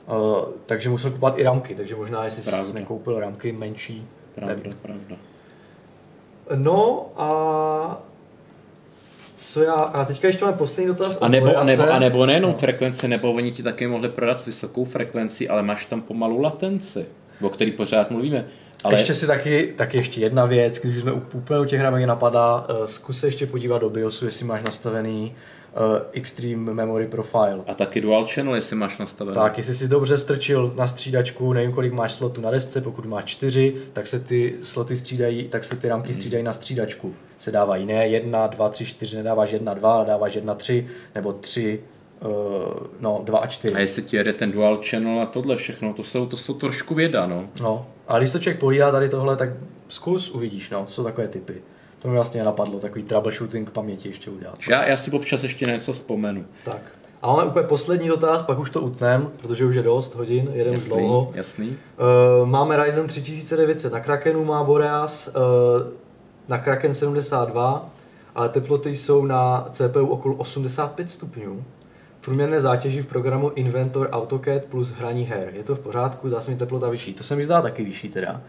Uh, 0.08 0.40
takže 0.66 0.90
musel 0.90 1.12
kupovat 1.12 1.40
i 1.40 1.44
ramky, 1.44 1.76
takže 1.76 1.96
možná, 1.96 2.24
jestli 2.24 2.44
jsi 2.44 2.74
nekoupil 2.74 3.20
ramky 3.20 3.52
menší. 3.52 4.08
Pravda, 4.36 4.56
nevím. 4.56 4.74
pravda. 4.82 5.16
No 6.56 7.10
a 7.16 8.02
co 9.36 9.64
já, 9.64 9.74
a 9.74 10.06
teďka 10.06 10.28
ještě 10.28 10.46
máme 10.46 10.58
poslední 10.58 10.88
dotaz. 10.88 11.18
A 11.22 11.28
nebo, 11.28 11.58
a 11.58 11.64
nebo, 11.64 11.92
a 11.92 12.00
nebo 12.00 12.26
nejenom 12.26 12.52
no. 12.52 12.58
frekvence, 12.58 13.08
nebo 13.08 13.32
oni 13.32 13.52
ti 13.52 13.64
taky 13.64 13.88
mohli 13.88 14.10
prodat 14.10 14.40
s 14.40 14.46
vysokou 14.46 14.86
frekvencí, 14.86 15.50
ale 15.50 15.64
máš 15.64 15.86
tam 15.86 16.02
pomalou 16.02 16.42
latenci. 16.42 17.06
o 17.42 17.50
který 17.50 17.72
pořád 17.72 18.12
mluvíme. 18.12 18.46
Ale... 18.84 19.00
Ještě 19.00 19.16
si 19.16 19.28
taky, 19.28 19.74
taky 19.76 19.98
ještě 19.98 20.22
jedna 20.22 20.46
věc, 20.46 20.80
když 20.80 20.98
jsme 20.98 21.12
úplně 21.12 21.60
u 21.60 21.66
těch 21.66 21.80
hra 21.80 21.90
mě 21.90 22.08
napadá, 22.08 22.66
uh, 22.70 22.86
zkus 22.86 23.20
se 23.20 23.28
ještě 23.28 23.48
podívat 23.48 23.78
do 23.78 23.90
BIOSu, 23.90 24.26
jestli 24.26 24.46
máš 24.46 24.64
nastavený 24.64 25.36
uh, 25.74 25.98
Extreme 26.12 26.74
Memory 26.74 27.08
Profile. 27.08 27.58
A 27.68 27.74
taky 27.74 28.02
Dual 28.02 28.28
Channel, 28.34 28.56
jestli 28.56 28.76
máš 28.76 28.98
nastavený. 28.98 29.36
Tak, 29.36 29.58
jestli 29.58 29.74
si 29.74 29.88
dobře 29.88 30.18
strčil 30.18 30.74
na 30.76 30.88
střídačku, 30.88 31.54
nevím 31.54 31.72
kolik 31.72 31.94
máš 31.94 32.12
slotů 32.12 32.42
na 32.42 32.52
desce, 32.52 32.82
pokud 32.82 33.06
máš 33.06 33.26
čtyři, 33.26 33.76
tak 33.94 34.08
se 34.08 34.20
ty 34.20 34.56
sloty 34.64 34.98
střídají, 34.98 35.48
tak 35.48 35.64
se 35.64 35.76
ty 35.76 35.88
rámky 35.88 36.08
hmm. 36.08 36.16
střídají 36.16 36.44
na 36.44 36.54
střídačku. 36.54 37.14
Se 37.38 37.52
dávají 37.52 37.86
ne 37.86 38.08
jedna, 38.08 38.48
dva, 38.48 38.70
tři, 38.70 38.86
čtyři, 38.86 39.18
nedáváš 39.18 39.52
jedna, 39.52 39.74
dva, 39.74 39.94
ale 39.94 40.06
dáváš 40.06 40.36
jedna, 40.36 40.56
tři, 40.56 40.88
nebo 41.16 41.34
tři, 41.34 41.80
Uh, 42.26 42.30
no, 43.00 43.22
dva 43.24 43.40
a 43.40 43.48
čtyři. 43.48 43.74
A 43.74 43.80
jestli 43.80 44.02
ti 44.02 44.18
jede 44.18 44.34
ten 44.34 44.52
dual 44.52 44.80
channel 44.90 45.22
a 45.22 45.26
tohle 45.26 45.56
všechno, 45.56 45.94
to 45.94 46.04
jsou, 46.04 46.26
to 46.26 46.38
jsou 46.38 46.54
trošku 46.54 46.96
věda, 46.96 47.26
no. 47.26 47.50
No, 47.62 47.86
a 48.12 48.18
když 48.18 48.32
to 48.32 48.40
člověk 48.40 48.60
pohlídá 48.60 48.92
tady 48.92 49.10
tohle, 49.10 49.36
tak 49.36 49.50
zkus, 49.90 50.30
uvidíš, 50.30 50.70
no, 50.70 50.86
co 50.86 50.94
jsou 50.94 51.04
takové 51.04 51.28
typy. 51.28 51.62
To 52.00 52.08
mi 52.08 52.14
vlastně 52.14 52.44
napadlo, 52.44 52.80
takový 52.80 53.04
troubleshooting 53.04 53.70
paměti 53.70 54.10
ještě 54.10 54.30
udělat. 54.30 54.60
Já, 54.70 54.88
já 54.88 54.98
si 54.98 55.12
občas 55.12 55.44
ještě 55.44 55.66
něco 55.66 55.94
vzpomenu. 55.94 56.46
Tak. 56.66 56.82
A 57.22 57.28
máme 57.28 57.44
úplně 57.44 57.68
poslední 57.68 58.08
dotaz, 58.08 58.42
pak 58.42 58.60
už 58.60 58.70
to 58.70 58.82
utnem, 58.82 59.32
protože 59.38 59.66
už 59.66 59.76
je 59.76 59.84
dost 59.84 60.16
hodin, 60.16 60.50
jeden 60.54 60.74
jasný, 60.74 60.90
dlouho. 60.90 61.32
Jasný. 61.34 61.78
Uh, 62.42 62.50
máme 62.50 62.84
Ryzen 62.84 63.08
3900, 63.08 63.94
na 63.94 64.00
Krakenu 64.00 64.46
má 64.46 64.64
Boreas, 64.64 65.28
uh, 65.28 65.34
na 66.48 66.58
Kraken 66.58 66.94
72, 66.94 67.90
ale 68.36 68.50
teploty 68.50 68.96
jsou 68.96 69.26
na 69.26 69.68
CPU 69.72 70.08
okolo 70.08 70.36
85 70.36 71.10
stupňů. 71.10 71.64
Průměrné 72.22 72.62
zátěži 72.62 73.02
v 73.02 73.06
programu 73.06 73.52
Inventor 73.56 74.10
AutoCAD 74.12 74.64
plus 74.64 74.90
hraní 74.90 75.26
her. 75.26 75.50
Je 75.54 75.64
to 75.64 75.76
v 75.76 75.80
pořádku, 75.80 76.30
zase 76.30 76.52
mi 76.52 76.58
teplota 76.58 76.90
vyšší. 76.90 77.14
To 77.14 77.24
se 77.24 77.36
mi 77.36 77.44
zdá 77.46 77.62
taky 77.62 77.84
vyšší 77.84 78.10
teda. 78.10 78.42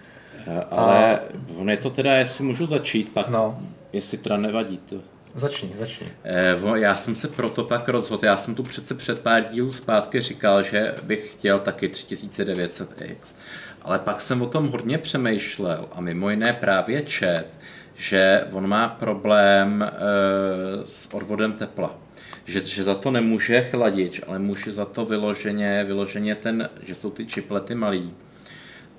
Eh, 0.47 0.65
ale 0.71 1.19
a... 1.19 1.23
on 1.57 1.71
je 1.71 1.77
to 1.77 1.91
teda, 1.91 2.15
jestli 2.15 2.45
můžu 2.45 2.67
začít, 2.67 3.13
pak 3.13 3.29
no. 3.29 3.61
jestli 3.93 4.19
teda 4.19 4.37
nevadí 4.37 4.79
to. 4.79 4.97
Začni, 5.35 5.73
začni. 5.79 6.07
Eh, 6.25 6.57
já 6.75 6.97
jsem 6.97 7.15
se 7.15 7.29
proto 7.29 7.65
pak 7.65 7.89
rozhodl, 7.89 8.25
já 8.25 8.37
jsem 8.37 8.55
tu 8.55 8.63
přece 8.63 8.95
před 8.95 9.19
pár 9.19 9.45
dílů 9.45 9.73
zpátky 9.73 10.21
říkal, 10.21 10.63
že 10.63 10.95
bych 11.03 11.33
chtěl 11.33 11.59
taky 11.59 11.89
3900X, 11.89 13.35
ale 13.83 13.99
pak 13.99 14.21
jsem 14.21 14.43
o 14.43 14.47
tom 14.47 14.69
hodně 14.69 14.99
přemýšlel 14.99 15.89
a 15.93 16.01
mimo 16.01 16.31
jiné 16.31 16.53
právě 16.53 17.03
čet, 17.03 17.47
že 17.95 18.45
on 18.53 18.67
má 18.67 18.89
problém 18.89 19.83
e, 19.83 19.91
s 20.85 21.15
odvodem 21.15 21.53
tepla. 21.53 22.02
Že, 22.45 22.65
že 22.65 22.85
za 22.85 22.95
to 22.95 23.11
nemůže 23.11 23.63
chladič, 23.63 24.21
ale 24.27 24.39
může 24.39 24.73
za 24.73 24.85
to 24.85 25.05
vyloženě, 25.05 25.85
vyloženě 25.85 26.35
ten, 26.35 26.71
že 26.83 26.95
jsou 26.95 27.11
ty 27.11 27.27
čiplety 27.27 27.75
malý 27.75 28.15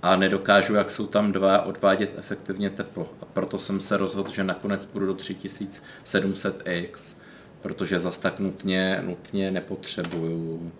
a 0.03 0.15
nedokážu, 0.15 0.75
jak 0.75 0.91
jsou 0.91 1.07
tam 1.07 1.31
dva, 1.31 1.61
odvádět 1.61 2.17
efektivně 2.17 2.69
teplo. 2.69 3.09
A 3.21 3.25
proto 3.25 3.59
jsem 3.59 3.79
se 3.79 3.97
rozhodl, 3.97 4.31
že 4.31 4.43
nakonec 4.43 4.85
půjdu 4.85 5.05
do 5.05 5.13
3700X, 5.13 7.15
protože 7.61 7.99
zas 7.99 8.17
tak 8.17 8.39
nutně, 8.39 9.03
nutně 9.05 9.51
nepotřebuju 9.51 10.71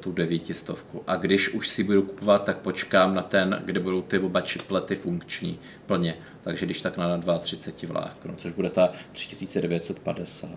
tu 0.00 0.12
devítistovku. 0.12 1.02
A 1.06 1.16
když 1.16 1.48
už 1.48 1.68
si 1.68 1.84
budu 1.84 2.02
kupovat, 2.02 2.44
tak 2.44 2.58
počkám 2.58 3.14
na 3.14 3.22
ten, 3.22 3.62
kde 3.64 3.80
budou 3.80 4.02
ty 4.02 4.18
oba 4.18 4.40
čiplety 4.40 4.94
funkční 4.94 5.58
plně. 5.86 6.14
Takže 6.42 6.66
když 6.66 6.80
tak 6.80 6.96
na 6.96 7.16
230 7.16 7.82
vlákno, 7.82 8.34
což 8.36 8.52
bude 8.52 8.70
ta 8.70 8.92
3950. 9.12 10.50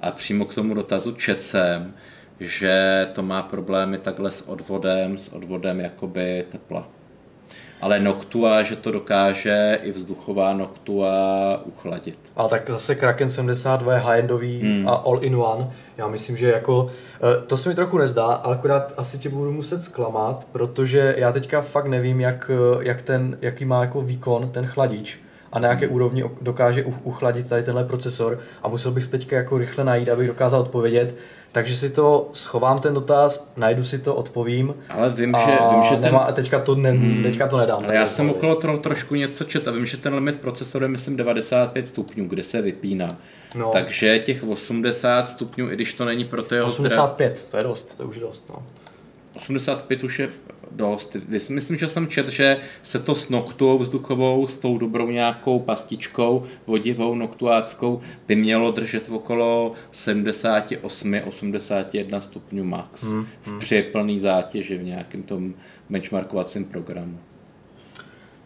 A 0.00 0.10
přímo 0.10 0.44
k 0.44 0.54
tomu 0.54 0.74
dotazu 0.74 1.12
čecem, 1.12 1.94
že 2.40 3.06
to 3.12 3.22
má 3.22 3.42
problémy 3.42 3.98
takhle 3.98 4.30
s 4.30 4.48
odvodem, 4.48 5.18
s 5.18 5.28
odvodem 5.28 5.80
jakoby 5.80 6.44
tepla 6.48 6.88
ale 7.80 8.00
Noctua, 8.00 8.62
že 8.62 8.76
to 8.76 8.92
dokáže 8.92 9.78
i 9.82 9.92
vzduchová 9.92 10.52
Noctua 10.52 11.12
uchladit. 11.64 12.18
A 12.36 12.48
tak 12.48 12.70
zase 12.70 12.94
Kraken 12.94 13.30
72 13.30 13.94
je 13.94 14.00
high-endový 14.00 14.60
hmm. 14.60 14.88
a 14.88 14.92
all-in-one. 14.92 15.70
Já 15.96 16.08
myslím, 16.08 16.36
že 16.36 16.50
jako, 16.50 16.90
eh, 17.16 17.46
to 17.46 17.56
se 17.56 17.68
mi 17.68 17.74
trochu 17.74 17.98
nezdá, 17.98 18.26
ale 18.26 18.56
akorát 18.56 18.94
asi 18.96 19.18
tě 19.18 19.28
budu 19.28 19.52
muset 19.52 19.82
zklamat, 19.82 20.46
protože 20.52 21.14
já 21.18 21.32
teďka 21.32 21.62
fakt 21.62 21.86
nevím, 21.86 22.20
jak, 22.20 22.50
eh, 22.54 22.84
jak 22.84 23.02
ten, 23.02 23.38
jaký 23.40 23.64
má 23.64 23.80
jako 23.80 24.02
výkon 24.02 24.48
ten 24.48 24.66
chladič 24.66 25.18
a 25.52 25.58
na 25.58 25.68
jaké 25.68 25.88
úrovni 25.88 26.24
dokáže 26.40 26.84
uchladit 26.84 27.48
tady 27.48 27.62
tenhle 27.62 27.84
procesor 27.84 28.40
a 28.62 28.68
musel 28.68 28.92
bych 28.92 29.06
teďka 29.06 29.36
jako 29.36 29.58
rychle 29.58 29.84
najít, 29.84 30.08
abych 30.08 30.28
dokázal 30.28 30.60
odpovědět. 30.60 31.16
Takže 31.52 31.76
si 31.76 31.90
to 31.90 32.30
schovám 32.32 32.78
ten 32.78 32.94
dotaz, 32.94 33.52
najdu 33.56 33.84
si 33.84 33.98
to, 33.98 34.14
odpovím. 34.14 34.74
Ale 34.88 35.10
vím, 35.10 35.34
že, 35.44 35.58
vím, 35.70 35.82
že 35.82 35.90
ten... 35.90 36.02
Nemá, 36.02 36.32
teďka, 36.32 36.58
to 36.58 36.74
ne, 36.74 36.90
hmm. 36.90 37.22
teďka 37.22 37.48
to 37.48 37.58
nedám. 37.58 37.84
Ale 37.84 37.94
já 37.94 38.06
jsem 38.06 38.30
okolo 38.30 38.56
tro, 38.56 38.78
trošku 38.78 39.14
něco 39.14 39.44
čet 39.44 39.68
a 39.68 39.70
vím, 39.70 39.86
že 39.86 39.96
ten 39.96 40.14
limit 40.14 40.40
procesoru 40.40 40.84
je 40.84 40.88
myslím 40.88 41.16
95 41.16 41.88
stupňů, 41.88 42.26
kde 42.26 42.42
se 42.42 42.62
vypíná. 42.62 43.08
No. 43.54 43.70
Takže 43.72 44.18
těch 44.18 44.44
80 44.44 45.30
stupňů, 45.30 45.70
i 45.70 45.74
když 45.74 45.94
to 45.94 46.04
není 46.04 46.24
pro 46.24 46.42
jeho... 46.54 46.68
85, 46.68 47.46
to 47.50 47.56
je 47.56 47.62
dost, 47.62 47.96
to 47.96 48.02
je 48.02 48.08
už 48.08 48.18
dost. 48.18 48.44
No. 48.48 48.62
85 49.36 50.04
už 50.04 50.18
je 50.18 50.28
dost. 50.70 51.16
Myslím, 51.48 51.76
že 51.76 51.88
jsem 51.88 52.08
čet, 52.08 52.28
že 52.28 52.56
se 52.82 52.98
to 52.98 53.14
s 53.14 53.28
noktuou 53.28 53.78
vzduchovou, 53.78 54.46
s 54.46 54.56
tou 54.56 54.78
dobrou 54.78 55.10
nějakou 55.10 55.58
pastičkou 55.58 56.44
vodivou 56.66 57.14
noktuáckou 57.14 58.00
by 58.28 58.36
mělo 58.36 58.70
držet 58.70 59.08
v 59.08 59.14
okolo 59.14 59.72
78-81 59.92 62.18
stupňů 62.18 62.64
max 62.64 63.02
hmm, 63.02 63.16
hmm. 63.16 63.26
v 63.42 63.58
při 63.58 63.92
zátěži 64.16 64.78
v 64.78 64.82
nějakém 64.82 65.22
tom 65.22 65.54
benchmarkovacím 65.90 66.64
programu. 66.64 67.18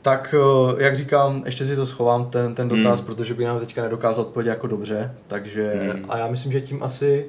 Tak 0.03 0.35
eh, 0.39 0.41
jak 0.85 0.97
říkám, 0.97 1.43
ještě 1.45 1.67
si 1.67 1.77
to 1.77 1.87
schovám, 1.87 2.31
ten, 2.31 2.55
ten 2.55 2.69
dotaz, 2.69 2.99
hmm. 2.99 3.07
protože 3.07 3.35
by 3.35 3.45
nám 3.45 3.61
teďka 3.61 3.83
nedokázal 3.83 4.25
odpovědět 4.25 4.51
jako 4.51 4.67
dobře, 4.67 5.15
takže 5.27 5.91
hmm. 5.93 6.05
a 6.09 6.19
já 6.19 6.29
myslím, 6.29 6.53
že 6.53 6.61
tím 6.61 6.83
asi 6.83 7.29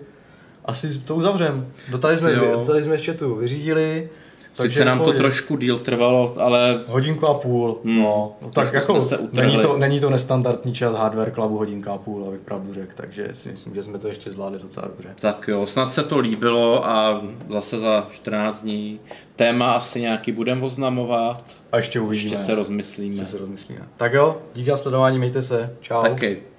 asi 0.66 1.00
to 1.00 1.16
uzavřem. 1.16 1.68
Dotali 1.90 2.16
jsme, 2.16 2.36
dotali 2.36 2.84
jsme 2.84 2.94
ještě 2.94 3.14
tu 3.14 3.36
vyřídili, 3.36 4.10
Sice 4.56 4.86
nám 4.86 4.99
to 4.99 5.14
trošku 5.14 5.57
díl 5.57 5.80
trvalo, 5.80 6.34
ale... 6.40 6.84
Hodinku 6.88 7.27
a 7.27 7.34
půl, 7.34 7.80
hmm. 7.84 8.02
no. 8.02 8.36
no 8.41 8.49
tak 8.52 8.73
jako 8.73 9.02
se 9.02 9.19
není, 9.34 9.57
to, 9.57 9.77
není 9.77 9.99
to 9.99 10.10
nestandardní 10.10 10.73
čas 10.73 10.95
Hardware 10.95 11.32
Clubu 11.32 11.57
hodinka 11.57 11.94
a 11.94 11.98
půl, 11.98 12.26
abych 12.27 12.40
pravdu 12.40 12.73
řekl, 12.73 12.94
takže 12.95 13.27
si 13.34 13.49
myslím, 13.49 13.76
že 13.76 13.84
jsme 13.84 13.99
to 13.99 14.07
ještě 14.07 14.32
zvládli 14.32 14.60
docela 14.60 14.88
dobře. 14.88 15.10
Tak 15.19 15.48
jo, 15.48 15.68
snad 15.68 15.91
se 15.91 16.03
to 16.03 16.19
líbilo 16.19 16.88
a 16.88 17.22
zase 17.49 17.77
za 17.77 18.07
14 18.11 18.61
dní 18.61 18.99
téma 19.36 19.72
asi 19.72 20.02
nějaký 20.02 20.32
budeme 20.32 20.61
oznamovat. 20.61 21.44
A 21.72 21.77
ještě 21.77 21.99
uvidíme. 21.99 22.34
Ještě 22.34 22.45
se 22.45 22.56
rozmyslíme. 22.56 23.15
Ještě 23.15 23.32
se 23.32 23.38
rozmyslíme. 23.38 23.82
Tak 23.98 24.14
jo, 24.14 24.38
díky 24.53 24.69
za 24.69 24.77
sledování, 24.77 25.18
mějte 25.18 25.41
se. 25.41 25.76
Čau. 25.82 26.02
Taky. 26.02 26.55